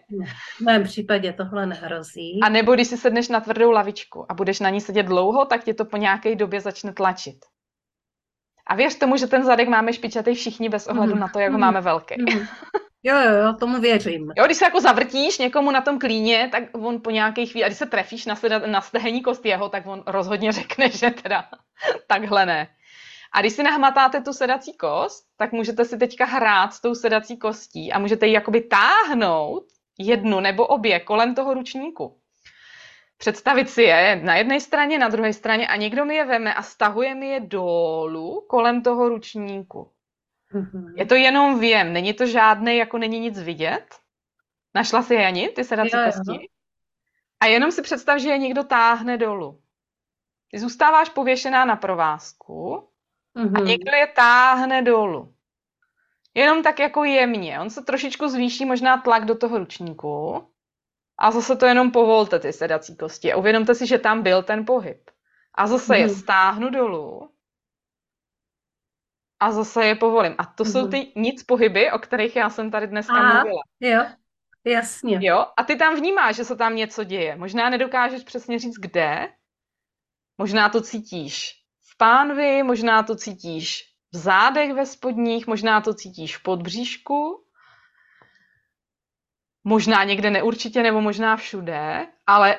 v 0.56 0.60
mém 0.60 0.84
případě 0.84 1.32
tohle 1.32 1.66
nehrozí. 1.66 2.40
A 2.42 2.48
nebo 2.48 2.74
když 2.74 2.88
si 2.88 2.96
sedneš 2.96 3.28
na 3.28 3.40
tvrdou 3.40 3.70
lavičku 3.70 4.26
a 4.28 4.34
budeš 4.34 4.60
na 4.60 4.70
ní 4.70 4.80
sedět 4.80 5.06
dlouho, 5.06 5.44
tak 5.44 5.64
tě 5.64 5.74
to 5.74 5.84
po 5.84 5.96
nějaké 5.96 6.34
době 6.34 6.60
začne 6.60 6.92
tlačit. 6.92 7.36
A 8.66 8.74
věř 8.74 8.98
tomu, 8.98 9.16
že 9.16 9.26
ten 9.26 9.44
zadek 9.44 9.68
máme 9.68 9.92
špičatý 9.92 10.34
všichni 10.34 10.68
bez 10.68 10.86
ohledu 10.86 11.14
mm. 11.14 11.20
na 11.20 11.28
to, 11.28 11.38
jak 11.38 11.52
ho 11.52 11.58
máme 11.58 11.80
velký. 11.80 12.14
Mm. 12.18 12.46
Jo, 13.06 13.16
jo, 13.16 13.32
jo, 13.32 13.52
tomu 13.52 13.80
věřím. 13.80 14.32
Jo, 14.36 14.44
když 14.44 14.56
se 14.56 14.64
jako 14.64 14.80
zavrtíš 14.80 15.38
někomu 15.38 15.70
na 15.70 15.80
tom 15.80 15.98
klíně, 15.98 16.48
tak 16.52 16.62
on 16.72 17.00
po 17.00 17.10
nějaké 17.10 17.46
chvíli, 17.46 17.64
a 17.64 17.68
když 17.68 17.78
se 17.78 17.86
trefíš 17.86 18.26
na, 18.26 18.36
seda, 18.36 18.58
na 18.58 18.80
stehení 18.80 19.22
kost 19.22 19.46
jeho, 19.46 19.68
tak 19.68 19.86
on 19.86 20.02
rozhodně 20.06 20.52
řekne, 20.52 20.90
že 20.90 21.10
teda 21.10 21.48
takhle 22.06 22.46
ne. 22.46 22.68
A 23.32 23.40
když 23.40 23.52
si 23.52 23.62
nahmatáte 23.62 24.20
tu 24.20 24.32
sedací 24.32 24.72
kost, 24.76 25.24
tak 25.36 25.52
můžete 25.52 25.84
si 25.84 25.98
teďka 25.98 26.24
hrát 26.24 26.72
s 26.72 26.80
tou 26.80 26.94
sedací 26.94 27.36
kostí 27.38 27.92
a 27.92 27.98
můžete 27.98 28.26
ji 28.26 28.32
jakoby 28.32 28.60
táhnout 28.60 29.64
jednu 29.98 30.40
nebo 30.40 30.66
obě 30.66 31.00
kolem 31.00 31.34
toho 31.34 31.54
ručníku. 31.54 32.18
Představit 33.16 33.70
si 33.70 33.82
je 33.82 34.20
na 34.22 34.36
jedné 34.36 34.60
straně, 34.60 34.98
na 34.98 35.08
druhé 35.08 35.32
straně 35.32 35.66
a 35.66 35.76
někdo 35.76 36.04
mi 36.04 36.14
je 36.14 36.24
veme 36.24 36.54
a 36.54 36.62
stahuje 36.62 37.14
mi 37.14 37.28
je 37.28 37.40
dolů 37.40 38.46
kolem 38.48 38.82
toho 38.82 39.08
ručníku. 39.08 39.93
Mm-hmm. 40.54 40.92
Je 40.96 41.06
to 41.06 41.14
jenom 41.14 41.60
věm, 41.60 41.92
není 41.92 42.14
to 42.14 42.26
žádný, 42.26 42.76
jako 42.76 42.98
není 42.98 43.20
nic 43.20 43.40
vidět. 43.40 43.86
Našla 44.74 45.02
si 45.02 45.14
Jani, 45.14 45.48
ty 45.48 45.64
sedací 45.64 45.90
kosti? 45.90 46.48
A 47.40 47.46
jenom 47.46 47.72
si 47.72 47.82
představ, 47.82 48.18
že 48.18 48.28
je 48.28 48.38
někdo 48.38 48.64
táhne 48.64 49.16
dolů. 49.16 49.60
Ty 50.50 50.58
zůstáváš 50.58 51.08
pověšená 51.08 51.64
na 51.64 51.76
provázku 51.76 52.88
mm-hmm. 53.36 53.56
a 53.56 53.60
někdo 53.60 53.92
je 53.92 54.06
táhne 54.06 54.82
dolů. 54.82 55.34
Jenom 56.34 56.62
tak 56.62 56.78
jako 56.78 57.04
jemně. 57.04 57.60
On 57.60 57.70
se 57.70 57.82
trošičku 57.82 58.28
zvýší 58.28 58.64
možná 58.64 58.96
tlak 58.96 59.24
do 59.24 59.34
toho 59.34 59.58
ručníku 59.58 60.46
a 61.18 61.30
zase 61.30 61.56
to 61.56 61.66
jenom 61.66 61.90
povolte 61.90 62.38
ty 62.38 62.52
sedací 62.52 62.96
kosti. 62.96 63.32
A 63.32 63.36
uvědomte 63.36 63.74
si, 63.74 63.86
že 63.86 63.98
tam 63.98 64.22
byl 64.22 64.42
ten 64.42 64.66
pohyb. 64.66 65.10
A 65.54 65.66
zase 65.66 65.92
mm-hmm. 65.92 66.00
je 66.00 66.08
stáhnu 66.08 66.70
dolů 66.70 67.33
a 69.44 69.52
zase 69.52 69.84
je 69.84 69.94
povolím. 69.94 70.34
A 70.38 70.44
to 70.44 70.64
mm-hmm. 70.64 70.72
jsou 70.72 70.80
mhm. 70.80 70.90
ty 70.90 71.12
nic 71.16 71.42
pohyby, 71.42 71.92
o 71.92 71.98
kterých 71.98 72.36
já 72.36 72.50
jsem 72.50 72.70
tady 72.70 72.86
dneska 72.86 73.14
a, 73.14 73.34
mluvila. 73.34 73.62
Jo, 73.80 74.04
jasně. 74.64 75.18
Jo, 75.20 75.46
a 75.56 75.64
ty 75.64 75.76
tam 75.76 75.96
vnímáš, 75.96 76.36
že 76.36 76.44
se 76.44 76.56
tam 76.56 76.76
něco 76.76 77.04
děje. 77.04 77.36
Možná 77.36 77.70
nedokážeš 77.70 78.22
přesně 78.22 78.58
říct, 78.58 78.74
kde. 78.74 79.28
Možná 80.38 80.68
to 80.68 80.80
cítíš 80.80 81.52
v 81.92 81.96
pánvi, 81.96 82.62
možná 82.62 83.02
to 83.02 83.16
cítíš 83.16 83.84
v 84.12 84.16
zádech 84.16 84.74
ve 84.74 84.86
spodních, 84.86 85.46
možná 85.46 85.80
to 85.80 85.94
cítíš 85.94 86.36
v 86.36 86.42
podbříšku. 86.42 87.44
Možná 89.64 90.04
někde 90.04 90.30
neurčitě, 90.30 90.82
nebo 90.82 91.00
možná 91.00 91.36
všude, 91.36 92.06
ale 92.26 92.58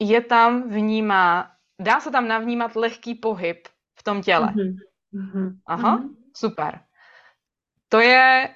je 0.00 0.20
tam 0.20 0.68
vnímá, 0.68 1.50
dá 1.80 2.00
se 2.00 2.10
tam 2.10 2.28
navnímat 2.28 2.76
lehký 2.76 3.14
pohyb 3.14 3.68
v 3.98 4.02
tom 4.02 4.22
těle. 4.22 4.46
Mm-hmm. 4.46 4.76
Mm-hmm. 5.16 5.58
Aha, 5.66 5.98
mm-hmm. 5.98 6.14
super. 6.36 6.80
To 7.88 8.00
je, 8.00 8.54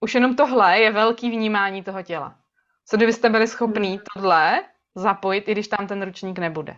už 0.00 0.14
jenom 0.14 0.36
tohle 0.36 0.78
je 0.78 0.92
velký 0.92 1.30
vnímání 1.30 1.82
toho 1.82 2.02
těla. 2.02 2.38
Co 2.86 2.96
kdybyste 2.96 3.30
byli 3.30 3.46
schopní 3.46 3.92
mm. 3.92 4.02
tohle 4.14 4.64
zapojit, 4.94 5.48
i 5.48 5.52
když 5.52 5.68
tam 5.68 5.86
ten 5.86 6.02
ručník 6.02 6.38
nebude? 6.38 6.76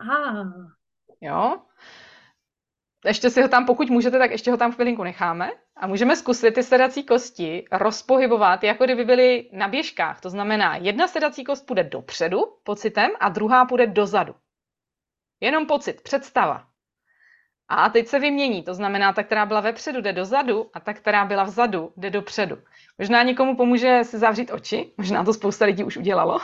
Ah. 0.00 0.44
Jo? 1.20 1.62
Ještě 3.04 3.30
si 3.30 3.42
ho 3.42 3.48
tam, 3.48 3.66
pokud 3.66 3.90
můžete, 3.90 4.18
tak 4.18 4.30
ještě 4.30 4.50
ho 4.50 4.56
tam 4.56 4.72
chvilinku 4.72 5.04
necháme 5.04 5.50
a 5.76 5.86
můžeme 5.86 6.16
zkusit 6.16 6.54
ty 6.54 6.62
sedací 6.62 7.04
kosti 7.04 7.64
rozpohybovat, 7.72 8.64
jako 8.64 8.84
kdyby 8.84 9.04
byly 9.04 9.50
na 9.52 9.68
běžkách. 9.68 10.20
To 10.20 10.30
znamená, 10.30 10.76
jedna 10.76 11.08
sedací 11.08 11.44
kost 11.44 11.66
půjde 11.66 11.84
dopředu 11.84 12.40
pocitem 12.62 13.10
a 13.20 13.28
druhá 13.28 13.64
půjde 13.64 13.86
dozadu. 13.86 14.34
Jenom 15.40 15.66
pocit, 15.66 16.02
představa. 16.02 16.67
A 17.68 17.88
teď 17.88 18.08
se 18.08 18.18
vymění, 18.18 18.62
to 18.62 18.74
znamená, 18.74 19.12
ta, 19.12 19.22
která 19.22 19.46
byla 19.46 19.60
vepředu, 19.60 20.00
jde 20.00 20.12
dozadu 20.12 20.70
a 20.74 20.80
ta, 20.80 20.94
která 20.94 21.24
byla 21.24 21.42
vzadu, 21.42 21.92
jde 21.96 22.10
dopředu. 22.10 22.58
Možná 22.98 23.22
někomu 23.22 23.56
pomůže 23.56 24.00
si 24.04 24.18
zavřít 24.18 24.50
oči, 24.50 24.92
možná 24.96 25.24
to 25.24 25.34
spousta 25.34 25.64
lidí 25.64 25.84
už 25.84 25.96
udělalo. 25.96 26.38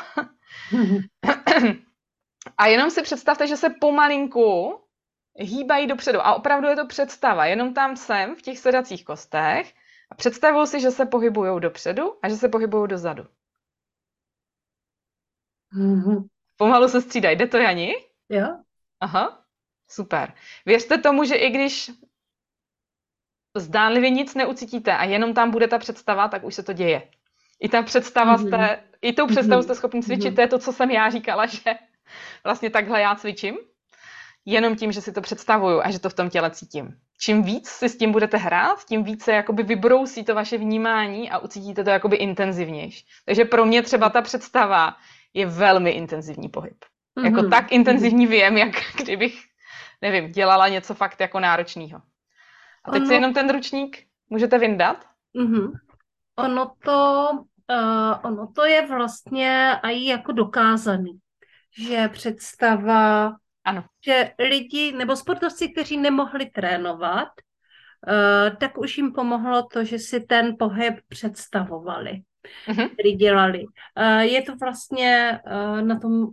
a 2.59 2.67
jenom 2.67 2.91
si 2.91 3.03
představte, 3.03 3.47
že 3.47 3.57
se 3.57 3.71
pomalinku 3.81 4.81
hýbají 5.35 5.87
dopředu. 5.87 6.21
A 6.21 6.35
opravdu 6.35 6.69
je 6.69 6.77
to 6.77 6.87
představa, 6.87 7.47
jenom 7.47 7.75
tam 7.75 7.97
jsem 7.97 8.35
v 8.37 8.43
těch 8.43 8.59
sedacích 8.59 9.05
kostech 9.05 9.75
a 10.11 10.15
představuju 10.15 10.67
si, 10.67 10.81
že 10.81 10.91
se 10.91 11.07
pohybují 11.07 11.61
dopředu 11.61 12.19
a 12.23 12.29
že 12.29 12.37
se 12.37 12.49
pohybují 12.49 12.89
dozadu. 12.89 13.25
Mm-hmm. 15.77 16.29
Pomalu 16.57 16.89
se 16.89 17.01
střídají. 17.01 17.37
Jde 17.37 17.47
to, 17.47 17.57
Jani? 17.57 17.95
Jo. 18.29 18.47
Aha. 19.01 19.44
Super. 19.91 20.33
Věřte 20.67 20.99
tomu, 20.99 21.25
že 21.25 21.35
i 21.35 21.51
když 21.51 21.91
zdánlivě 23.57 24.11
nic 24.11 24.35
neucítíte 24.35 24.97
a 24.97 25.05
jenom 25.05 25.35
tam 25.35 25.51
bude 25.51 25.69
ta 25.69 25.79
představa, 25.79 26.29
tak 26.29 26.45
už 26.45 26.55
se 26.55 26.63
to 26.63 26.73
děje. 26.73 27.03
I 27.61 27.69
ta 27.69 27.83
představa 27.83 28.37
mm-hmm. 28.37 28.47
jste, 28.47 28.81
i 29.03 29.13
tou 29.13 29.27
představu 29.27 29.63
jste 29.63 29.75
schopni 29.75 30.03
cvičit, 30.03 30.33
mm-hmm. 30.33 30.35
to 30.35 30.41
je 30.41 30.49
to, 30.49 30.59
co 30.59 30.73
jsem 30.73 30.91
já 30.91 31.11
říkala, 31.11 31.47
že 31.47 31.75
vlastně 32.45 32.71
takhle 32.71 33.01
já 33.01 33.15
cvičím, 33.15 33.57
jenom 34.45 34.77
tím, 34.77 34.93
že 34.93 35.01
si 35.01 35.13
to 35.13 35.21
představuju 35.21 35.81
a 35.81 35.91
že 35.91 35.99
to 35.99 36.11
v 36.11 36.15
tom 36.15 36.31
těle 36.31 36.51
cítím. 36.51 36.97
Čím 37.21 37.43
víc 37.43 37.69
si 37.69 37.89
s 37.89 37.99
tím 37.99 38.13
budete 38.13 38.37
hrát, 38.37 38.85
tím 38.85 39.05
více 39.05 39.33
jakoby 39.33 39.63
vybrousí 39.63 40.25
to 40.25 40.35
vaše 40.35 40.59
vnímání 40.59 41.31
a 41.31 41.39
ucítíte 41.39 41.85
to 41.85 41.91
jakoby 41.91 42.17
intenzivnější. 42.17 43.07
Takže 43.25 43.45
pro 43.45 43.67
mě 43.67 43.83
třeba 43.83 44.11
ta 44.11 44.23
představa 44.23 44.97
je 45.35 45.47
velmi 45.47 45.91
intenzivní 45.91 46.49
pohyb. 46.49 46.77
Mm-hmm. 47.19 47.25
Jako 47.25 47.41
mhm. 47.41 47.51
tak 47.51 47.73
intenzivní 47.73 48.27
vím, 48.27 48.57
jak 48.57 48.71
kdybych, 48.97 49.43
nevím, 50.05 50.33
dělala 50.33 50.69
něco 50.69 50.95
fakt 50.95 51.21
jako 51.21 51.41
náročného. 51.41 52.03
A 52.85 52.91
teď 52.91 53.01
ono... 53.01 53.09
si 53.09 53.15
jenom 53.15 53.35
ten 53.35 53.53
ručník 53.53 54.07
můžete 54.31 54.59
vyndat? 54.59 55.05
Mm-hmm. 55.37 55.73
Ono 56.37 56.73
to, 56.85 57.29
uh, 57.71 58.15
ono 58.23 58.53
to 58.53 58.65
je 58.65 58.87
vlastně 58.87 59.81
i 59.83 60.07
jako 60.07 60.33
dokázaný, 60.33 61.19
že 61.79 62.09
představa, 62.09 63.37
ano. 63.65 63.85
že 64.05 64.33
lidi 64.39 64.93
nebo 64.93 65.17
sportovci, 65.17 65.69
kteří 65.69 65.97
nemohli 65.97 66.51
trénovat, 66.51 67.29
uh, 67.29 68.57
tak 68.57 68.79
už 68.79 68.99
jim 68.99 69.13
pomohlo 69.13 69.63
to, 69.73 69.85
že 69.85 69.99
si 69.99 70.21
ten 70.21 70.57
pohyb 70.59 70.95
představovali, 71.09 72.23
mm-hmm. 72.69 72.89
který 72.93 73.13
dělali. 73.13 73.65
Uh, 73.65 74.21
je 74.21 74.43
to 74.43 74.57
vlastně 74.57 75.41
uh, 75.47 75.81
na 75.81 75.99
tom 76.01 76.27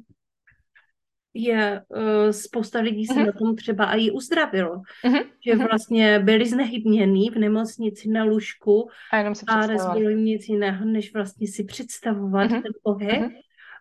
je 1.34 1.82
uh, 1.90 2.30
spousta 2.32 2.80
lidí 2.80 3.06
se 3.06 3.14
uh-huh. 3.14 3.26
na 3.26 3.32
tom 3.32 3.56
třeba 3.56 3.94
i 3.96 4.12
uzdravilo, 4.12 4.82
uh-huh. 5.06 5.24
že 5.46 5.56
vlastně 5.56 6.20
byli 6.20 6.46
znehybnění 6.46 7.30
v 7.30 7.36
nemocnici 7.36 8.10
na 8.10 8.24
lůžku 8.24 8.90
a, 9.12 9.18
jenom 9.18 9.36
si 9.36 9.46
a 9.48 9.68
nezbylo 9.68 10.10
jim 10.10 10.26
nic 10.26 10.50
jiného, 10.50 10.86
než 10.86 11.14
vlastně 11.14 11.48
si 11.48 11.64
představovat 11.64 12.52
uh-huh. 12.52 12.62
ten 12.62 12.72
pohyb 12.84 13.22
uh-huh. 13.22 13.32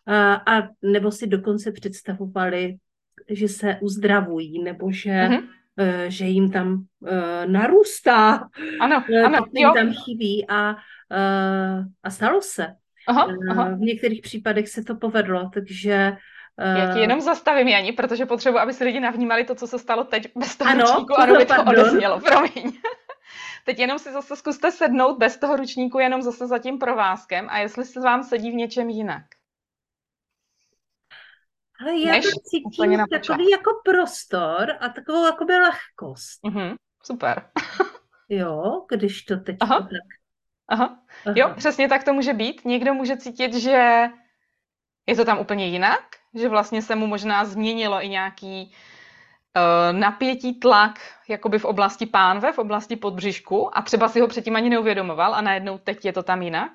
a, 0.06 0.34
a 0.34 0.68
nebo 0.82 1.10
si 1.10 1.26
dokonce 1.26 1.72
představovali, 1.72 2.76
že 3.30 3.48
se 3.48 3.78
uzdravují, 3.82 4.62
nebo 4.62 4.92
že 4.92 5.10
uh-huh. 5.10 5.42
uh, 5.42 6.08
že 6.08 6.24
jim 6.24 6.50
tam 6.50 6.72
uh, 6.72 7.08
narůstá, 7.46 8.48
ano, 8.80 9.04
ano, 9.24 9.38
jim 9.54 9.66
jo. 9.66 9.72
tam 9.74 9.92
chybí 9.92 10.46
a, 10.48 10.70
uh, 10.70 11.84
a 12.02 12.10
stalo 12.10 12.42
se. 12.42 12.66
Aha, 13.08 13.28
aha. 13.50 13.74
V 13.74 13.78
některých 13.78 14.22
případech 14.22 14.68
se 14.68 14.82
to 14.82 14.94
povedlo, 14.94 15.50
takže 15.54 16.12
já 16.60 16.92
ti 16.92 16.98
eh, 16.98 17.02
jenom 17.02 17.20
zastavím, 17.20 17.68
Jani, 17.68 17.92
protože 17.92 18.26
potřebuji, 18.26 18.58
aby 18.58 18.72
si 18.72 18.84
lidi 18.84 19.00
navnímali 19.00 19.44
to, 19.44 19.54
co 19.54 19.66
se 19.66 19.78
stalo 19.78 20.04
teď 20.04 20.32
bez 20.34 20.56
toho 20.56 20.70
ano, 20.70 20.84
ručníku. 20.84 21.14
Ano, 21.20 21.34
by 21.34 21.46
to 21.46 21.64
odeznělo, 21.64 22.20
promiň. 22.20 22.72
Teď 23.64 23.78
jenom 23.78 23.98
si 23.98 24.12
zase 24.12 24.36
zkuste 24.36 24.72
sednout 24.72 25.18
bez 25.18 25.36
toho 25.36 25.56
ručníku, 25.56 25.98
jenom 25.98 26.22
zase 26.22 26.46
za 26.46 26.58
tím 26.58 26.78
provázkem 26.78 27.46
a 27.50 27.58
jestli 27.58 27.84
se 27.84 28.00
vám 28.00 28.22
sedí 28.22 28.50
v 28.50 28.54
něčem 28.54 28.88
jinak. 28.88 29.22
Ale 31.80 32.00
já 32.00 32.12
Než 32.12 32.24
cítím 32.24 33.04
takový 33.10 33.50
jako 33.50 33.70
prostor 33.84 34.70
a 34.80 34.88
takovou 34.88 35.26
jakoby 35.26 35.52
lehkost. 35.52 36.42
Uh-huh, 36.44 36.76
super. 37.02 37.50
jo, 38.28 38.86
když 38.88 39.22
to 39.22 39.36
teď 39.36 39.56
Aha. 39.60 39.80
tak... 39.80 39.88
Aha. 40.68 41.02
Aha. 41.26 41.34
Jo, 41.36 41.54
přesně 41.56 41.88
tak 41.88 42.04
to 42.04 42.12
může 42.12 42.32
být. 42.32 42.64
Někdo 42.64 42.94
může 42.94 43.16
cítit, 43.16 43.54
že 43.54 44.08
je 45.06 45.16
to 45.16 45.24
tam 45.24 45.38
úplně 45.38 45.66
jinak, 45.66 46.19
že 46.34 46.48
vlastně 46.48 46.82
se 46.82 46.94
mu 46.94 47.06
možná 47.06 47.44
změnilo 47.44 48.04
i 48.04 48.08
nějaký 48.08 48.72
uh, 49.56 49.98
napětí, 49.98 50.60
tlak 50.60 51.00
jakoby 51.28 51.58
v 51.58 51.64
oblasti 51.64 52.06
pánve, 52.06 52.52
v 52.52 52.58
oblasti 52.58 52.96
podbřišku 52.96 53.78
a 53.78 53.82
třeba 53.82 54.08
si 54.08 54.20
ho 54.20 54.28
předtím 54.28 54.56
ani 54.56 54.70
neuvědomoval 54.70 55.34
a 55.34 55.40
najednou 55.40 55.78
teď 55.78 56.04
je 56.04 56.12
to 56.12 56.22
tam 56.22 56.42
jinak. 56.42 56.72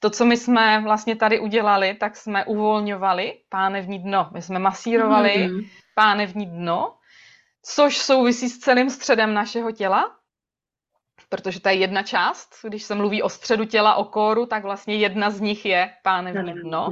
To, 0.00 0.10
co 0.10 0.24
my 0.24 0.36
jsme 0.36 0.80
vlastně 0.80 1.16
tady 1.16 1.40
udělali, 1.40 1.94
tak 1.94 2.16
jsme 2.16 2.44
uvolňovali 2.44 3.40
pánevní 3.48 3.98
dno. 3.98 4.30
My 4.32 4.42
jsme 4.42 4.58
masírovali 4.58 5.30
mm-hmm. 5.30 5.68
pánevní 5.94 6.46
dno, 6.46 6.94
což 7.62 7.98
souvisí 7.98 8.48
s 8.48 8.58
celým 8.58 8.90
středem 8.90 9.34
našeho 9.34 9.72
těla, 9.72 10.16
protože 11.28 11.60
to 11.60 11.68
je 11.68 11.74
jedna 11.74 12.02
část. 12.02 12.54
Když 12.68 12.82
se 12.82 12.94
mluví 12.94 13.22
o 13.22 13.28
středu 13.28 13.64
těla, 13.64 13.94
o 13.94 14.04
kóru, 14.04 14.46
tak 14.46 14.62
vlastně 14.62 14.96
jedna 14.96 15.30
z 15.30 15.40
nich 15.40 15.66
je 15.66 15.90
pánevní 16.02 16.52
dno. 16.52 16.88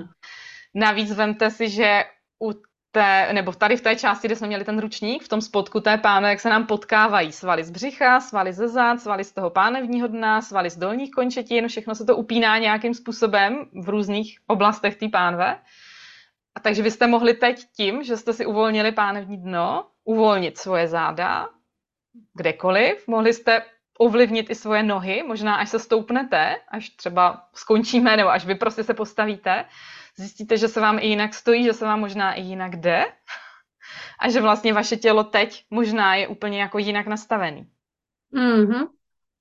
Navíc 0.79 1.13
vemte 1.13 1.51
si, 1.51 1.69
že 1.69 2.05
u 2.43 2.53
té, 2.91 3.33
nebo 3.33 3.53
tady 3.53 3.77
v 3.77 3.81
té 3.81 3.97
části, 3.97 4.29
kde 4.29 4.37
jsme 4.37 4.47
měli 4.47 4.65
ten 4.65 4.79
ručník, 4.79 5.23
v 5.23 5.29
tom 5.29 5.41
spodku 5.41 5.81
té 5.81 5.99
páne, 5.99 6.31
jak 6.31 6.41
se 6.41 6.49
nám 6.49 6.67
potkávají 6.67 7.33
svaly 7.33 7.65
z 7.65 7.71
břicha, 7.71 8.21
svaly 8.21 8.53
ze 8.53 8.69
zad, 8.69 9.01
svaly 9.01 9.25
z 9.25 9.33
toho 9.33 9.51
pánevního 9.51 10.09
dna, 10.09 10.43
svaly 10.43 10.71
z 10.71 10.77
dolních 10.77 11.11
končetin, 11.11 11.69
všechno 11.69 11.95
se 11.95 12.05
to 12.05 12.17
upíná 12.17 12.59
nějakým 12.59 12.95
způsobem 12.95 13.67
v 13.83 13.89
různých 13.89 14.39
oblastech 14.47 14.97
té 14.97 15.09
pánve. 15.09 15.59
A 16.55 16.61
takže 16.61 16.83
vy 16.83 16.91
jste 16.91 17.07
mohli 17.07 17.35
teď 17.35 17.65
tím, 17.77 18.03
že 18.03 18.17
jste 18.17 18.33
si 18.33 18.47
uvolnili 18.47 18.93
pánevní 18.93 19.37
dno, 19.37 19.87
uvolnit 20.05 20.59
svoje 20.59 20.89
záda, 20.89 21.49
kdekoliv. 22.35 23.09
Mohli 23.09 23.33
jste 23.33 23.63
ovlivnit 23.99 24.51
i 24.51 24.55
svoje 24.55 24.83
nohy, 24.83 25.23
možná 25.27 25.55
až 25.55 25.69
se 25.69 25.79
stoupnete, 25.79 26.57
až 26.69 26.91
třeba 26.91 27.43
skončíme, 27.55 28.17
nebo 28.17 28.31
až 28.31 28.47
vy 28.47 28.55
prostě 28.55 28.85
se 28.85 28.95
postavíte, 28.95 29.65
zjistíte, 30.19 30.57
že 30.57 30.69
se 30.69 30.81
vám 30.81 30.99
i 30.99 31.07
jinak 31.07 31.35
stojí, 31.35 31.65
že 31.65 31.73
se 31.73 31.85
vám 31.85 32.01
možná 32.01 32.35
i 32.35 32.43
jinak 32.43 32.77
jde 32.77 33.05
a 34.19 34.31
že 34.31 34.41
vlastně 34.41 34.73
vaše 34.73 34.97
tělo 34.97 35.25
teď 35.25 35.67
možná 35.71 36.15
je 36.15 36.29
úplně 36.29 36.61
jako 36.61 36.79
jinak 36.79 37.07
nastavený. 37.07 37.71
Mm-hmm. 38.33 38.89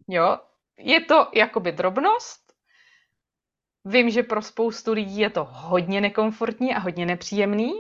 Jo, 0.08 0.38
je 0.78 1.02
to 1.02 1.28
jakoby 1.34 1.72
drobnost. 1.72 2.54
Vím, 3.86 4.10
že 4.10 4.24
pro 4.24 4.42
spoustu 4.42 4.94
lidí 4.94 5.18
je 5.18 5.30
to 5.30 5.48
hodně 5.50 6.02
nekomfortní 6.02 6.76
a 6.76 6.80
hodně 6.80 7.06
nepříjemný. 7.06 7.72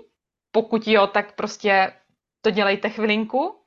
Pokud 0.51 0.87
jo, 0.87 1.07
tak 1.07 1.35
prostě 1.35 1.93
to 2.41 2.51
dělejte 2.51 2.89
chvilinku, 2.89 3.61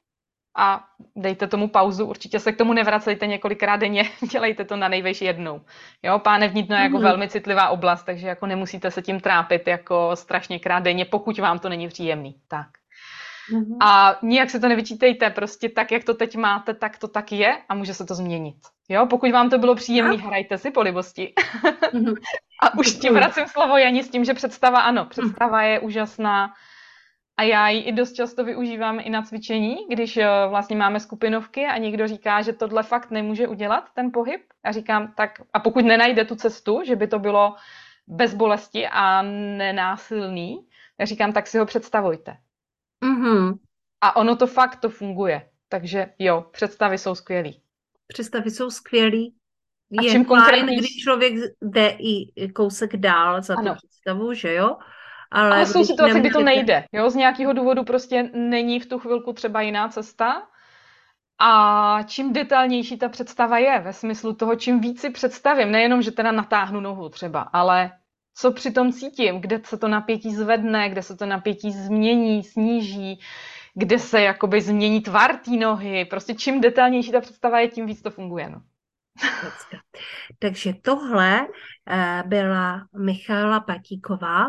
a 0.57 0.85
dejte 1.17 1.47
tomu 1.47 1.69
pauzu, 1.69 2.07
určitě 2.07 2.41
se 2.41 2.53
k 2.53 2.57
tomu 2.57 2.73
nevracejte 2.73 3.27
několikrát 3.27 3.77
denně, 3.77 4.05
dělejte 4.33 4.65
to 4.65 4.77
na 4.77 4.89
nejvejší 4.89 5.25
jednou. 5.25 5.61
Jo, 6.03 6.19
pánevní 6.19 6.63
dno 6.63 6.77
je 6.77 6.83
jako 6.83 6.97
mm. 6.97 7.03
velmi 7.03 7.29
citlivá 7.29 7.69
oblast, 7.69 8.03
takže 8.03 8.29
jako 8.29 8.47
nemusíte 8.47 8.91
se 8.91 9.03
tím 9.03 9.21
trápit 9.21 9.67
jako 9.67 10.11
strašně 10.15 10.59
krát 10.59 10.81
denně, 10.81 11.05
pokud 11.05 11.39
vám 11.39 11.59
to 11.59 11.69
není 11.69 11.89
příjemný. 11.89 12.35
Tak. 12.49 12.67
Mm-hmm. 13.53 13.77
A 13.81 14.19
nijak 14.23 14.51
se 14.51 14.61
to 14.61 14.69
nevyčítejte, 14.69 15.31
prostě 15.31 15.69
tak, 15.69 15.93
jak 15.93 16.05
to 16.05 16.15
teď 16.15 16.37
máte, 16.37 16.75
tak 16.75 16.99
to 16.99 17.09
tak 17.09 17.33
je 17.33 17.59
a 17.69 17.75
může 17.75 17.95
se 17.95 18.05
to 18.05 18.15
změnit. 18.15 18.57
Jo, 18.89 19.07
pokud 19.07 19.31
vám 19.31 19.51
to 19.51 19.59
bylo 19.59 19.75
příjemné, 19.75 20.17
hrajte 20.17 20.59
si 20.59 20.71
po 20.71 20.83
libosti. 20.83 21.33
Mm-hmm. 21.93 22.15
a 22.63 22.79
už 22.79 22.93
ti 22.93 23.11
vracím 23.11 23.47
slovo 23.47 23.77
Jani 23.77 24.03
s 24.03 24.11
tím, 24.11 24.25
že 24.25 24.35
představa, 24.35 24.81
ano, 24.81 25.05
představa 25.05 25.63
je 25.63 25.79
úžasná, 25.79 26.55
a 27.41 27.43
já 27.43 27.69
ji 27.69 27.81
i 27.81 27.93
dost 27.93 28.13
často 28.13 28.45
využívám 28.45 29.01
i 29.01 29.11
na 29.11 29.23
cvičení, 29.23 29.77
když 29.91 30.17
eh, 30.17 30.27
vlastně 30.49 30.77
máme 30.77 31.01
skupinovky 31.01 31.67
a 31.67 31.79
někdo 31.79 32.09
říká, 32.09 32.43
že 32.43 32.53
tohle 32.53 32.83
fakt 32.83 33.11
nemůže 33.11 33.49
udělat, 33.49 33.85
ten 33.95 34.11
pohyb. 34.13 34.41
Já 34.65 34.73
říkám, 34.73 35.13
tak 35.17 35.31
a 35.53 35.61
pokud 35.61 35.85
nenajde 35.85 36.25
tu 36.25 36.35
cestu, 36.35 36.81
že 36.85 36.97
by 36.97 37.07
to 37.07 37.19
bylo 37.19 37.55
bez 38.07 38.35
bolesti 38.35 38.89
a 38.89 39.23
nenásilný, 39.57 40.67
já 40.99 41.07
říkám, 41.07 41.33
tak 41.33 41.47
si 41.47 41.59
ho 41.59 41.67
představujte. 41.67 42.37
Mm-hmm. 43.05 43.59
A 44.01 44.17
ono 44.17 44.37
to 44.37 44.47
fakt 44.47 44.77
to 44.77 44.89
funguje. 44.89 45.49
Takže 45.69 46.13
jo, 46.19 46.45
představy 46.53 46.99
jsou 46.99 47.15
skvělý. 47.15 47.63
Představy 48.07 48.51
jsou 48.51 48.71
skvělý. 48.71 49.35
Je 49.91 50.11
a 50.11 50.13
čím 50.13 50.25
konkrétní... 50.25 50.77
když 50.77 50.97
člověk 50.97 51.35
jde 51.63 51.97
i 51.99 52.49
kousek 52.53 52.97
dál 52.97 53.43
za 53.43 53.55
ano. 53.59 53.73
tu 53.73 53.77
představu, 53.77 54.35
že 54.35 54.55
jo? 54.55 54.77
Ale, 55.31 55.51
ale 55.51 55.67
jsou 55.67 55.85
situace, 55.85 56.15
nemůžete... 56.15 56.21
kdy 56.21 56.31
to 56.31 56.41
nejde. 56.45 56.85
Jo? 56.93 57.11
Z 57.11 57.15
nějakého 57.15 57.53
důvodu 57.53 57.85
prostě 57.85 58.31
není 58.35 58.81
v 58.81 58.87
tu 58.87 58.99
chvilku 58.99 59.33
třeba 59.33 59.61
jiná 59.61 59.89
cesta. 59.89 60.43
A 61.43 62.03
čím 62.03 62.33
detailnější 62.33 62.99
ta 62.99 63.09
představa 63.09 63.59
je, 63.59 63.79
ve 63.79 63.93
smyslu 63.93 64.35
toho, 64.35 64.55
čím 64.55 64.81
víc 64.81 65.01
si 65.01 65.11
představím, 65.11 65.71
nejenom, 65.71 66.03
že 66.03 66.11
teda 66.11 66.33
natáhnu 66.33 66.81
nohu 66.81 67.09
třeba, 67.09 67.41
ale 67.41 67.91
co 68.35 68.53
při 68.53 68.71
tom 68.71 68.93
cítím, 68.93 69.41
kde 69.41 69.61
se 69.65 69.79
to 69.79 69.89
napětí 69.89 70.35
zvedne, 70.35 70.89
kde 70.89 71.03
se 71.03 71.17
to 71.17 71.27
napětí 71.27 71.73
změní, 71.73 72.43
sníží, 72.43 73.21
kde 73.75 73.99
se 73.99 74.21
jakoby 74.21 74.61
změní 74.61 75.01
tvar 75.01 75.37
té 75.37 75.51
nohy. 75.51 76.05
Prostě 76.05 76.35
čím 76.35 76.61
detailnější 76.61 77.13
ta 77.13 77.21
představa 77.21 77.61
je, 77.61 77.69
tím 77.69 77.87
víc 77.87 78.03
to 78.03 78.11
funguje. 78.11 78.51
No. 78.51 78.61
Takže 80.39 80.73
tohle 80.83 81.47
eh, 81.91 82.23
byla 82.27 82.87
Michála 82.99 83.61
Patíková, 83.61 84.47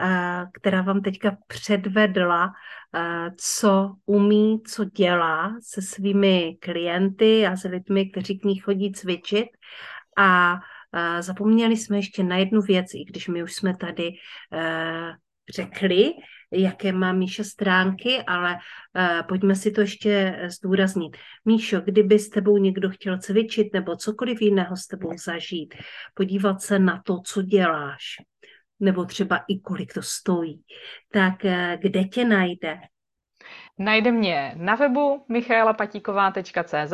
eh, 0.00 0.44
která 0.52 0.82
vám 0.82 1.00
teďka 1.00 1.36
předvedla, 1.46 2.52
eh, 2.94 3.30
co 3.36 3.94
umí, 4.06 4.62
co 4.62 4.84
dělá 4.84 5.56
se 5.62 5.82
svými 5.82 6.56
klienty 6.60 7.46
a 7.46 7.56
s 7.56 7.68
lidmi, 7.68 8.10
kteří 8.10 8.38
k 8.38 8.44
ní 8.44 8.58
chodí 8.58 8.92
cvičit. 8.92 9.48
A 10.18 10.58
zapomněli 11.20 11.76
jsme 11.76 11.96
ještě 11.96 12.22
na 12.22 12.36
jednu 12.36 12.60
věc, 12.60 12.94
i 12.94 13.04
když 13.04 13.28
my 13.28 13.42
už 13.42 13.54
jsme 13.54 13.76
tady 13.76 14.10
řekli, 15.54 16.12
jaké 16.50 16.92
má 16.92 17.12
Míša 17.12 17.44
stránky, 17.44 18.22
ale 18.26 18.54
uh, 18.54 19.26
pojďme 19.28 19.54
si 19.54 19.70
to 19.70 19.80
ještě 19.80 20.40
zdůraznit. 20.46 21.16
Míšo, 21.44 21.80
kdyby 21.80 22.18
s 22.18 22.28
tebou 22.28 22.58
někdo 22.58 22.90
chtěl 22.90 23.18
cvičit 23.18 23.72
nebo 23.72 23.96
cokoliv 23.96 24.42
jiného 24.42 24.76
s 24.76 24.86
tebou 24.86 25.10
zažít, 25.24 25.74
podívat 26.14 26.62
se 26.62 26.78
na 26.78 27.02
to, 27.04 27.20
co 27.20 27.42
děláš, 27.42 28.02
nebo 28.80 29.04
třeba 29.04 29.36
i 29.48 29.60
kolik 29.60 29.94
to 29.94 30.02
stojí, 30.02 30.62
tak 31.12 31.44
uh, 31.44 31.50
kde 31.80 32.04
tě 32.04 32.24
najde? 32.24 32.78
Najde 33.78 34.12
mě 34.12 34.52
na 34.56 34.74
webu 34.74 35.24
michaelapatíková.cz 35.28 36.92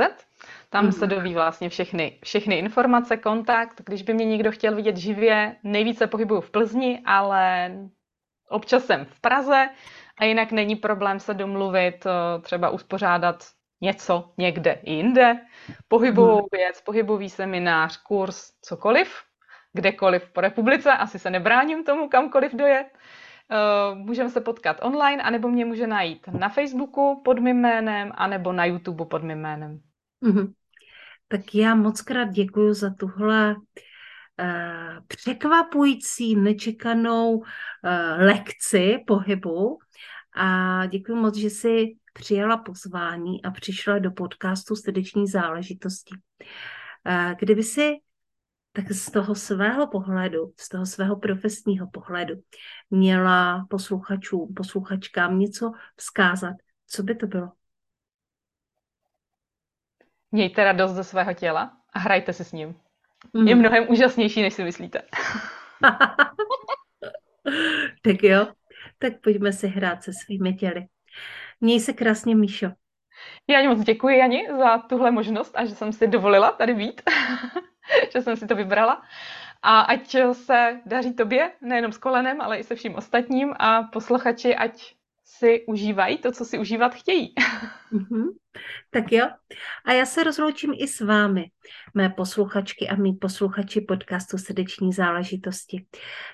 tam 0.71 0.85
mm. 0.85 0.93
se 0.93 1.07
doví 1.07 1.35
vlastně 1.35 1.69
všechny, 1.69 2.19
všechny 2.25 2.59
informace, 2.59 3.17
kontakt. 3.17 3.83
Když 3.87 4.03
by 4.03 4.15
mě 4.15 4.25
někdo 4.25 4.53
chtěl 4.53 4.77
vidět 4.77 4.97
živě, 4.97 5.57
nejvíce 5.63 6.07
pohybuju 6.07 6.41
v 6.41 6.51
Plzni, 6.51 7.03
ale 7.05 7.73
občas 8.53 8.85
jsem 8.85 9.05
v 9.05 9.21
Praze 9.21 9.69
a 10.19 10.25
jinak 10.25 10.53
není 10.53 10.77
problém 10.77 11.21
se 11.21 11.35
domluvit, 11.35 12.07
eh, 12.07 12.41
třeba 12.41 12.71
uspořádat 12.71 13.45
něco 13.81 14.33
někde 14.39 14.79
jinde. 14.83 15.41
Pohybovou 15.89 16.41
mm. 16.41 16.49
věc, 16.53 16.81
pohybový 16.81 17.31
seminář, 17.31 17.97
kurz, 17.97 18.51
cokoliv, 18.63 19.17
kdekoliv 19.73 20.31
po 20.33 20.41
republice, 20.41 20.93
asi 20.93 21.19
se 21.19 21.31
nebráním 21.31 21.85
tomu 21.85 22.09
kamkoliv 22.09 22.55
dojet. 22.55 22.87
Eh, 23.51 23.95
můžeme 23.95 24.31
se 24.31 24.41
potkat 24.41 24.77
online, 24.83 25.23
anebo 25.23 25.49
mě 25.49 25.65
může 25.65 25.87
najít 25.87 26.27
na 26.29 26.49
Facebooku 26.49 27.23
pod 27.25 27.39
mým 27.39 27.57
jménem, 27.57 28.13
anebo 28.15 28.53
na 28.53 28.65
YouTube 28.65 29.05
pod 29.05 29.23
mým 29.23 29.39
jménem. 29.39 29.81
Mm-hmm. 30.25 30.53
Tak 31.29 31.55
já 31.55 31.75
moc 31.75 32.01
krát 32.01 32.29
děkuji 32.29 32.75
za 32.75 32.95
tuhle 32.99 33.55
uh, 33.55 33.63
překvapující, 35.07 36.37
nečekanou 36.37 37.37
uh, 37.37 37.45
lekci 38.19 38.99
pohybu 39.07 39.79
a 40.37 40.87
děkuji 40.87 41.15
moc, 41.15 41.37
že 41.37 41.51
jsi 41.51 41.87
přijala 42.13 42.57
pozvání 42.57 43.45
a 43.45 43.51
přišla 43.51 43.99
do 43.99 44.11
podcastu 44.11 44.77
Srdeční 44.77 45.27
záležitosti. 45.27 46.15
Uh, 47.07 47.33
kdyby 47.39 47.63
si 47.63 47.93
tak 48.73 48.93
z 48.93 49.11
toho 49.11 49.35
svého 49.35 49.87
pohledu, 49.87 50.53
z 50.61 50.69
toho 50.69 50.87
svého 50.87 51.17
profesního 51.17 51.87
pohledu 51.87 52.35
měla 52.91 53.67
posluchačům, 53.71 54.55
posluchačkám 54.55 55.39
něco 55.39 55.73
vzkázat, 55.97 56.57
co 56.87 57.03
by 57.03 57.15
to 57.15 57.27
bylo? 57.27 57.53
Mějte 60.31 60.65
radost 60.65 60.93
ze 60.93 61.05
svého 61.05 61.35
těla 61.35 61.77
a 61.93 61.99
hrajte 61.99 62.33
si 62.33 62.45
s 62.45 62.53
ním. 62.53 62.75
Mm. 63.33 63.49
Je 63.49 63.55
mnohem 63.55 63.87
úžasnější, 63.89 64.43
než 64.43 64.55
si 64.55 64.65
myslíte. 64.65 65.03
tak 68.03 68.23
jo, 68.23 68.47
tak 68.99 69.13
pojďme 69.21 69.53
si 69.53 69.69
hrát 69.69 70.03
se 70.03 70.13
svými 70.13 70.55
těly. 70.55 70.87
Měj 71.61 71.81
se 71.81 71.93
krásně, 71.93 72.35
Míšo. 72.35 72.71
Já 73.49 73.69
moc 73.69 73.81
děkuji, 73.81 74.19
Jani, 74.19 74.47
za 74.59 74.79
tuhle 74.79 75.11
možnost 75.11 75.53
a 75.55 75.65
že 75.65 75.75
jsem 75.75 75.93
si 75.93 76.07
dovolila 76.07 76.51
tady 76.53 76.75
být, 76.75 77.03
že 78.13 78.23
jsem 78.23 78.37
si 78.37 78.47
to 78.47 78.55
vybrala. 78.55 79.03
A 79.63 79.81
ať 79.81 80.17
se 80.33 80.81
daří 80.87 81.15
tobě, 81.15 81.53
nejenom 81.61 81.93
s 81.93 81.99
kolenem, 81.99 82.41
ale 82.41 82.59
i 82.59 82.65
se 82.65 82.75
vším 82.75 82.95
ostatním 82.95 83.55
a 83.59 83.83
posluchači, 83.83 84.57
ať 84.57 84.95
si 85.39 85.65
užívají 85.67 86.19
to, 86.19 86.33
co 86.33 86.45
si 86.45 86.59
užívat 86.59 86.95
chtějí. 86.95 87.35
Mm-hmm. 87.93 88.25
Tak 88.91 89.13
jo. 89.13 89.27
A 89.85 89.93
já 89.93 90.07
se 90.07 90.25
rozloučím 90.25 90.75
i 90.77 90.89
s 90.89 91.01
vámi, 91.01 91.45
mé 91.95 92.09
posluchačky 92.11 92.89
a 92.89 92.97
mý 92.97 93.13
posluchači 93.13 93.81
podcastu 93.81 94.39
Srdeční 94.39 94.93
záležitosti. 94.93 95.87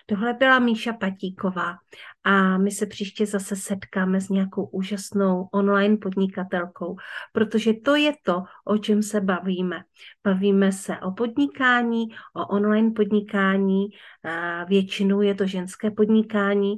Tohle 0.06 0.34
byla 0.34 0.58
Míša 0.58 0.92
Patíková 0.92 1.76
a 2.24 2.58
my 2.58 2.70
se 2.70 2.86
příště 2.86 3.26
zase 3.26 3.56
setkáme 3.56 4.20
s 4.20 4.28
nějakou 4.28 4.64
úžasnou 4.64 5.48
online 5.52 5.96
podnikatelkou, 5.96 6.96
protože 7.32 7.72
to 7.84 7.96
je 7.96 8.12
to, 8.22 8.42
o 8.64 8.78
čem 8.78 9.02
se 9.02 9.20
bavíme. 9.20 9.82
Bavíme 10.24 10.72
se 10.72 10.98
o 10.98 11.10
podnikání, 11.10 12.04
o 12.36 12.46
online 12.46 12.90
podnikání, 12.90 13.86
většinou 14.68 15.20
je 15.20 15.34
to 15.34 15.46
ženské 15.46 15.90
podnikání 15.90 16.74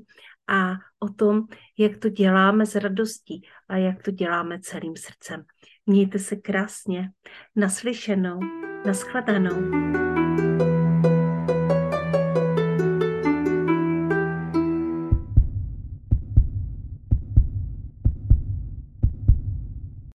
a 0.50 0.72
o 0.98 1.08
tom, 1.08 1.42
jak 1.78 1.96
to 1.96 2.08
děláme 2.08 2.66
s 2.66 2.74
radostí 2.74 3.42
a 3.68 3.76
jak 3.76 4.02
to 4.02 4.10
děláme 4.10 4.60
celým 4.60 4.96
srdcem. 4.96 5.44
Mějte 5.86 6.18
se 6.18 6.36
krásně. 6.36 7.10
Naslyšenou, 7.56 8.40
naschledanou. 8.86 10.49